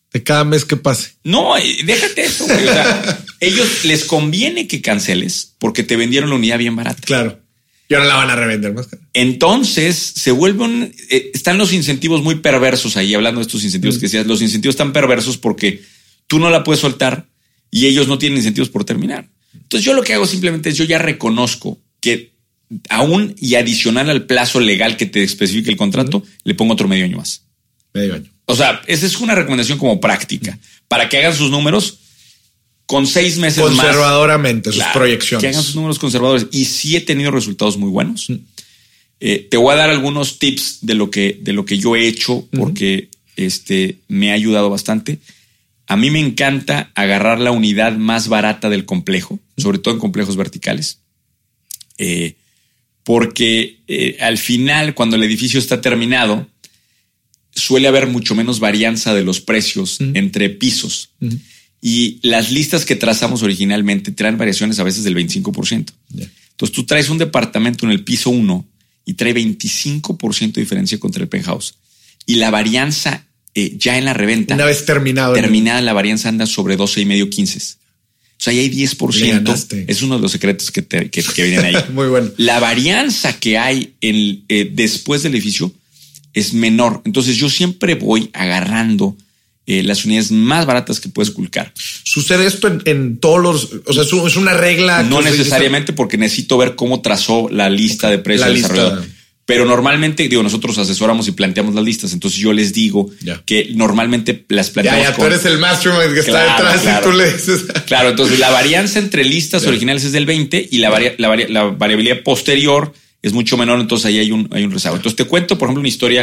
aceptes? 0.09 0.25
cada 0.25 0.45
mes 0.45 0.65
que 0.65 0.77
pase. 0.77 1.13
No, 1.25 1.55
déjate 1.85 2.25
eso. 2.25 2.47
ellos 3.41 3.85
les 3.85 4.05
conviene 4.05 4.67
que 4.67 4.81
canceles 4.81 5.55
porque 5.59 5.83
te 5.83 5.97
vendieron 5.97 6.31
la 6.31 6.37
unidad 6.37 6.59
bien 6.59 6.77
barata. 6.77 7.03
Claro. 7.05 7.41
Y 7.89 7.95
ahora 7.95 8.07
la 8.07 8.15
van 8.17 8.31
a 8.31 8.37
revender 8.37 8.73
más 8.75 8.89
Entonces 9.13 9.97
se 9.97 10.33
vuelven, 10.33 10.93
eh, 11.09 11.31
están 11.33 11.57
los 11.57 11.73
incentivos 11.73 12.23
muy 12.23 12.37
perversos 12.37 12.97
ahí, 12.97 13.15
hablando 13.15 13.41
de 13.41 13.47
estos 13.47 13.63
incentivos 13.63 13.97
mm. 13.97 13.99
que 14.01 14.07
decías, 14.07 14.27
los 14.27 14.43
incentivos 14.43 14.75
están 14.75 14.93
perversos 14.93 15.39
porque 15.39 15.83
tú 16.27 16.41
no 16.41 16.51
la 16.51 16.65
puedes 16.65 16.81
soltar 16.81 17.29
y 17.71 17.87
ellos 17.87 18.09
no 18.09 18.19
tienen 18.19 18.39
incentivos 18.39 18.71
por 18.71 18.85
terminar. 18.85 19.29
Entonces 19.55 19.85
yo 19.85 19.95
lo 19.95 20.03
que 20.03 20.15
hago 20.15 20.27
simplemente 20.27 20.71
es 20.71 20.77
yo 20.77 20.85
ya 20.85 20.99
reconozco 20.99 21.81
que 22.01 22.35
aún 22.89 23.35
y 23.39 23.55
adicional 23.55 24.11
al 24.11 24.27
plazo 24.27 24.61
legal 24.61 24.97
que 24.97 25.07
te 25.07 25.23
especifique 25.23 25.71
el 25.71 25.77
contrato, 25.77 26.25
le 26.45 26.55
pongo 26.55 26.73
otro 26.73 26.89
medio 26.89 27.05
año 27.05 27.19
más. 27.19 27.45
Medio 27.95 28.15
año. 28.15 28.36
O 28.47 28.55
sea, 28.55 28.81
esa 28.87 29.07
es 29.07 29.19
una 29.19 29.35
recomendación 29.35 29.79
como 29.79 30.01
práctica 30.01 30.59
para 30.89 31.09
que 31.09 31.19
hagan 31.19 31.35
sus 31.35 31.51
números 31.51 31.99
con 32.87 33.07
seis 33.07 33.37
meses 33.39 33.63
conservadoramente 33.63 34.73
sus 34.73 34.85
proyecciones. 34.95 35.43
Que 35.43 35.49
hagan 35.49 35.63
sus 35.63 35.75
números 35.75 35.99
conservadores. 35.99 36.47
Y 36.53 36.65
sí 36.65 36.97
he 36.97 37.01
tenido 37.01 37.33
resultados 37.33 37.77
muy 37.77 37.91
buenos. 37.91 38.29
Eh, 39.19 39.49
te 39.51 39.57
voy 39.57 39.73
a 39.73 39.77
dar 39.77 39.91
algunos 39.91 40.39
tips 40.39 40.79
de 40.83 40.95
lo 40.95 41.11
que, 41.11 41.39
de 41.43 41.53
lo 41.53 41.65
que 41.65 41.79
yo 41.79 41.97
he 41.97 42.07
hecho 42.07 42.47
porque 42.53 43.09
este, 43.35 43.99
me 44.09 44.31
ha 44.31 44.35
ayudado 44.35 44.71
bastante. 44.71 45.19
A 45.89 45.97
mí 45.97 46.11
me 46.11 46.21
encanta 46.21 46.91
agarrar 46.95 47.41
la 47.41 47.51
unidad 47.51 47.97
más 47.97 48.29
barata 48.29 48.69
del 48.69 48.85
complejo, 48.85 49.41
sobre 49.57 49.79
todo 49.79 49.95
en 49.95 50.01
complejos 50.01 50.37
verticales. 50.37 51.01
Eh, 51.99 52.35
porque 53.03 53.79
eh, 53.87 54.17
al 54.21 54.39
final, 54.39 54.95
cuando 54.95 55.17
el 55.17 55.23
edificio 55.23 55.59
está 55.59 55.81
terminado, 55.81 56.49
suele 57.57 57.89
haber 57.89 58.07
mucho 58.07 58.35
menos 58.35 58.61
varianza 58.61 59.15
de 59.15 59.25
los 59.25 59.41
precios 59.41 59.99
entre 60.15 60.51
pisos. 60.51 61.11
Y 61.81 62.19
las 62.23 62.53
listas 62.53 62.85
que 62.85 62.97
trazamos 62.97 63.43
originalmente 63.43 64.13
traen 64.13 64.39
variaciones 64.39 64.79
a 64.79 64.85
veces 64.85 65.05
del 65.05 65.17
25%. 65.17 65.93
Entonces 66.11 66.75
tú 66.75 66.85
traes 66.85 67.09
un 67.09 67.19
departamento 67.19 67.85
en 67.87 67.93
el 67.93 68.05
piso 68.05 68.31
1 68.31 68.67
y 69.05 69.15
trae 69.15 69.35
25% 69.35 70.53
de 70.53 70.61
diferencia 70.61 70.99
contra 70.99 71.23
el 71.23 71.29
penthouse. 71.29 71.75
Y 72.27 72.37
la 72.37 72.51
varianza 72.51 73.27
eh, 73.55 73.77
ya 73.79 73.99
en 73.99 74.05
la 74.05 74.15
reventa. 74.15 74.55
Una 74.55 74.67
vez 74.67 74.85
terminado. 74.85 75.33
Terminada, 75.35 75.81
la 75.81 75.93
varianza 75.93 76.29
anda 76.29 76.47
sobre 76.47 76.77
12 76.77 77.01
y 77.01 77.05
medio, 77.07 77.31
15. 77.31 77.59
O 77.59 77.63
sea, 78.39 78.53
ahí 78.53 78.59
hay 78.59 78.71
10%. 78.71 79.85
Es 79.87 80.03
uno 80.03 80.17
de 80.17 80.23
los 80.23 80.33
secretos 80.33 80.71
que, 80.71 80.83
vienen 81.37 81.65
ahí. 81.65 81.77
Muy 81.93 82.09
bueno. 82.09 82.31
La 82.37 82.61
varianza 82.61 83.39
que 83.39 83.57
hay 83.57 83.95
en, 84.01 84.45
eh, 84.49 84.71
después 84.75 85.23
del 85.23 85.35
edificio 85.35 85.73
es 86.37 86.53
menor. 86.53 87.01
Entonces 87.05 87.37
yo 87.37 87.49
siempre 87.49 87.95
voy 87.95 88.31
agarrando 88.35 89.17
eh, 89.67 89.83
las 89.83 90.05
unidades 90.05 90.31
más 90.31 90.67
baratas 90.67 91.01
que 91.01 91.09
puedes 91.09 91.33
culcar. 91.33 91.73
¿Sucede 91.75 92.47
esto 92.47 92.69
en, 92.85 93.17
todos 93.19 93.43
los, 93.43 93.71
o 93.87 93.93
sea, 93.93 94.05
es 94.05 94.37
una 94.37 94.53
regla? 94.53 95.03
No 95.03 95.23
necesariamente 95.23 95.95
porque 95.95 96.19
necesito 96.19 96.59
ver 96.59 96.77
cómo 96.77 97.01
trazó 97.01 97.49
la 97.51 97.71
lista 97.71 98.11
de 98.11 98.19
precios. 98.19 98.71
Pero 99.47 99.65
normalmente, 99.65 100.29
digo, 100.29 100.43
nosotros 100.43 100.77
asesoramos 100.77 101.29
y 101.29 101.33
planteamos 101.33 101.75
las 101.75 101.85
listas. 101.85 102.13
Entonces 102.13 102.39
yo 102.39 102.53
les 102.53 102.75
digo 102.75 103.11
que 103.47 103.71
normalmente 103.75 104.45
las 104.49 104.71
planteamos. 104.71 105.03
Ya, 105.05 105.11
ya, 105.11 105.17
tú 105.17 105.25
eres 105.25 105.45
el 105.47 105.59
mastermind 105.59 106.13
que 106.13 106.21
está 106.21 106.43
detrás 106.43 106.83
y 106.85 107.03
tú 107.03 107.13
le 107.13 107.33
dices. 107.33 107.65
Claro, 107.87 108.11
entonces 108.11 108.39
la 108.39 108.51
varianza 108.51 108.99
entre 108.99 109.25
listas 109.25 109.65
originales 109.65 110.05
es 110.05 110.13
del 110.13 110.27
20 110.27 110.69
y 110.71 110.79
la, 110.79 110.91
la 111.17 111.63
variabilidad 111.65 112.23
posterior 112.25 112.93
es 113.27 113.33
mucho 113.33 113.57
menor, 113.57 113.81
entonces 113.81 114.07
ahí 114.07 114.19
hay 114.19 114.31
un, 114.31 114.49
hay 114.53 114.63
un 114.63 114.71
rezago. 114.71 114.95
Entonces 114.95 115.17
te 115.17 115.25
cuento, 115.25 115.59
por 115.59 115.67
ejemplo, 115.67 115.81
una 115.81 115.89
historia 115.89 116.23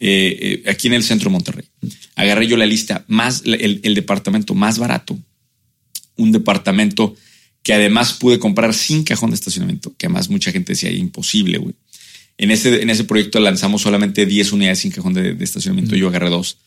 eh, 0.00 0.62
eh, 0.64 0.70
aquí 0.70 0.86
en 0.86 0.92
el 0.92 1.02
centro 1.02 1.30
de 1.30 1.32
Monterrey. 1.32 1.64
Agarré 2.14 2.46
yo 2.46 2.58
la 2.58 2.66
lista 2.66 3.06
más, 3.08 3.42
el, 3.46 3.94
departamento 3.94 4.54
más 4.54 4.78
barato, 4.78 5.18
un 6.16 6.30
departamento 6.30 7.16
que 7.62 7.72
además 7.72 8.12
pude 8.12 8.38
comprar 8.38 8.74
sin 8.74 9.02
cajón 9.02 9.30
de 9.30 9.36
estacionamiento, 9.36 9.94
que 9.96 10.04
además 10.04 10.28
mucha 10.28 10.52
gente 10.52 10.72
decía 10.72 10.90
imposible, 10.90 11.56
güey. 11.56 11.74
En 12.36 12.50
ese, 12.50 12.82
en 12.82 12.90
ese 12.90 13.04
proyecto 13.04 13.40
lanzamos 13.40 13.80
solamente 13.80 14.26
10 14.26 14.52
unidades 14.52 14.80
sin 14.80 14.90
cajón 14.90 15.14
de, 15.14 15.34
estacionamiento, 15.40 15.96
yo 15.96 16.08
agarré 16.08 16.28
dos. 16.28 16.58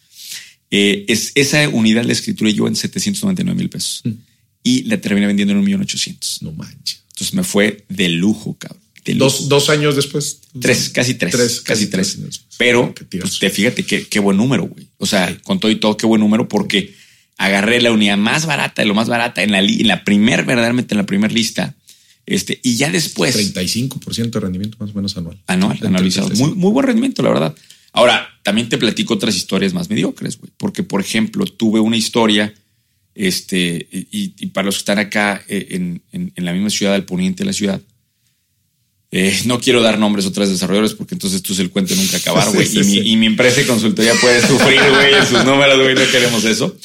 Eh, 0.71 1.05
es, 1.07 1.31
esa 1.35 1.69
unidad 1.69 2.05
la 2.05 2.13
escrituré 2.13 2.55
yo 2.55 2.67
en 2.67 2.75
799 2.75 3.55
mil 3.55 3.69
pesos 3.69 4.01
y 4.63 4.81
la 4.83 4.99
terminé 4.99 5.27
vendiendo 5.27 5.51
en 5.51 5.59
un 5.59 5.65
millón 5.65 5.81
ochocientos. 5.81 6.41
No 6.41 6.53
manches. 6.53 7.03
Entonces 7.09 7.35
me 7.35 7.43
fue 7.43 7.85
de 7.87 8.09
lujo, 8.09 8.57
cabrón. 8.57 8.84
Dos, 9.13 9.69
años 9.69 9.95
después. 9.95 10.41
Tres, 10.59 10.89
casi 10.89 11.13
tres. 11.13 11.61
casi, 11.61 11.87
tres. 11.87 12.17
Pero 12.57 12.93
pues, 12.93 13.39
te 13.39 13.49
fíjate 13.49 13.83
qué, 13.83 14.19
buen 14.19 14.37
número, 14.37 14.63
güey. 14.63 14.87
O 14.97 15.05
sea, 15.05 15.37
con 15.43 15.59
todo 15.59 15.71
y 15.71 15.75
todo, 15.75 15.95
qué 15.95 16.07
buen 16.07 16.21
número, 16.21 16.47
porque 16.47 16.95
agarré 17.37 17.81
la 17.81 17.91
unidad 17.91 18.17
más 18.17 18.45
barata 18.45 18.81
de 18.81 18.87
lo 18.87 18.95
más 18.95 19.07
barata 19.07 19.43
en 19.43 19.51
la, 19.51 19.59
en 19.59 19.87
la 19.87 20.03
primer, 20.03 20.45
verdaderamente 20.45 20.95
en 20.95 20.97
la 20.97 21.05
primera 21.05 21.31
lista. 21.31 21.75
Este, 22.25 22.59
y 22.63 22.77
ya 22.77 22.89
después. 22.89 23.35
35% 23.35 24.31
de 24.31 24.39
rendimiento 24.39 24.77
más 24.79 24.89
o 24.89 24.93
menos 24.93 25.15
anual. 25.17 25.39
Anual, 25.45 25.77
analizado. 25.85 26.29
Muy, 26.31 26.55
muy 26.55 26.71
buen 26.71 26.87
rendimiento, 26.87 27.21
la 27.21 27.29
verdad. 27.29 27.55
Ahora, 27.91 28.27
también 28.41 28.69
te 28.69 28.79
platico 28.79 29.13
otras 29.13 29.35
historias 29.35 29.73
más 29.73 29.89
mediocres, 29.89 30.39
güey. 30.39 30.51
Porque, 30.57 30.81
por 30.81 30.99
ejemplo, 30.99 31.45
tuve 31.45 31.79
una 31.79 31.95
historia, 31.95 32.55
este, 33.13 33.87
y, 33.91 34.47
para 34.47 34.65
los 34.65 34.75
que 34.75 34.79
están 34.79 34.97
acá 34.97 35.43
eh, 35.47 35.67
en, 35.71 36.01
en 36.11 36.45
la 36.45 36.53
misma 36.53 36.71
ciudad, 36.71 36.95
al 36.95 37.05
poniente 37.05 37.43
de 37.43 37.47
la 37.47 37.53
ciudad, 37.53 37.81
eh, 39.17 39.43
no 39.45 39.61
quiero 39.61 39.81
dar 39.81 39.97
nombres 39.97 40.25
a 40.25 40.27
otros 40.27 40.49
desarrolladores 40.49 40.93
porque 40.93 41.15
entonces 41.15 41.41
tú 41.41 41.53
es 41.53 41.59
el 41.59 41.69
cuento 41.69 41.95
nunca 41.95 42.17
acabar, 42.17 42.49
güey. 42.53 42.67
y, 43.09 43.15
mi, 43.15 43.27
empresa 43.27 43.61
de 43.61 43.67
consultoría 43.67 44.13
puede 44.19 44.41
sufrir, 44.45 44.81
güey, 44.89 45.13
en 45.13 45.25
sus 45.25 45.45
números, 45.45 45.81
güey. 45.81 45.95
No 45.95 46.01
queremos 46.11 46.43
eso. 46.43 46.75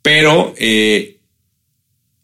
Pero 0.00 0.54
eh, 0.56 1.18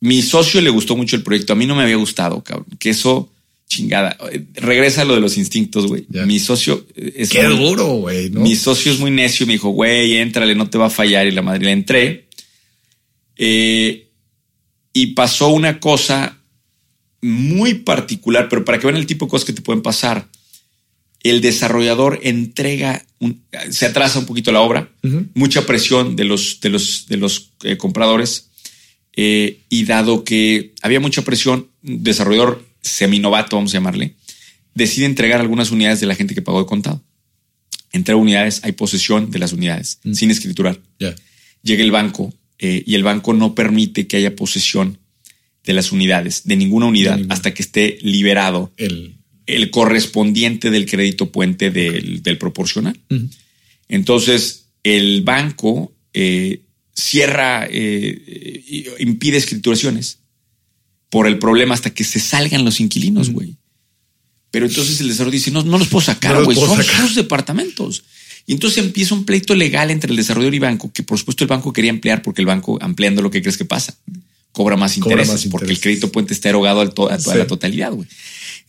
mi 0.00 0.22
socio 0.22 0.62
le 0.62 0.70
gustó 0.70 0.96
mucho 0.96 1.14
el 1.16 1.22
proyecto. 1.22 1.52
A 1.52 1.56
mí 1.56 1.66
no 1.66 1.76
me 1.76 1.82
había 1.82 1.96
gustado, 1.96 2.42
cabrón. 2.42 2.64
Que 2.78 2.88
eso, 2.88 3.30
chingada. 3.68 4.16
Regresa 4.54 5.02
a 5.02 5.04
lo 5.04 5.14
de 5.14 5.20
los 5.20 5.36
instintos, 5.36 5.88
güey. 5.88 6.06
Mi 6.08 6.38
socio 6.38 6.86
es 6.96 7.28
Qué 7.28 7.46
muy- 7.46 7.58
duro, 7.58 7.86
güey, 7.96 8.30
¿no? 8.30 8.40
mi 8.40 8.56
socio 8.56 8.92
es 8.92 8.98
muy 8.98 9.10
necio, 9.10 9.46
me 9.46 9.52
dijo, 9.52 9.68
güey, 9.68 10.16
éntrale, 10.16 10.54
no 10.54 10.70
te 10.70 10.78
va 10.78 10.86
a 10.86 10.90
fallar. 10.90 11.26
Y 11.26 11.32
la 11.32 11.42
madre 11.42 11.66
le 11.66 11.72
entré. 11.72 12.28
Eh, 13.36 14.08
y 14.94 15.06
pasó 15.08 15.48
una 15.48 15.80
cosa 15.80 16.38
muy 17.24 17.74
particular, 17.74 18.48
pero 18.50 18.64
para 18.64 18.78
que 18.78 18.86
vean 18.86 18.98
el 18.98 19.06
tipo 19.06 19.24
de 19.26 19.30
cosas 19.30 19.46
que 19.46 19.52
te 19.52 19.62
pueden 19.62 19.82
pasar. 19.82 20.28
El 21.22 21.40
desarrollador 21.40 22.20
entrega, 22.22 23.02
un- 23.18 23.42
se 23.70 23.86
atrasa 23.86 24.18
un 24.18 24.26
poquito 24.26 24.52
la 24.52 24.60
obra, 24.60 24.90
mucha 25.34 25.64
presión 25.66 26.16
de 26.16 26.24
los, 26.24 26.60
de 26.60 26.68
los, 26.68 27.06
de 27.08 27.16
los 27.16 27.50
eh, 27.62 27.76
compradores. 27.78 28.50
eh, 29.16 29.60
y 29.70 29.84
dado 29.84 30.24
que 30.24 30.74
había 30.82 30.98
mucha 31.00 31.22
presión, 31.22 31.68
un 31.84 32.02
desarrollador 32.02 32.66
seminovato, 32.82 33.56
vamos 33.56 33.72
a 33.72 33.78
llamarle, 33.78 34.16
decide 34.74 35.06
entregar 35.06 35.40
algunas 35.40 35.70
unidades 35.70 36.00
de 36.00 36.06
la 36.06 36.16
gente 36.16 36.34
que 36.34 36.42
pagó 36.42 36.58
de 36.60 36.66
contado. 36.66 37.00
Entrega 37.92 38.16
unidades, 38.20 38.60
hay 38.64 38.72
posesión 38.72 39.30
de 39.30 39.38
las 39.38 39.52
unidades, 39.52 40.00
sin 40.12 40.30
escriturar. 40.32 40.80
Llega 41.62 41.84
el 41.84 41.92
banco 41.92 42.34
eh, 42.58 42.82
y 42.84 42.96
el 42.96 43.04
banco 43.04 43.32
no 43.34 43.54
permite 43.54 44.06
que 44.08 44.16
haya 44.16 44.34
posesión 44.36 44.98
de 45.64 45.72
las 45.72 45.92
unidades, 45.92 46.42
de 46.44 46.56
ninguna 46.56 46.86
unidad, 46.86 47.18
De 47.18 47.26
hasta 47.30 47.54
que 47.54 47.62
esté 47.62 47.98
liberado 48.02 48.72
El. 48.76 49.16
el 49.46 49.70
correspondiente 49.70 50.70
del 50.70 50.86
crédito 50.86 51.32
puente 51.32 51.70
del, 51.70 52.22
del 52.22 52.38
proporcional. 52.38 52.98
Entonces, 53.88 54.66
el 54.82 55.22
banco 55.22 55.92
eh, 56.12 56.60
cierra, 56.94 57.66
eh, 57.70 58.62
y 58.68 58.86
impide 59.02 59.36
escrituraciones 59.38 60.18
por 61.10 61.26
el 61.26 61.38
problema 61.38 61.74
hasta 61.74 61.90
que 61.90 62.04
se 62.04 62.20
salgan 62.20 62.64
los 62.64 62.80
inquilinos, 62.80 63.30
güey. 63.30 63.56
Pero 64.50 64.66
entonces 64.66 65.00
el 65.00 65.08
desarrollador 65.08 65.32
dice, 65.32 65.50
no, 65.50 65.62
no 65.64 65.78
los 65.78 65.88
puedo 65.88 66.02
No 66.02 66.06
sacar, 66.06 66.44
güey, 66.44 66.56
puedo 66.56 66.74
son 66.74 66.84
sacar. 66.84 67.06
sus 67.06 67.16
departamentos. 67.16 68.04
Y 68.46 68.52
entonces 68.52 68.84
empieza 68.84 69.14
un 69.14 69.24
pleito 69.24 69.54
legal 69.54 69.90
entre 69.90 70.10
el 70.10 70.16
desarrollador 70.16 70.54
y 70.54 70.58
banco, 70.58 70.92
que 70.92 71.02
por 71.02 71.18
supuesto 71.18 71.42
el 71.44 71.48
banco 71.48 71.72
quería 71.72 71.90
ampliar 71.90 72.22
porque 72.22 72.42
el 72.42 72.46
banco, 72.46 72.78
ampliando 72.80 73.22
lo 73.22 73.30
que 73.30 73.40
crees 73.42 73.56
que 73.56 73.64
pasa, 73.64 73.96
cobra 74.54 74.76
más 74.76 74.94
Cobra 74.94 75.12
intereses 75.22 75.44
más 75.44 75.50
porque 75.50 75.72
el 75.72 75.80
crédito 75.80 76.10
puente 76.10 76.32
está 76.32 76.48
erogado 76.48 76.80
al 76.80 76.94
to- 76.94 77.10
a 77.10 77.18
toda 77.18 77.34
Sí. 77.34 77.38
la 77.38 77.46
totalidad, 77.46 77.92
güey. 77.92 78.08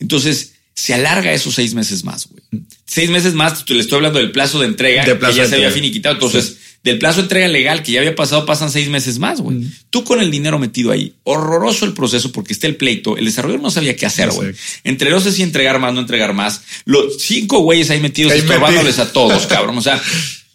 Entonces 0.00 0.52
se 0.74 0.92
alarga 0.92 1.32
esos 1.32 1.54
seis 1.54 1.72
meses 1.72 2.04
más, 2.04 2.28
güey. 2.28 2.42
Seis 2.84 3.08
meses 3.08 3.32
más, 3.32 3.64
le 3.70 3.80
estoy 3.80 3.96
hablando 3.96 4.18
del 4.18 4.30
plazo 4.32 4.60
de 4.60 4.66
entrega, 4.66 5.04
De 5.06 5.14
plazo 5.14 5.32
que 5.32 5.38
ya 5.38 5.42
de 5.44 5.48
se 5.48 5.54
había 5.56 5.70
finiquitado. 5.70 6.16
Entonces, 6.16 6.58
del 6.84 6.98
plazo 6.98 7.16
de 7.16 7.22
entrega 7.22 7.48
legal 7.48 7.82
que 7.82 7.92
ya 7.92 8.00
había 8.00 8.14
pasado, 8.14 8.44
pasan 8.46 8.70
seis 8.70 8.88
meses 8.90 9.18
más, 9.18 9.40
güey. 9.40 9.62
Tú 9.90 10.04
con 10.04 10.20
el 10.20 10.30
dinero 10.30 10.58
metido 10.58 10.92
ahí, 10.92 11.14
horroroso 11.24 11.84
el 11.86 11.94
proceso 11.94 12.30
porque 12.30 12.52
está 12.52 12.66
el 12.66 12.76
pleito. 12.76 13.16
El 13.16 13.24
desarrollador 13.24 13.62
no 13.62 13.70
sabía 13.70 13.96
qué 13.96 14.04
hacer, 14.06 14.30
güey. 14.30 14.52
Entre 14.84 15.10
no 15.10 15.18
sé 15.20 15.32
si 15.32 15.42
entregar 15.42 15.78
más, 15.80 15.94
no 15.94 16.00
entregar 16.00 16.34
más. 16.34 16.60
Los 16.84 17.22
cinco 17.22 17.60
güeyes 17.60 17.88
ahí 17.90 18.00
metidos 18.00 18.32
estorbándoles 18.34 18.98
a 18.98 19.12
todos, 19.12 19.46
cabrón. 19.46 19.78
O 19.78 19.82
sea, 19.82 20.00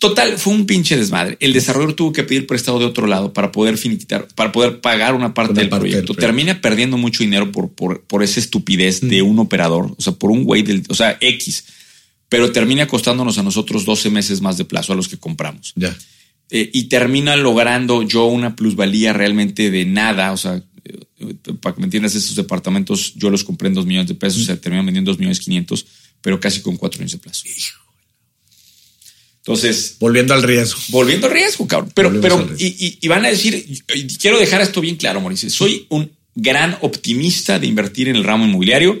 Total, 0.00 0.38
fue 0.38 0.54
un 0.54 0.64
pinche 0.64 0.96
desmadre. 0.96 1.36
El 1.40 1.52
desarrollador 1.52 1.94
tuvo 1.94 2.12
que 2.14 2.22
pedir 2.22 2.46
prestado 2.46 2.78
de 2.78 2.86
otro 2.86 3.06
lado 3.06 3.34
para 3.34 3.52
poder 3.52 3.76
finiquitar, 3.76 4.26
para 4.34 4.50
poder 4.50 4.80
pagar 4.80 5.14
una 5.14 5.34
parte, 5.34 5.52
Una 5.52 5.60
del, 5.60 5.68
parte 5.68 5.84
del 5.84 5.92
proyecto. 5.92 6.14
Termina 6.14 6.58
perdiendo 6.62 6.96
mucho 6.96 7.22
dinero 7.22 7.52
por, 7.52 7.70
por, 7.70 8.02
por 8.04 8.22
esa 8.22 8.40
estupidez 8.40 9.02
de 9.02 9.20
un 9.20 9.38
operador, 9.38 9.94
o 9.94 10.00
sea, 10.00 10.14
por 10.14 10.30
un 10.30 10.44
güey 10.44 10.62
del, 10.62 10.84
o 10.88 10.94
sea, 10.94 11.18
X. 11.20 11.66
Pero 12.30 12.50
termina 12.50 12.86
costándonos 12.86 13.36
a 13.36 13.42
nosotros 13.42 13.84
12 13.84 14.08
meses 14.08 14.40
más 14.40 14.56
de 14.56 14.64
plazo 14.64 14.94
a 14.94 14.96
los 14.96 15.06
que 15.06 15.18
compramos. 15.18 15.74
Ya. 15.76 15.94
Eh, 16.48 16.70
y 16.72 16.84
termina 16.84 17.36
logrando 17.36 18.02
yo 18.02 18.24
una 18.24 18.56
plusvalía 18.56 19.12
realmente 19.12 19.70
de 19.70 19.84
nada. 19.84 20.32
O 20.32 20.38
sea, 20.38 20.64
para 21.60 21.74
que 21.74 21.80
me 21.80 21.84
entiendas, 21.88 22.14
esos 22.14 22.36
departamentos 22.36 23.12
yo 23.16 23.28
los 23.28 23.44
compré 23.44 23.68
en 23.68 23.74
2 23.74 23.84
millones 23.84 24.08
de 24.08 24.14
pesos, 24.14 24.42
o 24.42 24.44
sea, 24.46 24.58
terminan 24.58 24.86
vendiendo 24.86 25.10
2 25.10 25.18
millones 25.18 25.40
500, 25.40 25.86
pero 26.22 26.40
casi 26.40 26.62
con 26.62 26.78
4 26.78 27.02
años 27.02 27.12
de 27.12 27.18
plazo. 27.18 27.44
Entonces, 29.40 29.96
Volviendo 29.98 30.34
al 30.34 30.42
riesgo. 30.42 30.78
volviendo 30.88 31.26
al 31.26 31.32
riesgo, 31.32 31.66
cabrón. 31.66 31.90
Pero, 31.94 32.10
Volvemos 32.10 32.42
pero, 32.46 32.54
y, 32.58 32.66
y- 32.86 32.98
y 33.00 33.08
van 33.08 33.24
a 33.24 33.30
decir, 33.30 33.64
y 33.94 34.06
quiero 34.18 34.38
dejar 34.38 34.60
esto 34.60 34.80
bien 34.80 34.96
claro, 34.96 35.20
Mauricio. 35.20 35.48
Soy 35.50 35.86
un 35.88 36.10
gran 36.34 36.76
optimista 36.82 37.58
de 37.58 37.66
invertir 37.66 38.08
en 38.08 38.16
el 38.16 38.24
ramo 38.24 38.44
inmobiliario, 38.44 39.00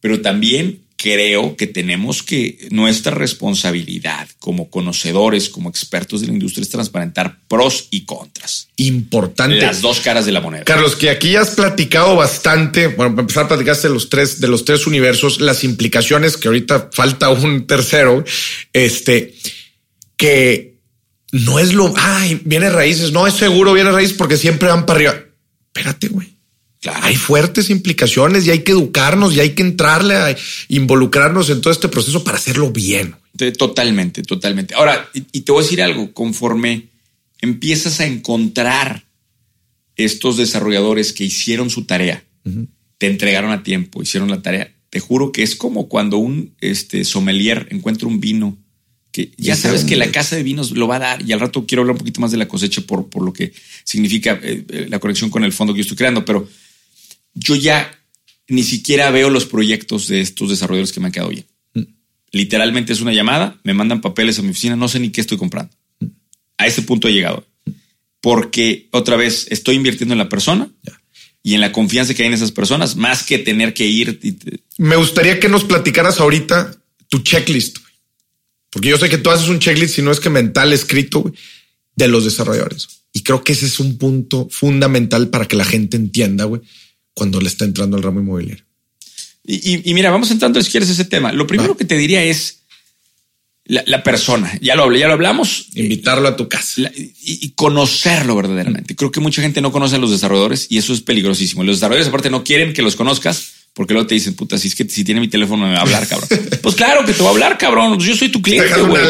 pero 0.00 0.20
también 0.20 0.80
creo 0.98 1.56
que 1.56 1.66
tenemos 1.66 2.22
que, 2.22 2.68
nuestra 2.70 3.14
responsabilidad 3.14 4.28
como 4.38 4.70
conocedores, 4.70 5.48
como 5.48 5.68
expertos 5.70 6.20
de 6.20 6.26
la 6.28 6.32
industria, 6.32 6.62
es 6.62 6.68
transparentar 6.70 7.38
pros 7.48 7.86
y 7.90 8.00
contras. 8.06 8.68
Importante. 8.76 9.56
Las 9.60 9.82
dos 9.82 10.00
caras 10.00 10.26
de 10.26 10.32
la 10.32 10.40
moneda. 10.40 10.64
Carlos, 10.64 10.96
que 10.96 11.10
aquí 11.10 11.36
has 11.36 11.50
platicado 11.50 12.16
bastante. 12.16 12.88
Bueno, 12.88 13.12
para 13.14 13.20
empezar, 13.22 13.46
platicaste 13.46 13.88
de 13.88 13.94
los 13.94 14.08
tres, 14.08 14.40
de 14.40 14.48
los 14.48 14.64
tres 14.64 14.86
universos, 14.86 15.40
las 15.40 15.64
implicaciones, 15.64 16.36
que 16.36 16.48
ahorita 16.48 16.90
falta 16.92 17.28
un 17.30 17.66
tercero. 17.66 18.24
Este, 18.72 19.34
que 20.16 20.80
no 21.32 21.58
es 21.58 21.74
lo, 21.74 21.92
ay, 21.96 22.40
viene 22.44 22.70
raíces, 22.70 23.12
no 23.12 23.26
es 23.26 23.34
seguro, 23.34 23.72
viene 23.72 23.90
raíces 23.90 24.16
porque 24.16 24.36
siempre 24.36 24.68
van 24.68 24.86
para 24.86 24.98
arriba. 24.98 25.14
Espérate, 25.66 26.08
güey. 26.08 26.34
Hay 27.02 27.16
fuertes 27.16 27.68
implicaciones 27.70 28.46
y 28.46 28.50
hay 28.50 28.60
que 28.60 28.70
educarnos 28.72 29.34
y 29.34 29.40
hay 29.40 29.50
que 29.50 29.62
entrarle 29.62 30.14
a 30.14 30.36
involucrarnos 30.68 31.50
en 31.50 31.60
todo 31.60 31.72
este 31.72 31.88
proceso 31.88 32.22
para 32.22 32.36
hacerlo 32.38 32.70
bien. 32.70 33.16
Te- 33.36 33.50
Totalmente, 33.52 34.22
totalmente. 34.22 34.74
Ahora, 34.74 35.08
y, 35.12 35.24
y 35.32 35.40
te 35.40 35.50
voy 35.52 35.60
a 35.60 35.64
decir 35.64 35.82
algo, 35.82 36.12
conforme 36.12 36.88
empiezas 37.40 37.98
a 38.00 38.06
encontrar 38.06 39.04
estos 39.96 40.36
desarrolladores 40.36 41.12
que 41.12 41.24
hicieron 41.24 41.70
su 41.70 41.84
tarea, 41.84 42.22
te 42.98 43.06
entregaron 43.08 43.50
a 43.50 43.62
tiempo, 43.64 44.00
hicieron 44.02 44.30
la 44.30 44.40
tarea, 44.40 44.72
te 44.90 45.00
juro 45.00 45.32
que 45.32 45.42
es 45.42 45.56
como 45.56 45.88
cuando 45.88 46.18
un 46.18 46.54
este, 46.60 47.04
sommelier 47.04 47.66
encuentra 47.70 48.06
un 48.06 48.20
vino 48.20 48.56
que 49.16 49.30
ya 49.38 49.56
sabes 49.56 49.84
que 49.84 49.96
la 49.96 50.10
casa 50.12 50.36
de 50.36 50.42
vinos 50.42 50.72
lo 50.72 50.86
va 50.86 50.96
a 50.96 50.98
dar 50.98 51.22
y 51.22 51.32
al 51.32 51.40
rato 51.40 51.64
quiero 51.66 51.80
hablar 51.82 51.94
un 51.94 51.98
poquito 52.00 52.20
más 52.20 52.30
de 52.32 52.36
la 52.36 52.46
cosecha 52.48 52.82
por, 52.82 53.08
por 53.08 53.22
lo 53.24 53.32
que 53.32 53.52
significa 53.84 54.38
eh, 54.42 54.64
eh, 54.68 54.86
la 54.90 54.98
conexión 54.98 55.30
con 55.30 55.42
el 55.44 55.52
fondo 55.52 55.72
que 55.72 55.78
yo 55.78 55.82
estoy 55.82 55.96
creando, 55.96 56.24
pero 56.24 56.46
yo 57.34 57.54
ya 57.56 57.90
ni 58.48 58.62
siquiera 58.62 59.10
veo 59.10 59.30
los 59.30 59.46
proyectos 59.46 60.06
de 60.08 60.20
estos 60.20 60.50
desarrolladores 60.50 60.92
que 60.92 61.00
me 61.00 61.06
han 61.06 61.12
quedado 61.12 61.30
bien. 61.30 61.46
Literalmente 62.32 62.92
es 62.92 63.00
una 63.00 63.12
llamada, 63.14 63.58
me 63.64 63.72
mandan 63.72 64.00
papeles 64.02 64.38
a 64.38 64.42
mi 64.42 64.50
oficina, 64.50 64.76
no 64.76 64.88
sé 64.88 65.00
ni 65.00 65.10
qué 65.10 65.20
estoy 65.22 65.38
comprando. 65.38 65.72
A 66.58 66.66
ese 66.66 66.82
punto 66.82 67.08
he 67.08 67.12
llegado. 67.12 67.46
Porque 68.20 68.88
otra 68.90 69.16
vez 69.16 69.46
estoy 69.50 69.76
invirtiendo 69.76 70.12
en 70.14 70.18
la 70.18 70.28
persona 70.28 70.68
Ya. 70.82 71.00
y 71.42 71.54
en 71.54 71.60
la 71.60 71.72
confianza 71.72 72.12
que 72.14 72.22
hay 72.22 72.28
en 72.28 72.34
esas 72.34 72.52
personas, 72.52 72.96
más 72.96 73.22
que 73.22 73.38
tener 73.38 73.72
que 73.72 73.86
ir. 73.86 74.18
y 74.22 74.32
te- 74.32 74.60
Me 74.78 74.96
gustaría 74.96 75.38
que 75.40 75.48
nos 75.48 75.64
platicaras 75.64 76.20
ahorita 76.20 76.76
tu 77.08 77.20
checklist. 77.20 77.78
Porque 78.76 78.90
yo 78.90 78.98
sé 78.98 79.08
que 79.08 79.16
tú 79.16 79.30
haces 79.30 79.48
un 79.48 79.58
checklist, 79.58 79.94
si 79.94 80.02
no 80.02 80.12
es 80.12 80.20
que 80.20 80.28
mental 80.28 80.70
escrito 80.74 81.32
de 81.94 82.08
los 82.08 82.24
desarrolladores. 82.26 82.88
Y 83.14 83.22
creo 83.22 83.42
que 83.42 83.52
ese 83.54 83.64
es 83.64 83.80
un 83.80 83.96
punto 83.96 84.48
fundamental 84.50 85.30
para 85.30 85.48
que 85.48 85.56
la 85.56 85.64
gente 85.64 85.96
entienda, 85.96 86.44
güey, 86.44 86.60
cuando 87.14 87.40
le 87.40 87.48
está 87.48 87.64
entrando 87.64 87.96
al 87.96 88.02
ramo 88.02 88.20
inmobiliario. 88.20 88.62
Y, 89.46 89.54
y- 89.76 89.82
y 89.82 89.94
mira, 89.94 90.10
vamos 90.10 90.30
entrando 90.30 90.60
si 90.62 90.70
quieres 90.70 90.90
ese 90.90 91.06
tema. 91.06 91.32
Lo 91.32 91.46
primero 91.46 91.70
Va. 91.72 91.78
que 91.78 91.86
te 91.86 91.96
diría 91.96 92.22
es 92.22 92.64
la, 93.64 93.82
la 93.86 94.02
persona. 94.02 94.58
Ya 94.60 94.74
lo 94.76 94.82
hablé, 94.82 94.98
ya 94.98 95.06
lo 95.06 95.14
hablamos. 95.14 95.68
Invitarlo 95.74 96.28
a 96.28 96.36
tu 96.36 96.46
casa. 96.50 96.82
La- 96.82 96.92
y, 96.94 97.14
y 97.22 97.52
conocerlo 97.52 98.36
verdaderamente. 98.36 98.94
Creo 98.94 99.10
que 99.10 99.20
mucha 99.20 99.40
gente 99.40 99.62
no 99.62 99.72
conoce 99.72 99.96
a 99.96 99.98
los 99.98 100.10
desarrolladores 100.10 100.66
y 100.68 100.76
eso 100.76 100.92
es 100.92 101.00
peligrosísimo. 101.00 101.64
Los 101.64 101.76
desarrolladores 101.76 102.08
aparte 102.08 102.28
no 102.28 102.44
quieren 102.44 102.74
que 102.74 102.82
los 102.82 102.94
conozcas 102.94 103.52
porque 103.76 103.92
luego 103.92 104.06
te 104.06 104.14
dicen, 104.14 104.32
puta, 104.34 104.56
si 104.56 104.68
es 104.68 104.74
que 104.74 104.88
si 104.88 105.04
tiene 105.04 105.20
mi 105.20 105.28
teléfono 105.28 105.66
me 105.66 105.72
va 105.74 105.80
a 105.80 105.82
hablar, 105.82 106.08
cabrón. 106.08 106.30
pues 106.62 106.74
claro 106.74 107.04
que 107.04 107.12
te 107.12 107.22
va 107.22 107.28
a 107.28 107.32
hablar, 107.32 107.58
cabrón. 107.58 107.96
Pues 107.96 108.08
yo 108.08 108.16
soy 108.16 108.30
tu 108.30 108.40
cliente, 108.40 108.70
güey. 108.88 109.02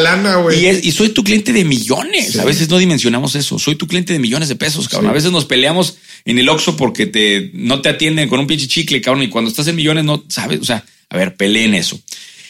Y, 0.61 0.65
es- 0.65 0.83
y 0.83 0.91
soy 0.91 1.07
tu 1.09 1.23
cliente 1.23 1.53
de 1.53 1.63
millones. 1.63 2.33
Sí. 2.33 2.39
A 2.39 2.43
veces 2.43 2.67
no 2.67 2.77
dimensionamos 2.77 3.35
eso. 3.35 3.57
Soy 3.59 3.75
tu 3.77 3.87
cliente 3.87 4.11
de 4.11 4.19
millones 4.19 4.49
de 4.49 4.57
pesos, 4.57 4.89
cabrón. 4.89 5.07
Sí. 5.07 5.11
A 5.11 5.13
veces 5.13 5.31
nos 5.31 5.45
peleamos 5.45 5.95
en 6.25 6.37
el 6.37 6.49
Oxxo 6.49 6.75
porque 6.75 7.05
te, 7.05 7.49
no 7.53 7.81
te 7.81 7.87
atienden 7.87 8.27
con 8.27 8.41
un 8.41 8.47
pinche 8.47 8.67
chicle, 8.67 8.99
cabrón. 8.99 9.23
Y 9.23 9.29
cuando 9.29 9.49
estás 9.49 9.67
en 9.67 9.77
millones 9.77 10.03
no 10.03 10.25
sabes. 10.27 10.59
O 10.59 10.65
sea, 10.65 10.83
a 11.09 11.15
ver, 11.15 11.37
peleen 11.37 11.73
eso. 11.73 11.97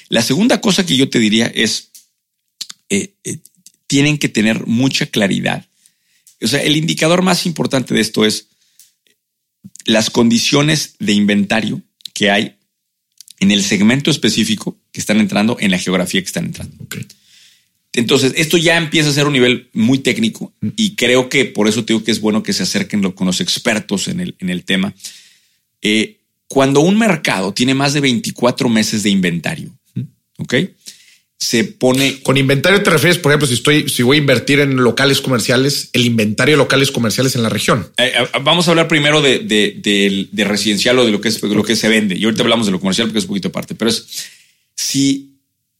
La 0.09 0.23
segunda 0.23 0.59
cosa 0.59 0.87
que 0.87 0.97
yo 0.97 1.09
te 1.09 1.19
diría 1.19 1.45
es, 1.53 1.89
eh, 2.89 3.13
eh, 3.25 3.37
tienen 3.85 4.17
que 4.17 4.27
tener 4.27 4.65
mucha 4.65 5.05
claridad. 5.05 5.67
O 6.41 6.47
sea, 6.47 6.63
el 6.63 6.77
indicador 6.77 7.21
más 7.21 7.45
importante 7.45 7.93
de 7.93 8.01
esto 8.01 8.25
es 8.25 8.47
las 9.85 10.09
condiciones 10.09 10.95
de 10.99 11.13
inventario 11.13 11.81
que 12.17 12.31
hay 12.31 12.55
en 13.39 13.51
el 13.51 13.61
segmento 13.63 14.09
específico 14.09 14.75
que 14.91 14.99
están 14.99 15.19
entrando, 15.19 15.55
en 15.59 15.69
la 15.69 15.77
geografía 15.77 16.19
que 16.19 16.25
están 16.25 16.45
entrando. 16.45 16.75
Entonces, 17.93 18.33
esto 18.35 18.57
ya 18.57 18.75
empieza 18.77 19.09
a 19.09 19.13
ser 19.13 19.27
un 19.27 19.33
nivel 19.33 19.69
muy 19.73 19.99
técnico 19.99 20.51
y 20.75 20.95
creo 20.95 21.29
que 21.29 21.45
por 21.45 21.67
eso 21.67 21.85
te 21.85 21.93
digo 21.93 22.03
que 22.03 22.09
es 22.11 22.19
bueno 22.19 22.41
que 22.41 22.53
se 22.53 22.63
acerquen 22.63 23.01
lo- 23.03 23.13
con 23.13 23.27
los 23.27 23.39
expertos 23.39 24.07
en 24.07 24.19
el, 24.19 24.35
en 24.39 24.49
el 24.49 24.63
tema. 24.63 24.95
Eh, 25.83 26.17
cuando 26.47 26.79
un 26.81 26.97
mercado 26.97 27.53
tiene 27.53 27.75
más 27.75 27.93
de 27.93 27.99
24 28.01 28.67
meses 28.69 29.03
de 29.03 29.09
inventario, 29.11 29.69
¿ok? 30.39 30.55
Se 31.39 31.63
pone. 31.63 32.21
Con 32.23 32.37
inventario 32.37 32.81
te 32.81 32.89
refieres, 32.89 33.17
por 33.17 33.31
ejemplo, 33.31 33.47
si 33.47 33.53
estoy, 33.53 33.89
si 33.89 34.03
voy 34.03 34.17
a 34.17 34.19
invertir 34.19 34.59
en 34.59 34.75
locales 34.77 35.21
comerciales, 35.21 35.89
el 35.93 36.05
inventario 36.05 36.55
de 36.55 36.57
locales 36.57 36.91
comerciales 36.91 37.35
en 37.35 37.43
la 37.43 37.49
región. 37.49 37.91
Eh, 37.97 38.11
eh, 38.15 38.27
vamos 38.43 38.67
a 38.67 38.71
hablar 38.71 38.87
primero 38.87 39.21
de, 39.21 39.39
de, 39.39 40.43
residencial 40.43 40.97
o 40.99 41.05
de 41.05 41.11
lo 41.11 41.21
que 41.21 41.29
es 41.29 41.41
lo 41.41 41.63
que 41.63 41.75
se 41.75 41.89
vende. 41.89 42.15
Y 42.17 42.25
ahorita 42.25 42.43
hablamos 42.43 42.65
de 42.65 42.71
lo 42.71 42.79
comercial 42.79 43.07
porque 43.07 43.19
es 43.19 43.25
un 43.25 43.29
poquito 43.29 43.49
aparte. 43.49 43.75
Pero 43.75 43.89
es 43.89 44.27
si 44.75 45.37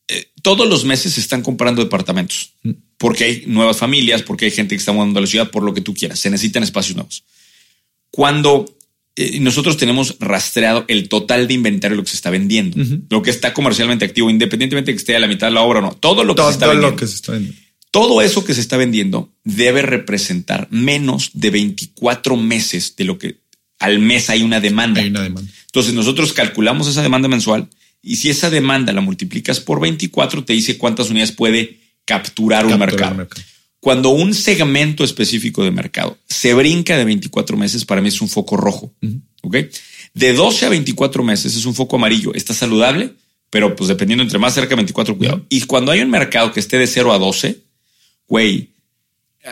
eh, 0.08 0.30
todos 0.42 0.70
los 0.70 0.86
meses 0.86 1.14
se 1.14 1.22
están 1.22 1.42
comprando 1.42 1.84
departamentos 1.84 2.54
mm. 2.64 2.72
porque 2.98 3.24
hay 3.24 3.44
nuevas 3.48 3.78
familias, 3.78 4.22
porque 4.22 4.46
hay 4.46 4.52
gente 4.52 4.76
que 4.76 4.80
está 4.80 4.92
mudando 4.92 5.20
a 5.20 5.22
la 5.22 5.28
ciudad, 5.28 5.50
por 5.50 5.64
lo 5.64 5.74
que 5.74 5.82
tú 5.82 5.94
quieras. 5.94 6.20
Se 6.20 6.30
necesitan 6.30 6.64
espacios 6.64 6.96
nuevos. 6.96 7.24
Cuando 8.12 8.66
eh, 9.20 9.40
nosotros 9.40 9.78
tenemos 9.78 10.16
rastreado 10.20 10.86
el 10.88 11.10
total 11.10 11.48
de 11.48 11.56
inventario 11.56 11.96
de 11.96 11.98
lo 11.98 12.04
que 12.04 12.12
se 12.12 12.18
está 12.18 12.30
vendiendo, 12.30 12.78
lo 13.10 13.24
que 13.24 13.32
está 13.32 13.52
comercialmente 13.52 14.06
activo, 14.06 14.30
independientemente 14.30 14.92
de 14.92 14.96
que 14.96 15.00
esté 15.00 15.16
a 15.16 15.20
la 15.20 15.26
mitad 15.26 15.48
de 15.48 15.54
la 15.54 15.62
obra 15.62 15.80
o 15.80 15.82
no, 15.82 15.94
todo 15.94 16.24
lo 16.24 16.36
que, 16.36 16.44
se, 16.44 16.52
está 16.52 16.68
vendiendo, 16.68 16.96
Todo 17.90 18.22
eso 18.22 18.46
que 18.46 18.54
se 18.54 18.62
está 18.62 18.78
vendiendo 18.78 19.34
debe 19.44 19.82
representar 19.82 20.68
menos 20.70 21.32
de 21.34 21.50
24 21.50 22.38
meses 22.38 22.96
de 22.96 23.06
lo 23.06 23.18
que 23.18 23.40
al 23.80 23.98
mes 23.98 24.30
hay 24.30 24.44
una 24.44 24.60
demanda. 24.60 25.02
Hay 25.02 25.10
una 25.10 25.24
demanda. 25.24 25.52
Entonces 25.66 25.96
nosotros 25.96 26.32
calculamos 26.34 26.88
esa 26.88 27.02
demanda 27.02 27.28
mensual 27.28 27.70
y 28.04 28.18
si 28.18 28.30
esa 28.30 28.52
demanda 28.52 28.94
la 28.94 29.02
multiplicas 29.02 29.60
por 29.60 29.82
24, 29.82 30.46
te 30.46 30.54
dice 30.54 30.78
cuántas 30.78 31.10
unidades 31.10 31.32
puede 31.32 31.80
capturar, 32.06 32.68
un 32.68 32.78
mercado. 32.78 33.28
Cuando 33.88 34.10
un 34.10 34.34
segmento 34.34 35.06
específico 35.06 35.64
de 35.64 35.72
mercado 35.72 36.18
se 36.28 36.54
brinca 36.54 36.98
de 36.98 37.06
24 37.06 37.56
meses, 37.56 37.86
para 37.86 38.02
mí 38.02 38.10
es 38.10 38.20
un 38.20 38.28
foco 38.28 38.58
rojo. 38.58 38.94
¿Ok? 39.44 39.56
De 40.14 40.34
12 40.34 40.66
a 40.66 40.70
24 40.72 41.24
meses 41.24 41.56
es 41.56 41.64
un 41.64 41.74
foco 41.74 41.96
amarillo. 41.96 42.34
Está 42.34 42.54
saludable, 42.54 43.14
pero 43.50 43.78
pues 43.78 43.88
dependiendo 43.88 44.24
entre 44.24 44.40
más 44.40 44.56
cerca 44.56 44.72
de 44.72 44.76
24, 44.76 45.18
cuidado. 45.18 45.46
Y 45.48 45.62
cuando 45.62 45.94
hay 45.94 46.02
un 46.02 46.10
mercado 46.10 46.52
que 46.52 46.60
esté 46.60 46.78
de 46.78 46.86
0 46.86 47.14
a 47.14 47.18
12, 47.18 47.62
güey, 48.28 48.72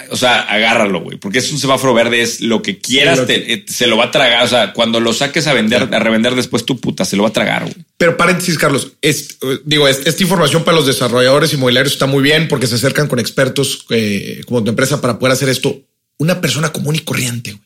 o 0.09 0.17
sea, 0.17 0.41
agárralo, 0.41 1.01
güey, 1.01 1.17
porque 1.17 1.39
es 1.39 1.51
un 1.51 1.59
semáforo 1.59 1.93
verde, 1.93 2.21
es 2.21 2.41
lo 2.41 2.61
que 2.61 2.79
quieras, 2.79 3.21
eh, 3.27 3.65
se 3.67 3.87
lo 3.87 3.97
va 3.97 4.05
a 4.05 4.11
tragar. 4.11 4.43
O 4.43 4.47
sea, 4.47 4.73
cuando 4.73 4.99
lo 4.99 5.13
saques 5.13 5.47
a 5.47 5.53
vender, 5.53 5.89
a 5.93 5.99
revender 5.99 6.35
después 6.35 6.65
tu 6.65 6.79
puta, 6.79 7.05
se 7.05 7.15
lo 7.15 7.23
va 7.23 7.29
a 7.29 7.33
tragar, 7.33 7.63
güey. 7.63 7.75
Pero 7.97 8.17
paréntesis, 8.17 8.57
Carlos, 8.57 8.93
es, 9.01 9.37
digo, 9.63 9.87
esta 9.87 10.21
información 10.21 10.63
para 10.63 10.75
los 10.75 10.85
desarrolladores 10.85 11.53
inmobiliarios 11.53 11.93
está 11.93 12.07
muy 12.07 12.23
bien 12.23 12.47
porque 12.47 12.67
se 12.67 12.75
acercan 12.75 13.07
con 13.07 13.19
expertos 13.19 13.85
eh, 13.89 14.41
como 14.45 14.63
tu 14.63 14.69
empresa 14.69 14.99
para 15.01 15.17
poder 15.17 15.33
hacer 15.33 15.49
esto. 15.49 15.81
Una 16.17 16.41
persona 16.41 16.71
común 16.71 16.95
y 16.95 16.99
corriente, 16.99 17.51
güey. 17.51 17.63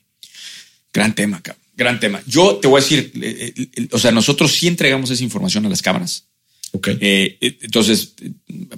Gran 0.92 1.14
tema, 1.14 1.40
cabrón. 1.42 1.64
Gran 1.76 2.00
tema. 2.00 2.20
Yo 2.26 2.56
te 2.56 2.68
voy 2.68 2.80
a 2.80 2.82
decir, 2.82 3.12
eh, 3.22 3.88
o 3.92 3.98
sea, 3.98 4.10
nosotros 4.10 4.52
sí 4.52 4.68
entregamos 4.68 5.10
esa 5.10 5.24
información 5.24 5.64
a 5.66 5.68
las 5.68 5.82
cámaras. 5.82 6.26
Okay. 6.72 6.98
Eh, 7.00 7.36
entonces, 7.62 8.14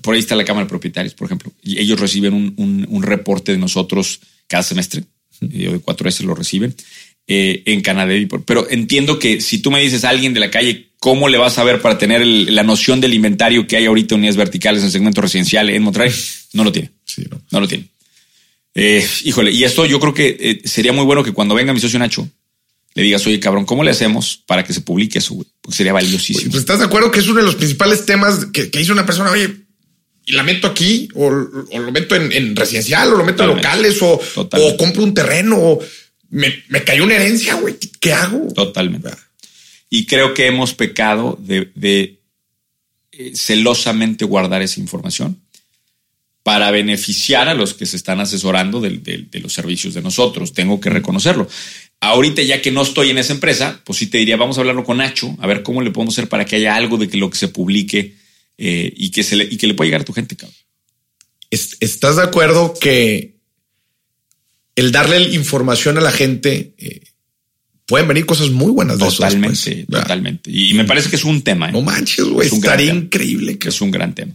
por 0.01 0.15
ahí 0.15 0.21
está 0.21 0.35
la 0.35 0.45
Cámara 0.45 0.65
de 0.65 0.71
Propietarios, 0.71 1.15
por 1.15 1.27
ejemplo, 1.27 1.53
y 1.63 1.79
ellos 1.79 2.01
reciben 2.01 2.55
un, 2.57 3.03
reporte 3.03 3.53
de 3.53 3.59
nosotros 3.59 4.21
cada 4.47 4.63
semestre, 4.63 5.05
de 5.41 5.79
cuatro 5.81 6.05
veces 6.05 6.25
lo 6.25 6.35
reciben 6.35 6.75
eh, 7.27 7.63
en 7.67 7.83
Canadá. 7.83 8.15
Pero 8.47 8.69
entiendo 8.71 9.19
que 9.19 9.41
si 9.41 9.59
tú 9.59 9.71
me 9.71 9.81
dices 9.81 10.05
a 10.05 10.11
alguien 10.11 10.33
de 10.33 10.41
la 10.41 10.51
calle, 10.51 10.89
¿cómo 10.99 11.29
le 11.29 11.39
vas 11.39 11.59
a 11.59 11.65
ver 11.65 11.83
para 11.83 11.99
tener 11.99 12.27
la 12.27 12.63
noción 12.63 13.01
del 13.01 13.15
inventario 13.15 13.67
que 13.67 13.77
hay 13.77 13.87
ahorita 13.87 14.15
unidades 14.15 14.37
verticales 14.37 14.81
en 14.81 14.87
el 14.87 14.93
segmento 14.93 15.21
residencial 15.21 15.69
en 15.69 15.83
Monterrey? 15.83 16.13
No 16.55 16.65
lo 16.65 16.73
tiene. 16.73 16.91
no. 17.51 17.61
lo 17.61 17.69
tiene. 17.69 17.89
Eh, 18.75 19.07
híjole, 19.25 19.51
y 19.51 19.65
esto 19.65 19.85
yo 19.85 20.01
creo 20.01 20.15
que 20.15 20.63
sería 20.65 20.95
muy 20.95 21.05
bueno 21.05 21.23
que 21.23 21.33
cuando 21.33 21.55
venga 21.55 21.75
mi 21.75 21.81
socio 21.81 21.99
Nacho, 21.99 22.27
le 22.95 23.03
digas, 23.03 23.27
oye, 23.27 23.41
cabrón, 23.41 23.65
¿cómo 23.65 23.85
le 23.85 23.91
hacemos 23.91 24.43
para 24.47 24.65
que 24.65 24.73
se 24.73 24.83
publique 24.83 25.19
eso? 25.19 25.37
Porque 25.61 25.77
sería 25.77 25.93
valiosísimo. 25.93 26.51
Pues 26.51 26.61
estás 26.61 26.79
de 26.79 26.85
acuerdo 26.85 27.11
que 27.11 27.21
es 27.21 27.29
uno 27.29 27.41
de 27.41 27.47
los 27.47 27.57
principales 27.57 28.05
temas 28.05 28.47
que, 28.47 28.71
que 28.71 28.81
hizo 28.81 28.93
una 28.93 29.07
persona, 29.07 29.31
oye, 29.31 29.63
y 30.25 30.33
la 30.33 30.43
meto 30.43 30.69
aquí, 30.69 31.09
o, 31.15 31.31
lo 31.31 31.93
meto 31.93 32.15
en, 32.15 32.55
residencial, 32.55 33.13
o 33.13 33.17
lo 33.17 33.25
meto 33.25 33.43
en 33.43 33.57
locales, 33.57 34.01
o, 34.03 34.21
compro 34.79 35.03
un 35.03 35.15
terreno, 35.15 35.57
o 35.59 35.81
me, 36.31 36.63
cayó 36.85 37.05
una 37.05 37.17
herencia, 37.17 37.55
güey, 37.55 37.77
¿qué 38.01 38.13
hago? 38.13 38.49
Totalmente. 38.55 39.11
Y 39.91 40.07
creo 40.07 40.33
que 40.33 40.47
hemos 40.47 40.75
pecado 40.75 41.39
de, 41.41 42.19
eh, 43.13 43.33
celosamente 43.35 44.25
guardar 44.25 44.63
esa 44.63 44.81
información 44.81 45.41
para 46.43 46.71
beneficiar 46.71 47.49
a 47.49 47.55
los 47.55 47.75
que 47.75 47.87
se 47.87 47.97
están 47.97 48.21
asesorando 48.21 48.81
de, 48.81 49.29
los 49.35 49.53
servicios 49.53 49.95
de 49.95 50.03
nosotros. 50.03 50.53
Tengo 50.53 50.81
que 50.81 50.91
reconocerlo. 50.91 51.49
Ahorita, 52.03 52.43
ya 52.43 52.61
que 52.61 52.73
no 52.73 52.83
estoy 52.83 53.11
en 53.11 53.19
esa 53.19 53.33
empresa, 53.33 53.81
pues 53.85 54.01
sí 54.01 54.09
te 54.09 54.19
diría, 54.19 54.37
vamos 54.37 54.59
a 54.59 54.61
hablarlo 54.61 54.83
con 54.83 54.97
Nacho, 54.97 55.37
a 55.39 55.47
ver 55.47 55.63
cómo 55.63 55.83
le 55.83 55.93
podemos 55.93 56.15
hacer 56.15 56.29
para 56.29 56.45
que 56.45 56.57
haya 56.57 56.75
algo 56.75 56.99
de 56.99 57.09
que 57.09 57.17
lo 57.17 57.31
que 57.31 57.39
se 57.39 57.47
publique 57.47 58.17
eh, 58.59 58.93
y, 58.97 59.11
que 59.13 59.23
se 59.23 59.37
le, 59.37 59.45
y 59.45 59.57
que 59.57 59.69
le 59.69 59.75
pueda 59.75 59.87
llegar 59.87 60.01
a 60.01 60.05
tu 60.05 60.13
gente, 60.13 60.35
cabrón. 60.35 60.57
¿Estás 61.49 62.17
de 62.17 62.23
acuerdo 62.25 62.75
que 62.75 63.37
el 64.75 64.91
darle 64.91 65.33
información 65.33 65.97
a 65.97 66.01
la 66.01 66.11
gente 66.11 66.75
eh, 66.77 67.03
pueden 67.87 68.09
venir 68.09 68.27
cosas 68.27 68.51
muy 68.51 68.73
buenas 68.73 68.99
de 68.99 69.05
Totalmente, 69.05 69.87
totalmente. 69.89 70.51
Y 70.51 70.75
me 70.75 70.85
parece 70.85 71.09
que 71.09 71.15
es 71.17 71.25
un 71.25 71.43
tema. 71.43 71.69
¿eh? 71.69 71.73
No 71.73 71.83
manches, 71.83 72.25
güey. 72.25 72.49
Estaría 72.49 72.93
increíble. 72.93 73.59
Que... 73.59 73.69
Es 73.69 73.81
un 73.81 73.93
gran 73.93 74.13
tema. 74.13 74.35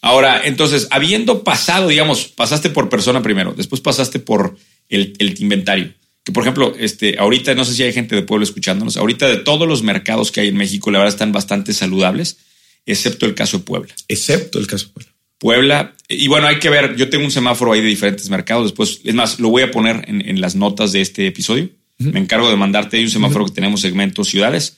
Ahora, 0.00 0.42
entonces, 0.44 0.86
habiendo 0.92 1.42
pasado, 1.42 1.88
digamos, 1.88 2.28
pasaste 2.28 2.70
por 2.70 2.88
persona 2.88 3.20
primero, 3.20 3.52
después 3.52 3.80
pasaste 3.80 4.20
por 4.20 4.56
el 4.88 5.34
inventario 5.40 5.92
que 6.30 6.34
por 6.34 6.44
ejemplo, 6.44 6.74
este, 6.78 7.18
ahorita 7.18 7.56
no 7.56 7.64
sé 7.64 7.74
si 7.74 7.82
hay 7.82 7.92
gente 7.92 8.14
de 8.14 8.22
pueblo 8.22 8.44
escuchándonos, 8.44 8.96
ahorita 8.96 9.28
de 9.28 9.38
todos 9.38 9.66
los 9.66 9.82
mercados 9.82 10.30
que 10.30 10.40
hay 10.40 10.48
en 10.48 10.56
México, 10.56 10.90
la 10.92 10.98
verdad 10.98 11.12
están 11.12 11.32
bastante 11.32 11.72
saludables, 11.72 12.38
excepto 12.86 13.26
el 13.26 13.34
caso 13.34 13.58
de 13.58 13.64
Puebla. 13.64 13.94
Excepto 14.06 14.60
el 14.60 14.66
caso 14.66 14.86
de 14.86 14.92
Puebla. 14.92 15.12
Puebla, 15.38 15.94
y 16.08 16.28
bueno, 16.28 16.46
hay 16.46 16.58
que 16.58 16.70
ver, 16.70 16.96
yo 16.96 17.10
tengo 17.10 17.24
un 17.24 17.30
semáforo 17.30 17.72
ahí 17.72 17.80
de 17.80 17.88
diferentes 17.88 18.30
mercados, 18.30 18.66
después, 18.66 19.00
es 19.04 19.14
más, 19.14 19.40
lo 19.40 19.48
voy 19.48 19.62
a 19.62 19.70
poner 19.70 20.04
en, 20.06 20.40
las 20.40 20.54
notas 20.54 20.92
de 20.92 21.00
este 21.00 21.26
episodio. 21.26 21.68
Me 21.98 22.20
encargo 22.20 22.48
de 22.48 22.56
mandarte 22.56 22.96
ahí 22.96 23.04
un 23.04 23.10
semáforo 23.10 23.46
que 23.46 23.52
tenemos 23.52 23.80
segmentos 23.80 24.28
ciudades. 24.28 24.76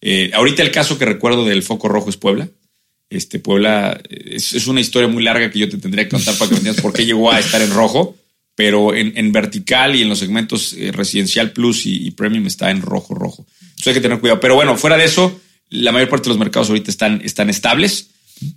Eh, 0.00 0.30
ahorita 0.34 0.62
el 0.62 0.70
caso 0.70 0.98
que 0.98 1.04
recuerdo 1.04 1.44
del 1.44 1.62
foco 1.62 1.88
rojo 1.88 2.10
es 2.10 2.16
Puebla. 2.16 2.48
Este 3.08 3.40
Puebla 3.40 4.00
es, 4.08 4.52
es, 4.52 4.66
una 4.68 4.80
historia 4.80 5.08
muy 5.08 5.22
larga 5.22 5.50
que 5.50 5.58
yo 5.58 5.68
te 5.68 5.78
tendría 5.78 6.04
que 6.04 6.10
contar 6.10 6.36
para 6.36 6.48
que 6.48 6.56
entiendas 6.56 6.82
por 6.82 6.92
qué 6.92 7.04
llegó 7.04 7.32
a 7.32 7.40
estar 7.40 7.60
en 7.60 7.70
rojo 7.70 8.16
pero 8.60 8.94
en, 8.94 9.32
vertical 9.32 9.96
y 9.96 10.02
en 10.02 10.10
los 10.10 10.18
segmentos 10.18 10.74
eh, 10.74 10.92
residencial 10.92 11.52
plus 11.52 11.86
y, 11.86 12.10
premium 12.10 12.46
está 12.46 12.70
en 12.70 12.82
rojo, 12.82 13.14
rojo. 13.14 13.46
Entonces 13.58 13.86
hay 13.86 13.94
que 13.94 14.00
tener 14.02 14.20
cuidado. 14.20 14.38
Pero 14.38 14.54
bueno, 14.54 14.76
fuera 14.76 14.98
de 14.98 15.06
eso, 15.06 15.40
la 15.70 15.92
mayor 15.92 16.10
parte 16.10 16.24
de 16.24 16.28
los 16.28 16.38
mercados 16.38 16.68
ahorita 16.68 16.90
están, 16.90 17.22
están 17.24 17.48
estables. 17.48 18.10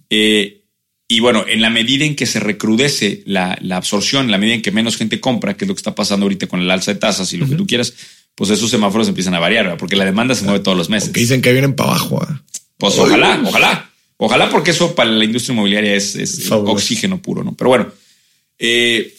Eh, 0.09 0.65
y 1.07 1.21
bueno, 1.21 1.45
en 1.47 1.61
la 1.61 1.69
medida 1.69 2.03
en 2.03 2.17
que 2.17 2.25
se 2.25 2.41
recrudece 2.41 3.23
la, 3.25 3.57
absorción, 3.71 4.25
en 4.25 4.31
la 4.31 4.37
medida 4.37 4.55
en 4.55 4.61
que 4.61 4.73
menos 4.73 4.97
gente 4.97 5.21
compra, 5.21 5.55
que 5.55 5.63
es 5.63 5.69
lo 5.69 5.73
que 5.73 5.79
está 5.79 5.95
pasando 5.95 6.25
ahorita 6.25 6.47
con 6.47 6.59
el 6.59 6.69
alza 6.69 6.93
de 6.93 6.99
tasas 6.99 7.31
y 7.31 7.37
lo 7.37 7.47
que 7.47 7.55
tú 7.55 7.65
quieras, 7.65 7.93
pues 8.35 8.49
esos 8.49 8.69
semáforos 8.69 9.07
empiezan 9.07 9.35
a 9.35 9.39
variar, 9.39 9.77
porque 9.77 9.95
la 9.95 10.03
demanda 10.03 10.35
se 10.35 10.43
mueve 10.43 10.59
todos 10.59 10.77
los 10.77 10.89
meses. 10.89 11.11
Que 11.11 11.21
dicen 11.21 11.41
que 11.41 11.53
vienen 11.53 11.77
para 11.77 11.91
abajo. 11.91 12.21
¿ah? 12.21 12.43
Pues 12.77 12.99
ojalá, 12.99 13.41
ojalá. 13.45 13.89
Ojalá 14.17 14.49
porque 14.49 14.71
eso 14.71 14.95
para 14.95 15.09
la 15.09 15.23
industria 15.23 15.53
inmobiliaria 15.53 15.95
es, 15.95 16.51
oxígeno 16.51 17.21
puro, 17.21 17.41
¿no? 17.41 17.53
Pero 17.53 17.69
bueno, 17.69 17.87
eh, 18.59 19.15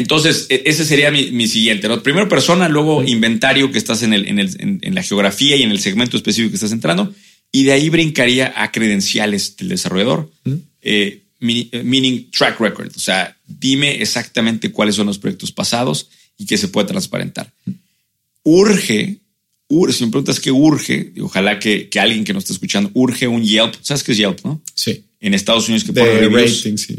entonces, 0.00 0.46
e, 0.48 0.62
ese 0.64 0.84
sería 0.84 1.10
mi, 1.10 1.46
siguiente. 1.46 1.86
¿no? 1.86 2.02
Primero 2.02 2.28
persona, 2.28 2.68
luego 2.68 3.02
inventario 3.04 3.70
que 3.70 3.78
estás 3.78 4.02
en, 4.02 4.12
el, 4.12 4.26
en, 4.26 4.94
la 4.94 5.02
geografía 5.02 5.56
y 5.56 5.62
en 5.62 5.70
el 5.70 5.80
segmento 5.80 6.16
específico 6.16 6.50
que 6.50 6.56
estás 6.56 6.72
entrando. 6.72 7.14
Y 7.52 7.64
de 7.64 7.72
ahí 7.72 7.90
brincaría 7.90 8.52
a 8.56 8.72
credenciales 8.72 9.56
del 9.56 9.68
desarrollador, 9.68 10.30
eh, 10.82 11.22
eh, 11.40 11.82
meaning 11.84 12.30
track 12.30 12.58
record. 12.60 12.92
O 12.96 13.00
sea, 13.00 13.36
dime 13.46 14.00
exactamente 14.00 14.70
cuáles 14.72 14.94
son 14.94 15.06
los 15.06 15.18
proyectos 15.18 15.52
pasados 15.52 16.08
y 16.38 16.46
qué 16.46 16.56
se 16.56 16.68
puede 16.68 16.88
transparentar. 16.88 17.52
Urge, 18.42 19.18
urge 19.68 19.92
si 19.92 20.04
me 20.04 20.10
preguntas 20.10 20.40
qué 20.40 20.50
urge, 20.50 21.12
ojalá 21.20 21.58
que, 21.58 21.90
alguien 22.00 22.24
que 22.24 22.32
nos 22.32 22.44
esté 22.44 22.54
escuchando, 22.54 22.90
urge 22.94 23.28
un 23.28 23.44
Yelp. 23.44 23.74
¿Sabes 23.82 24.02
qué 24.02 24.12
es 24.12 24.18
Yelp, 24.18 24.44
no? 24.44 24.62
Sí. 24.74 25.04
En 25.20 25.34
Estados 25.34 25.68
Unidos 25.68 25.84
que 25.84 25.92
pone 25.92 26.28
rating, 26.28 26.76
sí. 26.78 26.98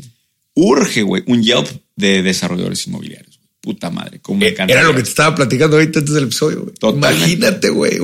Urge, 0.54 1.02
güey, 1.02 1.24
un 1.26 1.42
Yelp 1.42 1.68
de 1.96 2.24
desarrolladores 2.24 2.88
inmobiliarios. 2.88 3.42
Puta 3.62 3.92
madre, 3.92 4.20
cómo 4.20 4.40
me 4.40 4.48
eh, 4.48 4.50
encanta. 4.50 4.74
Era 4.74 4.82
lo 4.82 4.96
que 4.96 5.04
te 5.04 5.10
estaba 5.10 5.36
platicando 5.36 5.76
ahorita 5.76 6.00
antes 6.00 6.16
del 6.16 6.24
episodio. 6.24 6.66
Güey. 6.82 6.94
Imagínate, 6.96 7.70
güey, 7.70 8.00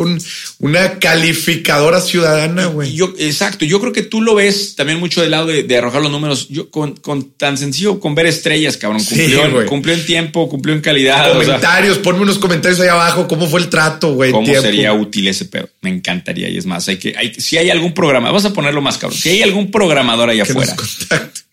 una 0.60 1.00
calificadora 1.00 2.00
ciudadana, 2.00 2.68
güey. 2.68 2.94
Yo, 2.94 3.16
exacto. 3.18 3.66
Yo 3.66 3.82
creo 3.82 3.92
que 3.92 4.04
tú 4.04 4.22
lo 4.22 4.36
ves 4.36 4.76
también 4.76 5.00
mucho 5.00 5.20
del 5.20 5.32
lado 5.32 5.48
de, 5.48 5.76
arrojar 5.76 6.04
los 6.04 6.12
números. 6.12 6.48
Yo 6.50 6.70
con, 6.70 6.94
tan 7.38 7.58
sencillo 7.58 8.00
con 8.00 8.14
ver 8.14 8.28
estrellas, 8.28 8.78
cabrón. 8.78 9.04
Cumplió, 9.04 9.66
cumplió 9.66 9.96
en 9.96 10.06
tiempo, 10.06 10.48
cumplió 10.48 10.76
en 10.76 10.82
calidad. 10.82 11.34
Comentarios, 11.34 11.98
ponme 11.98 12.22
unos 12.22 12.38
comentarios 12.38 12.80
ahí 12.80 12.90
abajo. 12.90 13.28
¿Cómo 13.28 13.48
fue 13.48 13.60
el 13.62 13.70
trato, 13.70 14.14
güey? 14.14 14.32
¿Cómo 14.32 14.46
sería 14.62 14.94
útil 14.94 15.28
ese 15.28 15.46
pedo? 15.46 15.68
Me 15.82 15.90
encantaría. 15.90 16.50
Y 16.50 16.58
es 16.58 16.68
más, 16.68 16.88
hay 16.88 16.98
que, 16.98 17.16
hay, 17.18 17.34
si 17.34 17.58
hay 17.58 17.72
algún 17.72 17.96
programa, 17.96 18.28
vamos 18.28 18.46
a 18.46 18.54
ponerlo 18.54 18.84
más 18.84 19.00
cabrón. 19.00 19.20
Si 19.20 19.30
hay 19.30 19.42
algún 19.42 19.72
programador 19.72 20.30
allá 20.30 20.44
afuera 20.44 20.76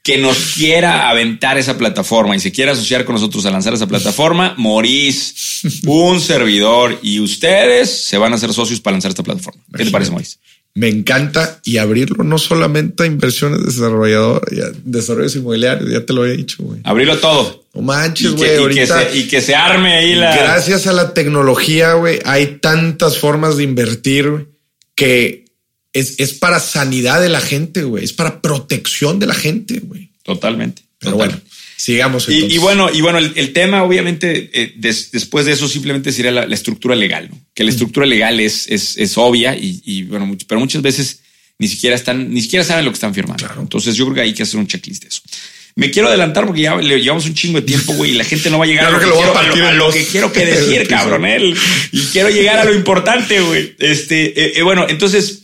que 0.05 0.19
nos 0.19 0.53
quiera 0.55 1.09
aventar 1.09 1.57
esa 1.57 1.79
plataforma 1.79 2.37
y 2.37 2.41
se 2.41 2.53
quiera 2.53 2.73
asociar 2.73 3.07
con 3.07 3.15
nosotros 3.15 3.47
a 3.47 3.51
lanzar 3.51 3.73
esa 3.73 3.87
plataforma, 3.87 4.55
Morís, 4.59 5.63
un 5.87 6.21
servidor 6.21 6.99
y 7.03 7.21
ustedes 7.21 8.05
se 8.05 8.19
van 8.19 8.33
a 8.33 8.37
hacer 8.37 8.53
socios 8.53 8.81
para 8.81 8.93
lanzar 8.93 9.09
esta 9.09 9.23
plataforma. 9.23 9.63
¿Qué 9.75 9.87
te 9.87 9.91
parece, 9.91 10.11
Morís? 10.11 10.39
Me 10.75 10.89
encanta 10.89 11.59
y 11.65 11.79
abrirlo 11.79 12.23
no 12.23 12.37
solamente 12.37 13.05
a 13.05 13.07
inversiones 13.07 13.61
de 13.61 13.67
desarrollador, 13.67 14.47
desarrollos 14.85 15.37
inmobiliarios, 15.37 15.91
ya 15.91 16.05
te 16.05 16.13
lo 16.13 16.23
había 16.23 16.35
dicho, 16.35 16.59
güey. 16.63 16.81
Abrirlo 16.85 17.17
todo. 17.19 17.65
No 17.73 17.81
manches, 17.81 18.33
güey. 18.33 18.57
Ahorita. 18.57 19.15
Y, 19.15 19.27
que 19.27 19.41
se 19.41 19.55
arme 19.55 19.95
ahí 19.95 20.17
la. 20.17 20.37
Gracias 20.37 20.87
a 20.87 20.93
la 20.93 21.15
tecnología, 21.15 21.95
güey, 21.95 22.19
hay 22.27 22.59
tantas 22.61 23.19
formas 23.19 23.57
de 23.57 23.63
invertir 23.63 24.49
que 24.95 25.44
es, 25.95 26.17
es 26.19 26.35
para 26.35 26.61
sanidad 26.61 27.23
de 27.23 27.31
la 27.31 27.41
gente, 27.41 27.85
güey. 27.85 28.05
Es 28.05 28.13
para 28.13 28.43
protección 28.43 29.19
de 29.19 29.27
la 29.27 29.35
gente, 29.35 29.79
güey. 29.79 30.11
Totalmente. 30.23 30.83
Pero 30.99 31.17
bueno. 31.17 31.41
Sigamos. 31.77 32.29
Y, 32.29 32.59
bueno, 32.59 32.89
y 32.93 33.01
bueno, 33.01 33.19
el, 33.19 33.53
tema, 33.53 33.83
obviamente, 33.83 34.51
eh, 34.53 34.73
después 34.77 35.45
de 35.45 35.53
eso 35.53 35.69
simplemente 35.69 36.13
sería 36.13 36.31
la, 36.31 36.55
estructura 36.55 36.95
legal, 36.95 37.29
¿no? 37.31 37.39
que 37.53 37.65
la 37.65 37.71
estructura 37.71 38.07
legal 38.07 38.39
es, 38.41 38.69
es, 38.69 38.97
es 38.97 39.19
obvia 39.19 39.57
y, 39.57 40.05
bueno, 40.05 40.37
pero 40.47 40.61
muchas 40.61 40.83
veces 40.83 41.21
ni 41.59 41.69
siquiera 41.69 41.95
están, 41.95 42.33
ni 42.33 42.43
siquiera 42.43 42.65
saben 42.65 42.85
lo 42.85 42.91
que 42.91 42.95
están 42.95 43.15
firmando. 43.15 43.47
Entonces, 43.61 43.97
yo 43.97 44.05
creo 44.07 44.15
que 44.15 44.21
hay 44.23 44.33
que 44.33 44.45
hacer 44.45 44.59
un 44.59 44.67
checklist 44.67 45.03
de 45.03 45.09
eso. 45.09 45.21
Me 45.77 45.91
quiero 45.91 46.09
adelantar 46.09 46.47
porque 46.47 46.63
ya 46.63 46.77
le 46.77 47.01
llevamos 47.01 47.27
un 47.27 47.35
chingo 47.35 47.61
de 47.61 47.67
tiempo, 47.67 47.93
güey, 47.95 48.13
y 48.13 48.15
la 48.15 48.25
gente 48.25 48.49
no 48.49 48.59
va 48.59 48.65
a 48.65 48.69
llegar 48.69 48.87
a, 48.87 48.91
lo 48.93 48.99
que, 48.99 49.05
quiero, 49.53 49.69
a, 49.69 49.73
lo, 49.73 49.91
que 49.91 50.05
quiero 50.07 50.33
que 50.33 50.47
decir, 50.47 50.87
cabrón. 50.89 51.27
Él, 51.27 51.57
y 51.91 52.01
quiero 52.13 52.31
llegar 52.31 52.61
a 52.61 52.65
lo 52.65 52.73
importante, 52.73 53.41
güey. 53.41 53.75
Este, 53.79 54.41
eh, 54.41 54.53
eh, 54.57 54.63
bueno, 54.63 54.87
entonces 54.89 55.44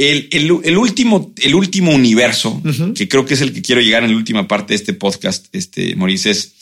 el, 0.00 0.78
último, 0.78 1.32
el 1.36 1.54
último 1.54 1.92
universo, 1.92 2.62
que 2.94 3.08
creo 3.08 3.26
que 3.26 3.34
es 3.34 3.40
el 3.40 3.52
que 3.52 3.62
quiero 3.62 3.80
llegar 3.80 4.02
en 4.02 4.10
la 4.12 4.16
última 4.16 4.48
parte 4.48 4.72
de 4.72 4.76
este 4.76 4.94
podcast, 4.94 5.46
este, 5.52 5.94
Maurice, 5.94 6.30
es 6.30 6.54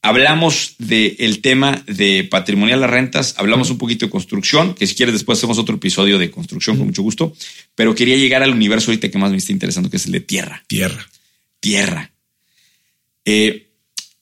hablamos 0.00 0.76
del 0.78 1.40
tema 1.40 1.82
de 1.86 2.24
patrimonial 2.24 2.80
las 2.80 2.90
rentas, 2.90 3.34
hablamos 3.36 3.70
un 3.70 3.78
poquito 3.78 4.06
de 4.06 4.10
construcción, 4.10 4.74
que 4.74 4.86
si 4.86 4.94
quieres 4.94 5.12
después 5.12 5.38
hacemos 5.38 5.58
otro 5.58 5.74
episodio 5.74 6.18
de 6.18 6.30
construcción 6.30 6.76
con 6.76 6.86
mucho 6.86 7.02
gusto, 7.02 7.34
pero 7.74 7.94
quería 7.94 8.16
llegar 8.16 8.42
al 8.42 8.52
universo 8.52 8.90
ahorita 8.90 9.10
que 9.10 9.18
más 9.18 9.30
me 9.30 9.36
está 9.36 9.52
interesando, 9.52 9.90
que 9.90 9.96
es 9.96 10.06
el 10.06 10.12
de 10.12 10.20
tierra. 10.20 10.64
Tierra. 10.66 11.06
Tierra. 11.60 12.10
Eh, 13.24 13.67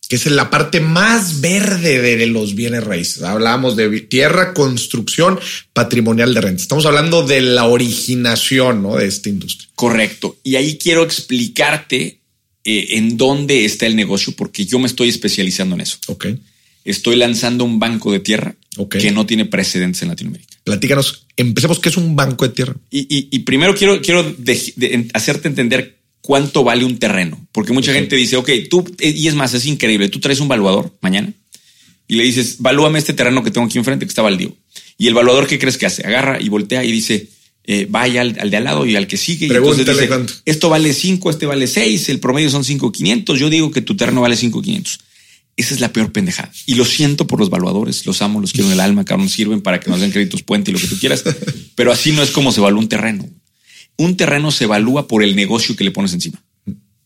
que 0.08 0.16
es 0.16 0.26
la 0.26 0.50
parte 0.50 0.80
más 0.80 1.40
verde 1.40 2.16
de 2.16 2.26
los 2.26 2.54
bienes 2.54 2.84
raíces. 2.84 3.22
Hablamos 3.22 3.76
de 3.76 4.00
tierra, 4.02 4.54
construcción, 4.54 5.38
patrimonial 5.72 6.32
de 6.32 6.40
renta. 6.40 6.62
Estamos 6.62 6.86
hablando 6.86 7.26
de 7.26 7.40
la 7.40 7.64
originación 7.64 8.82
¿no? 8.82 8.96
de 8.96 9.06
esta 9.06 9.28
industria. 9.28 9.68
Correcto. 9.74 10.38
Y 10.44 10.56
ahí 10.56 10.78
quiero 10.78 11.02
explicarte 11.02 12.20
eh, 12.64 12.86
en 12.96 13.16
dónde 13.16 13.64
está 13.64 13.86
el 13.86 13.96
negocio, 13.96 14.34
porque 14.36 14.64
yo 14.64 14.78
me 14.78 14.86
estoy 14.86 15.08
especializando 15.08 15.74
en 15.74 15.80
eso. 15.80 15.98
Ok. 16.06 16.26
Estoy 16.84 17.16
lanzando 17.16 17.64
un 17.64 17.80
banco 17.80 18.12
de 18.12 18.20
tierra 18.20 18.54
que 18.90 19.10
no 19.10 19.26
tiene 19.26 19.44
precedentes 19.44 20.02
en 20.02 20.08
Latinoamérica. 20.08 20.56
Platícanos, 20.62 21.26
empecemos, 21.36 21.80
¿qué 21.80 21.88
es 21.88 21.96
un 21.96 22.14
banco 22.14 22.46
de 22.46 22.54
tierra? 22.54 22.76
Y, 22.90 23.38
primero 23.40 23.74
quiero, 23.74 24.00
quiero 24.00 24.34
hacerte 25.12 25.48
entender 25.48 25.96
cuánto 26.26 26.64
vale 26.64 26.84
un 26.84 26.98
terreno. 26.98 27.40
Porque 27.52 27.72
mucha 27.72 27.92
gente 27.92 28.16
dice, 28.16 28.36
ok, 28.36 28.50
tú, 28.68 28.84
y 28.98 29.28
es 29.28 29.34
más, 29.36 29.54
es 29.54 29.64
increíble, 29.64 30.08
tú 30.08 30.18
traes 30.18 30.40
un 30.40 30.48
valuador 30.48 30.92
mañana 31.00 31.32
y 32.08 32.16
le 32.16 32.24
dices, 32.24 32.56
valúame 32.58 32.98
este 32.98 33.12
terreno 33.12 33.44
que 33.44 33.52
tengo 33.52 33.66
aquí 33.66 33.78
enfrente 33.78 34.04
que 34.04 34.10
está 34.10 34.22
baldío. 34.22 34.54
Y 34.98 35.06
el 35.06 35.14
valuador, 35.14 35.46
¿qué 35.46 35.58
crees 35.60 35.78
que 35.78 35.86
hace? 35.86 36.04
Agarra 36.04 36.40
y 36.40 36.48
voltea 36.48 36.84
y 36.84 36.90
dice, 36.90 37.28
eh, 37.62 37.86
vaya 37.88 38.22
al, 38.22 38.32
de 38.32 38.56
al 38.56 38.64
lado 38.64 38.86
y 38.86 38.96
al 38.96 39.06
que 39.06 39.16
sigue. 39.16 39.46
Y 39.46 39.50
entonces 39.50 39.86
dice, 39.86 40.08
esto 40.44 40.68
vale 40.68 40.92
5, 40.92 41.30
este 41.30 41.46
vale 41.46 41.68
6, 41.68 42.08
el 42.08 42.18
promedio 42.18 42.50
son 42.50 42.64
5,500. 42.64 43.38
Yo 43.38 43.48
digo 43.48 43.70
que 43.70 43.80
tu 43.80 43.96
terreno 43.96 44.20
vale 44.22 44.36
5,500. 44.36 44.98
Esa 45.56 45.74
es 45.74 45.80
la 45.80 45.92
peor 45.92 46.10
pendejada. 46.10 46.50
Y 46.66 46.74
lo 46.74 46.84
siento 46.84 47.28
por 47.28 47.38
los 47.38 47.50
valuadores, 47.50 48.04
los 48.04 48.20
amo, 48.20 48.40
los 48.40 48.52
quiero 48.52 48.66
en 48.66 48.72
el 48.72 48.80
alma, 48.80 49.04
cabrón, 49.04 49.28
sirven 49.28 49.60
para 49.60 49.78
que 49.78 49.90
nos 49.90 50.00
den 50.00 50.10
créditos 50.10 50.42
puente 50.42 50.72
y 50.72 50.74
lo 50.74 50.80
que 50.80 50.88
tú 50.88 50.98
quieras. 50.98 51.22
Pero 51.76 51.92
así 51.92 52.10
no 52.10 52.22
es 52.24 52.32
como 52.32 52.50
se 52.50 52.60
valúa 52.60 52.80
un 52.80 52.88
terreno 52.88 53.28
un 53.97 54.16
terreno 54.16 54.51
se 54.51 54.64
evalúa 54.64 55.09
por 55.09 55.23
el 55.23 55.36
negocio 55.36 55.77
que 55.77 55.85
le 55.85 55.90
pones 55.90 56.12
encima. 56.12 56.43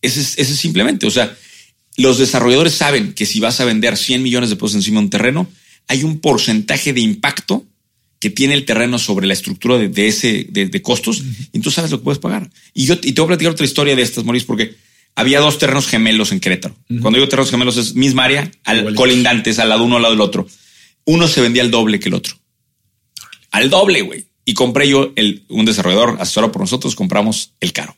Ese 0.02 0.20
es, 0.20 0.38
ese 0.38 0.56
simplemente, 0.56 1.06
o 1.06 1.10
sea, 1.10 1.36
los 1.96 2.18
desarrolladores 2.18 2.74
saben 2.74 3.12
que 3.12 3.26
si 3.26 3.40
vas 3.40 3.60
a 3.60 3.64
vender 3.64 3.96
100 3.96 4.22
millones 4.22 4.50
de 4.50 4.56
pesos 4.56 4.74
encima 4.74 5.00
de 5.00 5.04
un 5.04 5.10
terreno, 5.10 5.48
hay 5.88 6.04
un 6.04 6.20
porcentaje 6.20 6.92
de 6.92 7.00
impacto 7.00 7.66
que 8.20 8.30
tiene 8.30 8.54
el 8.54 8.66
terreno 8.66 8.98
sobre 8.98 9.26
la 9.26 9.32
estructura 9.32 9.78
de, 9.78 10.08
ese 10.08 10.46
de, 10.50 10.82
costos 10.82 11.22
y 11.52 11.60
tú 11.60 11.70
sabes 11.70 11.90
lo 11.90 11.98
que 11.98 12.04
puedes 12.04 12.18
pagar. 12.18 12.50
Y 12.74 12.84
yo 12.84 12.94
y 13.02 13.12
te 13.12 13.20
voy 13.20 13.26
a 13.26 13.28
platicar 13.28 13.52
otra 13.52 13.64
historia 13.64 13.96
de 13.96 14.02
estas, 14.02 14.24
Maurice, 14.24 14.46
porque 14.46 14.76
había 15.14 15.40
dos 15.40 15.58
terrenos 15.58 15.88
gemelos 15.88 16.30
en 16.30 16.38
Querétaro. 16.38 16.76
Cuando 16.86 17.18
digo 17.18 17.28
terrenos 17.28 17.50
gemelos 17.50 17.76
es 17.78 17.94
misma 17.94 18.24
área, 18.24 18.50
al 18.64 18.94
colindantes, 18.94 19.58
al 19.58 19.70
lado 19.70 19.84
uno 19.84 19.96
al 19.96 20.02
lado 20.02 20.14
del 20.14 20.20
otro. 20.20 20.46
Uno 21.06 21.28
se 21.28 21.40
vendía 21.40 21.62
al 21.62 21.70
doble 21.70 21.98
que 21.98 22.08
el 22.08 22.14
otro. 22.14 22.36
Al 23.50 23.70
doble, 23.70 24.02
güey. 24.02 24.26
Y 24.44 24.54
compré 24.54 24.88
yo 24.88 25.12
el, 25.16 25.44
un 25.48 25.64
desarrollador 25.64 26.16
asesorado 26.20 26.52
por 26.52 26.62
nosotros, 26.62 26.94
compramos 26.94 27.52
el 27.60 27.72
caro. 27.72 27.96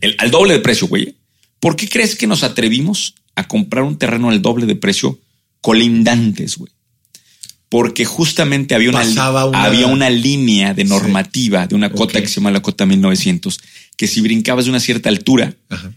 El, 0.00 0.16
al 0.18 0.30
doble 0.30 0.54
de 0.54 0.60
precio, 0.60 0.86
güey. 0.86 1.16
¿Por 1.60 1.76
qué 1.76 1.88
crees 1.88 2.16
que 2.16 2.26
nos 2.26 2.42
atrevimos 2.42 3.14
a 3.34 3.48
comprar 3.48 3.84
un 3.84 3.98
terreno 3.98 4.30
al 4.30 4.42
doble 4.42 4.66
de 4.66 4.76
precio 4.76 5.18
colindantes, 5.60 6.58
güey? 6.58 6.70
Porque 7.68 8.04
justamente 8.04 8.74
había 8.74 8.90
una, 8.90 9.02
había 9.64 9.86
una 9.88 10.08
línea 10.08 10.74
de 10.74 10.84
normativa 10.84 11.66
de 11.66 11.74
una 11.74 11.90
cota 11.90 12.20
que 12.20 12.28
se 12.28 12.36
llama 12.36 12.52
la 12.52 12.62
cota 12.62 12.86
1900, 12.86 13.58
que 13.96 14.06
si 14.06 14.20
brincabas 14.20 14.66
de 14.66 14.70
una 14.70 14.78
cierta 14.78 15.08
altura, 15.08 15.56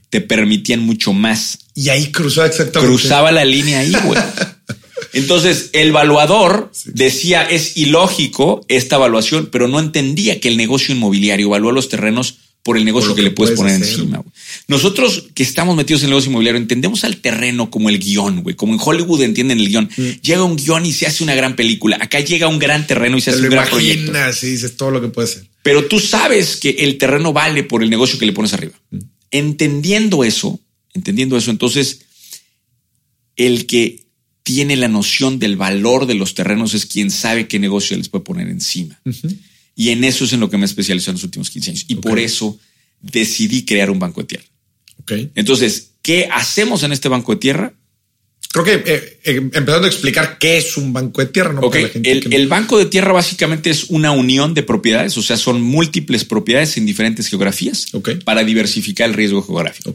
te 0.09 0.21
permitían 0.21 0.79
mucho 0.79 1.13
más. 1.13 1.59
Y 1.75 1.89
ahí 1.89 2.11
cruzaba 2.11 2.47
exactamente. 2.47 2.87
Cruzaba 2.87 3.31
la 3.31 3.45
línea 3.45 3.79
ahí, 3.79 3.93
güey. 4.05 4.19
Entonces, 5.17 5.71
el 5.73 5.89
evaluador 5.89 6.71
decía, 6.85 7.43
es 7.43 7.75
ilógico 7.75 8.63
esta 8.67 8.97
evaluación, 8.97 9.49
pero 9.51 9.67
no 9.67 9.79
entendía 9.79 10.39
que 10.39 10.47
el 10.47 10.57
negocio 10.57 10.93
inmobiliario 10.93 11.47
evalúa 11.47 11.71
los 11.71 11.89
terrenos 11.89 12.37
por 12.67 12.77
el 12.77 12.83
negocio 12.83 13.15
que, 13.15 13.21
le 13.21 13.31
puedes, 13.31 13.55
poner 13.55 13.75
encima. 13.75 14.21
Nosotros 14.67 15.27
que 15.33 15.41
estamos 15.41 15.77
metidos 15.77 16.01
en 16.01 16.07
el 16.07 16.09
negocio 16.09 16.29
inmobiliario 16.29 16.59
entendemos 16.59 17.05
al 17.05 17.17
terreno 17.17 17.71
como 17.71 17.87
el 17.87 17.97
guion, 17.97 18.43
güey, 18.43 18.57
como 18.57 18.73
en 18.73 18.79
Hollywood 18.83 19.21
entienden 19.21 19.59
el 19.59 19.69
guion. 19.69 19.89
Mm. 19.95 20.03
Llega 20.21 20.43
un 20.43 20.57
guion 20.57 20.85
y 20.85 20.91
se 20.91 21.07
hace 21.07 21.23
una 21.23 21.33
gran 21.33 21.55
película. 21.55 21.97
Acá 22.01 22.19
llega 22.19 22.49
un 22.49 22.59
gran 22.59 22.85
terreno 22.85 23.17
y 23.17 23.21
se 23.21 23.29
hace 23.29 23.41
un 23.41 23.49
gran 23.49 23.69
proyecto. 23.69 24.11
Sí, 24.33 24.47
dices 24.47 24.75
todo 24.75 24.91
lo 24.91 24.99
que 24.99 25.07
puede 25.07 25.29
ser. 25.29 25.47
Pero 25.63 25.85
tú 25.85 25.99
sabes 25.99 26.57
que 26.57 26.71
el 26.71 26.97
terreno 26.97 27.31
vale 27.31 27.63
por 27.63 27.83
el 27.83 27.89
negocio 27.89 28.19
que 28.19 28.25
le 28.25 28.33
pones 28.33 28.53
arriba. 28.53 28.73
Mm. 28.91 28.97
Entendiendo 29.31 30.25
eso, 30.25 30.59
entendiendo 30.93 31.37
eso, 31.37 31.51
entonces 31.51 32.01
el 33.37 33.65
que 33.65 34.06
tiene 34.47 34.77
la 34.77 34.87
noción 34.87 35.39
del 35.39 35.57
valor 35.57 36.05
de 36.05 36.15
los 36.15 36.33
terrenos 36.33 36.73
es 36.73 36.85
quien 36.85 37.11
sabe 37.11 37.49
qué 37.49 37.59
negocio 37.59 37.97
les 37.97 38.07
puede 38.07 38.23
poner 38.23 38.47
encima. 38.47 38.97
Y 39.75 39.89
en 39.89 40.05
eso 40.05 40.23
es 40.23 40.31
en 40.31 40.39
lo 40.39 40.49
que 40.49 40.57
me 40.57 40.63
especializado 40.63 41.11
en 41.11 41.15
los 41.15 41.25
últimos 41.25 41.49
15 41.49 41.69
años. 41.71 41.85
Y 41.89 41.95
por 41.95 42.17
eso 42.17 42.57
decidí 43.01 43.65
crear 43.65 43.91
un 43.91 43.99
banco 43.99 44.21
de 44.21 44.27
tierra. 44.27 44.45
Okay. 45.01 45.31
Entonces, 45.35 45.89
¿qué 46.01 46.29
hacemos 46.31 46.83
en 46.83 46.93
este 46.93 47.09
banco 47.09 47.33
de 47.33 47.39
tierra? 47.39 47.73
Creo 48.53 48.63
que 48.63 48.75
eh, 48.75 49.19
eh, 49.25 49.35
empezando 49.35 49.83
a 49.83 49.87
explicar 49.87 50.37
qué 50.39 50.55
es 50.55 50.77
un 50.77 50.93
banco 50.93 51.19
de 51.19 51.27
tierra. 51.27 51.51
¿no? 51.51 51.69
el, 51.73 52.47
banco 52.47 52.77
de 52.77 52.85
tierra 52.85 53.11
básicamente 53.11 53.69
es 53.69 53.89
una 53.89 54.11
unión 54.11 54.53
de 54.53 54.63
propiedades, 54.63 55.17
o 55.17 55.21
sea, 55.21 55.35
son 55.35 55.61
múltiples 55.61 56.23
propiedades 56.23 56.77
en 56.77 56.85
diferentes 56.85 57.27
geografías 57.27 57.87
para 58.23 58.45
diversificar 58.45 59.09
el 59.09 59.13
riesgo 59.13 59.43
geográfico. 59.43 59.93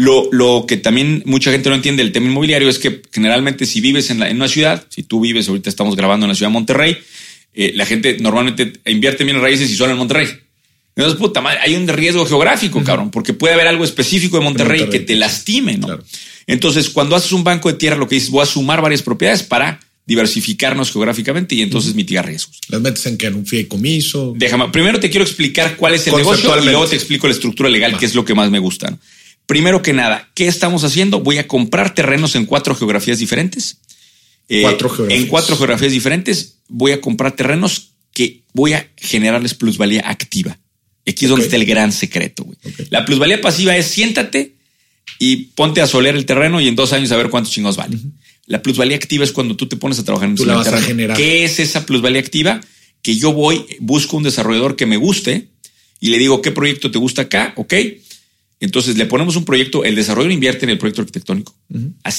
Lo, 0.00 0.30
lo, 0.32 0.64
que 0.66 0.78
también 0.78 1.22
mucha 1.26 1.52
gente 1.52 1.68
no 1.68 1.74
entiende 1.74 2.02
del 2.02 2.10
tema 2.10 2.26
inmobiliario 2.26 2.70
es 2.70 2.78
que 2.78 3.02
generalmente 3.12 3.66
si 3.66 3.82
vives 3.82 4.08
en, 4.08 4.18
la, 4.18 4.30
en 4.30 4.36
una 4.36 4.48
ciudad, 4.48 4.86
si 4.88 5.02
tú 5.02 5.20
vives, 5.20 5.46
ahorita 5.46 5.68
estamos 5.68 5.94
grabando 5.94 6.24
en 6.24 6.30
la 6.30 6.34
ciudad 6.34 6.48
de 6.48 6.54
Monterrey, 6.54 6.96
eh, 7.52 7.72
la 7.74 7.84
gente 7.84 8.16
normalmente 8.18 8.72
invierte 8.86 9.24
bien 9.24 9.36
en 9.36 9.42
raíces 9.42 9.70
y 9.70 9.76
solo 9.76 9.92
en 9.92 9.98
Monterrey. 9.98 10.26
Entonces, 10.96 11.18
puta 11.18 11.42
madre, 11.42 11.60
hay 11.62 11.74
un 11.74 11.86
riesgo 11.86 12.24
geográfico, 12.24 12.82
cabrón, 12.82 13.10
porque 13.10 13.34
puede 13.34 13.52
haber 13.52 13.66
algo 13.66 13.84
específico 13.84 14.38
de 14.38 14.44
Monterrey, 14.44 14.88
que 14.88 15.00
te 15.00 15.16
lastime, 15.16 15.76
¿no? 15.76 15.98
Entonces, 16.46 16.88
cuando 16.88 17.14
haces 17.14 17.32
un 17.32 17.44
banco 17.44 17.70
de 17.70 17.76
tierra, 17.76 17.96
lo 17.96 18.08
que 18.08 18.14
dices, 18.14 18.30
voy 18.30 18.42
a 18.42 18.46
sumar 18.46 18.80
varias 18.80 19.02
propiedades 19.02 19.42
para 19.42 19.80
diversificarnos 20.06 20.90
geográficamente 20.90 21.54
y 21.54 21.60
entonces 21.60 21.94
mitigar 21.94 22.26
riesgos. 22.26 22.58
Las 22.68 22.80
metes 22.80 23.04
en 23.04 23.18
que 23.18 23.26
en 23.26 23.34
un 23.34 23.46
fideicomiso. 23.46 24.32
Déjame, 24.34 24.68
primero 24.70 24.98
te 24.98 25.10
quiero 25.10 25.24
explicar 25.24 25.76
cuál 25.76 25.94
es 25.94 26.06
el 26.06 26.16
negocio 26.16 26.58
y 26.58 26.64
luego 26.64 26.86
te 26.86 26.96
explico 26.96 27.26
la 27.26 27.34
estructura 27.34 27.68
legal, 27.68 27.98
que 27.98 28.06
es 28.06 28.14
lo 28.14 28.24
que 28.24 28.34
más 28.34 28.50
me 28.50 28.58
gusta. 28.58 28.90
¿no? 28.90 28.98
Primero 29.50 29.82
que 29.82 29.92
nada, 29.92 30.30
¿qué 30.34 30.46
estamos 30.46 30.84
haciendo? 30.84 31.18
Voy 31.18 31.38
a 31.38 31.48
comprar 31.48 31.92
terrenos 31.92 32.36
en 32.36 32.46
cuatro 32.46 32.76
geografías 32.76 33.18
diferentes. 33.18 33.80
Eh, 34.48 34.62
cuatro 34.62 34.88
geografías. 34.88 35.20
En 35.20 35.26
cuatro 35.26 35.56
geografías 35.56 35.90
diferentes 35.90 36.58
voy 36.68 36.92
a 36.92 37.00
comprar 37.00 37.32
terrenos 37.32 37.94
que 38.12 38.44
voy 38.54 38.74
a 38.74 38.88
generarles 38.96 39.54
plusvalía 39.54 40.08
activa. 40.08 40.56
Aquí 41.04 41.24
es 41.24 41.30
donde 41.30 41.46
está 41.46 41.56
el 41.56 41.66
gran 41.66 41.90
secreto. 41.90 42.46
La 42.90 43.04
plusvalía 43.04 43.40
pasiva 43.40 43.76
es 43.76 43.86
siéntate 43.86 44.54
y 45.18 45.46
ponte 45.46 45.80
a 45.80 45.88
solear 45.88 46.14
el 46.14 46.26
terreno 46.26 46.60
y 46.60 46.68
en 46.68 46.76
dos 46.76 46.92
años 46.92 47.10
a 47.10 47.16
ver 47.16 47.28
cuántos 47.28 47.52
chingos 47.52 47.74
vale. 47.76 47.98
La 48.46 48.62
plusvalía 48.62 48.94
activa 48.94 49.24
es 49.24 49.32
cuando 49.32 49.56
tú 49.56 49.66
te 49.66 49.74
pones 49.74 49.98
a 49.98 50.04
trabajar 50.04 50.28
en 50.28 50.36
tú 50.36 50.44
la 50.44 50.54
vas 50.54 50.68
a 50.68 50.80
generar. 50.80 51.16
¿Qué 51.16 51.42
es 51.42 51.58
esa 51.58 51.86
plusvalía 51.86 52.20
activa? 52.20 52.60
Que 53.02 53.16
yo 53.16 53.32
voy, 53.32 53.66
busco 53.80 54.16
un 54.16 54.22
desarrollador 54.22 54.76
que 54.76 54.86
me 54.86 54.96
guste 54.96 55.48
y 55.98 56.10
le 56.10 56.18
digo, 56.18 56.40
¿qué 56.40 56.52
proyecto 56.52 56.92
te 56.92 56.98
gusta 56.98 57.22
acá? 57.22 57.52
Ok 57.56 57.74
entonces 58.60 58.96
le 58.96 59.06
ponemos 59.06 59.36
un 59.36 59.44
proyecto, 59.44 59.84
el 59.84 59.94
desarrollo 59.94 60.30
invierte 60.30 60.64
en 60.64 60.70
el 60.70 60.78
proyecto 60.78 61.02
arquitectónico, 61.02 61.54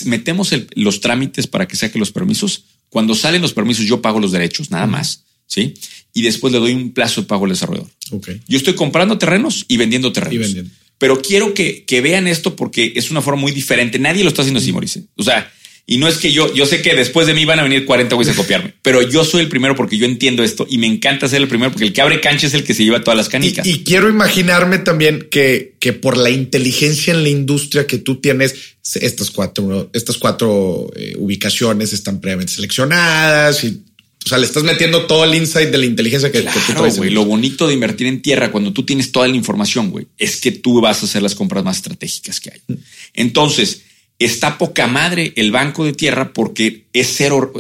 metemos 0.05 0.51
los 0.76 0.99
trámites 0.99 1.47
para 1.47 1.68
que 1.68 1.76
saque 1.76 1.99
los 1.99 2.11
permisos. 2.11 2.65
Cuando 2.89 3.15
salen 3.15 3.41
los 3.41 3.53
permisos, 3.53 3.85
yo 3.85 4.01
pago 4.01 4.19
los 4.19 4.31
derechos, 4.31 4.72
nada 4.72 4.88
más. 4.88 5.23
Sí. 5.47 5.73
y 6.13 6.22
después 6.22 6.53
le 6.53 6.59
doy 6.59 6.72
un 6.73 6.93
plazo 6.93 7.22
de 7.22 7.27
pago 7.27 7.43
al 7.43 7.51
desarrollador. 7.51 7.89
Okay. 8.09 8.39
Yo 8.47 8.57
estoy 8.57 8.73
comprando 8.73 9.18
terrenos 9.18 9.65
y 9.68 9.76
vendiendo 9.76 10.13
terrenos. 10.13 10.35
Y 10.35 10.38
vendiendo. 10.38 10.72
Pero 10.97 11.22
quiero 11.22 11.53
que, 11.53 11.84
que 11.84 11.99
vean 11.99 12.27
esto 12.27 12.55
porque 12.55 12.93
es 12.95 13.11
una 13.11 13.22
forma 13.22 13.41
muy 13.41 13.51
diferente. 13.51 13.99
Nadie 13.99 14.23
lo 14.23 14.30
está 14.30 14.43
haciendo 14.43 14.59
así, 14.59 14.72
Maurice. 14.72 15.03
O 15.15 15.23
sea, 15.23 15.51
y 15.91 15.97
no 15.97 16.07
es 16.07 16.19
que 16.19 16.31
yo, 16.31 16.53
yo 16.53 16.65
sé 16.65 16.81
que 16.81 16.95
después 16.95 17.27
de 17.27 17.34
mí 17.34 17.43
van 17.43 17.59
a 17.59 17.63
venir 17.63 17.85
40 17.85 18.15
güeyes 18.15 18.34
a 18.34 18.38
copiarme, 18.38 18.73
pero 18.81 19.01
yo 19.01 19.26
soy 19.26 19.41
el 19.41 19.49
primero 19.49 19.76
porque 19.76 19.97
yo 19.97 20.05
entiendo 20.05 20.41
esto 20.41 20.65
y 20.69 20.77
me 20.77 20.88
encanta 20.88 21.27
ser 21.27 21.41
el 21.41 21.49
primero 21.49 21.69
porque 21.69 21.84
el 21.84 21.91
que 21.91 21.99
abre 21.99 22.22
cancha 22.22 22.47
es 22.47 22.53
el 22.53 22.63
que 22.63 22.73
se 22.73 22.85
lleva 22.85 23.01
todas 23.01 23.18
las 23.18 23.27
canicas. 23.27 23.68
Y, 23.68 23.72
y 23.72 23.84
quiero 23.84 24.07
imaginarme 24.07 24.77
también 24.77 25.27
que, 25.30 25.76
que 25.80 25.91
por 25.91 26.15
la 26.15 26.30
inteligencia 26.30 27.13
en 27.13 27.23
la 27.23 27.30
industria 27.30 27.88
que 27.88 27.97
tú 27.97 28.22
tienes, 28.22 28.55
estas 28.95 29.31
cuatro, 29.31 29.89
estas 29.91 30.15
cuatro 30.15 30.89
eh, 30.95 31.15
ubicaciones 31.18 31.91
están 31.91 32.22
previamente 32.22 32.53
seleccionadas 32.53 33.61
y 33.65 33.81
o 34.23 34.30
sea, 34.30 34.38
le 34.38 34.45
estás 34.45 34.63
metiendo 34.63 35.07
todo 35.07 35.26
el 35.26 35.35
insight 35.35 35.72
de 35.72 35.77
la 35.77 35.85
inteligencia 35.88 36.31
que, 36.31 36.39
claro, 36.39 36.57
que 36.57 36.72
tú 36.72 36.80
traes. 36.80 36.97
Lo 37.11 37.26
bonito 37.26 37.68
de 37.68 37.73
invertir 37.73 38.07
en 38.07 38.22
tierra 38.22 38.49
cuando 38.49 38.72
tú 38.72 38.84
tienes 38.84 39.11
toda 39.11 39.27
la 39.27 39.35
información, 39.35 39.89
güey, 39.89 40.07
es 40.18 40.39
que 40.39 40.53
tú 40.53 40.80
vas 40.80 41.01
a 41.01 41.05
hacer 41.05 41.22
las 41.22 41.35
compras 41.35 41.65
más 41.65 41.76
estratégicas 41.76 42.39
que 42.39 42.51
hay. 42.51 42.77
Entonces, 43.13 43.81
está 44.26 44.57
poca 44.57 44.88
madre 44.88 45.34
el 45.35 45.52
banco 45.52 45.85
de 45.85 45.93
tierra 45.93 46.34
porque 46.34 46.85
es 46.93 47.14
cero, 47.15 47.52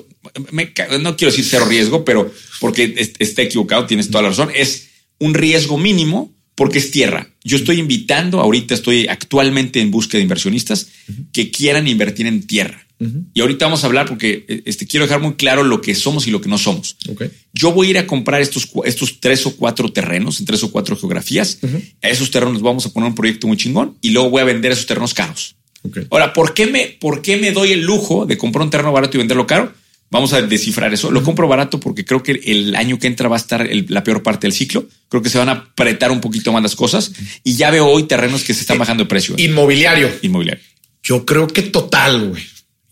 me, 0.51 0.73
no 0.99 1.17
quiero 1.17 1.31
decir 1.31 1.45
cero 1.45 1.65
riesgo, 1.67 2.05
pero 2.05 2.31
porque 2.59 3.13
está 3.19 3.41
equivocado, 3.41 3.85
tienes 3.85 4.09
toda 4.09 4.23
la 4.23 4.29
razón, 4.29 4.51
es 4.53 4.89
un 5.17 5.33
riesgo 5.33 5.77
mínimo 5.77 6.33
porque 6.55 6.79
es 6.79 6.91
tierra. 6.91 7.27
Yo 7.43 7.57
estoy 7.57 7.79
invitando, 7.79 8.39
ahorita 8.39 8.75
estoy 8.75 9.07
actualmente 9.07 9.81
en 9.81 9.89
búsqueda 9.89 10.19
de 10.19 10.23
inversionistas 10.23 10.87
uh 11.07 11.11
-huh. 11.11 11.31
que 11.31 11.49
quieran 11.49 11.87
invertir 11.87 12.27
en 12.27 12.45
tierra. 12.45 12.85
Uh 12.99 13.05
-huh. 13.05 13.23
Y 13.33 13.41
ahorita 13.41 13.65
vamos 13.65 13.83
a 13.83 13.87
hablar 13.87 14.07
porque 14.07 14.45
este, 14.65 14.85
quiero 14.85 15.07
dejar 15.07 15.21
muy 15.21 15.33
claro 15.33 15.63
lo 15.63 15.81
que 15.81 15.95
somos 15.95 16.27
y 16.27 16.31
lo 16.31 16.39
que 16.39 16.49
no 16.49 16.59
somos. 16.59 16.97
Okay. 17.09 17.31
Yo 17.53 17.71
voy 17.71 17.87
a 17.87 17.89
ir 17.89 17.97
a 17.97 18.05
comprar 18.05 18.41
estos, 18.41 18.69
estos 18.85 19.19
tres 19.19 19.43
o 19.47 19.55
cuatro 19.55 19.91
terrenos 19.91 20.39
en 20.39 20.45
tres 20.45 20.61
o 20.63 20.71
cuatro 20.71 20.95
geografías. 20.95 21.57
Uh 21.61 21.67
-huh. 21.67 21.93
A 22.03 22.09
esos 22.09 22.29
terrenos 22.29 22.61
vamos 22.61 22.85
a 22.85 22.89
poner 22.93 23.09
un 23.09 23.15
proyecto 23.15 23.47
muy 23.47 23.57
chingón 23.57 23.97
y 24.01 24.11
luego 24.11 24.29
voy 24.29 24.41
a 24.41 24.45
vender 24.45 24.71
esos 24.71 24.85
terrenos 24.85 25.13
caros. 25.15 25.55
Okay. 25.83 26.07
Ahora, 26.11 26.33
¿por 26.33 26.53
qué, 26.53 26.67
me, 26.67 26.97
¿por 26.99 27.21
qué 27.21 27.37
me 27.37 27.51
doy 27.51 27.71
el 27.71 27.81
lujo 27.81 28.25
de 28.25 28.37
comprar 28.37 28.63
un 28.63 28.69
terreno 28.69 28.91
barato 28.91 29.17
y 29.17 29.19
venderlo 29.19 29.47
caro? 29.47 29.73
Vamos 30.11 30.33
a 30.33 30.41
descifrar 30.41 30.93
eso. 30.93 31.09
Lo 31.09 31.23
compro 31.23 31.47
barato 31.47 31.79
porque 31.79 32.03
creo 32.03 32.21
que 32.21 32.33
el 32.45 32.75
año 32.75 32.99
que 32.99 33.07
entra 33.07 33.29
va 33.29 33.37
a 33.37 33.39
estar 33.39 33.61
el, 33.61 33.85
la 33.87 34.03
peor 34.03 34.21
parte 34.21 34.45
del 34.45 34.53
ciclo. 34.53 34.85
Creo 35.07 35.23
que 35.23 35.29
se 35.29 35.37
van 35.37 35.47
a 35.47 35.53
apretar 35.53 36.11
un 36.11 36.19
poquito 36.19 36.51
más 36.51 36.61
las 36.61 36.75
cosas 36.75 37.13
y 37.45 37.55
ya 37.55 37.71
veo 37.71 37.87
hoy 37.87 38.03
terrenos 38.03 38.43
que 38.43 38.53
se 38.53 38.61
están 38.61 38.77
bajando 38.77 39.05
de 39.05 39.09
precio. 39.09 39.35
¿eh? 39.37 39.43
Inmobiliario. 39.43 40.11
Inmobiliario. 40.21 40.61
Yo 41.01 41.25
creo 41.25 41.47
que 41.47 41.61
total, 41.61 42.27
güey. 42.29 42.43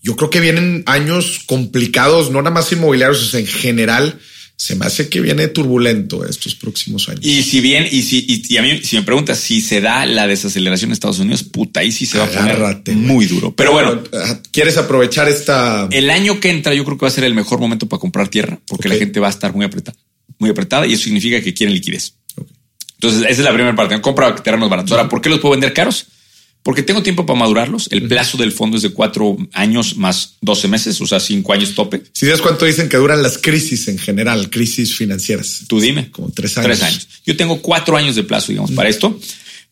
Yo 0.02 0.16
creo 0.16 0.30
que 0.30 0.40
vienen 0.40 0.82
años 0.86 1.40
complicados, 1.44 2.30
no 2.30 2.40
nada 2.40 2.54
más 2.54 2.72
inmobiliarios, 2.72 3.22
o 3.22 3.26
sea, 3.26 3.40
en 3.40 3.46
general 3.46 4.18
se 4.60 4.74
me 4.74 4.84
hace 4.84 5.08
que 5.08 5.22
viene 5.22 5.48
turbulento 5.48 6.28
estos 6.28 6.54
próximos 6.54 7.08
años. 7.08 7.24
Y 7.24 7.42
si 7.44 7.62
bien, 7.62 7.88
y 7.90 8.02
si, 8.02 8.18
y, 8.28 8.42
y 8.46 8.58
a 8.58 8.62
mí, 8.62 8.82
si 8.82 8.96
me 8.96 9.02
preguntas 9.02 9.40
si 9.40 9.62
se 9.62 9.80
da 9.80 10.04
la 10.04 10.26
desaceleración 10.26 10.90
en 10.90 10.92
Estados 10.92 11.18
Unidos, 11.18 11.44
puta, 11.44 11.80
ahí 11.80 11.90
sí 11.90 12.04
se 12.04 12.18
va 12.18 12.24
Agárrate, 12.24 12.90
a 12.90 12.94
poner 12.94 13.08
muy 13.08 13.24
duro. 13.24 13.54
Pero, 13.54 13.70
Pero 13.70 13.72
bueno, 13.72 14.02
bueno, 14.12 14.40
¿quieres 14.52 14.76
aprovechar 14.76 15.30
esta? 15.30 15.88
El 15.90 16.10
año 16.10 16.40
que 16.40 16.50
entra, 16.50 16.74
yo 16.74 16.84
creo 16.84 16.98
que 16.98 17.06
va 17.06 17.08
a 17.08 17.10
ser 17.10 17.24
el 17.24 17.32
mejor 17.32 17.58
momento 17.58 17.88
para 17.88 18.00
comprar 18.00 18.28
tierra, 18.28 18.60
porque 18.66 18.88
okay. 18.88 18.98
la 18.98 19.02
gente 19.02 19.18
va 19.18 19.28
a 19.28 19.30
estar 19.30 19.54
muy 19.54 19.64
apretada, 19.64 19.96
muy 20.38 20.50
apretada, 20.50 20.86
y 20.86 20.92
eso 20.92 21.04
significa 21.04 21.40
que 21.40 21.54
quieren 21.54 21.72
liquidez. 21.72 22.16
Okay. 22.36 22.54
Entonces, 22.96 23.22
esa 23.22 23.30
es 23.30 23.38
la 23.38 23.54
primera 23.54 23.74
parte. 23.74 23.98
Compra 24.02 24.34
terrenos 24.34 24.68
baratos. 24.68 24.92
Ahora, 24.92 25.08
¿por 25.08 25.22
qué 25.22 25.30
los 25.30 25.40
puedo 25.40 25.52
vender 25.52 25.72
caros? 25.72 26.06
Porque 26.62 26.82
tengo 26.82 27.02
tiempo 27.02 27.24
para 27.24 27.38
madurarlos. 27.38 27.88
El 27.90 28.06
plazo 28.06 28.36
del 28.36 28.52
fondo 28.52 28.76
es 28.76 28.82
de 28.82 28.90
cuatro 28.90 29.36
años 29.54 29.96
más 29.96 30.36
12 30.42 30.68
meses, 30.68 31.00
o 31.00 31.06
sea, 31.06 31.18
cinco 31.18 31.54
años 31.54 31.74
tope. 31.74 32.02
Si 32.12 32.26
sabes 32.26 32.42
cuánto 32.42 32.66
dicen 32.66 32.88
que 32.88 32.98
duran 32.98 33.22
las 33.22 33.38
crisis 33.38 33.88
en 33.88 33.98
general, 33.98 34.50
crisis 34.50 34.94
financieras. 34.94 35.64
Tú 35.68 35.80
dime. 35.80 36.10
Como 36.10 36.30
tres 36.30 36.58
años. 36.58 36.66
Tres 36.66 36.82
años. 36.82 37.08
Yo 37.24 37.36
tengo 37.36 37.62
cuatro 37.62 37.96
años 37.96 38.14
de 38.14 38.24
plazo, 38.24 38.48
digamos, 38.48 38.72
para 38.72 38.90
esto, 38.90 39.18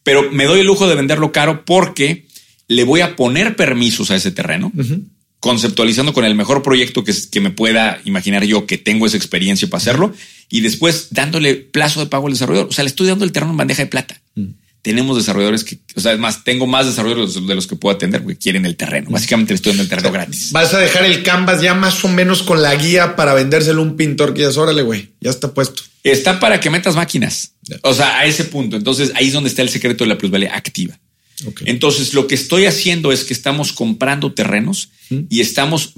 pero 0.03 0.31
me 0.33 0.47
doy 0.47 0.61
el 0.61 0.67
lujo 0.67 0.89
de 0.89 0.95
venderlo 0.95 1.31
caro 1.31 1.65
porque 1.67 2.27
le 2.69 2.85
voy 2.85 3.03
a 3.03 3.17
poner 3.17 3.55
permisos 3.55 4.11
a 4.11 4.17
ese 4.17 4.31
terreno, 4.31 4.73
uh 4.75 4.81
-huh. 4.81 5.03
conceptualizando 5.41 6.15
con 6.15 6.25
el 6.25 6.35
mejor 6.35 6.63
proyecto 6.63 7.05
que, 7.05 7.15
que 7.31 7.41
me 7.41 7.51
pueda 7.51 8.01
imaginar 8.07 8.45
yo 8.45 8.65
que 8.67 8.79
tengo 8.79 9.07
esa 9.07 9.19
experiencia 9.19 9.69
para 9.69 9.83
hacerlo 9.83 10.15
y 10.49 10.63
después 10.63 11.09
dándole 11.11 11.55
plazo 11.55 12.01
de 12.01 12.07
pago 12.07 12.29
al 12.29 12.33
desarrollador. 12.33 12.71
O 12.71 12.73
sea, 12.73 12.85
le 12.85 12.89
estoy 12.89 13.09
dando 13.09 13.27
el 13.27 13.33
terreno 13.33 13.53
en 13.53 13.59
bandeja 13.59 13.83
de 13.83 13.91
plata. 13.91 14.23
Uh 14.35 14.41
-huh 14.41 14.55
tenemos 14.83 15.17
desarrolladores 15.17 15.65
que, 15.65 15.79
o 15.97 16.01
sea, 16.01 16.13
es 16.13 16.19
más, 16.19 16.45
tengo 16.45 16.67
más 16.67 16.87
desarrolladores 16.87 17.35
de 17.35 17.55
los 17.55 17.67
que 17.67 17.77
puedo 17.77 17.95
atender 17.95 18.23
porque 18.23 18.39
quieren 18.39 18.65
el 18.65 18.77
terreno. 18.77 19.11
Básicamente 19.11 19.55
estoy 19.55 19.73
dando 19.73 19.83
el 19.83 19.89
terreno 19.89 20.13
gratis. 20.13 20.53
Vas 20.53 20.73
a 20.75 20.79
dejar 20.79 21.05
el 21.05 21.23
canvas 21.23 21.61
ya 21.61 21.75
más 21.75 22.05
o 22.05 22.09
menos 22.09 22.43
con 22.43 22.63
la 22.63 22.75
guía 22.77 23.17
para 23.17 23.35
vendérselo 23.35 23.81
a 23.81 23.85
un 23.85 23.97
pintor 23.97 24.35
que 24.35 24.43
ya 24.43 24.49
es, 24.49 24.57
órale, 24.57 24.83
güey, 24.83 25.11
ya 25.21 25.31
está 25.31 25.53
puesto. 25.53 25.83
Está 26.05 26.41
para 26.41 26.61
que 26.61 26.71
metas 26.71 26.95
máquinas. 26.95 27.55
O 27.83 27.93
sea, 27.93 28.19
a 28.19 28.25
ese 28.25 28.45
punto. 28.45 28.77
Entonces 28.77 29.13
ahí 29.15 29.27
es 29.27 29.33
donde 29.33 29.51
está 29.51 29.63
el 29.63 29.69
secreto 29.69 30.05
de 30.05 30.09
la 30.09 30.19
plusvalía 30.19 30.55
activa. 30.55 30.99
Okay. 31.45 31.69
Entonces 31.69 32.15
lo 32.15 32.27
que 32.27 32.35
estoy 32.35 32.67
haciendo 32.67 33.13
es 33.13 33.25
que 33.25 33.33
estamos 33.33 33.73
comprando 33.73 34.33
terrenos 34.33 34.91
¿Mm? 35.11 35.21
y 35.29 35.41
estamos 35.41 35.93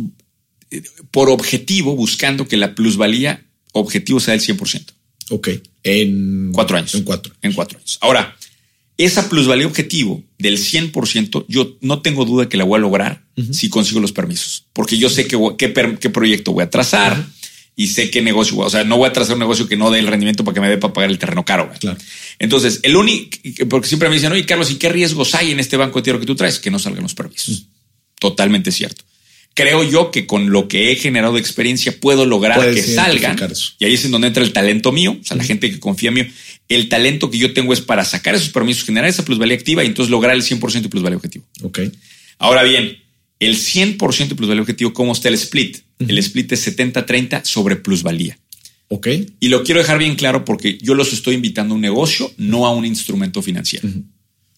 eh, 0.70 0.82
por 1.10 1.30
objetivo 1.30 1.96
buscando 1.96 2.46
que 2.46 2.56
la 2.56 2.74
plusvalía 2.74 3.44
objetivo 3.72 4.20
sea 4.20 4.34
el 4.34 4.40
100%. 4.40 4.92
Ok. 5.30 5.48
En 5.82 6.50
cuatro 6.52 6.76
años. 6.76 6.94
En 6.94 7.04
cuatro. 7.04 7.32
En 7.40 7.52
cuatro 7.52 7.78
años. 7.78 7.98
Ahora, 8.00 8.36
esa 9.04 9.28
plusvalía 9.28 9.66
objetivo 9.66 10.22
del 10.38 10.58
100%, 10.58 11.46
yo 11.48 11.76
no 11.80 12.02
tengo 12.02 12.24
duda 12.24 12.48
que 12.48 12.56
la 12.56 12.64
voy 12.64 12.76
a 12.76 12.80
lograr 12.80 13.24
uh 13.36 13.42
-huh. 13.42 13.52
si 13.52 13.68
consigo 13.68 14.00
los 14.00 14.12
permisos, 14.12 14.66
porque 14.72 14.98
yo 14.98 15.08
sé 15.08 15.26
qué, 15.26 16.08
proyecto 16.10 16.52
voy 16.52 16.64
a 16.64 16.70
trazar 16.70 17.12
uh 17.12 17.22
-huh. 17.22 17.50
y 17.76 17.86
sé 17.88 18.10
qué 18.10 18.20
negocio, 18.20 18.58
o 18.58 18.70
sea, 18.70 18.84
no 18.84 18.98
voy 18.98 19.08
a 19.08 19.12
trazar 19.12 19.34
un 19.34 19.40
negocio 19.40 19.66
que 19.68 19.76
no 19.76 19.90
dé 19.90 20.00
el 20.00 20.06
rendimiento 20.06 20.44
para 20.44 20.54
que 20.54 20.60
me 20.60 20.68
dé 20.68 20.76
para 20.76 20.92
pagar 20.92 21.10
el 21.10 21.18
terreno 21.18 21.44
caro. 21.44 21.70
Claro. 21.80 21.98
Entonces, 22.38 22.80
el 22.82 22.96
único, 22.96 23.38
porque 23.68 23.88
siempre 23.88 24.08
me 24.08 24.16
dicen, 24.16 24.32
oye, 24.32 24.44
Carlos, 24.44 24.70
¿y 24.70 24.74
qué 24.74 24.88
riesgos 24.88 25.34
hay 25.34 25.50
en 25.52 25.60
este 25.60 25.76
banco 25.76 25.98
de 25.98 26.02
tierra 26.02 26.20
que 26.20 26.26
tú 26.26 26.34
traes? 26.34 26.58
Que 26.58 26.70
no 26.70 26.78
salgan 26.78 27.02
los 27.02 27.14
permisos. 27.14 27.48
Uh 27.48 27.52
-huh. 27.52 27.66
Totalmente 28.20 28.70
cierto. 28.70 29.02
Creo 29.54 29.82
yo 29.82 30.10
que 30.10 30.26
con 30.26 30.50
lo 30.50 30.68
que 30.68 30.92
he 30.92 30.96
generado 30.96 31.34
de 31.34 31.40
experiencia 31.40 31.98
puedo 32.00 32.24
lograr 32.24 32.72
que 32.72 32.82
salgan. 32.82 33.36
Y 33.78 33.84
ahí 33.84 33.94
es 33.94 34.04
en 34.04 34.12
donde 34.12 34.28
entra 34.28 34.44
el 34.44 34.52
talento 34.52 34.92
mío, 34.92 35.18
o 35.20 35.24
sea, 35.24 35.36
la 35.36 35.44
gente 35.44 35.70
que 35.70 35.80
confía 35.80 36.10
en 36.10 36.14
mí. 36.14 36.26
El 36.70 36.88
talento 36.88 37.32
que 37.32 37.36
yo 37.36 37.52
tengo 37.52 37.72
es 37.72 37.80
para 37.80 38.04
sacar 38.04 38.36
esos 38.36 38.50
permisos, 38.50 38.84
generar 38.84 39.10
esa 39.10 39.24
plusvalía 39.24 39.56
activa 39.56 39.82
y 39.82 39.88
entonces 39.88 40.08
lograr 40.08 40.36
el 40.36 40.42
100% 40.42 40.82
de 40.82 40.88
plusvalía 40.88 41.16
objetivo. 41.16 41.44
Ok. 41.62 41.80
Ahora 42.38 42.62
bien, 42.62 42.96
el 43.40 43.56
100% 43.56 44.28
de 44.28 44.34
plusvalía 44.36 44.62
objetivo, 44.62 44.92
¿cómo 44.92 45.12
está 45.12 45.28
el 45.28 45.34
split? 45.34 45.78
Uh 45.98 46.04
-huh. 46.04 46.10
El 46.10 46.18
split 46.18 46.52
es 46.52 46.68
70-30 46.68 47.42
sobre 47.44 47.74
plusvalía. 47.74 48.38
Ok. 48.86 49.08
Y 49.40 49.48
lo 49.48 49.64
quiero 49.64 49.80
dejar 49.80 49.98
bien 49.98 50.14
claro 50.14 50.44
porque 50.44 50.78
yo 50.80 50.94
los 50.94 51.12
estoy 51.12 51.34
invitando 51.34 51.74
a 51.74 51.76
un 51.76 51.80
negocio, 51.80 52.32
no 52.36 52.66
a 52.66 52.72
un 52.72 52.86
instrumento 52.86 53.42
financiero. 53.42 53.88
Uh 53.88 53.90
-huh. 53.90 54.04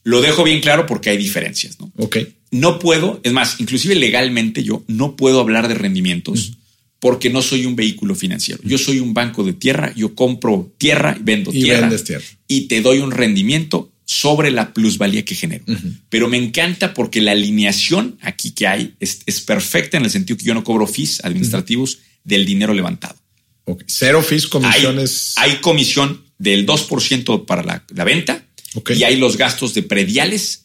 Lo 0.04 0.20
dejo 0.20 0.44
bien 0.44 0.60
claro 0.60 0.84
porque 0.84 1.08
hay 1.08 1.16
diferencias, 1.16 1.80
¿no? 1.80 1.90
Ok. 1.96 2.18
No 2.50 2.78
puedo, 2.78 3.20
es 3.22 3.32
más, 3.32 3.58
inclusive 3.58 3.94
legalmente 3.94 4.62
yo 4.62 4.84
no 4.86 5.16
puedo 5.16 5.40
hablar 5.40 5.66
de 5.66 5.74
rendimientos. 5.74 6.50
Uh 6.50 6.52
-huh 6.52 6.61
porque 7.02 7.30
no 7.30 7.42
soy 7.42 7.66
un 7.66 7.74
vehículo 7.74 8.14
financiero. 8.14 8.62
Yo 8.62 8.78
soy 8.78 9.00
un 9.00 9.12
banco 9.12 9.42
de 9.42 9.54
tierra, 9.54 9.92
yo 9.96 10.14
compro 10.14 10.72
tierra, 10.78 11.18
vendo 11.20 11.50
y 11.52 11.64
tierra, 11.64 11.90
tierra, 11.96 12.24
y 12.46 12.68
te 12.68 12.80
doy 12.80 13.00
un 13.00 13.10
rendimiento 13.10 13.92
sobre 14.04 14.52
la 14.52 14.72
plusvalía 14.72 15.24
que 15.24 15.34
genero. 15.34 15.64
Uh 15.66 15.72
-huh. 15.72 15.98
Pero 16.08 16.28
me 16.28 16.36
encanta 16.36 16.94
porque 16.94 17.20
la 17.20 17.32
alineación 17.32 18.18
aquí 18.20 18.52
que 18.52 18.68
hay 18.68 18.94
es, 19.00 19.22
es, 19.26 19.40
perfecta 19.40 19.96
en 19.96 20.04
el 20.04 20.12
sentido 20.12 20.36
que 20.36 20.44
yo 20.44 20.54
no 20.54 20.62
cobro 20.62 20.86
fees 20.86 21.18
administrativos 21.24 21.94
uh 21.94 21.98
-huh. 21.98 22.20
del 22.22 22.46
dinero 22.46 22.72
levantado. 22.72 23.16
Okay. 23.64 23.86
Cero 23.88 24.22
fees, 24.22 24.46
comisiones. 24.46 25.32
Hay, 25.38 25.50
hay 25.50 25.56
comisión 25.56 26.22
del 26.38 26.64
2% 26.66 27.46
para 27.46 27.64
la, 27.64 27.84
la 27.92 28.04
venta 28.04 28.46
okay. 28.74 28.96
y 28.96 29.02
hay 29.02 29.16
los 29.16 29.36
gastos 29.36 29.74
de 29.74 29.82
prediales 29.82 30.61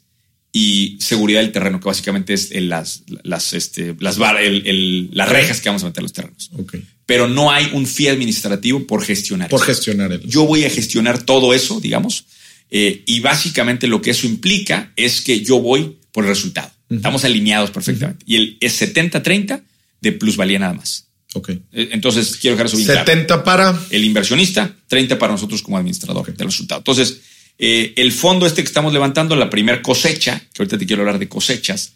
y 0.59 0.97
seguridad 0.99 1.41
del 1.41 1.51
terreno, 1.51 1.79
que 1.79 1.85
básicamente 1.85 2.33
es 2.33 2.51
el, 2.51 2.67
las, 2.67 3.03
las, 3.21 3.53
este, 3.53 3.95
las, 3.99 4.17
bar, 4.17 4.41
el, 4.41 4.65
el, 4.65 5.09
las 5.11 5.29
rejas 5.29 5.61
que 5.61 5.69
vamos 5.69 5.83
a 5.83 5.85
meter 5.85 6.01
los 6.01 6.13
terrenos. 6.13 6.49
Okay. 6.57 6.83
Pero 7.05 7.27
no 7.27 7.51
hay 7.51 7.69
un 7.73 7.85
fee 7.85 8.07
administrativo 8.07 8.87
por 8.87 9.03
gestionar. 9.03 9.49
Por 9.49 9.59
eso. 9.59 9.67
gestionar. 9.67 10.11
El... 10.11 10.21
Yo 10.21 10.47
voy 10.47 10.65
a 10.65 10.69
gestionar 10.71 11.21
todo 11.21 11.53
eso, 11.53 11.79
digamos, 11.79 12.25
eh, 12.71 13.03
y 13.05 13.19
básicamente 13.19 13.85
lo 13.85 14.01
que 14.01 14.09
eso 14.09 14.25
implica 14.25 14.91
es 14.95 15.21
que 15.21 15.41
yo 15.41 15.59
voy 15.59 15.95
por 16.11 16.23
el 16.23 16.31
resultado. 16.31 16.71
Uh 16.89 16.93
-huh. 16.93 16.97
Estamos 16.97 17.23
alineados 17.23 17.69
perfectamente. 17.69 18.25
Uh 18.25 18.27
-huh. 18.27 18.31
Y 18.31 18.35
el 18.37 18.57
es 18.59 18.81
70-30 18.81 19.61
de 20.01 20.11
plusvalía 20.11 20.57
nada 20.57 20.73
más. 20.73 21.05
Okay. 21.33 21.61
Entonces 21.71 22.35
quiero 22.37 22.55
dejar 22.55 22.65
eso 22.65 22.77
bien 22.77 22.87
70 22.87 23.25
claro. 23.27 23.43
para 23.43 23.79
el 23.91 24.03
inversionista, 24.03 24.75
30 24.87 25.19
para 25.19 25.33
nosotros 25.33 25.61
como 25.61 25.77
administrador 25.77 26.23
okay. 26.23 26.33
del 26.33 26.47
resultado. 26.47 26.79
Entonces, 26.79 27.19
eh, 27.59 27.93
el 27.95 28.11
fondo 28.11 28.45
este 28.45 28.61
que 28.61 28.67
estamos 28.67 28.93
levantando, 28.93 29.35
la 29.35 29.49
primera 29.49 29.81
cosecha, 29.81 30.39
que 30.53 30.61
ahorita 30.61 30.77
te 30.77 30.85
quiero 30.85 31.01
hablar 31.01 31.19
de 31.19 31.27
cosechas. 31.27 31.93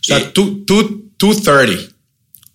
O 0.00 0.04
sea, 0.04 0.18
eh, 0.18 0.30
tú, 0.32 0.64
tú, 0.64 1.10
230, 1.18 1.94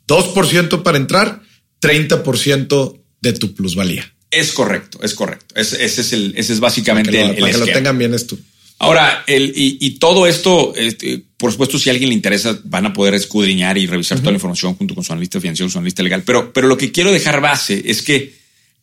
2% 0.07 0.83
para 0.83 0.97
entrar, 0.97 1.41
30% 1.81 3.01
de 3.21 3.33
tu 3.33 3.53
plusvalía. 3.53 4.11
Es 4.31 4.51
correcto, 4.51 4.99
es 5.03 5.13
correcto. 5.13 5.55
Ese, 5.55 5.83
ese 5.83 6.01
es, 6.01 6.13
el, 6.13 6.33
ese 6.35 6.53
es 6.53 6.59
básicamente 6.59 7.11
para 7.11 7.21
que 7.21 7.27
lo, 7.27 7.31
el, 7.31 7.37
el 7.37 7.41
para 7.41 7.53
que 7.53 7.71
lo 7.71 7.77
tengan 7.77 7.97
bien 7.97 8.13
esto. 8.13 8.37
Ahora, 8.77 9.23
el, 9.27 9.53
y, 9.55 9.77
y, 9.79 9.91
todo 9.99 10.27
esto, 10.27 10.73
este, 10.75 11.23
por 11.37 11.51
supuesto, 11.51 11.79
si 11.79 11.89
a 11.89 11.93
alguien 11.93 12.09
le 12.09 12.15
interesa, 12.15 12.59
van 12.65 12.85
a 12.85 12.93
poder 12.93 13.13
escudriñar 13.13 13.77
y 13.77 13.87
revisar 13.87 14.17
uh 14.17 14.19
-huh. 14.19 14.23
toda 14.23 14.31
la 14.31 14.37
información 14.37 14.75
junto 14.75 14.93
con 14.93 15.03
su 15.03 15.13
analista 15.13 15.39
financiero, 15.39 15.69
su 15.69 15.77
analista 15.77 16.03
legal. 16.03 16.23
Pero, 16.25 16.51
pero 16.51 16.67
lo 16.67 16.77
que 16.77 16.91
quiero 16.91 17.11
dejar 17.11 17.39
base 17.39 17.81
es 17.85 18.01
que 18.01 18.35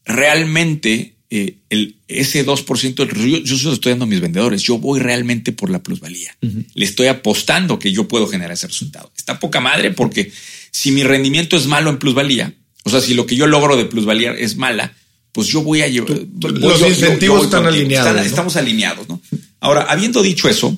realmente 0.07 1.17
eh, 1.35 1.57
el, 1.71 1.97
ese 2.09 2.45
2%, 2.45 3.27
yo, 3.27 3.39
yo 3.39 3.57
se 3.57 3.65
lo 3.65 3.73
estoy 3.73 3.93
dando 3.93 4.05
a 4.05 4.09
mis 4.09 4.21
vendedores. 4.21 4.61
Yo 4.61 4.77
voy 4.77 5.01
realmente 5.01 5.53
por 5.53 5.71
la 5.71 5.83
plusvalía. 5.83 6.37
Le 6.75 6.85
estoy 6.85 7.07
apostando 7.07 7.79
que 7.79 7.91
yo 7.91 8.07
puedo 8.07 8.27
generar 8.27 8.53
ese 8.53 8.67
resultado. 8.67 9.11
Está 9.17 9.41
poca 9.41 9.59
madre 9.59 9.93
porque 9.93 10.31
si 10.71 10.91
mi 10.91 11.03
rendimiento 11.03 11.57
es 11.57 11.67
malo 11.67 11.89
en 11.89 11.99
plusvalía, 11.99 12.53
o 12.85 12.91
sea, 12.91 13.01
si 13.01 13.15
lo 13.15 13.25
que 13.25 13.35
yo 13.35 13.47
logro 13.47 13.79
de 13.79 13.87
plusvalía 13.87 14.33
es 14.33 14.57
mala, 14.57 14.95
pues 15.33 15.49
yo 15.49 15.63
voy 15.63 15.81
a 15.81 15.89
llevar. 15.89 16.21
Los 16.39 16.83
incentivos 16.83 17.45
están 17.45 17.65
alineados. 17.65 18.27
Estamos 18.27 18.57
alineados. 18.57 19.09
¿no? 19.09 19.19
Ahora, 19.61 19.85
habiendo 19.85 20.23
dicho 20.23 20.51
eso, 20.51 20.77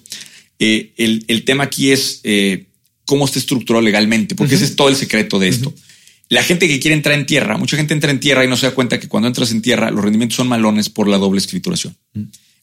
eh, 0.60 0.92
el, 0.96 1.24
el, 1.26 1.42
tema 1.42 1.64
aquí 1.64 1.90
es 1.90 2.20
eh, 2.22 2.66
cómo 3.04 3.24
está 3.24 3.40
estructurado 3.40 3.84
legalmente, 3.84 4.36
porque 4.36 4.54
ese 4.54 4.66
es 4.66 4.76
todo 4.76 4.88
el 4.88 4.94
secreto 4.94 5.40
de 5.40 5.48
esto. 5.48 5.74
La 6.28 6.42
gente 6.42 6.68
que 6.68 6.80
quiere 6.80 6.94
entrar 6.94 7.18
en 7.18 7.26
tierra, 7.26 7.58
mucha 7.58 7.76
gente 7.76 7.94
entra 7.94 8.10
en 8.10 8.20
tierra 8.20 8.44
y 8.44 8.48
no 8.48 8.56
se 8.56 8.66
da 8.66 8.74
cuenta 8.74 8.98
que 8.98 9.08
cuando 9.08 9.26
entras 9.28 9.50
en 9.52 9.62
tierra 9.62 9.90
los 9.90 10.02
rendimientos 10.02 10.36
son 10.36 10.48
malones 10.48 10.88
por 10.88 11.08
la 11.08 11.18
doble 11.18 11.38
escrituración. 11.38 11.96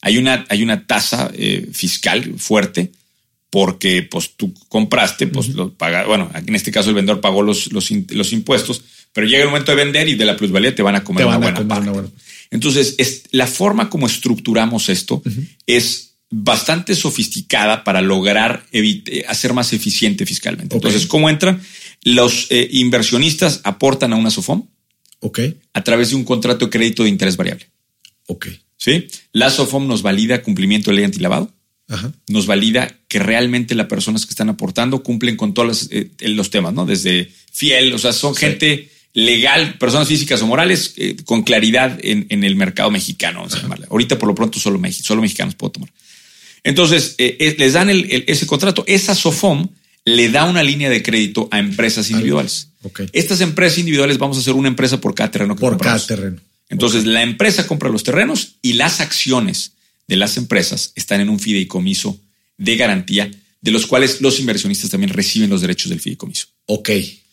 Hay 0.00 0.18
una, 0.18 0.44
hay 0.48 0.62
una 0.62 0.86
tasa 0.86 1.30
eh, 1.34 1.68
fiscal 1.72 2.34
fuerte 2.38 2.90
porque 3.50 4.02
pues 4.02 4.30
tú 4.36 4.52
compraste, 4.68 5.26
pues 5.26 5.50
lo 5.50 5.72
paga, 5.74 6.06
bueno, 6.06 6.30
en 6.34 6.54
este 6.54 6.72
caso 6.72 6.88
el 6.88 6.94
vendedor 6.94 7.20
pagó 7.20 7.42
los, 7.42 7.70
los, 7.70 7.90
los, 7.90 8.32
impuestos, 8.32 8.82
pero 9.12 9.26
llega 9.26 9.42
el 9.42 9.50
momento 9.50 9.72
de 9.72 9.76
vender 9.76 10.08
y 10.08 10.14
de 10.14 10.24
la 10.24 10.36
plusvalía 10.36 10.74
te 10.74 10.82
van 10.82 10.96
a 10.96 11.04
comer, 11.04 11.26
una, 11.26 11.36
buena 11.36 11.68
parte. 11.68 11.90
Entonces, 12.50 12.94
es, 12.96 13.24
la 13.30 13.46
forma 13.46 13.90
como 13.90 14.06
estructuramos 14.06 14.88
esto 14.88 15.22
es 15.66 16.14
bastante 16.30 16.94
sofisticada 16.94 17.84
para 17.84 18.00
lograr 18.00 18.64
hacer 19.28 19.52
más 19.52 19.74
eficiente 19.74 20.24
fiscalmente. 20.24 20.74
Entonces, 20.74 21.06
¿cómo 21.06 21.28
entran? 21.28 21.60
Los 22.04 22.48
eh, 22.50 22.68
inversionistas 22.72 23.60
aportan 23.64 24.12
a 24.12 24.16
una 24.16 24.30
SOFOM 24.30 24.66
okay. 25.20 25.58
a 25.72 25.84
través 25.84 26.10
de 26.10 26.16
un 26.16 26.24
contrato 26.24 26.66
de 26.66 26.70
crédito 26.70 27.04
de 27.04 27.08
interés 27.08 27.36
variable. 27.36 27.68
Ok. 28.26 28.48
¿Sí? 28.76 29.06
La 29.32 29.50
SOFOM 29.50 29.86
nos 29.86 30.02
valida 30.02 30.42
cumplimiento 30.42 30.90
de 30.90 30.96
ley 30.96 31.04
antilavado. 31.04 31.52
Ajá. 31.88 32.12
Nos 32.28 32.46
valida 32.46 32.96
que 33.08 33.18
realmente 33.18 33.74
las 33.74 33.86
personas 33.86 34.26
que 34.26 34.30
están 34.30 34.48
aportando 34.48 35.02
cumplen 35.02 35.36
con 35.36 35.54
todos 35.54 35.68
los, 35.68 35.88
eh, 35.92 36.10
los 36.20 36.50
temas, 36.50 36.72
¿no? 36.72 36.86
Desde 36.86 37.30
fiel, 37.52 37.92
o 37.92 37.98
sea, 37.98 38.12
son 38.12 38.34
sí. 38.34 38.40
gente 38.40 38.90
legal, 39.12 39.78
personas 39.78 40.08
físicas 40.08 40.40
o 40.42 40.46
morales, 40.46 40.94
eh, 40.96 41.16
con 41.24 41.42
claridad 41.42 41.98
en, 42.02 42.26
en, 42.30 42.44
el 42.44 42.56
mercado 42.56 42.90
mexicano. 42.90 43.40
Vamos 43.40 43.54
a 43.54 43.60
llamarle. 43.60 43.86
Ahorita, 43.90 44.18
por 44.18 44.28
lo 44.28 44.34
pronto, 44.34 44.58
solo, 44.58 44.80
solo 44.90 45.20
mexicanos 45.20 45.54
puedo 45.54 45.72
tomar. 45.72 45.92
Entonces, 46.64 47.14
eh, 47.18 47.54
les 47.58 47.72
dan 47.74 47.90
el, 47.90 48.10
el, 48.10 48.24
ese 48.26 48.46
contrato. 48.46 48.84
Esa 48.86 49.14
SOFOM 49.14 49.68
le 50.04 50.28
da 50.30 50.44
una 50.44 50.62
línea 50.62 50.90
de 50.90 51.02
crédito 51.02 51.48
a 51.50 51.58
empresas 51.58 52.10
individuales. 52.10 52.68
Okay. 52.82 53.08
Estas 53.12 53.40
empresas 53.40 53.78
individuales 53.78 54.18
vamos 54.18 54.36
a 54.36 54.40
hacer 54.40 54.54
una 54.54 54.68
empresa 54.68 55.00
por 55.00 55.14
cada 55.14 55.30
terreno 55.30 55.54
que 55.54 55.60
por 55.60 55.70
compramos. 55.72 56.06
cada 56.06 56.20
terreno. 56.20 56.40
Entonces, 56.68 57.00
okay. 57.02 57.12
la 57.12 57.22
empresa 57.22 57.66
compra 57.66 57.88
los 57.88 58.02
terrenos 58.02 58.56
y 58.62 58.74
las 58.74 59.00
acciones 59.00 59.72
de 60.08 60.16
las 60.16 60.36
empresas 60.36 60.92
están 60.96 61.20
en 61.20 61.28
un 61.28 61.38
fideicomiso 61.38 62.18
de 62.58 62.76
garantía, 62.76 63.30
de 63.60 63.70
los 63.70 63.86
cuales 63.86 64.20
los 64.20 64.40
inversionistas 64.40 64.90
también 64.90 65.12
reciben 65.12 65.50
los 65.50 65.60
derechos 65.60 65.90
del 65.90 66.00
fideicomiso. 66.00 66.46
Ok. 66.66 66.90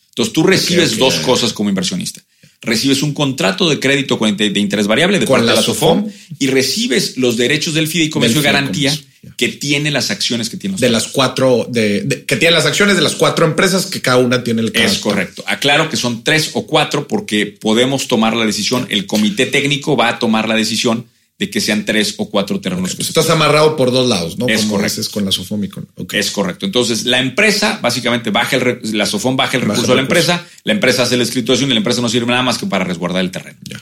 Entonces, 0.10 0.34
tú 0.34 0.44
recibes 0.44 0.90
okay, 0.90 1.00
dos 1.00 1.16
cosas 1.20 1.54
como 1.54 1.70
inversionista 1.70 2.22
recibes 2.62 3.04
un 3.04 3.14
contrato 3.14 3.70
de 3.70 3.80
crédito 3.80 4.18
de 4.18 4.60
interés 4.60 4.88
variable 4.88 5.20
de 5.20 5.26
parte 5.26 5.48
de 5.48 5.56
la 5.56 5.62
SOFOM 5.62 6.10
y 6.40 6.48
recibes 6.48 7.18
los 7.18 7.38
derechos 7.38 7.74
del 7.74 7.88
fideicomiso 7.88 8.36
de 8.36 8.42
garantía 8.42 8.98
que 9.38 9.50
tiene 9.50 9.92
las 9.92 10.12
acciones 10.12 10.50
que 10.50 10.58
tiene 10.58 10.74
los 10.74 10.82
de 10.82 10.90
las 10.90 11.08
cuatro 11.08 11.68
de, 11.70 12.02
de, 12.02 12.26
que 12.26 12.36
tiene 12.36 12.56
las 12.56 12.66
acciones 12.66 12.96
de 12.96 13.02
las 13.02 13.16
cuatro 13.16 13.46
empresas 13.46 13.86
que 13.86 14.02
cada 14.02 14.18
una 14.18 14.44
tiene 14.44 14.62
el 14.62 14.72
es 14.74 15.00
correcto 15.00 15.44
aclaro 15.48 15.90
que 15.90 15.98
son 15.98 16.24
tres 16.24 16.52
o 16.54 16.66
cuatro 16.66 17.08
porque 17.08 17.46
podemos 17.46 18.08
tomar 18.08 18.36
la 18.36 18.46
decisión 18.46 18.88
el 18.90 19.06
comité 19.06 19.46
técnico 19.46 19.98
va 19.98 20.10
a 20.10 20.20
tomar 20.20 20.48
la 20.48 20.56
decisión 20.56 21.06
de 21.40 21.50
que 21.50 21.62
sean 21.62 21.86
tres 21.86 22.16
o 22.18 22.30
cuatro 22.30 22.60
terrenos. 22.60 22.94
Okay. 22.94 23.06
Estás 23.08 23.30
amarrado 23.30 23.78
por 23.78 23.92
dos 23.92 24.10
lados, 24.10 24.38
¿no? 24.38 24.48
Es 24.50 24.62
Como 24.62 24.76
correcto. 24.76 25.00
Es 25.00 25.08
con 25.08 25.24
la 25.24 25.32
SOFOM 25.32 25.64
y 25.64 25.70
con. 25.70 25.88
Okay. 25.96 26.20
Es 26.20 26.32
correcto. 26.32 26.66
Entonces, 26.66 27.06
la 27.06 27.20
empresa 27.20 27.80
básicamente 27.82 28.30
baja 28.30 28.58
el 28.58 28.80
la 28.92 29.06
SOFOM 29.06 29.38
baja 29.38 29.56
el 29.56 29.64
recurso 29.64 29.94
a 29.94 29.96
la 29.96 30.02
empresa, 30.02 30.46
la 30.66 30.74
empresa 30.74 31.04
hace 31.04 31.16
la 31.16 31.24
escrituración 31.24 31.70
y 31.70 31.74
la 31.74 31.80
empresa 31.80 32.02
no 32.02 32.10
sirve 32.10 32.28
nada 32.28 32.44
más 32.44 32.58
que 32.58 32.66
para 32.66 32.84
resguardar 32.84 33.22
el 33.22 33.32
terreno. 33.32 33.58
Ya. 33.64 33.82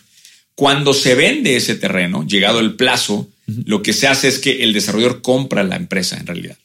Cuando 0.54 0.94
se 0.94 1.16
vende 1.16 1.56
ese 1.56 1.76
terreno, 1.76 2.26
llegado 2.28 2.60
el 2.60 2.76
plazo, 2.76 3.28
uh 3.48 3.52
-huh. 3.52 3.64
lo 3.66 3.82
que 3.82 3.94
se 3.94 4.08
hace 4.08 4.28
es 4.28 4.40
que 4.40 4.64
el 4.64 4.74
desarrollador 4.74 5.22
compra 5.22 5.64
la 5.64 5.76
empresa 5.76 6.18
en 6.18 6.28
realidad 6.28 6.58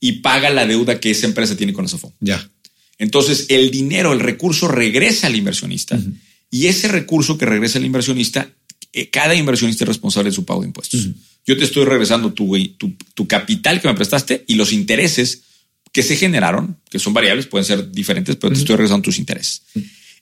y 0.00 0.12
paga 0.20 0.50
la 0.50 0.66
deuda 0.66 1.00
que 1.00 1.10
esa 1.10 1.26
empresa 1.26 1.56
tiene 1.56 1.72
con 1.72 1.88
SOFOM. 1.88 2.12
Ya. 2.20 2.50
Entonces, 2.98 3.46
el 3.48 3.70
dinero, 3.70 4.12
el 4.12 4.20
recurso 4.20 4.68
regresa 4.68 5.26
al 5.26 5.36
inversionista 5.36 5.96
uh 5.96 6.00
-huh. 6.00 6.14
y 6.50 6.66
ese 6.66 6.88
recurso 6.88 7.38
que 7.38 7.46
regresa 7.46 7.78
al 7.78 7.84
inversionista 7.84 8.50
cada 9.04 9.34
inversionista 9.34 9.84
es 9.84 9.88
responsable 9.88 10.30
de 10.30 10.34
su 10.34 10.44
pago 10.44 10.62
de 10.62 10.68
impuestos. 10.68 11.04
Uh 11.04 11.08
-huh. 11.08 11.14
Yo 11.46 11.56
te 11.56 11.64
estoy 11.64 11.84
regresando 11.84 12.32
tu, 12.32 12.56
tu, 12.78 12.96
tu, 13.14 13.28
capital 13.28 13.80
que 13.80 13.88
me 13.88 13.94
prestaste 13.94 14.44
y 14.48 14.54
los 14.54 14.72
intereses 14.72 15.42
que 15.92 16.02
se 16.02 16.16
generaron, 16.16 16.78
que 16.90 16.98
son 16.98 17.12
variables, 17.12 17.46
pueden 17.46 17.64
ser 17.64 17.92
diferentes, 17.92 18.36
pero 18.36 18.48
uh 18.48 18.52
-huh. 18.52 18.54
te 18.54 18.60
estoy 18.60 18.76
regresando 18.76 19.04
tus 19.04 19.18
intereses. 19.18 19.62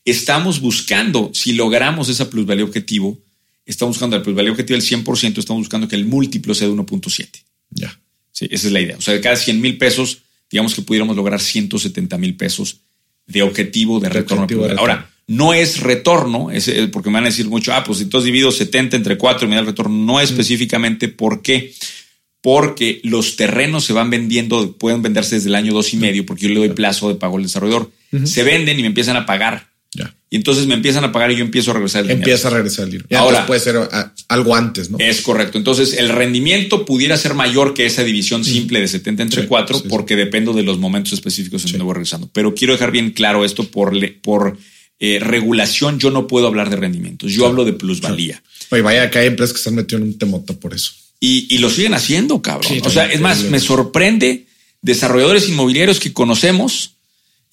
Estamos 0.05 0.61
buscando, 0.61 1.31
si 1.33 1.53
logramos 1.53 2.09
esa 2.09 2.29
plusvalía 2.29 2.65
objetivo, 2.65 3.24
estamos 3.67 3.97
buscando 3.97 4.17
la 4.17 4.23
plusvalía 4.23 4.53
objetivo 4.53 4.79
del 4.79 4.87
100%, 4.87 5.39
estamos 5.39 5.61
buscando 5.61 5.89
que 5.89 5.97
el 5.97 6.05
múltiplo 6.05 6.55
sea 6.55 6.69
de 6.69 6.75
1.7. 6.75 7.29
Ya. 7.71 7.99
Sí, 8.33 8.47
esa 8.51 8.67
es 8.67 8.73
la 8.73 8.81
idea. 8.81 8.97
O 8.97 9.01
sea, 9.01 9.15
de 9.15 9.21
cada 9.21 9.37
100 9.37 9.61
mil 9.61 9.79
pesos, 9.79 10.19
digamos 10.51 10.75
que 10.75 10.83
pudiéramos 10.83 11.17
lograr 11.17 11.41
170 11.41 12.19
mil 12.19 12.37
pesos 12.37 12.81
de 13.27 13.43
objetivo 13.43 14.01
de, 14.01 14.09
de 14.09 14.15
retorno. 14.15 14.45
Objetivo 14.45 14.67
de 14.67 14.75
Ahora, 14.75 15.11
no 15.27 15.55
es 15.55 15.81
retorno, 15.81 16.51
es 16.51 16.71
porque 16.93 17.09
me 17.09 17.15
van 17.15 17.25
a 17.25 17.29
decir 17.29 17.49
mucho, 17.49 17.73
ah, 17.73 17.83
pues 17.85 18.01
entonces 18.01 18.27
divido 18.27 18.51
70 18.51 18.97
entre 18.97 19.17
4 19.17 19.47
y 19.47 19.49
me 19.49 19.55
da 19.55 19.61
el 19.61 19.67
retorno. 19.67 19.97
No 20.05 20.21
es 20.21 20.31
específicamente 20.31 21.09
por 21.09 21.43
qué. 21.43 21.73
Porque 22.43 23.01
los 23.05 23.37
terrenos 23.37 23.87
se 23.87 23.95
van 23.95 24.11
vendiendo, 24.11 24.77
pueden 24.77 25.01
venderse 25.01 25.37
desde 25.37 25.49
el 25.49 25.55
año 25.55 25.73
dos 25.73 25.95
y 25.95 25.97
medio, 25.97 26.27
porque 26.27 26.43
yo 26.43 26.51
le 26.51 26.57
doy 26.57 26.69
plazo 26.71 27.09
de 27.09 27.15
pago 27.15 27.39
al 27.39 27.43
desarrollador. 27.43 27.91
Uh 28.13 28.19
-huh. 28.19 28.27
Se 28.27 28.43
venden 28.43 28.79
y 28.79 28.83
me 28.83 28.89
empiezan 28.89 29.17
a 29.17 29.25
pagar. 29.25 29.71
Ya. 29.95 30.15
Y 30.31 30.37
entonces 30.37 30.67
me 30.67 30.75
empiezan 30.75 31.05
a 31.05 31.13
pagar 31.13 31.31
y 31.31 31.37
yo 31.37 31.45
empiezo 31.45 31.71
a 31.71 31.75
regresar 31.75 32.03
el 32.03 32.09
dinero. 32.09 32.23
Empieza 32.23 32.49
a 32.49 32.51
regresar 32.51 32.87
el 32.87 32.91
dinero. 32.91 33.09
Y 33.09 33.15
Ahora 33.15 33.47
puede 33.47 33.61
ser 33.61 33.77
a, 33.77 34.13
algo 34.29 34.57
antes, 34.57 34.91
¿no? 34.91 34.99
Es 34.99 35.21
correcto. 35.21 35.59
Entonces 35.59 35.93
el 35.93 36.09
rendimiento 36.09 36.85
pudiera 36.85 37.17
ser 37.17 37.35
mayor 37.35 37.73
que 37.73 37.87
esa 37.87 38.03
división 38.03 38.45
simple 38.45 38.81
de 38.81 38.89
70 38.89 39.23
entre 39.23 39.43
sí, 39.43 39.49
4 39.49 39.79
sí, 39.79 39.85
porque 39.89 40.15
sí. 40.15 40.19
dependo 40.19 40.53
de 40.53 40.65
los 40.65 40.79
momentos 40.79 41.13
específicos 41.13 41.65
en 41.65 41.73
donde 41.73 41.85
voy 41.85 41.95
regresando. 41.95 42.29
Pero 42.33 42.53
quiero 42.53 42.73
dejar 42.73 42.91
bien 42.91 43.13
claro 43.13 43.45
esto 43.45 43.71
por, 43.71 43.95
por 44.23 44.59
eh, 44.99 45.19
regulación. 45.21 46.01
Yo 46.01 46.11
no 46.11 46.27
puedo 46.27 46.49
hablar 46.49 46.69
de 46.69 46.77
rendimientos. 46.77 47.31
Yo 47.31 47.47
hablo 47.47 47.65
de 47.65 47.75
plusvalía. 47.75 48.43
Oye, 48.71 48.83
vaya 48.83 49.11
que 49.11 49.21
hay 49.21 49.29
empresas 49.29 49.53
que 49.53 49.59
están 49.59 49.77
metidas 49.77 50.03
en 50.03 50.09
un 50.09 50.19
temota 50.19 50.53
por 50.55 50.75
eso. 50.75 50.93
Y, 51.21 51.47
y 51.49 51.59
lo 51.59 51.71
siguen 51.71 51.95
haciendo, 51.95 52.43
cabrón. 52.43 52.73
o 52.83 52.91
sea, 52.91 53.07
es 53.07 53.21
más, 53.21 53.45
me 53.45 53.61
sorprende 53.61 54.47
desarrolladores 54.83 55.49
inmobiliarios 55.49 56.01
que 56.01 56.13
conocemos 56.13 56.94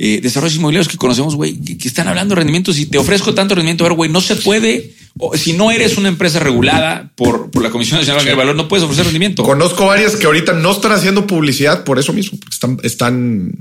eh, 0.04 0.20
desarrollos 0.20 0.56
inmobiliarios 0.56 0.88
que 0.88 0.98
conocemos, 0.98 1.36
güey, 1.36 1.62
que, 1.62 1.78
que, 1.78 1.88
están 1.88 2.08
hablando 2.08 2.34
de 2.34 2.38
rendimientos 2.38 2.80
y 2.80 2.88
te 2.88 2.98
ofrezco 2.98 3.36
tanto 3.36 3.54
rendimiento. 3.54 3.86
A 3.86 3.90
ver, 3.90 3.96
güey, 3.96 4.10
no 4.10 4.20
se 4.20 4.36
puede. 4.36 4.96
O, 5.20 5.38
si 5.38 5.54
no 5.54 5.70
eres 5.70 5.96
una 5.96 6.10
empresa 6.10 6.40
regulada 6.40 7.12
por, 7.16 7.52
por 7.52 7.62
la 7.62 7.70
Comisión 7.70 8.00
Nacional 8.00 8.26
de 8.26 8.34
Valor, 8.34 8.56
no 8.56 8.68
puedes 8.68 8.84
ofrecer 8.84 9.06
rendimiento. 9.06 9.44
Conozco 9.44 9.86
varias 9.86 10.16
que 10.16 10.26
ahorita 10.26 10.54
no 10.54 10.72
están 10.72 10.94
haciendo 10.94 11.28
publicidad 11.28 11.84
por 11.84 12.00
eso 12.00 12.14
mismo, 12.14 12.40
porque 12.40 12.56
están, 12.56 12.80
están 12.82 13.54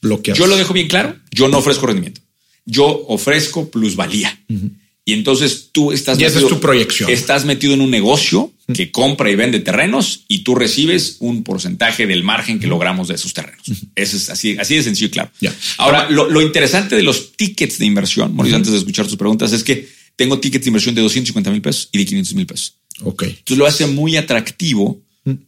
bloqueadas. 0.00 0.38
Yo 0.38 0.46
lo 0.46 0.56
dejo 0.56 0.72
bien 0.72 0.86
claro. 0.86 1.16
Yo 1.32 1.48
no 1.48 1.58
ofrezco 1.58 1.88
rendimiento. 1.88 2.20
Yo 2.64 2.86
ofrezco 3.08 3.68
plusvalía. 3.68 4.38
Uh 4.48 4.54
-huh. 4.54 4.70
Y 5.04 5.14
entonces 5.14 5.70
tú 5.72 5.90
estás. 5.90 6.18
Y 6.18 6.24
esa 6.24 6.36
metido, 6.36 6.48
es 6.48 6.54
tu 6.54 6.60
proyección. 6.60 7.10
Estás 7.10 7.44
metido 7.44 7.74
en 7.74 7.80
un 7.80 7.90
negocio 7.90 8.52
que 8.72 8.92
compra 8.92 9.30
y 9.30 9.34
vende 9.34 9.58
terrenos 9.58 10.24
y 10.28 10.40
tú 10.40 10.54
recibes 10.54 11.16
un 11.18 11.42
porcentaje 11.42 12.06
del 12.06 12.22
margen 12.22 12.60
que 12.60 12.68
logramos 12.68 13.08
de 13.08 13.16
esos 13.16 13.34
terrenos. 13.34 13.62
Eso 13.96 14.16
es 14.16 14.30
así, 14.30 14.56
así 14.58 14.76
de 14.76 14.82
sencillo 14.82 15.08
y 15.08 15.10
claro. 15.10 15.30
Yeah. 15.40 15.54
Ahora, 15.78 16.08
lo, 16.08 16.30
lo, 16.30 16.40
interesante 16.40 16.94
de 16.94 17.02
los 17.02 17.32
tickets 17.32 17.78
de 17.78 17.86
inversión, 17.86 18.34
Mauricio, 18.34 18.54
uh 18.54 18.58
-huh. 18.58 18.60
antes 18.60 18.72
de 18.72 18.78
escuchar 18.78 19.06
tus 19.06 19.16
preguntas, 19.16 19.52
es 19.52 19.64
que 19.64 19.88
tengo 20.14 20.38
tickets 20.38 20.64
de 20.64 20.68
inversión 20.68 20.94
de 20.94 21.02
250 21.02 21.50
mil 21.50 21.60
pesos 21.60 21.88
y 21.90 21.98
de 21.98 22.04
500 22.04 22.34
mil 22.34 22.46
pesos. 22.46 22.76
Ok. 23.02 23.24
Entonces 23.24 23.58
lo 23.58 23.66
hace 23.66 23.86
muy 23.86 24.16
atractivo 24.16 25.02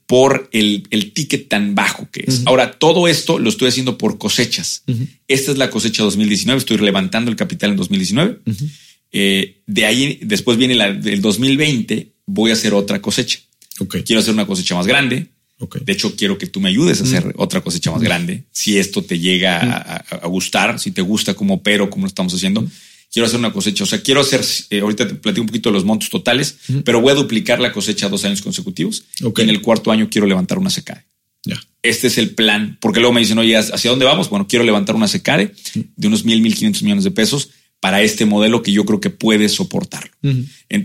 por 0.07 0.49
el, 0.53 0.87
el, 0.91 1.13
ticket 1.13 1.49
tan 1.49 1.75
bajo 1.75 2.09
que 2.11 2.25
es. 2.27 2.39
Uh 2.39 2.41
-huh. 2.41 2.49
Ahora, 2.49 2.73
todo 2.73 3.09
esto 3.09 3.39
lo 3.39 3.51
estoy 3.51 3.69
haciendo 3.69 3.99
por 3.99 4.19
cosechas. 4.19 4.83
Uh 4.87 4.93
-huh. 4.93 5.09
Esta 5.29 5.53
es 5.53 5.59
la 5.59 5.71
cosecha 5.71 6.03
2019. 6.03 6.59
Estoy 6.59 6.79
levantando 6.79 7.31
el 7.31 7.37
capital 7.37 7.71
en 7.71 7.77
2019. 7.77 8.39
Uh 8.45 8.53
-huh. 8.53 8.71
Eh, 9.17 9.63
de 9.67 9.87
ahí, 9.87 10.19
después 10.23 10.59
viene 10.59 10.75
la 10.75 10.93
del 10.93 11.23
2020. 11.23 12.13
Voy 12.27 12.51
a 12.51 12.55
hacer 12.55 12.75
otra 12.75 13.01
cosecha. 13.01 13.39
Okay. 13.79 14.03
Quiero 14.03 14.21
hacer 14.21 14.35
una 14.35 14.47
cosecha 14.47 14.75
más 14.75 14.87
grande. 14.87 15.29
Okay. 15.59 15.83
De 15.85 15.93
hecho, 15.93 16.17
quiero 16.17 16.37
que 16.37 16.49
tú 16.49 16.61
me 16.61 16.69
ayudes 16.69 17.01
a 17.01 17.05
hacer 17.05 17.33
otra 17.37 17.61
cosecha 17.61 17.93
más 17.93 18.03
grande. 18.03 18.43
Si 18.51 18.77
esto 18.77 19.03
te 19.03 19.21
llega 19.21 19.61
a, 19.61 19.97
a, 19.97 20.27
gustar, 20.27 20.81
si 20.81 20.91
te 20.91 21.01
gusta 21.01 21.35
como 21.35 21.63
pero, 21.63 21.89
como 21.89 22.03
lo 22.03 22.09
estamos 22.09 22.35
haciendo 22.35 22.69
quiero 23.15 23.29
hacer 23.29 23.39
una 23.39 23.53
cosecha. 23.53 23.85
O 23.85 23.87
sea, 23.87 24.03
quiero 24.03 24.21
hacer, 24.21 24.41
eh, 24.71 24.81
ahorita 24.81 25.07
te 25.07 25.15
platico 25.15 25.43
un 25.43 25.47
poquito 25.47 25.69
de 25.69 25.75
los 25.75 25.85
montos 25.85 26.11
totales, 26.11 26.57
pero 26.85 27.01
voy 27.01 27.13
a 27.13 27.15
duplicar 27.15 27.61
la 27.61 27.73
cosecha 27.73 28.09
dos 28.09 28.25
años 28.25 28.43
consecutivos. 28.43 29.05
Okay. 29.23 29.45
Y 29.45 29.49
en 29.49 29.55
el 29.55 29.63
cuarto 29.63 29.93
año 29.93 30.09
quiero 30.11 30.27
levantar 30.27 30.59
una 30.59 30.69
secade. 30.69 31.05
Yeah. 31.45 31.63
Este 31.83 32.09
es 32.09 32.19
el 32.19 32.31
plan, 32.31 32.77
porque 32.81 32.99
luego 32.99 33.13
me 33.13 33.21
dicen, 33.21 33.39
oye, 33.39 33.57
¿hacia 33.57 33.91
dónde 33.91 34.05
vamos? 34.05 34.29
Bueno, 34.31 34.49
quiero 34.49 34.65
levantar 34.65 34.97
una 34.97 35.07
secade 35.07 35.55
de 35.75 36.09
unos 36.09 36.25
mil, 36.25 36.41
mil 36.41 36.55
quinientos 36.55 36.83
millones 36.83 37.05
de 37.05 37.13
pesos, 37.13 37.51
para 37.85 38.01
este 38.01 38.25
modelo 38.25 38.63
que 38.63 38.73
yo 38.73 38.87
creo 38.87 38.99
que 38.99 39.11
puede 39.11 39.47
soportarlo. 39.51 40.11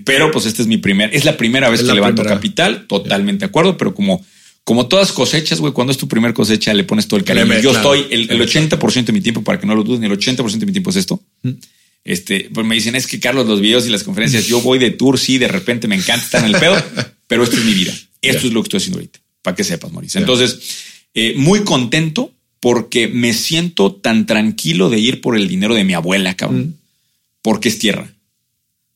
Pero 0.03 0.31
pues 0.31 0.45
este 0.45 0.63
es 0.63 0.67
mi 0.67 0.79
primer, 0.79 1.15
es 1.15 1.23
la 1.23 1.37
primera 1.37 1.69
vez 1.69 1.79
Es 1.79 1.87
que 1.87 1.93
levanto 1.93 2.23
primera. 2.23 2.35
capital, 2.35 2.87
totalmente 2.87 3.39
de 3.39 3.45
acuerdo, 3.45 3.77
pero 3.77 3.95
como, 3.95 4.21
como 4.65 4.85
todas 4.89 5.13
cosechas, 5.13 5.61
güey, 5.61 5.71
cuando 5.71 5.93
es 5.93 5.97
tu 5.97 6.09
primer 6.09 6.33
cosecha 6.33 6.73
le 6.73 6.83
pones 6.83 7.07
todo 7.07 7.17
el 7.17 7.23
cariño. 7.23 7.57
Yo 7.61 7.71
claro. 7.71 7.93
estoy, 7.93 8.13
el, 8.13 8.29
el 8.29 8.41
80% 8.41 9.05
de 9.05 9.13
mi 9.13 9.21
tiempo, 9.21 9.45
para 9.45 9.57
que 9.57 9.65
no 9.65 9.75
lo 9.75 9.85
duden, 9.85 10.03
el 10.03 10.11
80% 10.11 10.57
de 10.57 10.65
mi 10.65 10.73
tiempo 10.73 10.89
es 10.89 10.97
esto. 10.97 11.23
Este, 12.03 12.49
pues 12.53 12.67
me 12.67 12.75
dicen, 12.75 12.95
es 12.95 13.07
que 13.07 13.17
Carlos, 13.17 13.47
los 13.47 13.61
videos 13.61 13.87
y 13.87 13.91
las 13.91 14.03
conferencias, 14.03 14.45
yo 14.47 14.59
voy 14.59 14.77
de 14.77 14.91
tour, 14.91 15.17
sí, 15.17 15.37
de 15.37 15.47
repente 15.47 15.87
me 15.87 15.95
encanta 15.95 16.25
estar 16.25 16.43
en 16.43 16.53
el 16.53 16.59
pedo, 16.59 16.75
pero 17.27 17.45
esto 17.45 17.55
es 17.55 17.63
mi 17.63 17.75
vida. 17.75 17.93
Esto 18.21 18.45
es 18.45 18.51
lo 18.51 18.61
que 18.61 18.65
estoy 18.65 18.77
haciendo 18.79 18.97
ahorita, 18.97 19.21
para 19.41 19.55
que 19.55 19.63
sepas, 19.63 19.89
Mauricio. 19.93 20.19
Entonces, 20.19 20.59
eh, 21.13 21.33
muy 21.37 21.63
contento 21.63 22.33
porque 22.59 23.07
me 23.07 23.31
siento 23.31 23.95
tan 23.95 24.25
tranquilo 24.25 24.89
de 24.89 24.99
ir 24.99 25.21
por 25.21 25.37
el 25.37 25.47
dinero 25.47 25.75
de 25.75 25.85
mi 25.85 25.93
abuela, 25.93 26.35
cabrón, 26.35 26.75
porque 27.49 27.69
es 27.69 27.79
tierra. 27.79 28.13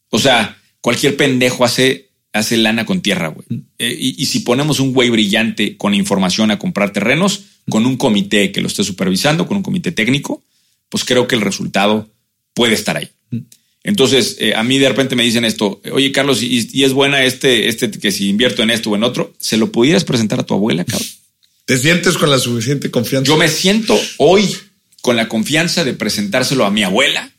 O 0.09 0.19
sea, 0.19 0.61
cualquier 0.79 1.17
pendejo 1.17 1.65
hace, 1.65 2.11
hace 2.33 2.55
lana 2.55 2.85
con 2.85 3.01
tierra, 3.01 3.29
güey. 3.29 3.47
Eh, 3.79 3.97
y, 3.99 4.21
y 4.21 4.27
si 4.27 4.41
ponemos 4.41 4.79
un 4.79 4.93
güey 4.93 5.09
brillante 5.09 5.75
con 5.75 5.95
información 5.95 6.51
a 6.51 6.59
comprar 6.59 6.93
terrenos, 6.93 7.45
con 7.67 7.87
un 7.87 7.97
comité 7.97 8.51
que 8.51 8.61
lo 8.61 8.67
esté 8.67 8.83
supervisando, 8.83 9.47
con 9.47 9.57
un 9.57 9.63
comité 9.63 9.91
técnico, 9.91 10.43
pues 10.89 11.03
creo 11.03 11.27
que 11.27 11.33
el 11.33 11.41
resultado 11.41 12.11
puede 12.53 12.75
estar 12.75 12.95
ahí. 12.95 13.09
Entonces, 13.83 14.37
eh, 14.39 14.53
a 14.55 14.61
mí 14.61 14.77
de 14.77 14.89
repente 14.89 15.15
me 15.15 15.23
dicen 15.23 15.45
esto, 15.45 15.81
oye 15.91 16.11
Carlos, 16.11 16.43
y, 16.43 16.69
y 16.71 16.83
es 16.83 16.93
buena 16.93 17.23
este, 17.23 17.69
este 17.69 17.89
que 17.89 18.11
si 18.11 18.29
invierto 18.29 18.61
en 18.61 18.69
esto 18.69 18.91
o 18.91 18.95
en 18.95 19.03
otro, 19.03 19.33
¿se 19.39 19.57
lo 19.57 19.71
pudieras 19.71 20.03
presentar 20.03 20.39
a 20.39 20.43
tu 20.43 20.53
abuela, 20.53 20.85
cabrón? 20.85 21.09
¿Te 21.65 21.79
sientes 21.79 22.19
con 22.19 22.29
la 22.29 22.37
suficiente 22.37 22.91
confianza? 22.91 23.27
Yo 23.27 23.35
me 23.35 23.47
siento 23.47 23.99
hoy 24.17 24.47
con 25.01 25.15
la 25.15 25.27
confianza 25.27 25.83
de 25.83 25.95
presentárselo 25.95 26.65
a 26.65 26.69
mi 26.69 26.83
abuela 26.83 27.33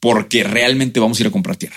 porque 0.00 0.44
realmente 0.44 1.00
vamos 1.00 1.18
a 1.18 1.22
ir 1.22 1.26
a 1.26 1.30
comprar 1.30 1.56
tierra. 1.56 1.76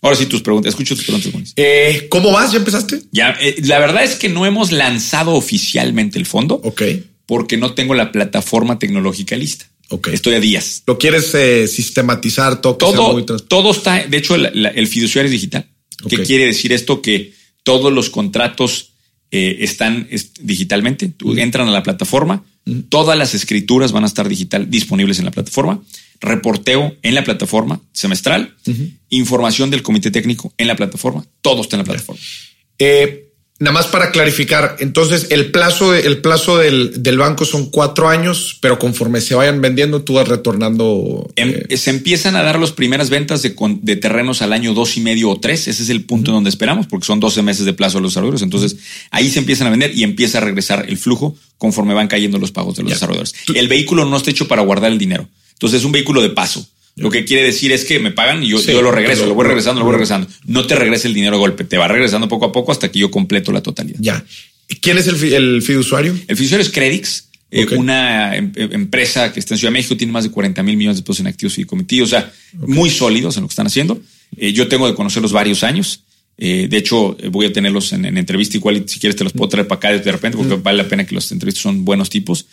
Ahora 0.00 0.16
sí, 0.16 0.26
tus 0.26 0.42
preguntas. 0.42 0.70
Escucho 0.70 0.94
tus 0.94 1.04
preguntas. 1.04 1.52
Eh, 1.56 2.06
¿Cómo 2.08 2.30
vas? 2.30 2.52
¿Ya 2.52 2.58
empezaste? 2.58 3.02
Ya, 3.10 3.36
eh, 3.40 3.56
la 3.64 3.80
verdad 3.80 4.04
es 4.04 4.14
que 4.14 4.28
no 4.28 4.46
hemos 4.46 4.70
lanzado 4.70 5.32
oficialmente 5.34 6.18
el 6.18 6.26
fondo 6.26 6.60
Ok. 6.62 6.82
porque 7.26 7.56
no 7.56 7.74
tengo 7.74 7.94
la 7.94 8.12
plataforma 8.12 8.78
tecnológica 8.78 9.34
lista. 9.36 9.66
Ok. 9.88 10.08
Estoy 10.08 10.34
a 10.34 10.40
días. 10.40 10.84
¿Lo 10.86 10.98
quieres 10.98 11.34
eh, 11.34 11.66
sistematizar 11.66 12.60
todo? 12.60 12.76
Todo, 12.76 13.12
muy 13.12 13.24
todo 13.26 13.70
está, 13.72 14.06
de 14.06 14.16
hecho, 14.16 14.36
el 14.36 14.86
fiduciario 14.86 15.26
es 15.26 15.32
digital. 15.32 15.66
¿Qué 16.08 16.16
Ok. 16.18 16.26
quiere 16.26 16.46
decir 16.46 16.72
esto? 16.72 17.02
Que 17.02 17.32
todos 17.64 17.92
los 17.92 18.08
contratos 18.08 18.92
eh, 19.32 19.56
están 19.60 20.06
es- 20.10 20.30
digitalmente. 20.40 21.08
Tú 21.08 21.36
entran 21.36 21.66
a 21.68 21.72
la 21.72 21.82
plataforma, 21.82 22.44
todas 22.88 23.18
las 23.18 23.34
escrituras 23.34 23.90
van 23.92 24.04
a 24.04 24.06
estar 24.06 24.28
digital 24.28 24.70
disponibles 24.70 25.18
en 25.18 25.24
la 25.24 25.30
plataforma. 25.32 25.82
Reporteo 26.20 26.94
en 27.02 27.14
la 27.14 27.24
plataforma 27.24 27.80
semestral, 27.92 28.54
información 29.08 29.70
del 29.70 29.82
comité 29.82 30.10
técnico 30.10 30.52
en 30.58 30.66
la 30.66 30.76
plataforma, 30.76 31.24
todo 31.42 31.62
está 31.62 31.76
en 31.76 31.80
la 31.80 31.84
plataforma. 31.84 32.20
Eh, 32.78 33.24
nada 33.60 33.72
más 33.72 33.86
para 33.86 34.10
clarificar, 34.12 34.76
entonces 34.78 35.26
el 35.30 35.50
plazo, 35.50 35.90
de- 35.92 36.00
el 36.02 36.18
plazo 36.20 36.58
del, 36.58 37.02
del 37.02 37.18
banco 37.18 37.44
son 37.44 37.70
cuatro 37.70 38.08
años, 38.08 38.56
pero 38.60 38.78
conforme 38.78 39.20
se 39.20 39.34
vayan 39.34 39.60
vendiendo, 39.60 40.02
tú 40.02 40.14
vas 40.14 40.28
retornando. 40.28 41.28
Em- 41.36 41.54
eh, 41.68 41.76
se 41.76 41.90
empiezan 41.90 42.36
a 42.36 42.42
dar 42.42 42.58
las 42.58 42.70
primeras 42.72 43.10
ventas 43.10 43.42
de, 43.42 43.54
de 43.82 43.96
terrenos 43.96 44.42
al 44.42 44.52
año 44.52 44.74
dos 44.74 44.96
y 44.96 45.00
medio 45.00 45.30
o 45.30 45.40
tres. 45.40 45.66
Ese 45.66 45.82
es 45.82 45.88
el 45.88 46.04
punto 46.04 46.30
donde 46.30 46.50
esperamos, 46.50 46.86
porque 46.86 47.06
son 47.06 47.18
12 47.20 47.42
meses 47.42 47.64
de 47.64 47.72
plazo 47.72 47.98
a 47.98 48.00
los 48.00 48.12
desarrolladores. 48.12 48.42
Entonces 48.42 48.76
ahí 49.10 49.28
se 49.30 49.40
empiezan 49.40 49.66
a 49.66 49.70
vender 49.70 49.92
y 49.96 50.04
empieza 50.04 50.38
a 50.38 50.40
regresar 50.42 50.86
el 50.88 50.98
flujo 50.98 51.36
conforme 51.58 51.94
van 51.94 52.06
cayendo 52.06 52.38
los 52.38 52.52
pagos 52.52 52.76
de 52.76 52.82
los 52.84 52.90
Ya. 52.90 52.94
desarrolladores. 52.96 53.34
El 53.54 53.66
vehículo 53.66 54.04
no 54.04 54.16
está 54.18 54.30
hecho 54.30 54.46
para 54.46 54.62
guardar 54.62 54.92
el 54.92 54.98
dinero. 54.98 55.28
Entonces 55.58 55.80
es 55.80 55.84
un 55.84 55.92
vehículo 55.92 56.22
de 56.22 56.30
paso. 56.30 56.66
Lo 56.96 57.10
que 57.10 57.24
quiere 57.24 57.44
decir 57.44 57.70
es 57.70 57.84
que 57.84 58.00
me 58.00 58.10
pagan 58.10 58.42
y 58.42 58.48
yo, 58.48 58.58
Sí, 58.58 58.72
yo 58.72 58.82
lo 58.82 58.90
regreso, 58.90 59.24
lo 59.26 59.34
voy 59.34 59.46
regresando, 59.46 59.78
lo 59.80 59.84
voy 59.84 59.92
regresando. 59.92 60.26
No 60.46 60.66
te 60.66 60.74
regresa 60.74 61.06
el 61.06 61.14
dinero 61.14 61.36
de 61.36 61.40
golpe, 61.40 61.62
te 61.64 61.78
va 61.78 61.86
regresando 61.86 62.26
poco 62.28 62.46
a 62.46 62.52
poco 62.52 62.72
hasta 62.72 62.90
que 62.90 62.98
yo 62.98 63.10
completo 63.10 63.52
la 63.52 63.62
totalidad. 63.62 63.98
ya. 64.00 64.24
¿Quién 64.82 64.98
es 64.98 65.06
el, 65.06 65.14
el 65.32 65.62
fiduciario? 65.62 66.12
El 66.26 66.36
fiduciario 66.36 66.66
es 66.66 66.70
Credix, 66.72 67.28
eh, 67.50 67.66
una 67.76 68.36
em- 68.36 68.52
em- 68.56 68.72
empresa 68.72 69.32
que 69.32 69.40
está 69.40 69.54
en 69.54 69.58
Ciudad 69.58 69.70
de 69.72 69.78
México, 69.78 69.96
tiene 69.96 70.12
más 70.12 70.24
de 70.24 70.30
40 70.30 70.62
mil 70.62 70.76
millones 70.76 70.98
de 70.98 71.02
pesos 71.04 71.20
en 71.20 71.28
activos 71.28 71.54
fideicomitivos, 71.54 72.08
o 72.08 72.10
sea, 72.10 72.32
muy 72.52 72.90
sólidos 72.90 73.36
en 73.36 73.42
lo 73.42 73.48
que 73.48 73.52
están 73.52 73.66
haciendo. 73.68 73.98
Eh, 74.36 74.52
yo 74.52 74.68
tengo 74.68 74.86
de 74.86 74.94
conocerlos 74.94 75.32
varios 75.32 75.62
años. 75.64 76.00
Eh, 76.36 76.66
de 76.68 76.76
hecho, 76.76 77.16
voy 77.30 77.46
a 77.46 77.52
tenerlos 77.52 77.92
en, 77.94 78.04
en 78.04 78.18
entrevista, 78.18 78.56
igual 78.58 78.76
y 78.76 78.88
si 78.88 78.98
quieres 79.00 79.16
te 79.16 79.24
los 79.24 79.32
puedo 79.32 79.48
traer 79.48 79.66
para 79.66 79.78
acá 79.78 79.92
de 79.98 80.12
repente, 80.12 80.36
porque 80.36 80.56
vale 80.56 80.82
la 80.82 80.88
pena 80.88 81.06
que 81.06 81.14
los 81.14 81.32
entrevistas 81.32 81.62
son 81.62 81.84
buenos 81.84 82.10
tipos, 82.10 82.44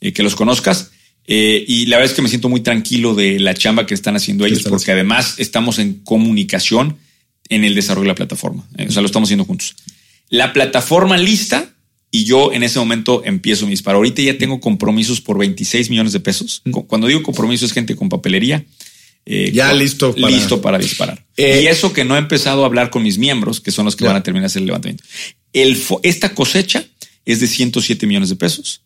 que 0.00 0.22
los 0.24 0.34
conozcas. 0.34 0.90
Eh, 1.26 1.64
y 1.68 1.86
la 1.86 1.96
verdad 1.98 2.10
es 2.10 2.16
que 2.16 2.22
me 2.22 2.28
siento 2.28 2.48
muy 2.48 2.60
tranquilo 2.60 3.14
de 3.14 3.38
la 3.38 3.54
chamba 3.54 3.86
que 3.86 3.94
están 3.94 4.16
haciendo 4.16 4.44
ellos, 4.44 4.62
porque 4.64 4.90
además 4.92 5.34
estamos 5.38 5.78
en 5.78 5.94
comunicación 6.04 6.96
en 7.48 7.64
el 7.64 7.74
desarrollo 7.74 8.04
de 8.04 8.08
la 8.08 8.14
plataforma. 8.14 8.66
Eh, 8.76 8.86
o 8.88 8.92
sea, 8.92 9.02
lo 9.02 9.06
estamos 9.06 9.28
haciendo 9.28 9.44
juntos. 9.44 9.74
La 10.30 10.52
plataforma 10.52 11.16
lista 11.18 11.68
y 12.10 12.24
yo 12.24 12.52
en 12.52 12.62
ese 12.62 12.78
momento 12.78 13.22
empiezo 13.24 13.66
mi 13.66 13.70
disparo. 13.70 13.98
Ahorita 13.98 14.20
ya 14.22 14.36
tengo 14.36 14.60
compromisos 14.60 15.20
por 15.20 15.38
26 15.38 15.90
millones 15.90 16.12
de 16.12 16.20
pesos. 16.20 16.62
Cu- 16.70 16.86
Cuando 16.86 17.06
digo 17.06 17.22
compromiso 17.22 17.64
es 17.66 17.72
gente 17.72 17.94
con 17.96 18.08
papelería. 18.08 18.64
eh, 19.24 19.52
Ya 19.54 19.68
con- 19.70 19.78
listo 19.78 20.14
para- 20.16 20.30
listo 20.34 20.60
para 20.60 20.78
disparar. 20.78 21.24
Y 21.36 21.42
eso 21.68 21.92
que 21.92 22.04
no 22.04 22.16
he 22.16 22.18
empezado 22.18 22.64
a 22.64 22.66
hablar 22.66 22.90
con 22.90 23.04
mis 23.04 23.18
miembros, 23.18 23.60
que 23.60 23.70
son 23.70 23.84
los 23.84 23.94
que 23.94 24.02
Ya. 24.04 24.08
van 24.08 24.16
a 24.16 24.22
terminar 24.24 24.50
el 24.54 24.66
levantamiento. 24.66 25.04
El, 25.52 25.80
esta 26.02 26.34
cosecha 26.34 26.84
es 27.24 27.38
de 27.40 27.46
107 27.46 28.06
millones 28.08 28.30
de 28.30 28.36
pesos. 28.36 28.81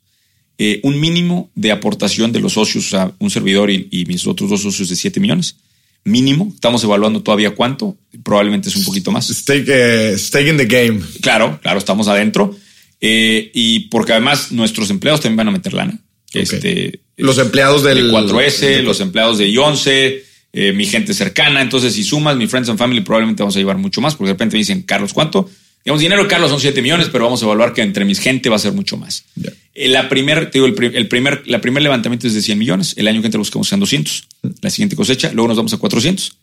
Eh, 0.58 0.80
un 0.84 0.98
mínimo 0.98 1.50
de 1.54 1.70
aportación 1.70 2.32
de 2.32 2.40
los 2.40 2.54
socios, 2.54 2.86
o 2.86 2.88
sea, 2.90 3.12
un 3.18 3.30
servidor 3.30 3.70
y, 3.70 3.88
y 3.90 4.06
mis 4.06 4.26
otros 4.26 4.48
dos 4.50 4.62
socios 4.62 4.88
de 4.88 4.96
7 4.96 5.20
millones. 5.20 5.56
Mínimo. 6.04 6.52
Estamos 6.54 6.82
evaluando 6.84 7.22
todavía 7.22 7.50
cuánto. 7.54 7.96
Probablemente 8.22 8.68
es 8.68 8.76
un 8.76 8.84
poquito 8.84 9.10
más. 9.10 9.26
Stake, 9.28 9.64
eh, 9.68 10.14
stake 10.16 10.48
in 10.48 10.56
the 10.56 10.66
game. 10.66 11.00
Claro, 11.20 11.58
claro, 11.62 11.78
estamos 11.78 12.06
adentro. 12.08 12.56
Eh, 13.00 13.50
y 13.52 13.80
porque 13.90 14.12
además 14.12 14.52
nuestros 14.52 14.88
empleados 14.90 15.20
también 15.20 15.36
van 15.36 15.48
a 15.48 15.50
meter 15.50 15.74
lana. 15.74 15.98
Este, 16.32 17.00
Los 17.16 17.38
empleados 17.38 17.82
del 17.82 18.06
de 18.08 18.12
4S, 18.12 18.60
del- 18.60 18.84
los 18.84 19.00
empleados 19.00 19.38
de 19.38 19.48
I11, 19.48 20.22
eh, 20.52 20.72
mi 20.72 20.86
gente 20.86 21.12
cercana. 21.12 21.60
Entonces, 21.60 21.92
si 21.94 22.04
sumas 22.04 22.36
mi 22.36 22.46
Friends 22.46 22.68
and 22.68 22.78
Family, 22.78 23.00
probablemente 23.00 23.42
vamos 23.42 23.56
a 23.56 23.58
llevar 23.58 23.76
mucho 23.78 24.00
más, 24.00 24.14
porque 24.14 24.28
de 24.28 24.34
repente 24.34 24.54
me 24.56 24.60
dicen, 24.60 24.82
Carlos, 24.82 25.12
¿cuánto? 25.12 25.50
Digamos, 25.86 26.00
dinero 26.02 26.26
Carlos 26.28 26.50
son 26.50 26.60
7 26.60 26.82
millones, 26.82 27.08
pero 27.12 27.24
vamos 27.24 27.40
a 27.42 27.46
evaluar 27.46 27.72
que 27.72 27.80
entre 27.80 28.04
mis 28.04 28.18
gente 28.18 28.48
va 28.50 28.56
a 28.56 28.58
ser 28.58 28.72
mucho 28.72 28.96
más. 28.96 29.24
Ya. 29.36 29.52
Eh, 29.72 29.88
La 29.88 30.08
primer, 30.08 30.46
te 30.50 30.58
digo, 30.58 30.66
el, 30.66 30.74
pri- 30.74 30.90
el 30.94 31.06
primer, 31.08 31.42
la 31.46 31.60
primer 31.60 31.82
levantamiento 31.82 32.26
es 32.26 32.34
de 32.34 32.42
100 32.42 32.58
millones. 32.58 32.94
El 32.96 33.06
año 33.08 33.20
que 33.20 33.28
entra 33.28 33.38
buscamos 33.38 33.68
sean 33.68 33.78
200. 33.80 34.26
La 34.62 34.68
siguiente 34.70 34.96
cosecha, 34.96 35.30
luego 35.32 35.48
nos 35.48 35.56
vamos 35.56 35.72
a 35.72 35.76
400 35.78 36.36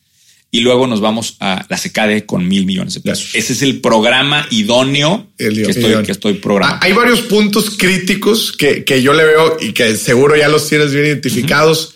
y 0.49 0.61
luego 0.61 0.87
nos 0.87 1.01
vamos 1.01 1.35
a 1.41 1.65
la 1.67 1.77
secade 1.77 2.25
con 2.25 2.47
mil 2.47 2.65
millones 2.65 2.93
de 2.93 3.01
pesos. 3.01 3.31
Ese 3.35 3.51
es 3.53 3.61
el 3.63 3.81
programa 3.81 4.47
idóneo 4.49 5.27
El- 5.37 5.55
que, 5.55 5.61
estoy, 5.71 5.83
idóneo. 5.85 6.03
que 6.03 6.11
estoy 6.13 6.33
programando. 6.35 6.77
Ah, 6.81 6.85
Hay 6.85 6.93
varios 6.93 7.21
puntos 7.21 7.71
críticos 7.77 8.51
que, 8.53 8.85
que 8.85 9.01
yo 9.01 9.11
le 9.13 9.25
veo 9.25 9.57
y 9.59 9.73
que 9.73 9.97
seguro 9.97 10.37
ya 10.37 10.47
los 10.47 10.69
tienes 10.69 10.93
bien 10.93 11.05
identificados. 11.07 11.95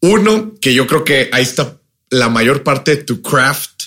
Uno, 0.00 0.54
que 0.60 0.72
yo 0.72 0.86
creo 0.86 1.04
que 1.04 1.28
ahí 1.32 1.42
está 1.42 1.76
la 2.10 2.28
mayor 2.30 2.62
parte 2.62 2.92
de 2.96 3.02
tu 3.04 3.20
craft, 3.20 3.82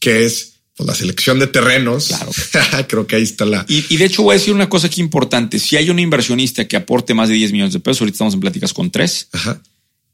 que 0.00 0.24
es 0.24 0.54
pues, 0.76 0.86
la 0.86 0.94
selección 0.94 1.38
de 1.38 1.46
terrenos. 1.46 2.08
Claro. 2.08 2.30
creo 2.88 3.06
que 3.06 3.16
ahí 3.16 3.22
está 3.22 3.44
la... 3.44 3.64
Y, 3.68 3.84
y 3.88 3.96
de 3.96 4.04
hecho 4.04 4.22
voy 4.22 4.34
a 4.34 4.38
decir 4.38 4.52
una 4.52 4.68
cosa 4.68 4.88
aquí 4.88 5.00
importante. 5.00 5.58
Si 5.58 5.76
hay 5.76 5.90
un 5.90 5.98
inversionista 5.98 6.66
que 6.68 6.76
aporte 6.76 7.14
más 7.14 7.28
de 7.28 7.34
10 7.34 7.52
millones 7.52 7.72
de 7.72 7.80
pesos, 7.80 8.02
ahorita 8.02 8.14
estamos 8.14 8.34
en 8.34 8.40
pláticas 8.40 8.72
con 8.72 8.90
tres, 8.90 9.28
Ajá, 9.32 9.62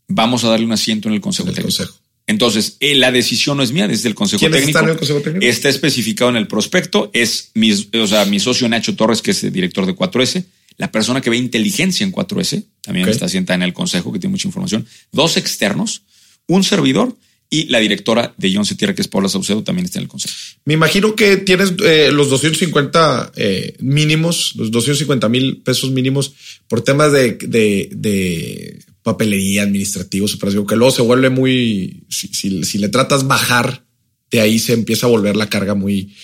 vamos 0.08 0.44
a 0.44 0.48
darle 0.48 0.66
un 0.66 0.72
asiento 0.72 1.08
en 1.08 1.14
el 1.14 1.20
Consejo 1.20 1.48
el 1.48 1.54
Técnico. 1.54 1.76
consejo. 1.76 1.98
Entonces, 2.26 2.76
eh, 2.78 2.94
la 2.94 3.10
decisión 3.10 3.56
no 3.56 3.62
es 3.64 3.72
mía, 3.72 3.88
desde 3.88 4.08
el 4.08 4.14
Consejo 4.14 4.38
¿Quiénes 4.38 4.60
Técnico. 4.60 4.78
están 4.78 4.84
en 4.84 4.92
el 4.92 4.98
Consejo 4.98 5.20
Técnico? 5.20 5.46
Está 5.46 5.68
especificado 5.68 6.30
en 6.30 6.36
el 6.36 6.46
prospecto. 6.46 7.10
Es 7.12 7.50
mi, 7.54 7.72
o 7.72 8.06
sea, 8.06 8.24
mi 8.26 8.38
socio 8.38 8.68
Nacho 8.68 8.94
Torres, 8.94 9.20
que 9.22 9.32
es 9.32 9.42
el 9.42 9.52
director 9.52 9.84
de 9.86 9.94
4S. 9.96 10.44
La 10.78 10.90
persona 10.92 11.20
que 11.20 11.30
ve 11.30 11.36
inteligencia 11.36 12.04
en 12.04 12.12
4S 12.12 12.64
también 12.80 13.08
está 13.08 13.28
sentada 13.28 13.56
en 13.56 13.62
el 13.62 13.72
consejo, 13.72 14.12
que 14.12 14.18
tiene 14.18 14.30
mucha 14.30 14.48
información. 14.48 14.86
Dos 15.10 15.36
externos, 15.36 16.02
un 16.46 16.64
servidor 16.64 17.16
y 17.54 17.66
la 17.66 17.80
directora 17.80 18.34
de 18.38 18.50
John 18.54 18.64
Tierra, 18.64 18.94
que 18.94 19.02
es 19.02 19.08
Paula 19.08 19.28
Saucedo, 19.28 19.62
también 19.62 19.84
está 19.84 19.98
en 19.98 20.04
el 20.04 20.08
consejo. 20.08 20.34
Me 20.64 20.72
imagino 20.72 21.14
que 21.14 21.36
tienes 21.36 21.74
eh, 21.84 22.08
los 22.10 22.30
250 22.30 23.32
eh, 23.36 23.76
mínimos, 23.80 24.54
los 24.56 24.70
250 24.70 25.28
mil 25.28 25.58
pesos 25.58 25.90
mínimos 25.90 26.32
por 26.66 26.80
temas 26.82 27.12
de, 27.12 27.32
de, 27.34 27.90
de 27.92 28.78
papelería, 29.02 29.64
administrativos, 29.64 30.32
operación, 30.34 30.66
que 30.66 30.76
luego 30.76 30.92
se 30.92 31.02
vuelve 31.02 31.28
muy, 31.28 32.04
si, 32.08 32.28
si- 32.28 32.64
si 32.64 32.78
le 32.78 32.88
tratas 32.88 33.26
bajar, 33.26 33.84
de 34.30 34.40
ahí 34.40 34.58
se 34.58 34.72
empieza 34.72 35.04
a 35.06 35.10
volver 35.10 35.36
la 35.36 35.50
carga 35.50 35.74
muy, 35.74 36.14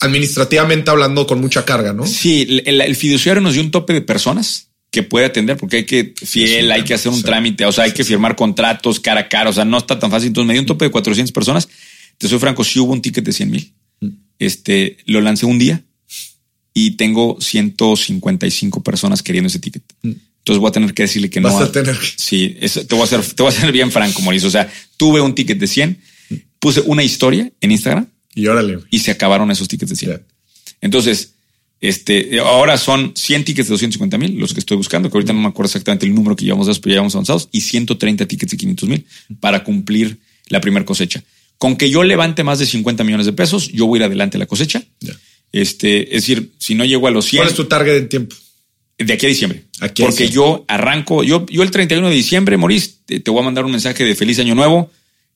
administrativamente 0.00 0.90
hablando, 0.90 1.26
con 1.26 1.40
mucha 1.40 1.64
carga, 1.64 1.92
¿no? 1.92 2.04
Sí, 2.06 2.62
el 2.64 2.96
fiduciario 2.96 3.40
nos 3.40 3.54
dio 3.54 3.62
un 3.62 3.70
tope 3.70 3.92
de 3.92 4.00
personas 4.02 4.67
que 4.90 5.02
puede 5.02 5.26
atender 5.26 5.56
porque 5.56 5.78
hay 5.78 5.84
que 5.84 6.14
fiel, 6.24 6.72
hay 6.72 6.82
que 6.82 6.94
hacer 6.94 7.12
un 7.12 7.22
trámite, 7.22 7.64
o 7.66 7.72
sea, 7.72 7.84
hay 7.84 7.92
que 7.92 8.04
firmar 8.04 8.36
contratos 8.36 9.00
cara 9.00 9.22
a 9.22 9.28
cara, 9.28 9.50
o 9.50 9.52
sea, 9.52 9.64
no 9.64 9.78
está 9.78 9.98
tan 9.98 10.10
fácil. 10.10 10.28
Entonces 10.28 10.46
me 10.46 10.54
dio 10.54 10.62
un 10.62 10.66
tope 10.66 10.86
de 10.86 10.90
400 10.90 11.32
personas. 11.32 11.68
Te 12.16 12.28
soy 12.28 12.38
franco, 12.38 12.64
sí 12.64 12.80
hubo 12.80 12.92
un 12.92 13.02
ticket 13.02 13.24
de 13.24 13.32
100 13.32 13.50
mil. 13.50 13.72
Mm. 14.00 14.08
Este 14.38 14.96
lo 15.06 15.20
lancé 15.20 15.46
un 15.46 15.58
día 15.58 15.84
y 16.72 16.92
tengo 16.92 17.38
155 17.40 18.82
personas 18.82 19.22
queriendo 19.22 19.48
ese 19.48 19.58
ticket. 19.58 19.82
Mm. 20.02 20.12
Entonces 20.38 20.60
voy 20.60 20.68
a 20.68 20.72
tener 20.72 20.94
que 20.94 21.02
decirle 21.02 21.28
que 21.28 21.40
Vas 21.40 21.54
no. 21.54 21.60
a 21.60 21.72
tener 21.72 21.96
Sí, 22.16 22.56
eso, 22.60 22.86
te 22.86 22.94
voy 22.94 23.02
a 23.02 23.04
hacer, 23.04 23.20
te 23.22 23.42
voy 23.42 23.52
a 23.52 23.56
hacer 23.56 23.70
bien 23.70 23.92
franco, 23.92 24.22
Mauricio. 24.22 24.48
O 24.48 24.52
sea, 24.52 24.72
tuve 24.96 25.20
un 25.20 25.34
ticket 25.34 25.58
de 25.58 25.66
100, 25.66 26.00
puse 26.58 26.80
una 26.86 27.02
historia 27.02 27.52
en 27.60 27.70
Instagram 27.70 28.06
Y 28.34 28.46
órale, 28.46 28.78
y 28.90 29.00
se 29.00 29.10
acabaron 29.10 29.50
esos 29.50 29.68
tickets 29.68 29.90
de 29.90 29.96
100. 29.96 30.10
Ya. 30.10 30.20
Entonces, 30.80 31.34
este, 31.80 32.40
ahora 32.40 32.76
son 32.76 33.12
100 33.14 33.44
tickets 33.44 33.68
de 33.68 33.72
250 33.72 34.18
mil, 34.18 34.38
los 34.38 34.52
que 34.52 34.60
estoy 34.60 34.76
buscando, 34.76 35.10
que 35.10 35.16
ahorita 35.16 35.32
no 35.32 35.40
me 35.40 35.48
acuerdo 35.48 35.68
exactamente 35.68 36.06
el 36.06 36.14
número 36.14 36.34
que 36.34 36.44
llevamos, 36.44 36.66
pero 36.78 36.90
ya 36.90 36.94
llevamos 36.94 37.14
avanzados, 37.14 37.48
y 37.52 37.60
130 37.60 38.26
tickets 38.26 38.50
de 38.50 38.56
500 38.56 38.88
mil 38.88 39.06
para 39.40 39.62
cumplir 39.62 40.18
la 40.48 40.60
primera 40.60 40.84
cosecha. 40.84 41.22
Con 41.56 41.76
que 41.76 41.90
yo 41.90 42.02
levante 42.02 42.44
más 42.44 42.58
de 42.58 42.66
50 42.66 43.04
millones 43.04 43.26
de 43.26 43.32
pesos, 43.32 43.70
yo 43.72 43.86
voy 43.86 43.98
a 43.98 44.00
ir 44.00 44.04
adelante 44.06 44.36
a 44.36 44.40
la 44.40 44.46
cosecha. 44.46 44.82
Este, 45.52 46.16
es 46.16 46.22
decir, 46.22 46.52
si 46.58 46.74
no 46.74 46.84
llego 46.84 47.06
a 47.06 47.10
los 47.10 47.26
100, 47.26 47.40
¿Cuál 47.40 47.50
es 47.50 47.56
tu 47.56 47.64
target 47.64 47.96
en 47.96 48.08
tiempo? 48.08 48.36
de 48.98 49.12
aquí 49.12 49.26
a 49.26 49.28
diciembre. 49.28 49.62
Aquí 49.80 50.02
porque 50.02 50.24
diciembre. 50.24 50.34
yo 50.34 50.64
arranco, 50.66 51.22
yo, 51.22 51.46
yo 51.46 51.62
el 51.62 51.70
31 51.70 52.08
de 52.08 52.14
diciembre, 52.14 52.56
Maurice, 52.56 52.94
te, 53.06 53.20
te 53.20 53.30
voy 53.30 53.40
a 53.40 53.44
mandar 53.44 53.64
un 53.64 53.70
mensaje 53.70 54.04
de 54.04 54.14
feliz 54.16 54.38
año 54.40 54.56
nuevo 54.56 54.90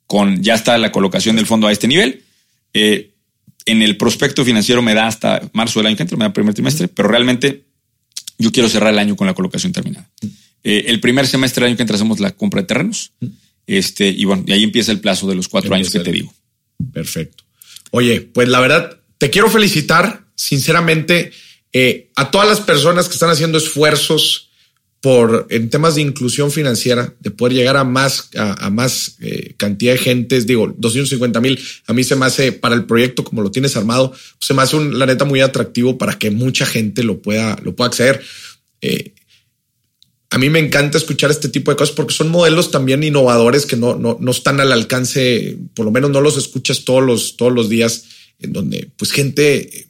con 0.07 0.43
ya 0.43 0.55
está 0.55 0.77
la 0.79 0.93
colocación 0.93 1.37
del 1.37 1.47
fondo 1.47 1.69
a 1.69 1.73
este 1.73 1.89
nivel. 1.89 2.23
Eh, 2.75 3.12
en 3.67 3.83
el 3.83 3.97
prospecto 3.97 4.45
financiero 4.45 4.83
me 4.83 4.95
da 4.95 5.07
hasta 5.07 5.49
marzo 5.53 5.81
del 5.81 5.87
año 5.89 5.97
que 5.97 6.03
entra, 6.03 6.17
me 6.17 6.25
da 6.25 6.33
primer 6.33 6.55
trimestre, 6.55 6.89
pero 6.89 7.09
realmente 7.09 7.65
yo 8.39 8.51
quiero 8.51 8.69
cerrar 8.69 8.93
el 8.93 8.99
año 8.99 9.17
con 9.17 9.27
la 9.27 9.35
colocación 9.35 9.73
terminada. 9.73 10.11
Eh, 10.65 10.85
el 10.89 11.01
primer 11.01 11.27
semestre 11.27 11.63
del 11.63 11.71
año 11.71 11.77
que 11.77 11.83
entra 11.83 11.97
hacemos 11.97 12.21
la 12.21 12.33
compra 12.33 12.63
de 12.63 12.67
terrenos. 12.67 13.13
Este, 13.67 14.09
y 14.09 14.25
bueno, 14.25 14.45
y 14.47 14.53
ahí 14.53 14.63
empieza 14.63 14.93
el 14.93 15.01
plazo 15.01 15.29
de 15.29 15.35
los 15.35 15.49
cuatro 15.49 15.75
años 15.75 15.91
que 15.91 16.01
te 16.01 16.13
digo. 16.13 16.35
Perfecto. 16.93 17.45
Oye, 17.91 18.21
pues 18.21 18.49
la 18.49 18.61
verdad, 18.61 19.01
te 19.19 19.31
quiero 19.31 19.51
felicitar, 19.51 20.25
sinceramente, 20.35 21.33
eh, 21.73 22.11
a 22.17 22.31
todas 22.31 22.49
las 22.49 22.61
personas 22.61 23.09
que 23.09 23.15
están 23.15 23.31
haciendo 23.31 23.59
esfuerzos 23.59 24.51
por 25.03 25.49
en 25.51 25.69
temas 25.69 25.97
de 25.97 26.03
inclusión 26.03 26.53
financiera, 26.53 27.13
de 27.19 27.33
poder 27.33 27.55
llegar 27.55 27.77
a 27.77 27.83
más, 27.83 28.31
a, 28.37 28.71
más 28.71 29.17
eh, 29.21 29.55
cantidad 29.57 29.95
de 29.95 29.99
gentes. 29.99 30.47
Digo, 30.47 30.73
250 30.79 31.41
mil 31.41 31.59
a 31.89 31.93
mí 31.93 32.05
se 32.05 32.15
me 32.15 32.25
hace 32.25 32.53
para 32.53 32.77
el 32.77 32.85
proyecto 32.85 33.25
como 33.25 33.43
lo 33.43 33.51
tienes 33.51 33.77
armado, 33.77 34.15
se 34.39 34.55
me 34.55 34.63
hace 34.63 34.77
un, 34.77 34.99
la 35.01 35.07
neta 35.07 35.25
muy 35.25 35.41
atractivo 35.41 35.99
para 35.99 36.17
que 36.17 36.31
mucha 36.31 36.67
gente 36.67 37.03
lo 37.03 37.21
pueda, 37.21 37.59
lo 37.65 37.75
pueda 37.75 37.89
acceder. 37.89 38.23
Eh, 38.81 39.13
a 40.31 40.39
mí 40.39 40.49
me 40.49 40.61
encanta 40.61 40.99
escuchar 40.99 41.33
este 41.33 41.49
tipo 41.49 41.73
de 41.73 41.77
cosas 41.77 41.97
porque 41.97 42.15
son 42.15 42.31
modelos 42.31 42.71
también 42.71 43.03
innovadores 43.03 43.67
que 43.67 43.77
no, 43.77 43.97
no, 43.97 44.19
no 44.21 44.31
están 44.31 44.61
al 44.61 44.71
alcance, 44.71 45.59
por 45.75 45.85
lo 45.85 45.91
menos 45.91 46.11
no 46.11 46.21
los 46.21 46.37
escuchas 46.37 46.85
todos 46.85 47.03
los, 47.03 47.37
todos 47.37 47.53
los 47.53 47.69
días, 47.69 48.05
en 48.39 48.53
donde 48.53 48.89
pues 48.97 49.11
gente, 49.11 49.89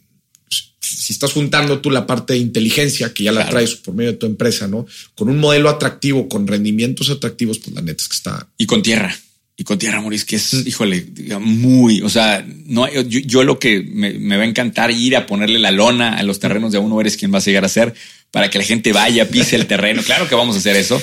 si 0.97 1.13
estás 1.13 1.33
juntando 1.33 1.81
tú 1.81 1.91
la 1.91 2.07
parte 2.07 2.33
de 2.35 2.39
inteligencia 2.39 3.13
que 3.13 3.25
ya 3.25 3.33
la 3.33 3.43
Claro. 3.43 3.53
traes 3.57 3.75
por 3.77 3.95
medio 3.95 4.13
de 4.13 4.19
tu 4.19 4.27
empresa, 4.27 4.69
¿no? 4.69 4.87
Con 5.15 5.29
un 5.29 5.39
modelo 5.39 5.69
atractivo, 5.69 6.29
con 6.29 6.47
rendimientos 6.47 7.11
atractivos, 7.11 7.59
pues 7.59 7.75
la 7.75 7.83
neta 7.83 8.03
es 8.03 8.09
que 8.09 8.17
está... 8.17 8.49
Y 8.59 8.67
con 8.67 8.83
tierra. 8.83 9.15
Y 9.55 9.65
con 9.65 9.79
tierra, 9.79 10.01
Maurice, 10.01 10.25
que 10.25 10.37
es, 10.37 10.53
híjole, 10.67 11.03
diga, 11.13 11.39
muy, 11.39 12.01
o 12.01 12.09
sea, 12.09 12.45
no, 12.67 12.91
yo, 12.91 13.03
yo 13.21 13.45
lo 13.45 13.59
que 13.59 13.81
me, 13.83 14.13
me 14.15 14.37
va 14.39 14.45
a 14.45 14.47
encantar 14.47 14.91
ir 14.91 15.15
a 15.15 15.27
ponerle 15.27 15.59
la 15.59 15.71
lona 15.71 16.17
a 16.17 16.23
los 16.23 16.39
terrenos 16.41 16.73
de 16.73 16.79
uno 16.79 17.01
eres 17.01 17.17
quien 17.19 17.31
vas 17.31 17.43
a 17.47 17.51
llegar 17.51 17.65
a 17.65 17.69
ser 17.69 17.95
para 18.31 18.49
que 18.49 18.59
la 18.59 18.65
gente 18.65 18.93
vaya, 18.95 19.29
pise 19.29 19.57
el 19.57 19.67
terreno. 19.67 20.03
Claro 20.03 20.27
que 20.27 20.35
vamos 20.35 20.57
a 20.57 20.59
hacer 20.59 20.75
eso. 20.77 21.01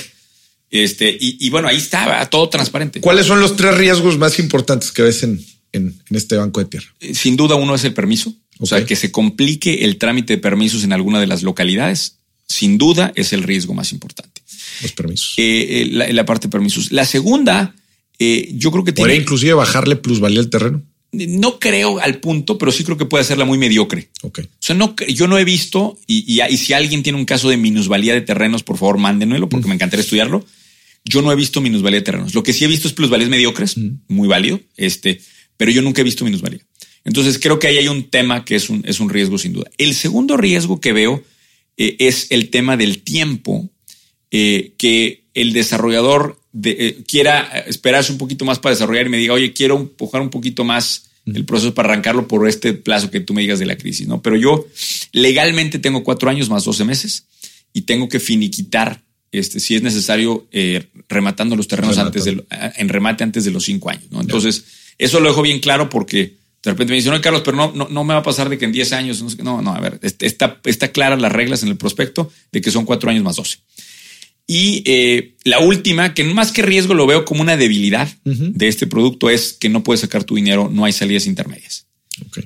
Este, 0.70 1.10
y, 1.10 1.36
y 1.40 1.50
bueno, 1.50 1.68
ahí 1.68 1.76
está, 1.76 2.28
todo 2.28 2.48
transparente. 2.48 3.00
¿Cuáles 3.00 3.26
son 3.26 3.40
los 3.40 3.56
tres 3.56 3.76
riesgos 3.76 4.18
más 4.18 4.38
importantes 4.40 4.90
que 4.90 5.02
ves 5.02 5.22
en, 5.22 5.44
en, 5.72 5.86
en 6.10 6.16
este 6.16 6.36
banco 6.36 6.60
de 6.60 6.66
tierra? 6.66 6.86
Eh, 7.00 7.14
Sin 7.14 7.36
duda 7.36 7.54
uno 7.54 7.74
es 7.76 7.84
el 7.84 7.94
permiso. 7.94 8.34
O 8.60 8.66
sea, 8.66 8.84
que 8.86 8.94
se 8.96 9.10
complique 9.10 9.84
el 9.84 9.96
trámite 9.96 10.34
de 10.34 10.38
permisos 10.38 10.84
en 10.84 10.92
alguna 10.92 11.18
de 11.20 11.26
las 11.26 11.42
localidades. 11.42 12.16
Sin 12.46 12.78
duda 12.78 13.12
es 13.14 13.32
el 13.32 13.42
riesgo 13.42 13.74
más 13.74 13.92
importante. 13.92 14.42
Los 14.82 14.92
permisos. 14.92 15.34
Eh, 15.38 15.82
eh, 15.82 15.88
la, 15.90 16.08
la 16.12 16.24
parte 16.24 16.46
de 16.48 16.52
permisos. 16.52 16.92
La 16.92 17.04
segunda, 17.04 17.74
eh, 18.18 18.50
yo 18.54 18.70
creo 18.70 18.84
que 18.84 18.92
Podría 18.92 19.12
tiene, 19.14 19.22
inclusive 19.22 19.54
bajarle 19.54 19.96
plusvalía 19.96 20.40
al 20.40 20.50
terreno. 20.50 20.82
no 21.12 21.58
creo 21.58 21.98
al 22.00 22.18
punto, 22.20 22.58
pero 22.58 22.70
sí 22.72 22.84
creo 22.84 22.96
que 22.98 23.04
puede 23.06 23.22
hacerla 23.22 23.44
muy 23.44 23.56
mediocre. 23.58 24.10
Ok. 24.22 24.40
O 24.44 24.48
sea, 24.58 24.74
no, 24.76 24.94
yo 25.08 25.26
no 25.26 25.38
he 25.38 25.44
visto, 25.44 25.98
y, 26.06 26.24
y- 26.26 26.42
y 26.42 26.56
si 26.56 26.72
alguien 26.72 27.02
tiene 27.02 27.18
un 27.18 27.24
caso 27.24 27.48
de 27.48 27.56
minusvalía 27.56 28.14
de 28.14 28.20
terrenos, 28.20 28.62
por 28.62 28.76
favor, 28.78 28.98
mándenmelo, 28.98 29.48
porque 29.48 29.68
me 29.68 29.74
encantaría 29.74 30.02
estudiarlo. 30.02 30.44
Yo 31.04 31.22
no 31.22 31.32
he 31.32 31.36
visto 31.36 31.60
minusvalía 31.62 32.00
de 32.00 32.04
terrenos. 32.04 32.34
Lo 32.34 32.42
que 32.42 32.52
sí 32.52 32.64
he 32.64 32.68
visto 32.68 32.86
es 32.88 32.94
plusvalías 32.94 33.30
mediocres, 33.30 33.76
muy 34.08 34.28
válido, 34.28 34.60
este, 34.76 35.20
pero 35.56 35.70
yo 35.70 35.80
nunca 35.82 36.00
he 36.02 36.04
visto 36.04 36.24
minusvalía. 36.24 36.60
Entonces 37.04 37.38
creo 37.38 37.58
que 37.58 37.66
ahí 37.68 37.78
hay 37.78 37.88
un 37.88 38.04
tema 38.10 38.44
que 38.44 38.56
es 38.56 38.68
un, 38.70 38.82
es 38.86 39.00
un 39.00 39.08
riesgo 39.10 39.38
sin 39.38 39.52
duda. 39.52 39.70
El 39.78 39.94
segundo 39.94 40.36
riesgo 40.36 40.80
que 40.80 40.92
veo 40.92 41.22
eh, 41.76 41.96
es 41.98 42.26
el 42.30 42.50
tema 42.50 42.76
del 42.76 43.02
tiempo 43.02 43.68
eh, 44.30 44.72
que 44.76 45.24
el 45.34 45.52
desarrollador 45.52 46.38
de- 46.52 46.76
eh, 46.78 46.96
quiera 47.06 47.40
esperarse 47.66 48.12
un 48.12 48.18
poquito 48.18 48.44
más 48.44 48.58
para 48.58 48.74
desarrollar 48.74 49.06
y 49.06 49.10
me 49.10 49.16
diga, 49.18 49.32
oye, 49.34 49.52
quiero 49.52 49.76
empujar 49.78 50.20
un 50.20 50.30
poquito 50.30 50.64
más 50.64 51.06
el 51.26 51.44
proceso 51.44 51.74
para 51.74 51.90
arrancarlo 51.90 52.26
por 52.26 52.48
este 52.48 52.72
plazo 52.72 53.10
que 53.10 53.20
tú 53.20 53.34
me 53.34 53.42
digas 53.42 53.58
de 53.60 53.66
la 53.66 53.76
crisis, 53.76 54.08
¿no? 54.08 54.20
Pero 54.20 54.36
yo 54.36 54.66
legalmente 55.12 55.78
tengo 55.78 56.02
cuatro 56.02 56.28
años 56.30 56.48
más 56.48 56.64
12 56.64 56.84
meses 56.84 57.24
y 57.72 57.82
tengo 57.82 58.08
que 58.08 58.18
finiquitar, 58.20 59.02
este, 59.30 59.60
si 59.60 59.74
es 59.76 59.82
necesario, 59.82 60.48
eh, 60.50 60.86
rematando 61.08 61.54
los 61.56 61.68
terrenos 61.68 61.96
antes 62.06 62.24
de, 62.24 62.44
en 62.76 62.88
remate 62.88 63.22
antes 63.22 63.44
de 63.44 63.50
los 63.52 63.64
cinco 63.64 63.90
años, 63.90 64.04
¿no? 64.10 64.20
Entonces, 64.20 64.64
eso 64.98 65.20
lo 65.20 65.28
dejo 65.28 65.42
bien 65.42 65.60
claro 65.60 65.88
porque 65.88 66.34
de 66.62 66.70
repente 66.70 66.92
me 66.92 66.96
dicen, 66.96 67.12
no, 67.12 67.20
Carlos, 67.20 67.42
pero 67.44 67.56
no, 67.56 67.72
no, 67.74 67.88
no 67.88 68.04
me 68.04 68.14
va 68.14 68.20
a 68.20 68.22
pasar 68.22 68.48
de 68.48 68.58
que 68.58 68.66
en 68.66 68.72
10 68.72 68.92
años, 68.92 69.22
no, 69.22 69.30
sé 69.30 69.36
qué". 69.38 69.42
no, 69.42 69.62
no, 69.62 69.74
a 69.74 69.80
ver, 69.80 69.98
está, 70.02 70.60
está 70.64 70.88
claras 70.88 71.20
las 71.20 71.32
reglas 71.32 71.62
en 71.62 71.70
el 71.70 71.76
prospecto 71.76 72.30
de 72.52 72.60
que 72.60 72.70
son 72.70 72.84
cuatro 72.84 73.10
años 73.10 73.24
más 73.24 73.36
12. 73.36 73.58
Y 74.46 74.82
eh, 74.84 75.36
la 75.44 75.60
última, 75.60 76.12
que 76.12 76.24
más 76.24 76.50
que 76.50 76.62
riesgo 76.62 76.92
lo 76.94 77.06
veo 77.06 77.24
como 77.24 77.40
una 77.40 77.56
debilidad 77.56 78.08
de 78.24 78.68
este 78.68 78.86
producto, 78.86 79.30
es 79.30 79.52
que 79.52 79.68
no 79.68 79.84
puedes 79.84 80.00
sacar 80.00 80.24
tu 80.24 80.34
dinero, 80.34 80.68
no 80.72 80.84
hay 80.84 80.92
salidas 80.92 81.26
intermedias. 81.26 81.86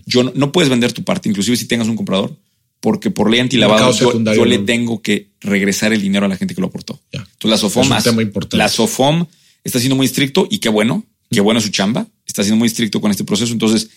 Yo 0.04 0.22
no, 0.22 0.32
no 0.34 0.52
puedes 0.52 0.68
vender 0.68 0.92
tu 0.92 1.02
parte, 1.02 1.28
inclusive 1.28 1.56
si 1.56 1.66
tengas 1.66 1.88
un 1.88 1.96
comprador, 1.96 2.36
porque 2.80 3.10
por 3.10 3.30
ley 3.30 3.40
antilavado 3.40 3.90
yo, 3.92 4.22
yo 4.34 4.44
le 4.44 4.58
tengo 4.58 5.00
que 5.00 5.30
regresar 5.40 5.94
el 5.94 6.02
dinero 6.02 6.26
a 6.26 6.28
la 6.28 6.36
gente 6.36 6.54
que 6.54 6.60
lo 6.60 6.66
aportó. 6.66 7.00
Entonces 7.10 7.50
la 7.50 7.56
SOFOM, 7.56 7.92
Es 7.94 8.04
tema 8.04 8.20
importante. 8.20 8.58
la 8.58 8.68
SOFOM 8.68 9.24
está 9.64 9.78
siendo 9.78 9.96
muy 9.96 10.04
estricto 10.04 10.46
y 10.50 10.58
qué 10.58 10.68
bueno, 10.68 11.04
qué 11.30 11.40
bueno 11.40 11.62
su 11.62 11.70
chamba, 11.70 12.06
está 12.26 12.42
siendo 12.42 12.58
muy 12.58 12.66
estricto 12.66 13.00
con 13.00 13.10
este 13.10 13.24
proceso. 13.24 13.54
Entonces 13.54 13.88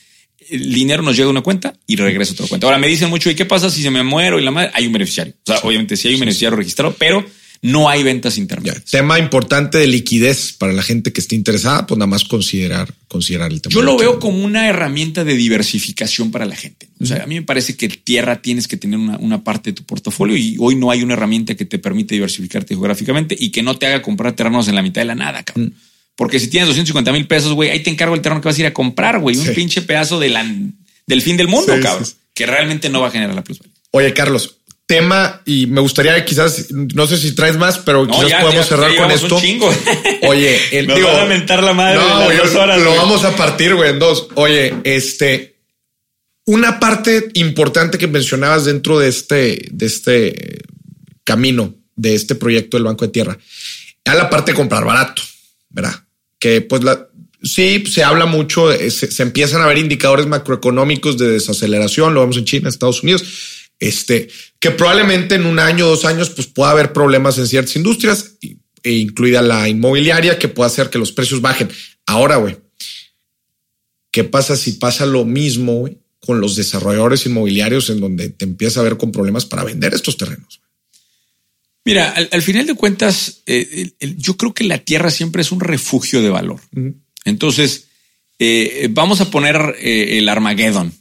el 0.50 0.74
dinero 0.74 1.04
nos 1.04 1.16
llega 1.16 1.28
a 1.28 1.32
una 1.32 1.42
cuenta 1.42 1.74
y 1.88 1.96
regresa 1.96 2.32
a 2.32 2.34
otra 2.36 2.48
cuenta. 2.48 2.68
Ahora 2.68 2.80
me 2.80 2.88
dicen 2.88 3.10
mucho, 3.10 3.30
¿y 3.30 3.36
qué 3.36 3.46
pasa 3.46 3.70
si 3.70 3.82
se 3.82 3.90
me 3.92 4.04
muero 4.04 4.40
y 4.40 4.44
la 4.44 4.52
madre? 4.52 4.72
Hay 4.74 4.86
un 4.88 4.94
beneficiario. 4.94 5.34
O 5.46 5.52
sea, 5.52 5.60
obviamente 5.64 5.98
sí 5.98 6.08
hay 6.08 6.14
un 6.16 6.22
beneficiario 6.22 6.56
registrado, 6.58 6.96
pero 6.98 7.26
no 7.64 7.90
hay 7.90 8.04
ventas 8.04 8.36
Ya, 8.36 8.42
intermedias. 8.42 8.86
tema 8.86 9.18
importante 9.18 9.80
de 9.80 9.88
liquidez 9.88 10.54
para 10.54 10.74
la 10.74 10.84
gente 10.84 11.12
que 11.12 11.20
esté 11.20 11.34
interesada, 11.36 11.88
pues 11.88 11.98
nada 11.98 12.06
más 12.08 12.24
considerar, 12.24 12.94
considerar 13.08 13.52
el 13.52 13.62
tema. 13.62 13.74
Yo 13.74 13.82
lo 13.82 13.98
veo 13.98 14.20
como 14.20 14.44
una 14.46 14.70
herramienta 14.70 15.24
de 15.24 15.34
diversificación 15.36 16.30
para 16.32 16.46
la 16.46 16.56
gente. 16.56 16.88
O 17.00 17.06
sea, 17.08 17.24
a 17.24 17.26
mí 17.26 17.34
me 17.36 17.42
parece 17.42 17.76
que 17.76 17.90
tierra 17.90 18.42
tienes 18.44 18.68
que 18.68 18.78
tener 18.78 19.00
una, 19.00 19.18
una 19.18 19.44
parte 19.44 19.72
de 19.72 19.74
tu 19.74 19.84
portafolio 19.84 20.38
y 20.38 20.56
hoy 20.60 20.76
no 20.76 20.92
hay 20.92 21.02
una 21.02 21.14
herramienta 21.14 21.56
que 21.56 21.66
te 21.66 21.80
permite 21.80 22.14
diversificarte 22.14 22.76
geográficamente 22.76 23.36
y 23.38 23.50
que 23.50 23.64
no 23.64 23.76
te 23.78 23.88
haga 23.88 24.04
comprar 24.04 24.34
terrenos 24.34 24.68
en 24.68 24.76
la 24.76 24.84
mitad 24.84 25.02
de 25.02 25.06
la 25.06 25.16
nada, 25.16 25.44
cabrón. 25.44 25.74
Porque 26.18 26.40
si 26.40 26.50
tienes 26.50 26.68
250 26.68 27.12
mil 27.14 27.28
pesos, 27.28 27.54
güey, 27.54 27.70
ahí 27.70 27.82
te 27.84 27.90
encargo 27.90 28.14
el 28.16 28.22
terreno 28.22 28.42
que 28.42 28.50
vas 28.50 28.58
a 28.58 28.62
ir 28.62 28.68
a 28.68 28.74
comprar, 28.74 29.20
güey. 29.20 29.38
Un 29.38 29.54
pinche 29.54 29.82
pedazo 29.84 30.20
de 30.20 30.28
la, 30.30 30.46
del 31.06 31.22
fin 31.22 31.38
del 31.38 31.48
mundo, 31.48 31.74
Sí, 31.76 31.82
cabrón. 31.82 32.06
sí. 32.06 32.14
Que 32.34 32.46
realmente 32.46 32.90
no 32.90 33.00
va 33.02 33.08
a 33.08 33.12
generar 33.12 33.34
la 33.36 33.44
plusvalía. 33.44 33.74
Oye, 33.92 34.14
Carlos, 34.14 34.58
tema 34.88 35.42
y 35.46 35.68
me 35.68 35.80
gustaría 35.82 36.24
quizás, 36.26 36.68
no 36.72 37.06
sé 37.08 37.18
si 37.18 37.34
traes 37.34 37.56
más, 37.58 37.78
pero 37.80 38.06
No, 38.06 38.14
quizás 38.14 38.30
ya, 38.30 38.40
podemos 38.42 38.66
ya, 38.66 38.76
cerrar 38.76 38.92
ya 38.92 38.98
con 38.98 39.08
llevamos 39.10 39.24
un 39.24 39.38
esto. 39.38 39.42
chingo. 39.42 39.74
Oye, 40.28 40.60
el 40.80 40.88
Nos 40.88 40.96
digo, 40.98 41.08
van 41.10 41.22
a 41.22 41.26
mentar 41.26 41.62
la 41.64 41.74
madre 41.74 42.00
de 42.00 42.06
las 42.06 42.38
dos 42.52 42.56
horas, 42.56 42.80
Lo 42.80 42.86
güey. 42.86 42.98
vamos 42.98 43.24
a 43.24 43.36
partir, 43.36 43.76
güey, 43.76 43.92
en 43.92 44.00
dos. 44.00 44.28
Oye, 44.36 44.74
este, 44.86 45.58
una 46.46 46.80
parte 46.80 47.30
importante 47.36 47.98
que 48.00 48.08
mencionabas 48.08 48.66
dentro 48.66 48.98
de 48.98 49.10
este, 49.10 49.68
de 49.72 49.86
este 49.86 50.60
camino, 51.24 51.76
de 51.96 52.16
este 52.16 52.36
proyecto 52.36 52.78
del 52.78 52.86
Banco 52.86 53.06
de 53.06 53.12
Tierra, 53.12 53.38
era 54.06 54.16
la 54.16 54.30
parte 54.30 54.52
de 54.52 54.56
comprar 54.56 54.86
barato, 54.86 55.22
¿verdad? 55.70 55.94
Que 56.40 56.62
pues 56.62 56.84
la, 56.84 57.08
sí, 57.44 57.84
se 57.86 58.04
habla 58.04 58.26
mucho, 58.26 58.72
eh, 58.72 58.90
se, 58.92 59.24
empiezan 59.24 59.62
a 59.62 59.68
ver 59.68 59.78
indicadores 59.78 60.28
macroeconómicos 60.28 61.18
de 61.18 61.30
desaceleración, 61.30 62.14
lo 62.14 62.22
vemos 62.22 62.38
en 62.38 62.46
China, 62.46 62.70
Estados 62.70 63.04
Unidos, 63.04 63.24
este, 63.80 64.30
que 64.60 64.72
probablemente 64.72 65.36
en 65.36 65.46
un 65.46 65.60
año, 65.60 65.88
dos 65.88 66.06
años, 66.06 66.30
pues 66.30 66.48
pueda 66.48 66.72
haber 66.72 66.94
problemas 66.94 67.38
en 67.38 67.48
ciertas 67.48 67.76
industrias, 67.76 68.38
e 68.84 68.94
incluida 68.94 69.42
la 69.42 69.68
inmobiliaria, 69.68 70.40
que 70.40 70.48
puede 70.48 70.68
hacer 70.68 70.90
que 70.90 71.00
los 71.00 71.12
precios 71.12 71.42
bajen. 71.42 71.70
Ahora, 72.06 72.38
güey, 72.38 72.58
¿qué 74.12 74.24
pasa 74.24 74.56
si 74.56 74.74
pasa 74.74 75.06
lo 75.06 75.26
mismo 75.26 75.90
con 76.20 76.42
los 76.42 76.56
desarrolladores 76.56 77.26
inmobiliarios 77.26 77.90
en 77.90 78.00
donde 78.00 78.30
te 78.30 78.46
empieza 78.46 78.80
a 78.80 78.84
ver 78.84 78.98
con 78.98 79.12
problemas 79.12 79.46
para 79.46 79.64
vender 79.64 79.94
estos 79.94 80.18
terrenos? 80.18 80.62
Mira, 81.88 82.10
al, 82.12 82.30
al 82.32 82.42
final 82.42 82.66
de 82.68 82.74
cuentas, 82.76 83.42
eh, 83.46 83.68
el- 83.72 83.96
el- 84.00 84.18
yo 84.18 84.36
creo 84.38 84.54
que 84.54 84.64
la 84.64 84.78
tierra 84.80 85.10
siempre 85.10 85.42
es 85.42 85.52
un 85.52 85.60
refugio 85.60 86.22
de 86.22 86.30
valor. 86.30 86.60
Entonces, 87.26 87.88
eh, 88.40 88.88
vamos 88.92 89.22
a 89.22 89.32
poner 89.32 89.76
eh, 89.80 90.18
el 90.20 90.30
Armageddon. 90.30 90.94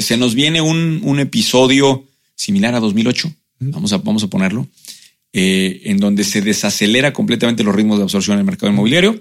Se 0.00 0.16
nos 0.16 0.34
viene 0.36 0.60
un, 0.60 1.00
un 1.02 1.18
episodio 1.18 2.06
similar 2.36 2.74
a 2.76 2.80
2008. 2.80 3.32
Vamos, 3.58 3.92
a, 3.92 3.98
vamos 3.98 4.22
a 4.22 4.28
ponerlo. 4.28 4.68
en 5.32 5.98
donde 5.98 6.24
se 6.24 6.40
desacelera 6.40 7.12
completamente 7.12 7.62
los 7.64 7.74
ritmos 7.74 7.98
de 7.98 8.04
absorción 8.04 8.34
en 8.34 8.40
el 8.40 8.46
mercado 8.46 8.72
inmobiliario. 8.72 9.20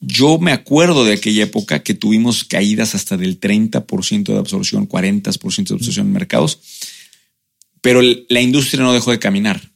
Yo 0.00 0.38
me 0.38 0.52
acuerdo 0.52 1.04
de 1.04 1.12
aquella 1.14 1.44
época 1.44 1.82
que 1.82 1.94
tuvimos 1.94 2.44
caídas 2.44 2.94
hasta 2.94 3.16
del 3.16 3.38
30% 3.38 4.32
de 4.32 4.38
absorción, 4.38 4.88
40% 4.88 5.68
de 5.68 5.74
absorción 5.76 6.06
en 6.08 6.12
mercados, 6.12 6.58
pero 7.80 8.00
la 8.28 8.40
industria 8.40 8.82
no 8.82 8.92
dejó 8.92 9.10
de 9.12 9.18
caminar, 9.18 9.69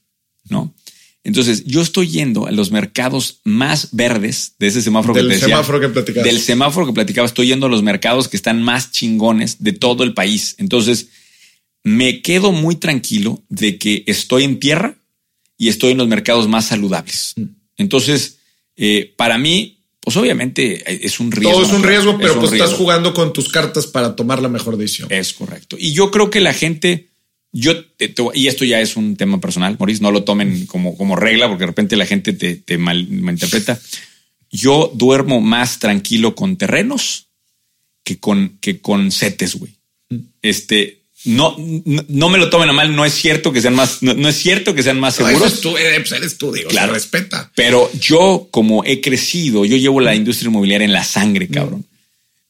¿no? 0.48 0.74
Entonces, 1.24 1.64
yo 1.64 1.80
estoy 1.80 2.08
yendo 2.08 2.46
a 2.46 2.52
los 2.52 2.70
mercados 2.70 3.40
más 3.44 3.88
verdes 3.92 4.56
de 4.58 4.66
ese 4.66 4.82
semáforo 4.82 5.14
del 5.14 5.28
que 5.28 5.34
te 5.36 5.40
semáforo 5.40 5.80
que 5.80 5.88
platicabas. 5.88 6.30
Del 6.30 6.40
semáforo 6.40 6.86
que 6.86 6.92
platicaba, 6.92 7.26
estoy 7.26 7.46
yendo 7.46 7.66
a 7.66 7.70
los 7.70 7.82
mercados 7.82 8.28
que 8.28 8.36
están 8.36 8.62
más 8.62 8.90
chingones 8.92 9.62
de 9.64 9.72
todo 9.72 10.04
el 10.04 10.12
país. 10.12 10.54
Entonces, 10.58 11.08
me 11.82 12.20
quedo 12.20 12.52
muy 12.52 12.76
tranquilo 12.76 13.42
de 13.48 13.78
que 13.78 14.04
estoy 14.06 14.44
en 14.44 14.60
tierra 14.60 14.96
y 15.56 15.68
estoy 15.68 15.92
en 15.92 15.98
los 15.98 16.08
mercados 16.08 16.46
más 16.46 16.66
saludables. 16.66 17.32
Mm. 17.36 17.44
Entonces, 17.78 18.38
eh, 18.76 19.14
para 19.16 19.38
mí, 19.38 19.78
pues 20.00 20.18
obviamente 20.18 21.06
es 21.06 21.20
un 21.20 21.32
riesgo. 21.32 21.52
Todo 21.52 21.66
es 21.66 21.72
un 21.72 21.82
riesgo, 21.82 22.18
pero 22.18 22.38
pues 22.38 22.52
estás 22.52 22.74
jugando 22.74 23.14
con 23.14 23.32
tus 23.32 23.48
cartas 23.48 23.86
para 23.86 24.14
tomar 24.14 24.42
la 24.42 24.50
mejor 24.50 24.76
decisión. 24.76 25.08
Es 25.10 25.32
correcto. 25.32 25.76
Y 25.78 25.92
yo 25.92 26.10
creo 26.10 26.28
que 26.28 26.40
la 26.40 26.52
gente 26.52 27.08
yo, 27.56 27.72
y 28.35 28.48
esto 28.48 28.64
ya 28.64 28.81
es 28.81 28.97
un 28.97 29.14
tema 29.14 29.40
personal, 29.40 29.76
Maurice, 29.78 30.02
no 30.02 30.10
lo 30.10 30.24
tomen 30.24 30.66
como, 30.66 30.97
como 30.97 31.14
regla 31.14 31.47
porque 31.47 31.62
de 31.62 31.68
repente 31.68 31.94
la 31.94 32.05
gente 32.05 32.32
te, 32.32 32.56
te 32.56 32.78
mal, 32.78 33.06
malinterpreta. 33.09 33.81
Yo 34.51 34.90
duermo 34.93 35.40
más 35.40 35.78
tranquilo 35.78 36.35
con 36.35 36.56
terrenos 36.56 37.28
que 38.02 38.18
con, 38.18 38.59
que 38.60 38.81
con 38.81 39.12
setes, 39.12 39.55
güey. 39.55 39.72
Este, 40.43 41.02
no, 41.26 41.55
no, 41.56 42.28
me 42.28 42.39
lo 42.39 42.51
tomen 42.51 42.70
a 42.70 42.72
mal, 42.72 42.94
no 42.97 43.05
es 43.05 43.14
cierto 43.14 43.52
que 43.52 43.62
sean 43.62 43.76
más, 43.76 44.02
no, 44.02 44.28
es 44.28 44.36
cierto 44.36 44.74
que 44.74 44.82
sean 44.82 44.98
más 44.98 45.14
seguros. 45.14 45.60
tú, 45.60 45.78
eh, 45.78 46.01
pues 46.01 46.10
eres 46.10 46.36
tú, 46.36 46.51
digo, 46.51 46.70
claro, 46.70 46.93
respeta. 46.93 47.52
Pero 47.55 47.89
yo, 47.93 48.48
como 48.51 48.85
he 48.85 49.01
crecido, 49.01 49.64
yo 49.64 49.76
llevo 49.76 50.01
la 50.01 50.16
industria 50.16 50.48
inmobiliaria 50.48 50.86
en 50.86 50.93
la 50.93 51.05
sangre, 51.05 51.47
cabrón. 51.47 51.86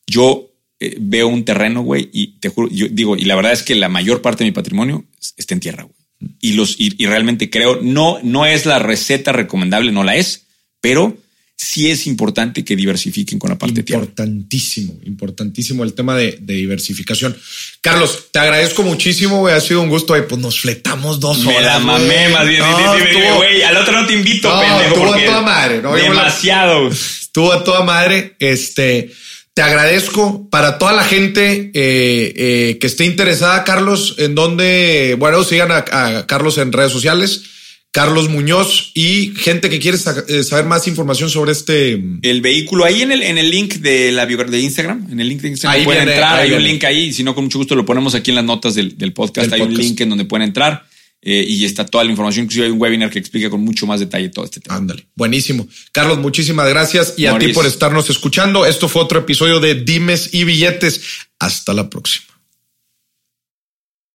Yo 0.06 0.48
eh, 0.84 0.96
veo 1.00 1.28
un 1.28 1.44
terreno, 1.44 1.82
güey, 1.82 2.10
y 2.12 2.38
te 2.38 2.48
juro, 2.48 2.68
yo 2.70 2.88
digo, 2.90 3.16
y 3.16 3.24
la 3.24 3.36
verdad 3.36 3.52
es 3.52 3.62
que 3.62 3.74
la 3.74 3.88
mayor 3.88 4.22
parte 4.22 4.44
de 4.44 4.50
mi 4.50 4.54
patrimonio 4.54 5.04
está 5.36 5.54
en 5.54 5.60
tierra, 5.60 5.84
güey. 5.84 5.94
Y 6.40 6.52
los, 6.52 6.76
y, 6.78 6.90
realmente 7.06 7.50
creo, 7.50 7.80
no, 7.82 8.18
no 8.22 8.46
es 8.46 8.66
la 8.66 8.78
receta 8.78 9.32
recomendable, 9.32 9.92
no 9.92 10.04
la 10.04 10.16
es, 10.16 10.46
pero 10.80 11.16
sí 11.56 11.90
es 11.90 12.06
importante 12.06 12.64
que 12.64 12.76
diversifiquen 12.76 13.38
con 13.38 13.50
la 13.50 13.58
parte 13.58 13.76
de 13.76 13.82
tierra. 13.82 14.02
Importantísimo, 14.02 14.98
importantísimo 15.04 15.84
el 15.84 15.94
tema 15.94 16.16
de, 16.16 16.38
diversificación. 16.40 17.36
Carlos, 17.80 18.28
te 18.30 18.38
agradezco 18.38 18.82
muchísimo, 18.82 19.40
güey. 19.40 19.54
Ha 19.54 19.60
sido 19.60 19.82
un 19.82 19.88
gusto. 19.88 20.14
Pues 20.28 20.40
nos 20.40 20.60
fletamos 20.60 21.20
dos 21.20 21.44
horas. 21.46 21.58
Me 21.58 21.62
la 21.62 21.78
mamé, 21.78 22.28
más 22.28 22.46
bien. 22.46 22.62
güey. 23.36 23.62
Al 23.62 23.76
otro 23.76 24.00
no 24.00 24.06
te 24.06 24.14
invito, 24.14 24.50
pendejo. 24.60 24.80
Estuvo 24.82 25.14
a 25.14 25.24
toda 25.24 25.42
madre. 25.42 25.82
demasiado. 26.02 26.88
Estuvo 26.88 27.52
a 27.52 27.64
toda 27.64 27.82
madre. 27.84 28.36
Este, 28.38 29.10
te 29.54 29.62
agradezco 29.62 30.48
para 30.50 30.78
toda 30.78 30.92
la 30.92 31.04
gente 31.04 31.70
eh, 31.74 32.32
eh, 32.36 32.78
que 32.80 32.86
esté 32.88 33.04
interesada, 33.04 33.62
Carlos, 33.62 34.16
en 34.18 34.34
donde, 34.34 35.16
bueno, 35.16 35.44
sigan 35.44 35.70
a, 35.70 36.26
Carlos 36.26 36.58
en 36.58 36.72
redes 36.72 36.92
sociales. 36.92 37.44
Carlos 37.92 38.28
Muñoz 38.28 38.90
y 38.94 39.34
gente 39.36 39.70
que 39.70 39.78
quiere 39.78 39.96
eh, 40.26 40.42
saber 40.42 40.64
más 40.64 40.88
información 40.88 41.30
sobre 41.30 41.52
este. 41.52 42.02
El 42.22 42.40
vehículo 42.40 42.84
ahí 42.84 43.02
en 43.02 43.12
el, 43.12 43.22
en 43.22 43.38
el 43.38 43.52
link 43.52 43.74
de 43.74 44.10
la 44.10 44.26
de 44.26 44.58
Instagram, 44.58 45.06
en 45.12 45.20
el 45.20 45.28
link 45.28 45.42
de 45.42 45.50
Instagram 45.50 45.84
pueden 45.84 46.08
entrar. 46.08 46.40
hay 46.40 46.50
un 46.50 46.64
link 46.64 46.82
ahí. 46.82 47.12
Si 47.12 47.22
no, 47.22 47.36
con 47.36 47.44
mucho 47.44 47.58
gusto 47.58 47.76
lo 47.76 47.86
ponemos 47.86 48.16
aquí 48.16 48.32
en 48.32 48.34
las 48.34 48.44
notas 48.44 48.74
del, 48.74 49.12
podcast. 49.12 49.52
hay 49.52 49.60
un 49.60 49.74
link 49.74 50.00
en 50.00 50.08
donde 50.08 50.24
pueden 50.24 50.48
entrar. 50.48 50.84
Eh, 51.26 51.42
y 51.48 51.64
está 51.64 51.86
toda 51.86 52.04
la 52.04 52.10
información. 52.10 52.44
Inclusive 52.44 52.66
hay 52.66 52.72
un 52.72 52.80
webinar 52.80 53.10
que 53.10 53.18
explica 53.18 53.48
con 53.48 53.62
mucho 53.62 53.86
más 53.86 53.98
detalle 53.98 54.28
todo 54.28 54.44
este 54.44 54.60
tema. 54.60 54.76
Ándale. 54.76 55.06
Buenísimo. 55.14 55.66
Carlos, 55.90 56.18
muchísimas 56.18 56.68
gracias 56.68 57.14
y 57.16 57.24
a 57.24 57.38
ti 57.38 57.48
por 57.48 57.64
estarnos 57.64 58.10
escuchando. 58.10 58.66
Esto 58.66 58.88
fue 58.88 59.00
otro 59.00 59.20
episodio 59.20 59.58
de 59.58 59.74
Dimes 59.74 60.34
y 60.34 60.44
Billetes. 60.44 61.00
Hasta 61.38 61.72
la 61.72 61.88
próxima. 61.88 62.33